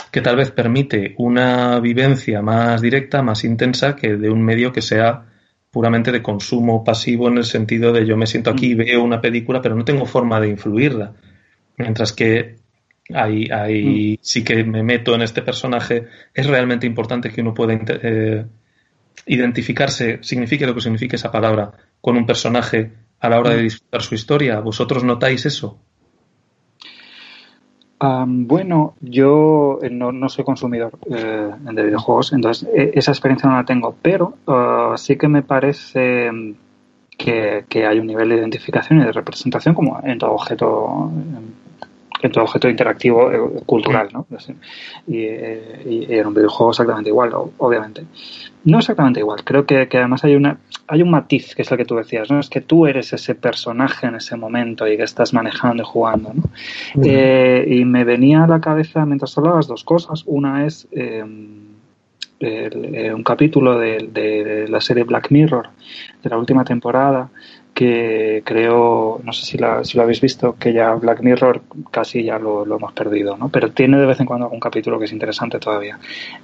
que 0.10 0.22
tal 0.22 0.36
vez 0.36 0.52
permite 0.52 1.14
una 1.18 1.80
vivencia 1.80 2.42
más 2.42 2.82
directa, 2.82 3.22
más 3.22 3.44
intensa 3.44 3.96
que 3.96 4.18
de 4.18 4.30
un 4.30 4.42
medio 4.42 4.72
que 4.72 4.82
sea 4.82 5.26
puramente 5.70 6.12
de 6.12 6.22
consumo 6.22 6.84
pasivo 6.84 7.28
en 7.28 7.38
el 7.38 7.46
sentido 7.46 7.94
de 7.94 8.06
yo 8.06 8.18
me 8.18 8.28
siento 8.28 8.50
aquí, 8.50 8.74
veo 8.74 9.04
una 9.04 9.22
película, 9.22 9.62
pero 9.62 9.76
no 9.76 9.86
tengo 9.86 10.06
forma 10.06 10.40
de 10.40 10.50
influirla. 10.50 11.14
Mientras 11.78 12.12
que 12.14 12.62
Ahí, 13.14 13.50
ahí 13.52 14.14
mm. 14.14 14.18
sí 14.22 14.44
que 14.44 14.64
me 14.64 14.84
meto 14.84 15.16
en 15.16 15.22
este 15.22 15.42
personaje. 15.42 16.08
Es 16.34 16.48
realmente 16.48 16.86
importante 16.88 17.30
que 17.30 17.42
uno 17.42 17.54
pueda 17.54 17.78
eh, 17.88 18.46
identificarse, 19.26 20.20
signifique 20.22 20.66
lo 20.66 20.74
que 20.74 20.82
signifique 20.82 21.16
esa 21.16 21.32
palabra, 21.32 21.72
con 22.00 22.18
un 22.18 22.26
personaje 22.26 22.92
a 23.20 23.30
la 23.30 23.40
hora 23.40 23.52
de 23.52 23.62
mm. 23.62 23.64
disfrutar 23.64 24.02
su 24.02 24.16
historia. 24.16 24.60
¿Vosotros 24.60 25.04
notáis 25.04 25.46
eso? 25.46 25.80
Bueno, 28.28 28.96
yo 29.00 29.80
eh, 29.82 29.90
no, 29.90 30.28
soy 30.30 30.44
consumidor 30.44 30.92
eh, 31.10 31.52
de 31.62 31.84
videojuegos, 31.84 32.34
entonces 32.34 32.68
esa 32.74 33.12
experiencia 33.12 33.50
no 33.50 33.56
la 33.58 33.66
tengo, 33.66 33.96
pero 34.02 34.34
ah, 34.48 34.96
sí 34.98 35.18
que 35.18 35.28
me 35.28 35.44
parece 35.44 36.32
que, 37.16 37.66
que, 37.70 37.86
hay 37.86 38.00
un 38.00 38.08
nivel 38.08 38.30
de 38.30 38.38
identificación 38.38 39.02
y 39.02 39.06
de 39.06 39.12
representación 39.12 39.76
como 39.76 40.00
en 40.04 40.18
todo 40.18 40.32
objeto 40.32 41.12
en 42.22 42.40
objeto 42.40 42.70
interactivo 42.70 43.32
eh, 43.32 43.40
cultural, 43.66 44.10
¿no? 44.14 44.26
Eh, 45.08 45.84
y, 45.86 46.14
en 46.14 46.28
un 46.28 46.34
videojuego 46.34 46.72
exactamente 46.72 47.10
igual, 47.10 47.32
obviamente. 47.58 48.06
No 48.64 48.78
exactamente 48.78 49.20
igual, 49.20 49.44
creo 49.44 49.66
que, 49.66 49.88
además 49.92 50.24
hay 50.24 50.36
una 50.36 50.58
hay 50.88 51.02
un 51.02 51.10
matiz, 51.10 51.56
que 51.56 51.62
es 51.62 51.72
lo 51.72 51.78
que 51.78 51.86
tú 51.86 51.96
decías, 51.96 52.30
¿no? 52.30 52.40
Es 52.40 52.50
que 52.50 52.62
tú 52.62 52.86
eres 52.86 53.14
ese 53.14 53.34
personaje 53.34 54.08
en 54.08 54.16
ese 54.16 54.36
momento 54.36 54.86
y 54.88 54.98
que 54.98 55.04
estás 55.04 55.34
manejando 55.34 55.84
y 55.84 55.86
jugando, 55.86 56.34
¿no? 56.34 56.44
Eh, 57.04 57.66
y 57.68 57.86
me 57.86 58.04
venía 58.04 58.44
a 58.44 58.48
la 58.48 58.60
cabeza 58.60 59.06
mientras 59.06 59.38
hablabas 59.38 59.68
dos 59.68 59.86
cosas. 59.86 60.24
Una 60.26 60.66
es 60.66 60.88
un 62.42 63.24
capítulo 63.24 63.80
de, 63.80 64.68
la 64.70 64.82
serie 64.82 65.04
Black 65.06 65.32
Mirror 65.32 65.70
de 66.22 66.30
la 66.30 66.38
última 66.38 66.66
temporada 66.66 67.30
que 67.82 68.44
creo, 68.46 69.20
no 69.24 69.34
sé 69.34 69.44
si, 69.44 69.58
si 69.58 69.98
lo 69.98 70.04
habéis 70.04 70.22
visto, 70.22 70.56
que 70.60 70.72
ya 70.72 70.94
Black 70.94 71.22
Mirror 71.22 71.64
casi 71.90 72.24
ya 72.24 72.38
lo, 72.38 72.64
hemos 72.64 72.94
perdido, 72.94 73.36
¿no? 73.36 73.50
Pero 73.50 73.72
tiene 73.72 73.98
de 73.98 74.06
vez 74.06 74.20
en 74.20 74.28
cuando 74.28 74.46
algún 74.46 74.60
capítulo 74.60 75.00
que 75.00 75.06
es 75.06 75.12
interesante 75.12 75.58
todavía. 75.58 75.98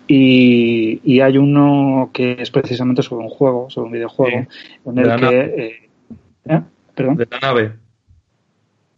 Y, 0.07 0.99
y 1.03 1.19
hay 1.19 1.38
uno 1.38 2.09
que 2.11 2.38
es 2.39 2.49
precisamente 2.49 3.03
sobre 3.03 3.23
un 3.23 3.30
juego, 3.30 3.69
sobre 3.69 3.85
un 3.85 3.93
videojuego, 3.93 4.47
en 4.88 4.97
el 4.97 5.19
que... 5.19 5.39
Eh, 5.39 5.89
¿eh? 6.49 6.61
¿Perdón? 6.95 7.18
De 7.18 7.27
la 7.30 7.39
nave. 7.39 7.73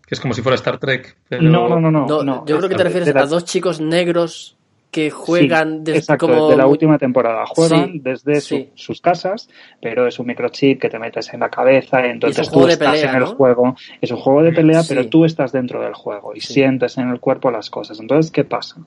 Que 0.07 0.15
es 0.15 0.21
como 0.21 0.33
si 0.33 0.41
fuera 0.41 0.55
Star 0.55 0.77
Trek. 0.77 1.17
No, 1.41 1.67
no, 1.67 1.91
no, 1.91 2.23
no, 2.23 2.45
Yo 2.45 2.57
creo 2.57 2.69
que 2.69 2.75
te 2.75 2.85
refieres 2.85 3.13
a 3.13 3.25
dos 3.25 3.43
chicos 3.43 3.81
negros 3.81 4.55
que 4.91 5.11
juegan 5.11 5.83
desde 5.83 6.17
como... 6.17 6.51
la 6.55 6.65
última 6.65 6.97
temporada. 6.97 7.45
Juegan 7.45 8.01
desde 8.01 8.41
sus 8.73 9.01
casas, 9.01 9.47
pero 9.79 10.07
es 10.07 10.17
un 10.19 10.25
microchip 10.25 10.81
que 10.81 10.89
te 10.89 10.97
metes 10.97 11.31
en 11.33 11.41
la 11.41 11.49
cabeza 11.49 12.05
y 12.05 12.09
entonces 12.09 12.49
tú 12.49 12.67
estás 12.67 13.03
en 13.03 13.15
el 13.15 13.25
juego. 13.25 13.75
Es 14.01 14.09
un 14.11 14.17
juego 14.17 14.41
de 14.41 14.51
pelea, 14.51 14.81
pero 14.87 15.07
tú 15.07 15.25
estás 15.25 15.51
dentro 15.51 15.81
del 15.81 15.93
juego 15.93 16.35
y 16.35 16.41
sientes 16.41 16.97
en 16.97 17.09
el 17.09 17.19
cuerpo 17.19 17.51
las 17.51 17.69
cosas. 17.69 17.99
Entonces, 17.99 18.31
¿qué 18.31 18.43
pasa? 18.43 18.77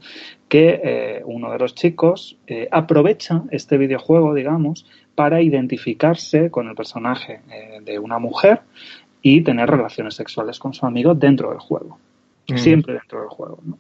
Que 0.48 0.80
eh, 0.82 1.22
uno 1.24 1.52
de 1.52 1.58
los 1.58 1.74
chicos 1.74 2.36
eh, 2.48 2.68
aprovecha 2.70 3.42
este 3.50 3.78
videojuego, 3.78 4.34
digamos, 4.34 4.86
para 5.14 5.40
identificarse 5.40 6.50
con 6.50 6.68
el 6.68 6.74
personaje 6.74 7.40
eh, 7.50 7.80
de 7.84 7.98
una 7.98 8.18
mujer 8.18 8.62
y 9.20 9.42
tener 9.42 9.70
relaciones 9.70 10.14
sexuales 10.14 10.58
con 10.58 10.74
su 10.74 10.84
amigo 10.84 11.14
dentro 11.14 11.50
del 11.50 11.60
juego. 11.60 11.98
mm. 12.48 12.58
siempre 12.58 12.94
dentro 12.94 13.20
del 13.20 13.28
juego. 13.28 13.60
¿no? 13.64 13.78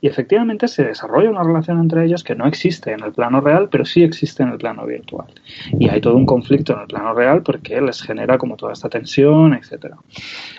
Y 0.00 0.08
efectivamente 0.08 0.68
se 0.68 0.84
desarrolla 0.84 1.30
una 1.30 1.42
relación 1.42 1.80
entre 1.80 2.04
ellos 2.04 2.22
que 2.22 2.34
no 2.34 2.46
existe 2.46 2.92
en 2.92 3.02
el 3.02 3.12
plano 3.12 3.40
real, 3.40 3.68
pero 3.70 3.84
sí 3.84 4.02
existe 4.02 4.42
en 4.42 4.50
el 4.50 4.58
plano 4.58 4.84
virtual. 4.86 5.26
Y 5.78 5.88
hay 5.88 6.00
todo 6.00 6.16
un 6.16 6.26
conflicto 6.26 6.74
en 6.74 6.80
el 6.80 6.86
plano 6.86 7.14
real 7.14 7.42
porque 7.42 7.80
les 7.80 8.02
genera 8.02 8.38
como 8.38 8.56
toda 8.56 8.72
esta 8.72 8.88
tensión, 8.88 9.54
etcétera. 9.54 9.96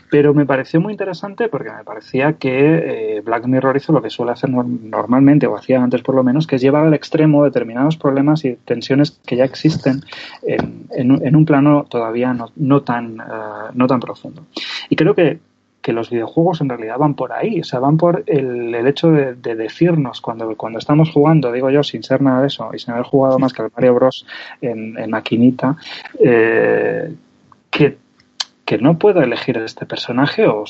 Pero 0.09 0.33
me 0.33 0.45
pareció 0.45 0.79
muy 0.81 0.93
interesante 0.93 1.47
porque 1.47 1.71
me 1.71 1.83
parecía 1.83 2.33
que 2.33 3.17
eh, 3.17 3.21
Black 3.21 3.45
Mirror 3.45 3.77
hizo 3.77 3.91
lo 3.91 4.01
que 4.01 4.09
suele 4.09 4.31
hacer 4.31 4.49
normalmente, 4.49 5.47
o 5.47 5.55
hacía 5.55 5.81
antes 5.81 6.01
por 6.01 6.15
lo 6.15 6.23
menos, 6.23 6.47
que 6.47 6.55
es 6.55 6.61
llevar 6.61 6.85
al 6.85 6.93
extremo 6.93 7.43
determinados 7.43 7.97
problemas 7.97 8.45
y 8.45 8.55
tensiones 8.65 9.19
que 9.25 9.35
ya 9.35 9.43
existen 9.43 10.01
en, 10.43 11.35
un 11.35 11.45
plano 11.45 11.85
todavía 11.89 12.35
no, 12.55 12.81
tan, 12.81 13.19
eh, 13.19 13.71
no 13.73 13.87
tan 13.87 13.99
profundo. 13.99 14.45
Y 14.89 14.95
creo 14.95 15.15
que 15.15 15.39
que 15.85 15.93
los 15.93 16.09
videojuegos 16.09 16.61
en 16.61 16.69
realidad 16.69 16.97
van 16.97 17.13
por 17.13 17.31
ahí, 17.31 17.59
o 17.59 17.63
sea, 17.63 17.77
van 17.77 17.95
por 17.95 18.23
el, 18.25 18.73
el 18.73 18.87
hecho 18.87 19.11
de, 19.11 19.35
decirnos 19.35 20.19
cuando, 20.19 20.57
cuando 20.57 20.79
estamos 20.79 21.11
jugando, 21.11 21.51
digo 21.51 21.69
yo, 21.69 21.83
sin 21.83 22.01
ser 22.01 22.23
nada 22.23 22.41
de 22.41 22.47
eso 22.47 22.71
y 22.73 22.79
sin 22.79 22.95
haber 22.95 23.05
jugado 23.05 23.37
más 23.37 23.53
que 23.53 23.61
al 23.61 23.69
Mario 23.75 23.93
Bros. 23.93 24.25
en, 24.61 24.95
maquinita, 25.11 25.77
eh, 26.19 27.13
que, 27.69 27.99
que, 28.65 28.79
no 28.79 28.97
puedo 28.97 29.21
elegir 29.21 29.57
este 29.59 29.85
personaje 29.85 30.47
o 30.47 30.63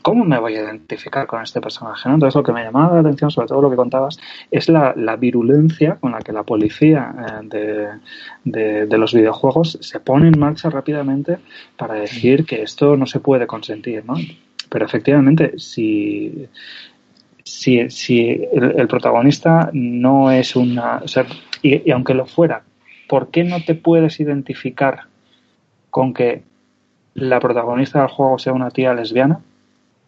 cómo 0.00 0.24
me 0.24 0.38
voy 0.38 0.56
a 0.56 0.62
identificar 0.62 1.26
con 1.26 1.42
este 1.42 1.60
personaje. 1.60 2.08
¿no? 2.08 2.14
Entonces, 2.14 2.34
lo 2.34 2.42
que 2.42 2.52
me 2.52 2.64
llamaba 2.64 2.94
la 2.94 3.00
atención, 3.00 3.30
sobre 3.30 3.48
todo 3.48 3.60
lo 3.60 3.68
que 3.68 3.76
contabas, 3.76 4.18
es 4.50 4.70
la, 4.70 4.94
la 4.96 5.16
virulencia 5.16 5.96
con 5.96 6.12
la 6.12 6.20
que 6.20 6.32
la 6.32 6.44
policía 6.44 7.14
eh, 7.18 7.46
de, 7.46 7.88
de, 8.44 8.86
de, 8.86 8.96
los 8.96 9.12
videojuegos 9.12 9.76
se 9.82 10.00
pone 10.00 10.28
en 10.28 10.38
marcha 10.38 10.70
rápidamente 10.70 11.40
para 11.76 11.92
decir 11.92 12.46
que 12.46 12.62
esto 12.62 12.96
no 12.96 13.04
se 13.04 13.20
puede 13.20 13.46
consentir. 13.46 14.02
¿no? 14.06 14.14
Pero 14.72 14.86
efectivamente, 14.86 15.58
si, 15.58 16.48
si, 17.44 17.90
si 17.90 18.40
el, 18.52 18.88
protagonista 18.88 19.68
no 19.74 20.30
es 20.30 20.56
una... 20.56 20.96
O 20.96 21.08
sea, 21.08 21.26
y, 21.60 21.90
aunque 21.90 22.14
lo 22.14 22.24
fuera, 22.24 22.62
¿por 23.06 23.30
qué 23.30 23.44
no 23.44 23.62
te 23.62 23.74
puedes 23.74 24.18
identificar 24.18 25.02
con 25.90 26.14
que 26.14 26.42
la 27.12 27.38
protagonista 27.38 27.98
del 27.98 28.08
juego 28.08 28.38
sea 28.38 28.54
una 28.54 28.70
tía 28.70 28.94
lesbiana? 28.94 29.40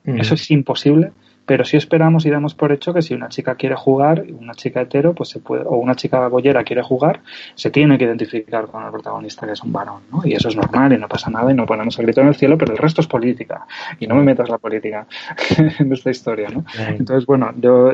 Eso 0.06 0.32
es 0.32 0.50
imposible. 0.50 1.12
Pero 1.46 1.64
si 1.64 1.76
esperamos 1.76 2.24
y 2.24 2.30
damos 2.30 2.54
por 2.54 2.72
hecho 2.72 2.94
que 2.94 3.02
si 3.02 3.14
una 3.14 3.28
chica 3.28 3.54
quiere 3.54 3.74
jugar, 3.76 4.24
una 4.38 4.54
chica 4.54 4.80
hetero, 4.80 5.14
pues 5.14 5.28
se 5.28 5.40
puede, 5.40 5.64
o 5.64 5.76
una 5.76 5.94
chica 5.94 6.26
bollera 6.28 6.64
quiere 6.64 6.82
jugar, 6.82 7.20
se 7.54 7.70
tiene 7.70 7.98
que 7.98 8.04
identificar 8.04 8.66
con 8.66 8.84
el 8.84 8.90
protagonista 8.90 9.46
que 9.46 9.52
es 9.52 9.62
un 9.62 9.72
varón, 9.72 10.02
¿no? 10.10 10.22
Y 10.24 10.32
eso 10.32 10.48
es 10.48 10.56
normal 10.56 10.92
y 10.92 10.98
no 10.98 11.08
pasa 11.08 11.30
nada 11.30 11.50
y 11.50 11.54
no 11.54 11.66
ponemos 11.66 11.98
el 11.98 12.06
grito 12.06 12.22
en 12.22 12.28
el 12.28 12.34
cielo, 12.34 12.56
pero 12.56 12.72
el 12.72 12.78
resto 12.78 13.00
es 13.00 13.06
política. 13.06 13.66
Y 14.00 14.06
no 14.06 14.14
me 14.14 14.22
metas 14.22 14.48
la 14.48 14.58
política 14.58 15.06
en 15.78 15.92
esta 15.92 16.10
historia, 16.10 16.48
¿no? 16.48 16.64
Entonces, 16.88 17.26
bueno, 17.26 17.52
yo 17.56 17.90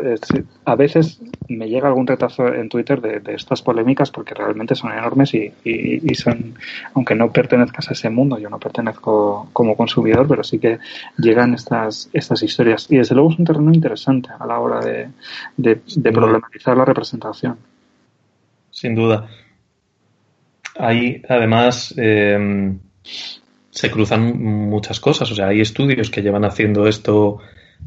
a 0.64 0.74
veces 0.76 1.20
me 1.48 1.68
llega 1.68 1.88
algún 1.88 2.06
retazo 2.06 2.52
en 2.54 2.68
Twitter 2.68 3.00
de, 3.00 3.34
estas 3.34 3.62
polémicas 3.62 4.10
porque 4.10 4.34
realmente 4.34 4.74
son 4.74 4.92
enormes 4.92 5.34
y, 5.34 5.52
y, 5.64 6.14
son, 6.14 6.54
aunque 6.94 7.14
no 7.14 7.30
pertenezcas 7.30 7.90
a 7.90 7.92
ese 7.92 8.10
mundo, 8.10 8.38
yo 8.38 8.48
no 8.48 8.58
pertenezco 8.58 9.48
como 9.52 9.76
consumidor, 9.76 10.26
pero 10.28 10.42
sí 10.44 10.58
que 10.58 10.78
llegan 11.18 11.54
estas, 11.54 12.08
estas 12.12 12.42
historias. 12.42 12.86
Y 12.90 12.98
desde 12.98 13.14
luego 13.14 13.30
un 13.40 13.44
terreno 13.46 13.72
interesante 13.72 14.30
a 14.38 14.46
la 14.46 14.58
hora 14.58 14.80
de, 14.80 15.10
problematizar 16.12 16.76
la 16.76 16.84
representación. 16.84 17.56
Sin 18.70 18.94
duda. 18.94 19.28
Ahí, 20.78 21.22
además, 21.28 21.94
em, 21.96 22.78
se 23.70 23.90
cruzan 23.90 24.40
muchas 24.40 25.00
cosas. 25.00 25.30
O 25.30 25.34
sea, 25.34 25.48
hay 25.48 25.60
estudios 25.60 26.10
que 26.10 26.22
llevan 26.22 26.44
haciendo 26.44 26.86
esto 26.86 27.38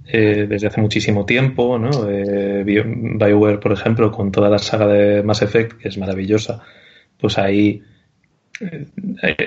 eh, 0.05 0.47
desde 0.49 0.67
hace 0.67 0.81
muchísimo 0.81 1.25
tiempo, 1.25 1.79
¿no? 1.79 2.09
Eh, 2.09 2.63
BioWare, 2.65 3.59
por 3.59 3.71
ejemplo, 3.71 4.11
con 4.11 4.31
toda 4.31 4.49
la 4.49 4.57
saga 4.57 4.87
de 4.87 5.23
Mass 5.23 5.41
Effect, 5.41 5.77
que 5.77 5.87
es 5.87 5.97
maravillosa, 5.97 6.61
pues 7.17 7.37
ahí 7.37 7.81
eh, 8.59 8.85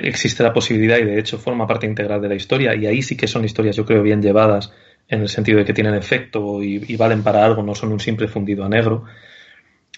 existe 0.02 0.42
la 0.42 0.52
posibilidad 0.52 0.98
y 0.98 1.04
de 1.04 1.18
hecho 1.18 1.38
forma 1.38 1.66
parte 1.66 1.86
integral 1.86 2.20
de 2.20 2.28
la 2.28 2.34
historia 2.34 2.74
y 2.74 2.86
ahí 2.86 3.02
sí 3.02 3.16
que 3.16 3.26
son 3.26 3.44
historias, 3.44 3.76
yo 3.76 3.84
creo, 3.84 4.02
bien 4.02 4.22
llevadas 4.22 4.72
en 5.08 5.20
el 5.20 5.28
sentido 5.28 5.58
de 5.58 5.64
que 5.64 5.72
tienen 5.72 5.94
efecto 5.94 6.62
y, 6.62 6.96
valen 6.96 7.22
para 7.22 7.44
algo, 7.44 7.62
no 7.62 7.74
son 7.74 7.92
un 7.92 8.00
simple 8.00 8.28
fundido 8.28 8.64
a 8.64 8.68
negro. 8.68 9.04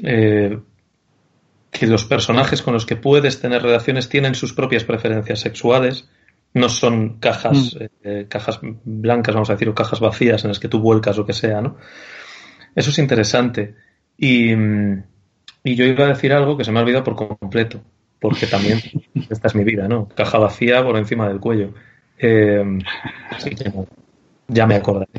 Eh, 0.02 0.58
que 1.70 1.86
los 1.86 2.04
personajes 2.04 2.62
con 2.62 2.74
los 2.74 2.86
que 2.86 2.96
puedes 2.96 3.40
tener 3.40 3.62
relaciones 3.62 4.08
tienen 4.08 4.34
sus 4.34 4.52
propias 4.52 4.84
preferencias 4.84 5.40
sexuales, 5.40 6.08
no 6.54 6.68
son 6.68 7.18
cajas, 7.18 7.74
mm. 7.74 7.84
eh, 8.04 8.26
cajas 8.28 8.60
blancas, 8.62 9.34
vamos 9.34 9.50
a 9.50 9.54
decir, 9.54 9.68
o 9.68 9.74
cajas 9.74 10.00
vacías 10.00 10.44
en 10.44 10.48
las 10.48 10.58
que 10.58 10.68
tú 10.68 10.80
vuelcas 10.80 11.16
lo 11.16 11.26
que 11.26 11.34
sea, 11.34 11.60
¿no? 11.60 11.76
Eso 12.74 12.90
es 12.90 12.98
interesante. 12.98 13.74
Y, 14.16 14.52
y 14.52 15.74
yo 15.74 15.84
iba 15.84 16.04
a 16.04 16.08
decir 16.08 16.32
algo 16.32 16.56
que 16.56 16.64
se 16.64 16.72
me 16.72 16.78
ha 16.78 16.82
olvidado 16.82 17.04
por 17.04 17.16
completo, 17.16 17.82
porque 18.18 18.46
también 18.46 18.80
esta 19.30 19.48
es 19.48 19.54
mi 19.54 19.64
vida, 19.64 19.88
¿no? 19.88 20.08
Caja 20.08 20.38
vacía 20.38 20.82
por 20.82 20.96
encima 20.96 21.28
del 21.28 21.40
cuello. 21.40 21.74
Eh, 22.18 22.64
ya 24.48 24.66
me 24.66 24.76
acordaré. 24.76 25.10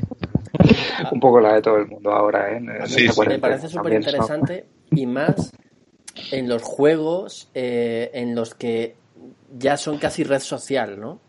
Un 1.11 1.19
poco 1.19 1.39
la 1.39 1.53
de 1.53 1.61
todo 1.61 1.77
el 1.77 1.87
mundo 1.87 2.11
ahora, 2.11 2.51
¿eh? 2.51 2.59
Me 2.59 3.39
parece 3.39 3.69
súper 3.69 3.93
interesante 3.93 4.65
y 4.91 5.05
más 5.05 5.51
en 6.31 6.49
los 6.49 6.61
juegos 6.63 7.49
eh, 7.53 8.11
en 8.13 8.35
los 8.35 8.55
que 8.55 8.95
ya 9.57 9.77
son 9.77 9.97
casi 9.97 10.23
red 10.23 10.39
social, 10.39 10.99
¿no? 10.99 11.19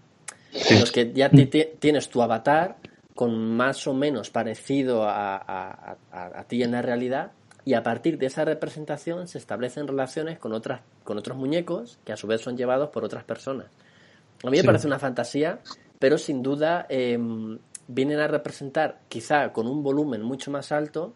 En 0.53 0.81
los 0.81 0.91
que 0.91 1.13
ya 1.13 1.31
tienes 1.31 2.09
tu 2.09 2.23
avatar 2.23 2.77
con 3.15 3.57
más 3.57 3.87
o 3.87 3.95
menos 3.95 4.31
parecido 4.31 5.05
a, 5.05 5.97
ti 6.49 6.63
en 6.63 6.73
la 6.73 6.83
realidad 6.83 7.33
y 7.65 7.75
a 7.75 7.83
partir 7.83 8.19
de 8.19 8.27
esa 8.27 8.45
representación 8.45 9.29
se 9.29 9.39
establecen 9.39 9.87
relaciones 9.87 10.39
con 10.39 10.53
otras 10.53 10.81
con 11.05 11.19
otros 11.19 11.37
muñecos 11.37 11.99
que 12.05 12.13
a 12.13 12.17
su 12.17 12.27
vez 12.27 12.41
son 12.41 12.57
llevados 12.57 12.89
por 12.91 13.05
otras 13.05 13.25
personas. 13.25 13.67
A 14.43 14.51
mí 14.51 14.57
me 14.57 14.65
parece 14.65 14.87
una 14.87 14.99
fantasía, 14.99 15.61
pero 15.99 16.17
sin 16.19 16.43
duda 16.43 16.87
em, 16.89 17.59
vienen 17.93 18.21
a 18.21 18.29
representar, 18.29 19.01
quizá 19.09 19.53
con 19.53 19.67
un 19.67 19.83
volumen 19.83 20.23
mucho 20.23 20.51
más 20.51 20.73
alto, 20.73 21.15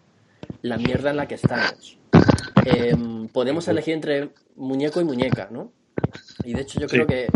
la 0.63 0.77
mierda 0.77 1.11
en 1.11 1.17
la 1.17 1.29
que 1.29 1.37
estamos. 1.37 1.99
Em, 2.65 3.29
podemos 3.29 3.67
elegir 3.69 3.95
entre 3.95 4.31
muñeco 4.57 5.01
y 5.01 5.05
muñeca, 5.05 5.49
¿no? 5.51 5.73
Y 6.45 6.55
de 6.55 6.63
hecho 6.63 6.81
yo 6.81 6.89
creo 6.89 7.07
que, 7.07 7.29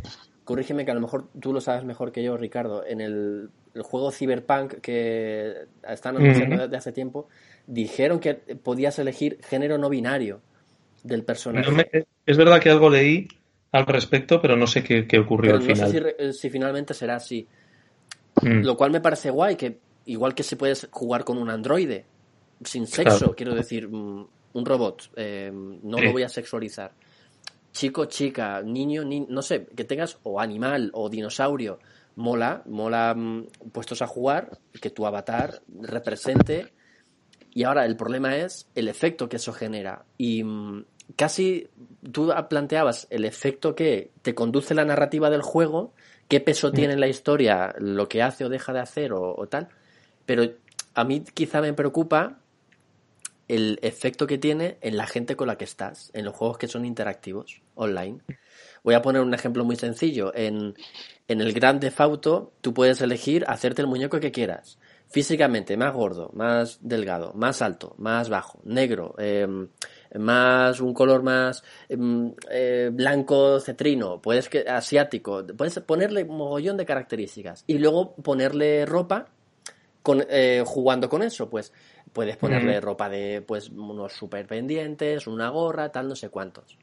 corrígeme 0.45 0.85
que 0.85 0.91
a 0.91 0.95
lo 0.95 1.01
mejor 1.01 1.29
tú 1.41 1.53
lo 1.53 1.61
sabes 1.61 1.85
mejor 1.85 2.11
que 2.11 2.23
yo, 2.23 2.37
Ricardo, 2.37 2.85
en 2.85 3.01
el, 3.01 3.51
juego 3.81 4.11
Cyberpunk 4.11 4.81
que 4.81 5.55
están 5.89 6.17
anunciando 6.17 6.65
desde 6.65 6.77
hace 6.77 6.91
tiempo, 6.91 7.29
dijeron 7.67 8.19
que 8.19 8.35
podías 8.35 8.99
elegir 8.99 9.39
género 9.45 9.79
no 9.79 9.89
binario 9.89 10.41
del 11.05 11.23
personaje. 11.23 12.07
es 12.27 12.37
verdad 12.37 12.61
que 12.61 12.71
algo 12.71 12.91
leí 12.91 13.29
al 13.71 13.87
respecto, 13.87 14.41
pero 14.43 14.57
no 14.57 14.67
sé 14.67 14.83
qué, 14.83 15.19
ocurrió 15.19 15.55
al 15.55 15.63
final. 15.63 15.91
Sé 15.91 16.17
si, 16.19 16.33
si, 16.33 16.51
finalmente 16.51 16.93
será 16.93 17.17
así. 17.17 17.47
Mm. 18.43 18.65
Lo 18.65 18.77
cual 18.77 18.91
me 18.91 19.01
parece 19.01 19.31
guay, 19.31 19.57
que 19.57 19.79
igual 20.07 20.35
que 20.35 20.43
se 20.43 20.57
puede 20.57 20.75
jugar 20.91 21.25
con 21.25 21.39
un 21.39 21.51
androide, 21.51 22.07
sin 22.65 22.87
sexo, 22.87 23.35
quiero 23.35 23.55
decir, 23.55 23.89
mm, 23.89 24.27
un 24.55 24.67
robot, 24.67 25.11
eh, 25.17 25.51
no 25.53 26.01
lo 26.01 26.13
voy 26.13 26.23
a 26.23 26.29
sexualizar. 26.29 26.93
Chico, 27.73 28.07
chica, 28.07 28.63
niño, 28.63 29.05
no 29.05 29.43
sé, 29.43 29.67
que 29.67 29.85
tengas 29.85 30.19
o 30.23 30.41
animal 30.41 30.91
o 30.95 31.09
dinosaurio, 31.09 31.79
mola, 32.17 32.63
mola 32.67 33.15
mm, 33.15 33.47
puestos 33.73 34.03
a 34.03 34.07
jugar, 34.07 34.59
que 34.81 34.91
tu 34.91 35.07
avatar 35.07 35.63
represente. 35.81 36.73
Y 37.55 37.65
ahora 37.65 37.85
el 37.85 37.97
problema 37.97 38.37
es 38.37 38.67
el 38.75 38.89
efecto 38.89 39.29
que 39.29 39.37
eso 39.37 39.53
genera. 39.53 40.05
Y 40.17 40.45
casi 41.17 41.69
tú 42.13 42.33
planteabas 42.49 43.07
el 43.11 43.25
efecto 43.25 43.75
que 43.75 44.11
te 44.23 44.35
conduce 44.35 44.75
la 44.75 44.85
narrativa 44.85 45.31
del 45.31 45.43
juego 45.43 45.93
qué 46.29 46.41
peso 46.41 46.73
tiene 46.73 46.93
en 46.93 47.01
la 47.01 47.09
historia 47.09 47.75
lo 47.79 48.09
que 48.09 48.23
hace 48.23 48.45
o 48.45 48.49
deja 48.49 48.73
de 48.73 48.81
hacer 48.81 49.13
o, 49.13 49.47
tal. 49.49 49.69
Pero 50.27 50.45
a 50.95 51.05
mí 51.05 51.25
quizá 51.35 51.61
me 51.61 51.73
preocupa 51.73 52.39
el 53.49 53.79
efecto 53.81 54.27
que 54.27 54.37
tiene 54.37 54.77
en 54.83 54.99
la 54.99 55.07
gente 55.07 55.35
con 55.35 55.47
la 55.47 55.57
que 55.57 55.65
estás, 55.65 56.11
en 56.13 56.27
los 56.27 56.35
juegos 56.35 56.59
que 56.59 56.69
son 56.69 56.85
interactivos, 56.85 57.63
online. 57.75 58.21
Voy 58.85 58.95
a 58.95 59.01
poner 59.01 59.23
un 59.23 59.33
ejemplo 59.33 59.65
muy 59.65 59.77
sencillo. 59.77 60.35
En, 60.35 60.75
en 61.29 61.41
el 61.41 61.55
Grand 61.55 61.81
Theft 61.81 62.01
Auto 62.01 62.53
tú 62.61 62.75
puedes 62.75 63.01
elegir 63.01 63.45
hacerte 63.49 63.81
el 63.81 63.89
muñeco 63.89 64.21
que 64.21 64.33
quieras. 64.33 64.79
Físicamente, 65.09 65.79
más 65.79 65.95
gordo, 65.95 66.31
más 66.35 66.79
delgado, 66.83 67.33
más 67.33 67.63
alto, 67.63 67.95
más 67.97 68.29
bajo, 68.29 68.61
negro, 68.65 69.15
eh, 69.17 69.49
más 70.15 70.81
un 70.81 70.95
color 70.95 71.23
más 71.23 71.63
em, 71.89 72.33
eh, 72.51 72.91
blanco 72.93 73.61
cetrino, 73.61 74.21
puedes 74.21 74.49
que 74.49 74.61
asiático, 74.69 75.45
puedes 75.57 75.79
ponerle 75.81 76.25
un 76.25 76.37
mogollón 76.37 76.77
de 76.77 76.87
características 76.87 77.65
y 77.67 77.79
luego 77.79 78.15
ponerle 78.15 78.87
ropa 78.87 79.27
con, 80.03 80.25
eh, 80.29 80.63
jugando 80.65 81.09
con 81.09 81.23
eso, 81.23 81.51
pues 81.51 81.73
puedes 82.13 82.37
ponerle 82.37 82.81
ropa 82.81 83.09
de 83.09 83.43
pues 83.47 83.69
unos 83.69 84.13
super 84.13 84.47
pendientes, 84.47 85.27
una 85.27 85.51
gorra, 85.51 85.91
tal, 85.91 86.09
no 86.09 86.17
sé 86.17 86.31
cuántos. 86.31 86.79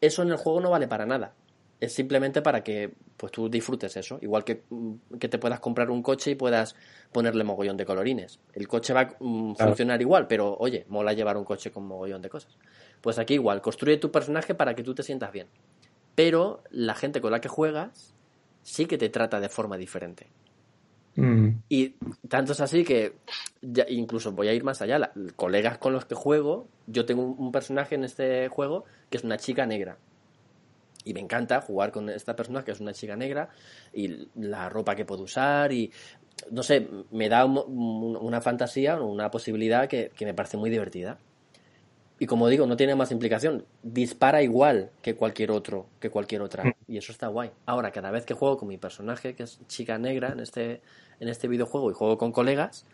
Eso 0.00 0.22
en 0.22 0.30
el 0.30 0.36
juego 0.36 0.60
no 0.60 0.70
vale 0.70 0.88
para 0.88 1.06
nada. 1.06 1.34
Es 1.80 1.94
simplemente 1.94 2.42
para 2.42 2.62
que 2.62 2.92
pues 3.16 3.32
tú 3.32 3.48
disfrutes 3.48 3.96
eso. 3.96 4.18
Igual 4.20 4.44
que, 4.44 4.62
mm, 4.68 5.18
que 5.18 5.28
te 5.28 5.38
puedas 5.38 5.60
comprar 5.60 5.90
un 5.90 6.02
coche 6.02 6.32
y 6.32 6.34
puedas 6.34 6.76
ponerle 7.10 7.42
mogollón 7.42 7.76
de 7.76 7.86
colorines. 7.86 8.38
El 8.52 8.68
coche 8.68 8.92
va 8.92 9.00
a 9.00 9.16
mm, 9.18 9.56
funcionar 9.56 10.00
igual, 10.00 10.26
pero 10.26 10.56
oye, 10.58 10.84
mola 10.88 11.12
llevar 11.14 11.36
un 11.36 11.44
coche 11.44 11.70
con 11.70 11.86
mogollón 11.86 12.22
de 12.22 12.28
cosas. 12.28 12.56
Pues 13.00 13.18
aquí 13.18 13.34
igual, 13.34 13.62
construye 13.62 13.96
tu 13.96 14.10
personaje 14.10 14.54
para 14.54 14.74
que 14.74 14.82
tú 14.82 14.94
te 14.94 15.02
sientas 15.02 15.32
bien. 15.32 15.48
Pero 16.14 16.62
la 16.70 16.94
gente 16.94 17.20
con 17.20 17.32
la 17.32 17.40
que 17.40 17.48
juegas 17.48 18.14
sí 18.62 18.84
que 18.86 18.98
te 18.98 19.08
trata 19.08 19.40
de 19.40 19.48
forma 19.48 19.78
diferente. 19.78 20.28
Mm. 21.16 21.48
Y 21.68 21.94
tanto 22.28 22.52
es 22.52 22.60
así 22.60 22.84
que 22.84 23.14
ya, 23.62 23.86
incluso 23.88 24.32
voy 24.32 24.48
a 24.48 24.52
ir 24.52 24.64
más 24.64 24.82
allá. 24.82 24.98
La- 24.98 25.12
colegas 25.36 25.78
con 25.78 25.94
los 25.94 26.04
que 26.04 26.14
juego, 26.14 26.68
yo 26.86 27.06
tengo 27.06 27.22
un, 27.22 27.36
un 27.38 27.52
personaje 27.52 27.94
en 27.94 28.04
este 28.04 28.48
juego 28.48 28.84
que 29.08 29.16
es 29.16 29.24
una 29.24 29.38
chica 29.38 29.64
negra. 29.64 29.96
Y 31.04 31.14
me 31.14 31.20
encanta 31.20 31.60
jugar 31.60 31.92
con 31.92 32.08
esta 32.10 32.36
persona 32.36 32.64
que 32.64 32.72
es 32.72 32.80
una 32.80 32.92
chica 32.92 33.16
negra 33.16 33.48
y 33.92 34.28
la 34.34 34.68
ropa 34.68 34.94
que 34.94 35.04
puedo 35.04 35.22
usar 35.22 35.72
y 35.72 35.90
no 36.50 36.62
sé, 36.62 36.88
me 37.10 37.28
da 37.28 37.44
un- 37.44 37.58
un- 37.58 38.16
una 38.16 38.40
fantasía, 38.40 39.00
una 39.00 39.30
posibilidad 39.30 39.88
que, 39.88 40.10
que 40.14 40.24
me 40.24 40.34
parece 40.34 40.56
muy 40.56 40.70
divertida. 40.70 41.18
Y 42.18 42.26
como 42.26 42.48
digo, 42.48 42.66
no 42.66 42.76
tiene 42.76 42.94
más 42.94 43.12
implicación. 43.12 43.64
Dispara 43.82 44.42
igual 44.42 44.90
que 45.00 45.14
cualquier 45.16 45.50
otro, 45.50 45.86
que 46.00 46.10
cualquier 46.10 46.42
otra. 46.42 46.64
Y 46.86 46.98
eso 46.98 47.12
está 47.12 47.28
guay. 47.28 47.50
Ahora, 47.64 47.92
cada 47.92 48.10
vez 48.10 48.26
que 48.26 48.34
juego 48.34 48.58
con 48.58 48.68
mi 48.68 48.76
personaje, 48.76 49.34
que 49.34 49.44
es 49.44 49.58
chica 49.68 49.96
negra 49.96 50.32
en 50.32 50.40
este, 50.40 50.82
en 51.18 51.28
este 51.28 51.48
videojuego, 51.48 51.90
y 51.90 51.94
juego 51.94 52.18
con 52.18 52.30
colegas, 52.30 52.84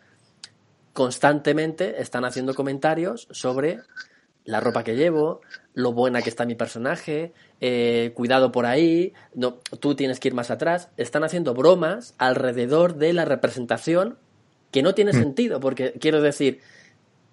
constantemente 0.93 2.01
están 2.01 2.25
haciendo 2.25 2.53
comentarios 2.53 3.27
sobre 3.31 3.79
la 4.47 4.61
ropa 4.61 4.83
que 4.85 4.95
llevo, 4.95 5.41
lo 5.73 5.91
buena 5.91 6.21
que 6.21 6.29
está 6.29 6.45
mi 6.45 6.55
personaje, 6.55 7.33
eh, 7.59 8.13
cuidado 8.15 8.51
por 8.51 8.65
ahí, 8.65 9.13
no, 9.35 9.59
tú 9.79 9.93
tienes 9.93 10.21
que 10.21 10.29
ir 10.29 10.33
más 10.33 10.49
atrás. 10.49 10.89
Están 10.95 11.25
haciendo 11.25 11.53
bromas 11.53 12.15
alrededor 12.17 12.95
de 12.95 13.11
la 13.11 13.25
representación 13.25 14.17
que 14.71 14.81
no 14.81 14.95
tiene 14.95 15.11
sentido, 15.11 15.59
porque 15.59 15.93
quiero 15.99 16.21
decir, 16.21 16.61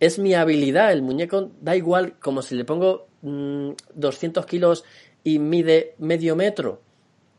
es 0.00 0.18
mi 0.18 0.34
habilidad, 0.34 0.92
el 0.92 1.02
muñeco 1.02 1.52
da 1.60 1.76
igual, 1.76 2.14
como 2.18 2.42
si 2.42 2.56
le 2.56 2.64
pongo 2.64 3.06
mm, 3.22 3.70
200 3.94 4.44
kilos 4.46 4.84
y 5.22 5.38
mide 5.38 5.94
medio 5.98 6.34
metro, 6.34 6.82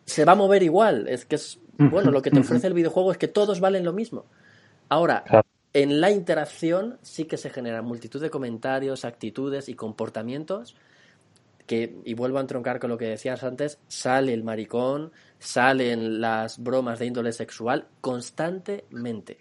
se 0.06 0.23
va 0.23 0.31
a 0.31 0.35
mover 0.35 0.64
igual, 0.64 1.10
es 1.10 1.26
que 1.26 1.35
es, 1.35 1.60
bueno, 1.77 2.11
lo 2.11 2.22
que 2.22 2.31
te 2.31 2.39
ofrece 2.39 2.68
el 2.68 2.73
videojuego 2.73 3.11
es 3.11 3.18
que 3.18 3.27
todos 3.27 3.60
valen 3.60 3.84
lo 3.84 3.91
mismo. 3.91 4.26
Ahora. 4.88 5.26
En 5.76 5.99
la 5.99 6.10
interacción 6.10 6.97
sí 7.02 7.26
que 7.26 7.35
se 7.35 7.49
generan 7.49 7.84
multitud 7.84 8.22
de 8.22 8.30
comentarios, 8.30 9.03
actitudes 9.03 9.68
y 9.68 9.73
comportamientos 9.73 10.73
que, 11.68 11.97
y 12.06 12.14
vuelvo 12.14 12.38
a 12.38 12.41
entroncar 12.41 12.80
con 12.80 12.89
lo 12.89 12.97
que 12.97 13.10
decías 13.10 13.43
antes, 13.43 13.77
sale 13.89 14.34
el 14.34 14.45
maricón, 14.45 15.11
salen 15.38 16.22
las 16.22 16.64
bromas 16.64 16.99
de 16.99 17.07
índole 17.07 17.34
sexual 17.34 17.89
constantemente. 17.99 19.39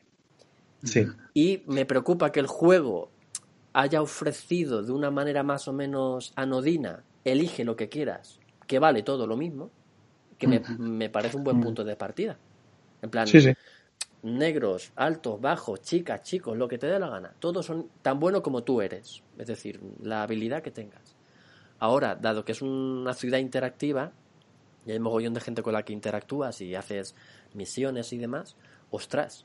Sí. 0.83 1.07
Y 1.35 1.63
me 1.67 1.87
preocupa 1.87 2.33
que 2.33 2.41
el 2.41 2.49
juego 2.49 3.13
haya 3.73 4.03
ofrecido 4.03 4.83
de 4.83 4.91
una 4.91 5.13
manera 5.13 5.45
más 5.45 5.69
o 5.69 5.73
menos 5.73 6.33
anodina, 6.35 7.05
elige 7.25 7.63
lo 7.63 7.77
que 7.77 7.89
quieras, 7.89 8.41
que 8.67 8.81
vale 8.81 9.05
todo 9.05 9.29
lo 9.29 9.37
mismo, 9.37 9.71
que 10.37 10.49
me, 10.49 10.61
me 10.79 11.11
parece 11.11 11.37
un 11.37 11.45
buen 11.45 11.61
punto 11.61 11.85
de 11.85 11.95
partida. 11.95 12.37
En 13.03 13.11
plan, 13.11 13.29
Sí, 13.29 13.41
sí. 13.41 13.53
Negros, 14.25 14.93
altos, 14.97 15.41
bajos, 15.41 15.83
chicas, 15.83 16.23
chicos, 16.23 16.57
lo 16.57 16.67
que 16.67 16.79
te 16.79 16.87
dé 16.87 16.99
la 16.99 17.09
gana. 17.09 17.35
Todos 17.39 17.67
son 17.67 17.91
tan 18.03 18.19
buenos 18.19 18.41
como 18.41 18.65
tú 18.65 18.81
eres. 18.81 19.23
Es 19.39 19.47
decir, 19.47 19.81
la 20.03 20.23
habilidad 20.23 20.63
que 20.63 20.71
tengas. 20.71 21.17
Ahora, 21.79 22.17
dado 22.17 22.45
que 22.45 22.53
es 22.53 22.63
una 22.63 23.13
ciudad 23.15 23.39
interactiva, 23.39 24.13
y 24.87 24.93
hay 24.93 24.99
mogollón 24.99 25.35
de 25.35 25.41
gente 25.41 25.63
con 25.63 25.75
la 25.75 25.85
que 25.85 25.93
interactúas 25.93 26.61
y 26.61 26.75
haces 26.75 27.15
misiones 27.53 28.13
y 28.13 28.19
demás, 28.19 28.57
ostras, 28.91 29.45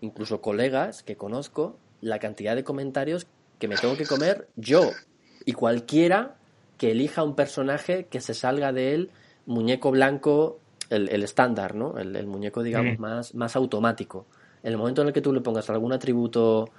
incluso 0.00 0.40
colegas 0.40 1.02
que 1.02 1.16
conozco, 1.16 1.78
la 2.00 2.18
cantidad 2.18 2.54
de 2.54 2.64
comentarios 2.64 3.26
que 3.58 3.68
me 3.68 3.76
tengo 3.76 3.96
que 3.96 4.06
comer 4.06 4.48
yo 4.56 4.90
y 5.46 5.52
cualquiera 5.52 6.36
que 6.76 6.90
elija 6.90 7.22
un 7.22 7.34
personaje 7.34 8.06
que 8.06 8.20
se 8.20 8.34
salga 8.34 8.72
de 8.72 8.94
él, 8.94 9.10
muñeco 9.46 9.90
blanco, 9.90 10.60
el, 10.90 11.08
el 11.08 11.22
estándar, 11.22 11.74
¿no? 11.74 11.96
El, 11.98 12.14
el 12.16 12.26
muñeco, 12.26 12.62
digamos, 12.62 12.98
Mm. 12.98 13.02
más, 13.02 13.34
más 13.34 13.56
automático. 13.56 14.26
En 14.62 14.72
el 14.72 14.78
momento 14.78 15.02
en 15.02 15.08
el 15.08 15.14
que 15.14 15.20
tú 15.20 15.32
le 15.32 15.40
pongas 15.40 15.68
algún 15.70 15.92
atributo 15.92 16.70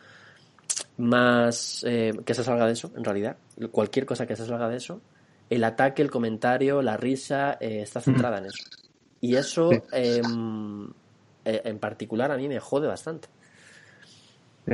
más 0.97 1.83
eh, 1.87 2.13
que 2.25 2.33
se 2.33 2.43
salga 2.43 2.65
de 2.65 2.73
eso, 2.73 2.91
en 2.95 3.03
realidad, 3.03 3.37
cualquier 3.71 4.05
cosa 4.05 4.25
que 4.25 4.35
se 4.35 4.45
salga 4.45 4.69
de 4.69 4.77
eso, 4.77 5.01
el 5.49 5.63
ataque, 5.63 6.01
el 6.01 6.09
comentario, 6.09 6.81
la 6.81 6.97
risa 6.97 7.57
eh, 7.59 7.81
está 7.81 8.01
centrada 8.01 8.39
en 8.39 8.45
eso. 8.45 8.63
Y 9.21 9.35
eso, 9.35 9.71
Sí. 9.71 9.81
em, 9.91 10.87
eh, 11.45 11.61
en 11.65 11.79
particular, 11.79 12.31
a 12.31 12.37
mí 12.37 12.47
me 12.47 12.59
jode 12.59 12.87
bastante. 12.87 13.27
Sí. 14.67 14.73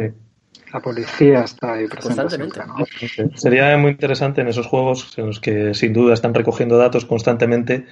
La 0.73 0.79
policía 0.79 1.41
está 1.43 1.73
ahí 1.73 1.87
presente 1.87 2.15
Constantemente. 2.21 2.61
siempre, 2.63 3.27
¿no? 3.29 3.37
Sería 3.37 3.75
muy 3.77 3.91
interesante 3.91 4.39
en 4.41 4.47
esos 4.47 4.67
juegos 4.67 5.17
en 5.17 5.27
los 5.27 5.39
que 5.41 5.73
sin 5.73 5.91
duda 5.91 6.13
están 6.13 6.33
recogiendo 6.33 6.77
datos 6.77 7.03
constantemente 7.05 7.85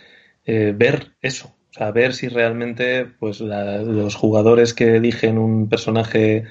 eh, 0.52 0.74
ver 0.76 1.14
eso, 1.22 1.48
o 1.72 1.74
sea, 1.74 1.92
ver 1.92 2.14
si 2.14 2.28
realmente 2.30 3.06
pues 3.20 3.42
la- 3.42 3.80
los 3.84 4.16
jugadores 4.16 4.74
que 4.74 4.96
eligen 4.98 5.38
un 5.38 5.70
personaje, 5.70 6.46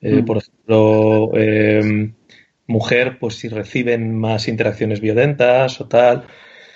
eh, 0.00 0.22
Mm. 0.22 0.24
por 0.26 0.36
ejemplo, 0.38 1.30
eh, 1.34 2.12
mujer, 2.66 3.18
pues 3.20 3.34
si 3.36 3.48
reciben 3.48 4.16
más 4.18 4.48
interacciones 4.48 5.00
violentas 5.00 5.80
o 5.80 5.88
tal. 5.88 6.26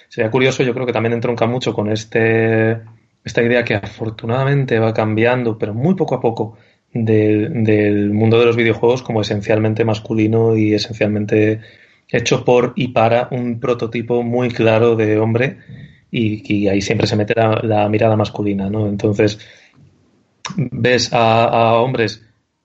Sería 0.08 0.30
curioso, 0.30 0.62
yo 0.62 0.74
creo 0.74 0.86
que 0.86 0.92
también 0.92 1.12
entronca 1.14 1.46
mucho 1.46 1.72
con 1.74 1.90
este 1.90 2.80
esta 3.24 3.42
idea 3.42 3.64
que 3.64 3.74
afortunadamente 3.74 4.78
va 4.78 4.92
cambiando, 4.92 5.58
pero 5.58 5.72
muy 5.74 5.94
poco 5.94 6.14
a 6.14 6.20
poco, 6.20 6.58
del 6.92 8.10
mundo 8.12 8.38
de 8.38 8.46
los 8.46 8.56
videojuegos 8.56 9.02
como 9.02 9.22
esencialmente 9.22 9.84
masculino 9.84 10.56
y 10.56 10.74
esencialmente 10.74 11.60
hecho 12.10 12.44
por 12.44 12.72
y 12.76 12.88
para 12.88 13.28
un 13.32 13.58
prototipo 13.60 14.22
muy 14.22 14.50
claro 14.50 14.94
de 14.94 15.18
hombre 15.18 15.58
y, 16.16 16.68
ahí 16.68 16.80
siempre 16.80 17.06
se 17.06 17.16
mete 17.16 17.34
la, 17.34 17.88
mirada 17.88 18.16
masculina, 18.16 18.70
¿no? 18.70 18.86
Entonces 18.86 19.38
ves 20.56 21.12
a, 21.12 21.44
a 21.44 21.74
hombres 21.74 22.22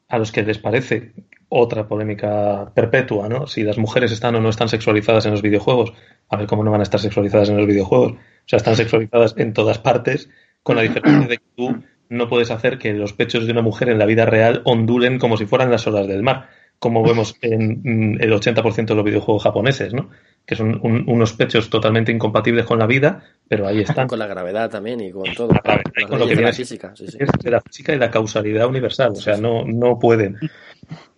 a 0.07 0.17
los 0.17 0.31
que 0.31 0.43
les 0.43 0.57
parece 0.57 1.13
otra 1.49 1.87
polémica 1.87 2.71
perpetua, 2.75 3.27
¿no? 3.27 3.47
Si 3.47 3.63
las 3.63 3.77
mujeres 3.77 4.11
están 4.11 4.35
o 4.35 4.41
no 4.41 4.49
están 4.49 4.69
sexualizadas 4.69 5.25
en 5.25 5.31
los 5.31 5.41
videojuegos, 5.41 5.93
a 6.29 6.37
ver 6.37 6.45
cómo 6.45 6.63
no 6.63 6.71
van 6.71 6.81
a 6.81 6.83
estar 6.83 6.99
sexualizadas 6.99 7.49
en 7.49 7.57
los 7.57 7.65
videojuegos. 7.65 8.11
O 8.11 8.17
sea, 8.45 8.57
están 8.57 8.75
sexualizadas 8.75 9.33
en 9.37 9.53
todas 9.53 9.79
partes, 9.79 10.29
con 10.61 10.75
la 10.75 10.83
diferencia 10.83 11.27
de 11.27 11.37
que 11.37 11.43
tú 11.55 11.75
no 12.09 12.29
puedes 12.29 12.51
hacer 12.51 12.77
que 12.77 12.93
los 12.93 13.13
pechos 13.13 13.45
de 13.45 13.51
una 13.51 13.61
mujer 13.61 13.89
en 13.89 13.97
la 13.97 14.05
vida 14.05 14.25
real 14.25 14.61
ondulen 14.65 15.17
como 15.17 15.37
si 15.37 15.45
fueran 15.45 15.71
las 15.71 15.87
olas 15.87 16.07
del 16.07 16.21
mar, 16.21 16.49
como 16.77 17.03
vemos 17.03 17.35
en 17.41 18.17
el 18.19 18.31
80% 18.31 18.85
de 18.85 18.95
los 18.95 19.05
videojuegos 19.05 19.43
japoneses, 19.43 19.93
¿no? 19.93 20.09
Que 20.49 20.55
son 20.55 20.79
un- 20.81 21.03
unos 21.07 21.33
pechos 21.33 21.69
totalmente 21.69 22.11
incompatibles 22.11 22.65
con 22.65 22.79
la 22.79 22.87
vida, 22.87 23.23
pero 23.47 23.67
ahí 23.67 23.81
están. 23.81 24.07
Con 24.07 24.17
la 24.17 24.25
gravedad 24.25 24.67
también 24.67 24.99
y 24.99 25.11
con 25.11 25.31
todo. 25.35 25.49
La 25.53 25.61
gravedad 25.63 26.09
con 26.09 26.17
lo 26.17 26.25
que 26.25 26.29
de 26.31 26.35
viene 26.37 26.49
la 26.49 26.53
física, 26.53 26.91
sí, 26.95 27.05
sí. 27.07 27.17
es 27.19 27.29
de 27.43 27.51
la 27.51 27.61
física 27.61 27.93
y 27.93 27.99
la 27.99 28.09
causalidad 28.09 28.65
universal, 28.67 29.11
o 29.11 29.15
sea, 29.15 29.37
no, 29.37 29.63
no 29.63 29.99
pueden. 29.99 30.37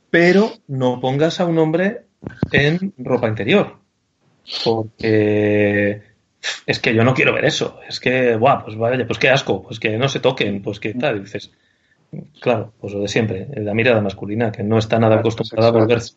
Pero 0.09 0.49
no 0.67 0.99
pongas 0.99 1.39
a 1.39 1.45
un 1.45 1.57
hombre 1.59 2.01
en 2.51 2.93
ropa 2.97 3.29
interior, 3.29 3.77
porque 4.65 6.01
es 6.65 6.79
que 6.79 6.93
yo 6.93 7.03
no 7.05 7.13
quiero 7.13 7.33
ver 7.33 7.45
eso, 7.45 7.79
es 7.87 8.01
que, 8.01 8.35
guau, 8.35 8.65
pues 8.65 8.75
vaya, 8.77 9.05
pues 9.07 9.17
qué 9.17 9.29
asco, 9.29 9.61
pues 9.63 9.79
que 9.79 9.97
no 9.97 10.09
se 10.09 10.19
toquen, 10.19 10.61
pues 10.61 10.81
qué 10.81 10.93
tal, 10.93 11.17
y 11.17 11.19
dices, 11.21 11.51
claro, 12.41 12.73
pues 12.81 12.93
lo 12.93 12.99
de 12.99 13.07
siempre, 13.07 13.47
la 13.55 13.73
mirada 13.73 14.01
masculina, 14.01 14.51
que 14.51 14.63
no 14.63 14.77
está 14.77 14.99
nada 14.99 15.15
acostumbrada 15.19 15.69
a 15.69 15.71
volverse. 15.71 16.15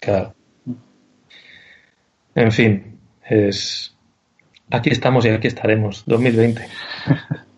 Claro. 0.00 0.34
En 2.34 2.52
fin, 2.52 2.98
es... 3.28 3.94
Aquí 4.70 4.90
estamos 4.90 5.24
y 5.26 5.28
aquí 5.28 5.48
estaremos, 5.48 6.04
2020. 6.06 6.66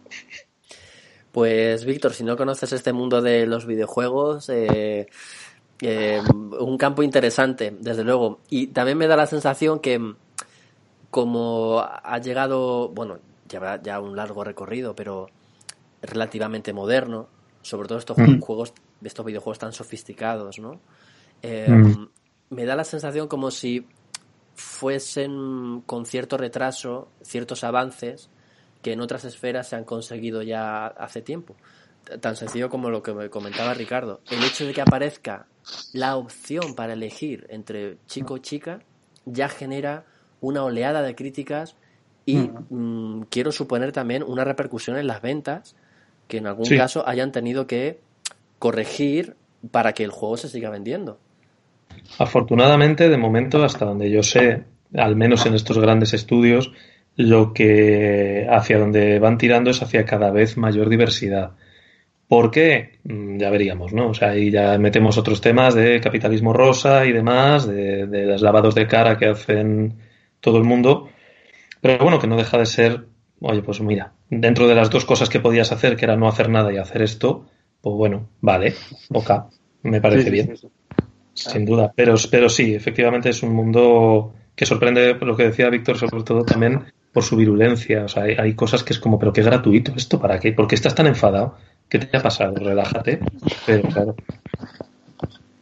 Pues 1.32 1.84
Víctor, 1.84 2.12
si 2.12 2.22
no 2.22 2.36
conoces 2.36 2.72
este 2.72 2.92
mundo 2.92 3.20
de 3.20 3.44
los 3.44 3.66
videojuegos, 3.66 4.48
eh, 4.50 5.08
eh, 5.82 6.20
un 6.60 6.78
campo 6.78 7.02
interesante, 7.02 7.76
desde 7.80 8.04
luego. 8.04 8.38
Y 8.50 8.68
también 8.68 8.96
me 8.98 9.08
da 9.08 9.16
la 9.16 9.26
sensación 9.26 9.80
que 9.80 10.00
como 11.10 11.80
ha 11.80 12.18
llegado, 12.20 12.88
bueno, 12.90 13.18
lleva 13.50 13.82
ya 13.82 13.98
un 13.98 14.14
largo 14.14 14.44
recorrido, 14.44 14.94
pero 14.94 15.28
relativamente 16.02 16.72
moderno, 16.72 17.26
sobre 17.62 17.88
todo 17.88 17.98
estos 17.98 18.16
Mm. 18.16 18.38
juegos, 18.38 18.72
estos 19.02 19.26
videojuegos 19.26 19.58
tan 19.58 19.72
sofisticados, 19.72 20.60
¿no? 20.60 20.78
Eh, 21.42 21.66
Mm. 21.68 22.08
Me 22.50 22.64
da 22.64 22.76
la 22.76 22.84
sensación 22.84 23.26
como 23.26 23.50
si 23.50 23.84
fuesen 24.54 25.82
con 25.86 26.06
cierto 26.06 26.36
retraso 26.36 27.08
ciertos 27.22 27.64
avances 27.64 28.30
que 28.82 28.92
en 28.92 29.00
otras 29.00 29.24
esferas 29.24 29.68
se 29.68 29.76
han 29.76 29.84
conseguido 29.84 30.42
ya 30.42 30.86
hace 30.86 31.22
tiempo. 31.22 31.56
Tan 32.20 32.36
sencillo 32.36 32.68
como 32.68 32.90
lo 32.90 33.02
que 33.02 33.14
me 33.14 33.30
comentaba 33.30 33.72
Ricardo. 33.72 34.20
El 34.30 34.44
hecho 34.44 34.66
de 34.66 34.74
que 34.74 34.82
aparezca 34.82 35.46
la 35.92 36.16
opción 36.16 36.74
para 36.74 36.92
elegir 36.92 37.46
entre 37.48 37.96
chico 38.06 38.34
o 38.34 38.38
chica 38.38 38.80
ya 39.24 39.48
genera 39.48 40.04
una 40.40 40.62
oleada 40.62 41.00
de 41.00 41.14
críticas 41.14 41.76
y 42.26 42.36
mm, 42.36 43.22
quiero 43.30 43.52
suponer 43.52 43.92
también 43.92 44.22
una 44.22 44.44
repercusión 44.44 44.98
en 44.98 45.06
las 45.06 45.22
ventas 45.22 45.76
que 46.28 46.38
en 46.38 46.46
algún 46.46 46.68
caso 46.76 47.06
hayan 47.08 47.32
tenido 47.32 47.66
que 47.66 48.00
corregir 48.58 49.36
para 49.70 49.92
que 49.92 50.04
el 50.04 50.10
juego 50.10 50.36
se 50.36 50.48
siga 50.48 50.70
vendiendo. 50.70 51.18
Afortunadamente, 52.18 53.08
de 53.08 53.16
momento, 53.16 53.64
hasta 53.64 53.84
donde 53.84 54.10
yo 54.10 54.22
sé, 54.22 54.64
al 54.94 55.16
menos 55.16 55.46
en 55.46 55.54
estos 55.54 55.78
grandes 55.78 56.14
estudios, 56.14 56.72
lo 57.16 57.52
que 57.52 58.46
hacia 58.50 58.78
donde 58.78 59.18
van 59.18 59.38
tirando 59.38 59.70
es 59.70 59.82
hacia 59.82 60.04
cada 60.04 60.30
vez 60.30 60.56
mayor 60.56 60.88
diversidad. 60.88 61.52
¿Por 62.28 62.50
qué? 62.50 62.98
Mm, 63.04 63.38
ya 63.38 63.50
veríamos, 63.50 63.92
¿no? 63.92 64.08
O 64.08 64.14
sea, 64.14 64.30
ahí 64.30 64.50
ya 64.50 64.76
metemos 64.78 65.18
otros 65.18 65.40
temas 65.40 65.74
de 65.74 66.00
capitalismo 66.00 66.52
rosa 66.52 67.04
y 67.04 67.12
demás, 67.12 67.66
de, 67.66 68.06
de 68.06 68.26
los 68.26 68.42
lavados 68.42 68.74
de 68.74 68.86
cara 68.86 69.16
que 69.16 69.26
hacen 69.26 69.94
todo 70.40 70.58
el 70.58 70.64
mundo. 70.64 71.08
Pero 71.80 72.02
bueno, 72.02 72.18
que 72.18 72.26
no 72.26 72.36
deja 72.36 72.58
de 72.58 72.66
ser, 72.66 73.04
oye, 73.40 73.62
pues 73.62 73.80
mira, 73.80 74.12
dentro 74.30 74.66
de 74.66 74.74
las 74.74 74.90
dos 74.90 75.04
cosas 75.04 75.28
que 75.28 75.40
podías 75.40 75.70
hacer, 75.70 75.96
que 75.96 76.06
era 76.06 76.16
no 76.16 76.28
hacer 76.28 76.48
nada 76.48 76.72
y 76.72 76.78
hacer 76.78 77.02
esto, 77.02 77.44
pues 77.80 77.94
bueno, 77.94 78.28
vale, 78.40 78.74
ok, 79.10 79.30
me 79.82 80.00
parece 80.00 80.30
bien. 80.30 80.54
Sin 81.34 81.64
duda. 81.64 81.92
Pero, 81.94 82.14
pero 82.30 82.48
sí, 82.48 82.74
efectivamente 82.74 83.30
es 83.30 83.42
un 83.42 83.52
mundo 83.52 84.34
que 84.54 84.66
sorprende, 84.66 85.16
por 85.16 85.28
lo 85.28 85.36
que 85.36 85.44
decía 85.44 85.68
Víctor, 85.68 85.98
sobre 85.98 86.22
todo 86.22 86.44
también 86.44 86.84
por 87.12 87.22
su 87.22 87.36
virulencia. 87.36 88.04
O 88.04 88.08
sea, 88.08 88.24
hay, 88.24 88.54
cosas 88.54 88.84
que 88.84 88.92
es 88.92 88.98
como, 88.98 89.18
pero 89.18 89.32
qué 89.32 89.42
gratuito 89.42 89.92
esto, 89.96 90.20
¿para 90.20 90.38
qué? 90.38 90.52
¿Por 90.52 90.68
qué 90.68 90.74
estás 90.74 90.94
tan 90.94 91.06
enfadado? 91.06 91.56
¿Qué 91.88 91.98
te 91.98 92.16
ha 92.16 92.22
pasado? 92.22 92.54
Relájate. 92.54 93.20
Pero 93.66 93.88
claro. 93.88 94.16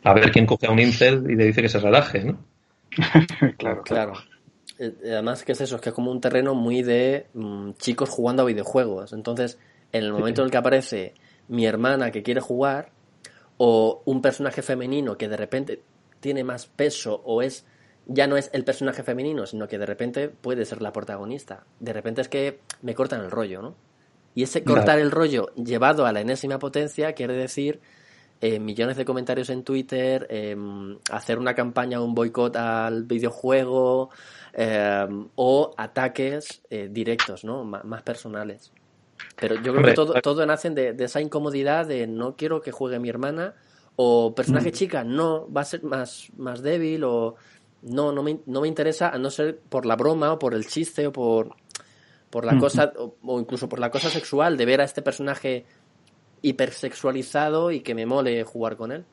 A 0.05 0.15
ver 0.15 0.31
quién 0.31 0.47
coge 0.47 0.67
a 0.67 0.71
un 0.71 0.79
incel 0.79 1.31
y 1.31 1.37
le 1.37 1.47
dice 1.47 1.63
que 1.63 1.69
se 1.69 1.79
relaje, 1.79 2.25
¿no? 2.25 2.39
claro. 3.59 3.83
Claro. 3.83 4.13
Eh, 4.79 4.95
además, 5.05 5.45
¿qué 5.45 5.53
es 5.53 5.61
eso? 5.61 5.77
Es 5.77 5.81
que 5.81 5.91
es 5.91 5.95
como 5.95 6.11
un 6.11 6.21
terreno 6.21 6.55
muy 6.55 6.83
de 6.83 7.27
mm, 7.35 7.73
chicos 7.79 8.09
jugando 8.09 8.43
a 8.43 8.47
videojuegos. 8.47 9.13
Entonces, 9.13 9.59
en 9.93 10.05
el 10.05 10.13
momento 10.13 10.43
en 10.43 10.47
el 10.47 10.51
que 10.51 10.57
aparece 10.59 11.15
mi 11.49 11.67
hermana 11.67 12.11
que 12.11 12.23
quiere 12.23 12.41
jugar, 12.41 12.91
o 13.65 14.03
un 14.07 14.21
personaje 14.21 14.61
femenino 14.61 15.17
que 15.17 15.29
de 15.29 15.37
repente 15.37 15.83
tiene 16.19 16.43
más 16.43 16.67
peso, 16.67 17.23
o 17.25 17.43
es 17.43 17.65
ya 18.07 18.27
no 18.27 18.37
es 18.37 18.51
el 18.53 18.65
personaje 18.65 19.05
femenino, 19.05 19.47
sino 19.47 19.69
que 19.69 19.79
de 19.79 19.87
repente 19.87 20.29
puede 20.29 20.65
ser 20.65 20.83
la 20.83 20.93
protagonista. 20.93 21.65
De 21.79 21.93
repente 21.93 22.23
es 22.23 22.29
que 22.29 22.59
me 22.81 22.97
cortan 22.97 23.21
el 23.21 23.31
rollo, 23.31 23.63
¿no? 23.63 23.77
Y 24.35 24.43
ese 24.43 24.65
cortar 24.65 24.99
el 24.99 25.13
rollo 25.13 25.55
llevado 25.55 26.07
a 26.07 26.13
la 26.13 26.23
enésima 26.23 26.59
potencia 26.59 27.13
quiere 27.13 27.35
decir 27.35 27.79
eh, 28.41 28.59
millones 28.59 28.97
de 28.97 29.05
comentarios 29.05 29.49
en 29.49 29.63
Twitter, 29.63 30.27
em, 30.29 30.99
hacer 31.13 31.39
una 31.39 31.55
campaña, 31.55 32.01
un 32.01 32.17
boicot 32.17 32.57
al 32.57 33.05
videojuego 33.05 34.11
em, 34.55 35.29
o 35.37 35.73
ataques 35.77 36.63
eh, 36.69 36.89
directos, 36.91 37.45
¿no? 37.45 37.63
más 37.63 38.03
personales. 38.03 38.73
Pero 39.37 39.57
yo 39.57 39.73
creo 39.73 39.85
que 39.85 39.93
todo, 39.93 40.15
todo 40.21 40.47
nace 40.47 40.71
de, 40.71 40.95
esa 40.99 41.21
incomodidad 41.21 41.87
de 41.87 42.07
no 42.07 42.37
quiero 42.37 42.61
que 42.61 42.73
juegue 42.73 42.99
mi 42.99 43.09
hermana 43.09 43.55
o 43.97 44.35
personaje 44.35 44.71
mm. 44.71 44.73
chica, 44.73 45.05
no, 45.05 45.51
va 45.53 45.63
a 45.63 45.65
ser 45.65 45.83
más, 45.83 46.29
más 46.37 46.63
débil 46.63 47.05
o 47.05 47.37
no, 47.83 48.13
no 48.13 48.23
me, 48.23 48.41
no 48.47 48.61
me 48.61 48.69
interesa 48.69 49.11
a 49.11 49.19
no 49.19 49.31
ser 49.31 49.59
por 49.59 49.87
la 49.87 49.97
broma 49.97 50.33
o 50.33 50.39
por 50.39 50.55
el 50.55 50.67
chiste 50.67 51.07
o 51.07 51.13
por, 51.13 51.57
por 52.31 52.45
la 52.45 52.59
cosa 52.59 52.93
o, 52.97 53.41
incluso 53.41 53.69
por 53.69 53.79
la 53.79 53.91
cosa 53.91 54.09
sexual 54.09 54.57
de 54.57 54.65
ver 54.65 54.81
a 54.81 54.85
este 54.85 55.03
personaje 55.03 55.65
hipersexualizado 56.41 57.71
y 57.71 57.81
que 57.81 57.95
me 57.95 58.07
mole 58.07 58.43
jugar 58.45 58.77
con 58.77 58.93
él. 58.93 59.05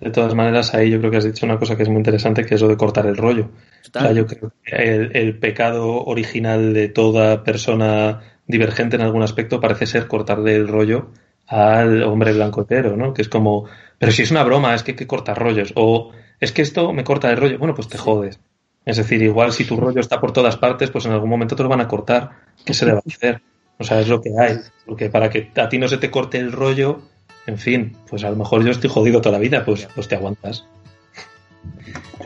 De 0.00 0.10
todas 0.10 0.34
maneras, 0.34 0.74
ahí 0.74 0.90
yo 0.90 0.98
creo 0.98 1.12
que 1.12 1.18
has 1.18 1.24
dicho 1.24 1.46
una 1.46 1.58
cosa 1.58 1.76
que 1.76 1.84
es 1.84 1.88
muy 1.88 1.98
interesante, 1.98 2.44
que 2.44 2.56
es 2.56 2.60
lo 2.60 2.66
de 2.66 2.76
cortar 2.76 3.06
el 3.06 3.16
rollo. 3.16 3.50
O 3.94 3.98
sea, 3.98 4.10
yo 4.10 4.26
creo 4.26 4.52
que 4.64 4.74
el, 4.74 5.16
el, 5.16 5.38
pecado 5.38 6.02
original 6.04 6.74
de 6.74 6.88
toda 6.88 7.44
persona 7.44 8.20
divergente 8.46 8.96
en 8.96 9.02
algún 9.02 9.22
aspecto 9.22 9.60
parece 9.60 9.86
ser 9.86 10.08
cortarle 10.08 10.54
el 10.56 10.68
rollo 10.68 11.10
al 11.46 12.02
hombre 12.04 12.32
blanco 12.32 12.62
hetero, 12.62 12.96
¿no? 12.96 13.12
Que 13.14 13.22
es 13.22 13.28
como, 13.28 13.66
pero 13.98 14.12
si 14.12 14.22
es 14.22 14.30
una 14.30 14.44
broma, 14.44 14.74
es 14.74 14.82
que 14.82 14.92
hay 14.92 14.96
que 14.96 15.06
cortar 15.06 15.38
rollos. 15.38 15.72
O 15.76 16.12
es 16.40 16.52
que 16.52 16.62
esto 16.62 16.92
me 16.92 17.04
corta 17.04 17.30
el 17.30 17.36
rollo. 17.36 17.58
Bueno, 17.58 17.74
pues 17.74 17.88
te 17.88 17.98
jodes. 17.98 18.40
Es 18.84 18.96
decir, 18.96 19.22
igual 19.22 19.52
si 19.52 19.64
tu 19.64 19.76
rollo 19.76 20.00
está 20.00 20.20
por 20.20 20.32
todas 20.32 20.56
partes, 20.56 20.90
pues 20.90 21.06
en 21.06 21.12
algún 21.12 21.30
momento 21.30 21.54
te 21.54 21.62
lo 21.62 21.68
van 21.68 21.80
a 21.80 21.88
cortar. 21.88 22.30
¿Qué 22.64 22.74
se 22.74 22.86
le 22.86 22.92
va 22.92 22.98
a 22.98 23.02
hacer? 23.06 23.42
O 23.78 23.84
sea, 23.84 24.00
es 24.00 24.08
lo 24.08 24.20
que 24.20 24.30
hay. 24.38 24.58
Porque 24.86 25.08
para 25.08 25.30
que 25.30 25.50
a 25.56 25.68
ti 25.68 25.78
no 25.78 25.88
se 25.88 25.98
te 25.98 26.10
corte 26.10 26.38
el 26.38 26.52
rollo, 26.52 27.02
en 27.46 27.58
fin, 27.58 27.96
pues 28.08 28.24
a 28.24 28.30
lo 28.30 28.36
mejor 28.36 28.64
yo 28.64 28.70
estoy 28.70 28.90
jodido 28.90 29.20
toda 29.20 29.32
la 29.32 29.38
vida, 29.38 29.64
pues, 29.64 29.88
pues 29.94 30.08
te 30.08 30.16
aguantas. 30.16 30.66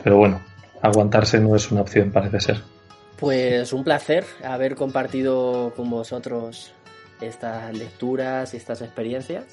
Pero 0.03 0.17
bueno, 0.17 0.41
aguantarse 0.81 1.39
no 1.39 1.55
es 1.55 1.71
una 1.71 1.81
opción, 1.81 2.11
parece 2.11 2.39
ser. 2.39 2.76
Pues 3.19 3.73
un 3.73 3.83
placer 3.83 4.25
haber 4.43 4.75
compartido 4.75 5.73
con 5.75 5.89
vosotros 5.89 6.73
estas 7.21 7.75
lecturas 7.75 8.53
y 8.53 8.57
estas 8.57 8.81
experiencias. 8.81 9.45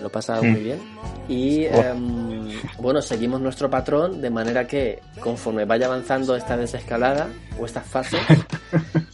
Lo 0.00 0.08
he 0.08 0.10
pasado 0.10 0.42
muy 0.42 0.60
mm. 0.60 0.64
bien. 0.64 0.80
Y 1.28 1.64
em, 1.64 2.50
bueno, 2.78 3.00
seguimos 3.00 3.40
nuestro 3.40 3.70
patrón 3.70 4.20
de 4.20 4.28
manera 4.28 4.66
que 4.66 5.00
conforme 5.20 5.64
vaya 5.64 5.86
avanzando 5.86 6.34
esta 6.34 6.56
desescalada 6.56 7.28
o 7.58 7.66
estas 7.66 7.86
fases, 7.86 8.20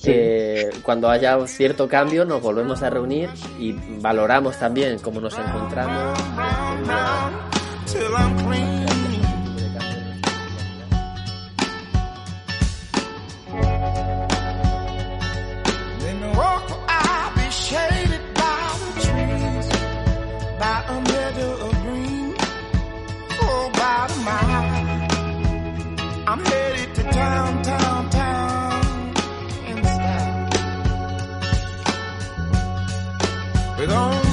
cuando 0.83 1.11
haya 1.11 1.39
cierto 1.47 1.87
cambio 1.87 2.25
nos 2.25 2.41
volvemos 2.41 2.83
a 2.83 2.89
reunir 2.89 3.29
y 3.59 3.73
valoramos 4.01 4.59
también 4.59 4.99
cómo 5.01 5.21
nos 5.21 5.37
encontramos. 5.39 6.19
shaded 17.69 18.25
by 18.33 18.79
the 18.81 18.91
trees, 19.05 19.69
by 20.59 20.77
a 20.89 20.97
meadow 21.11 21.53
of 21.67 21.73
green, 21.83 22.35
oh, 23.43 23.71
by 23.75 23.99
the 24.09 24.19
mile. 24.29 24.71
I'm 26.31 26.41
headed 26.51 26.95
to 26.95 27.03
town, 27.03 27.63
town, 27.63 28.09
town, 28.09 28.81
in 29.67 29.79
style. 29.85 30.49
With 33.79 33.91
all 33.91 34.28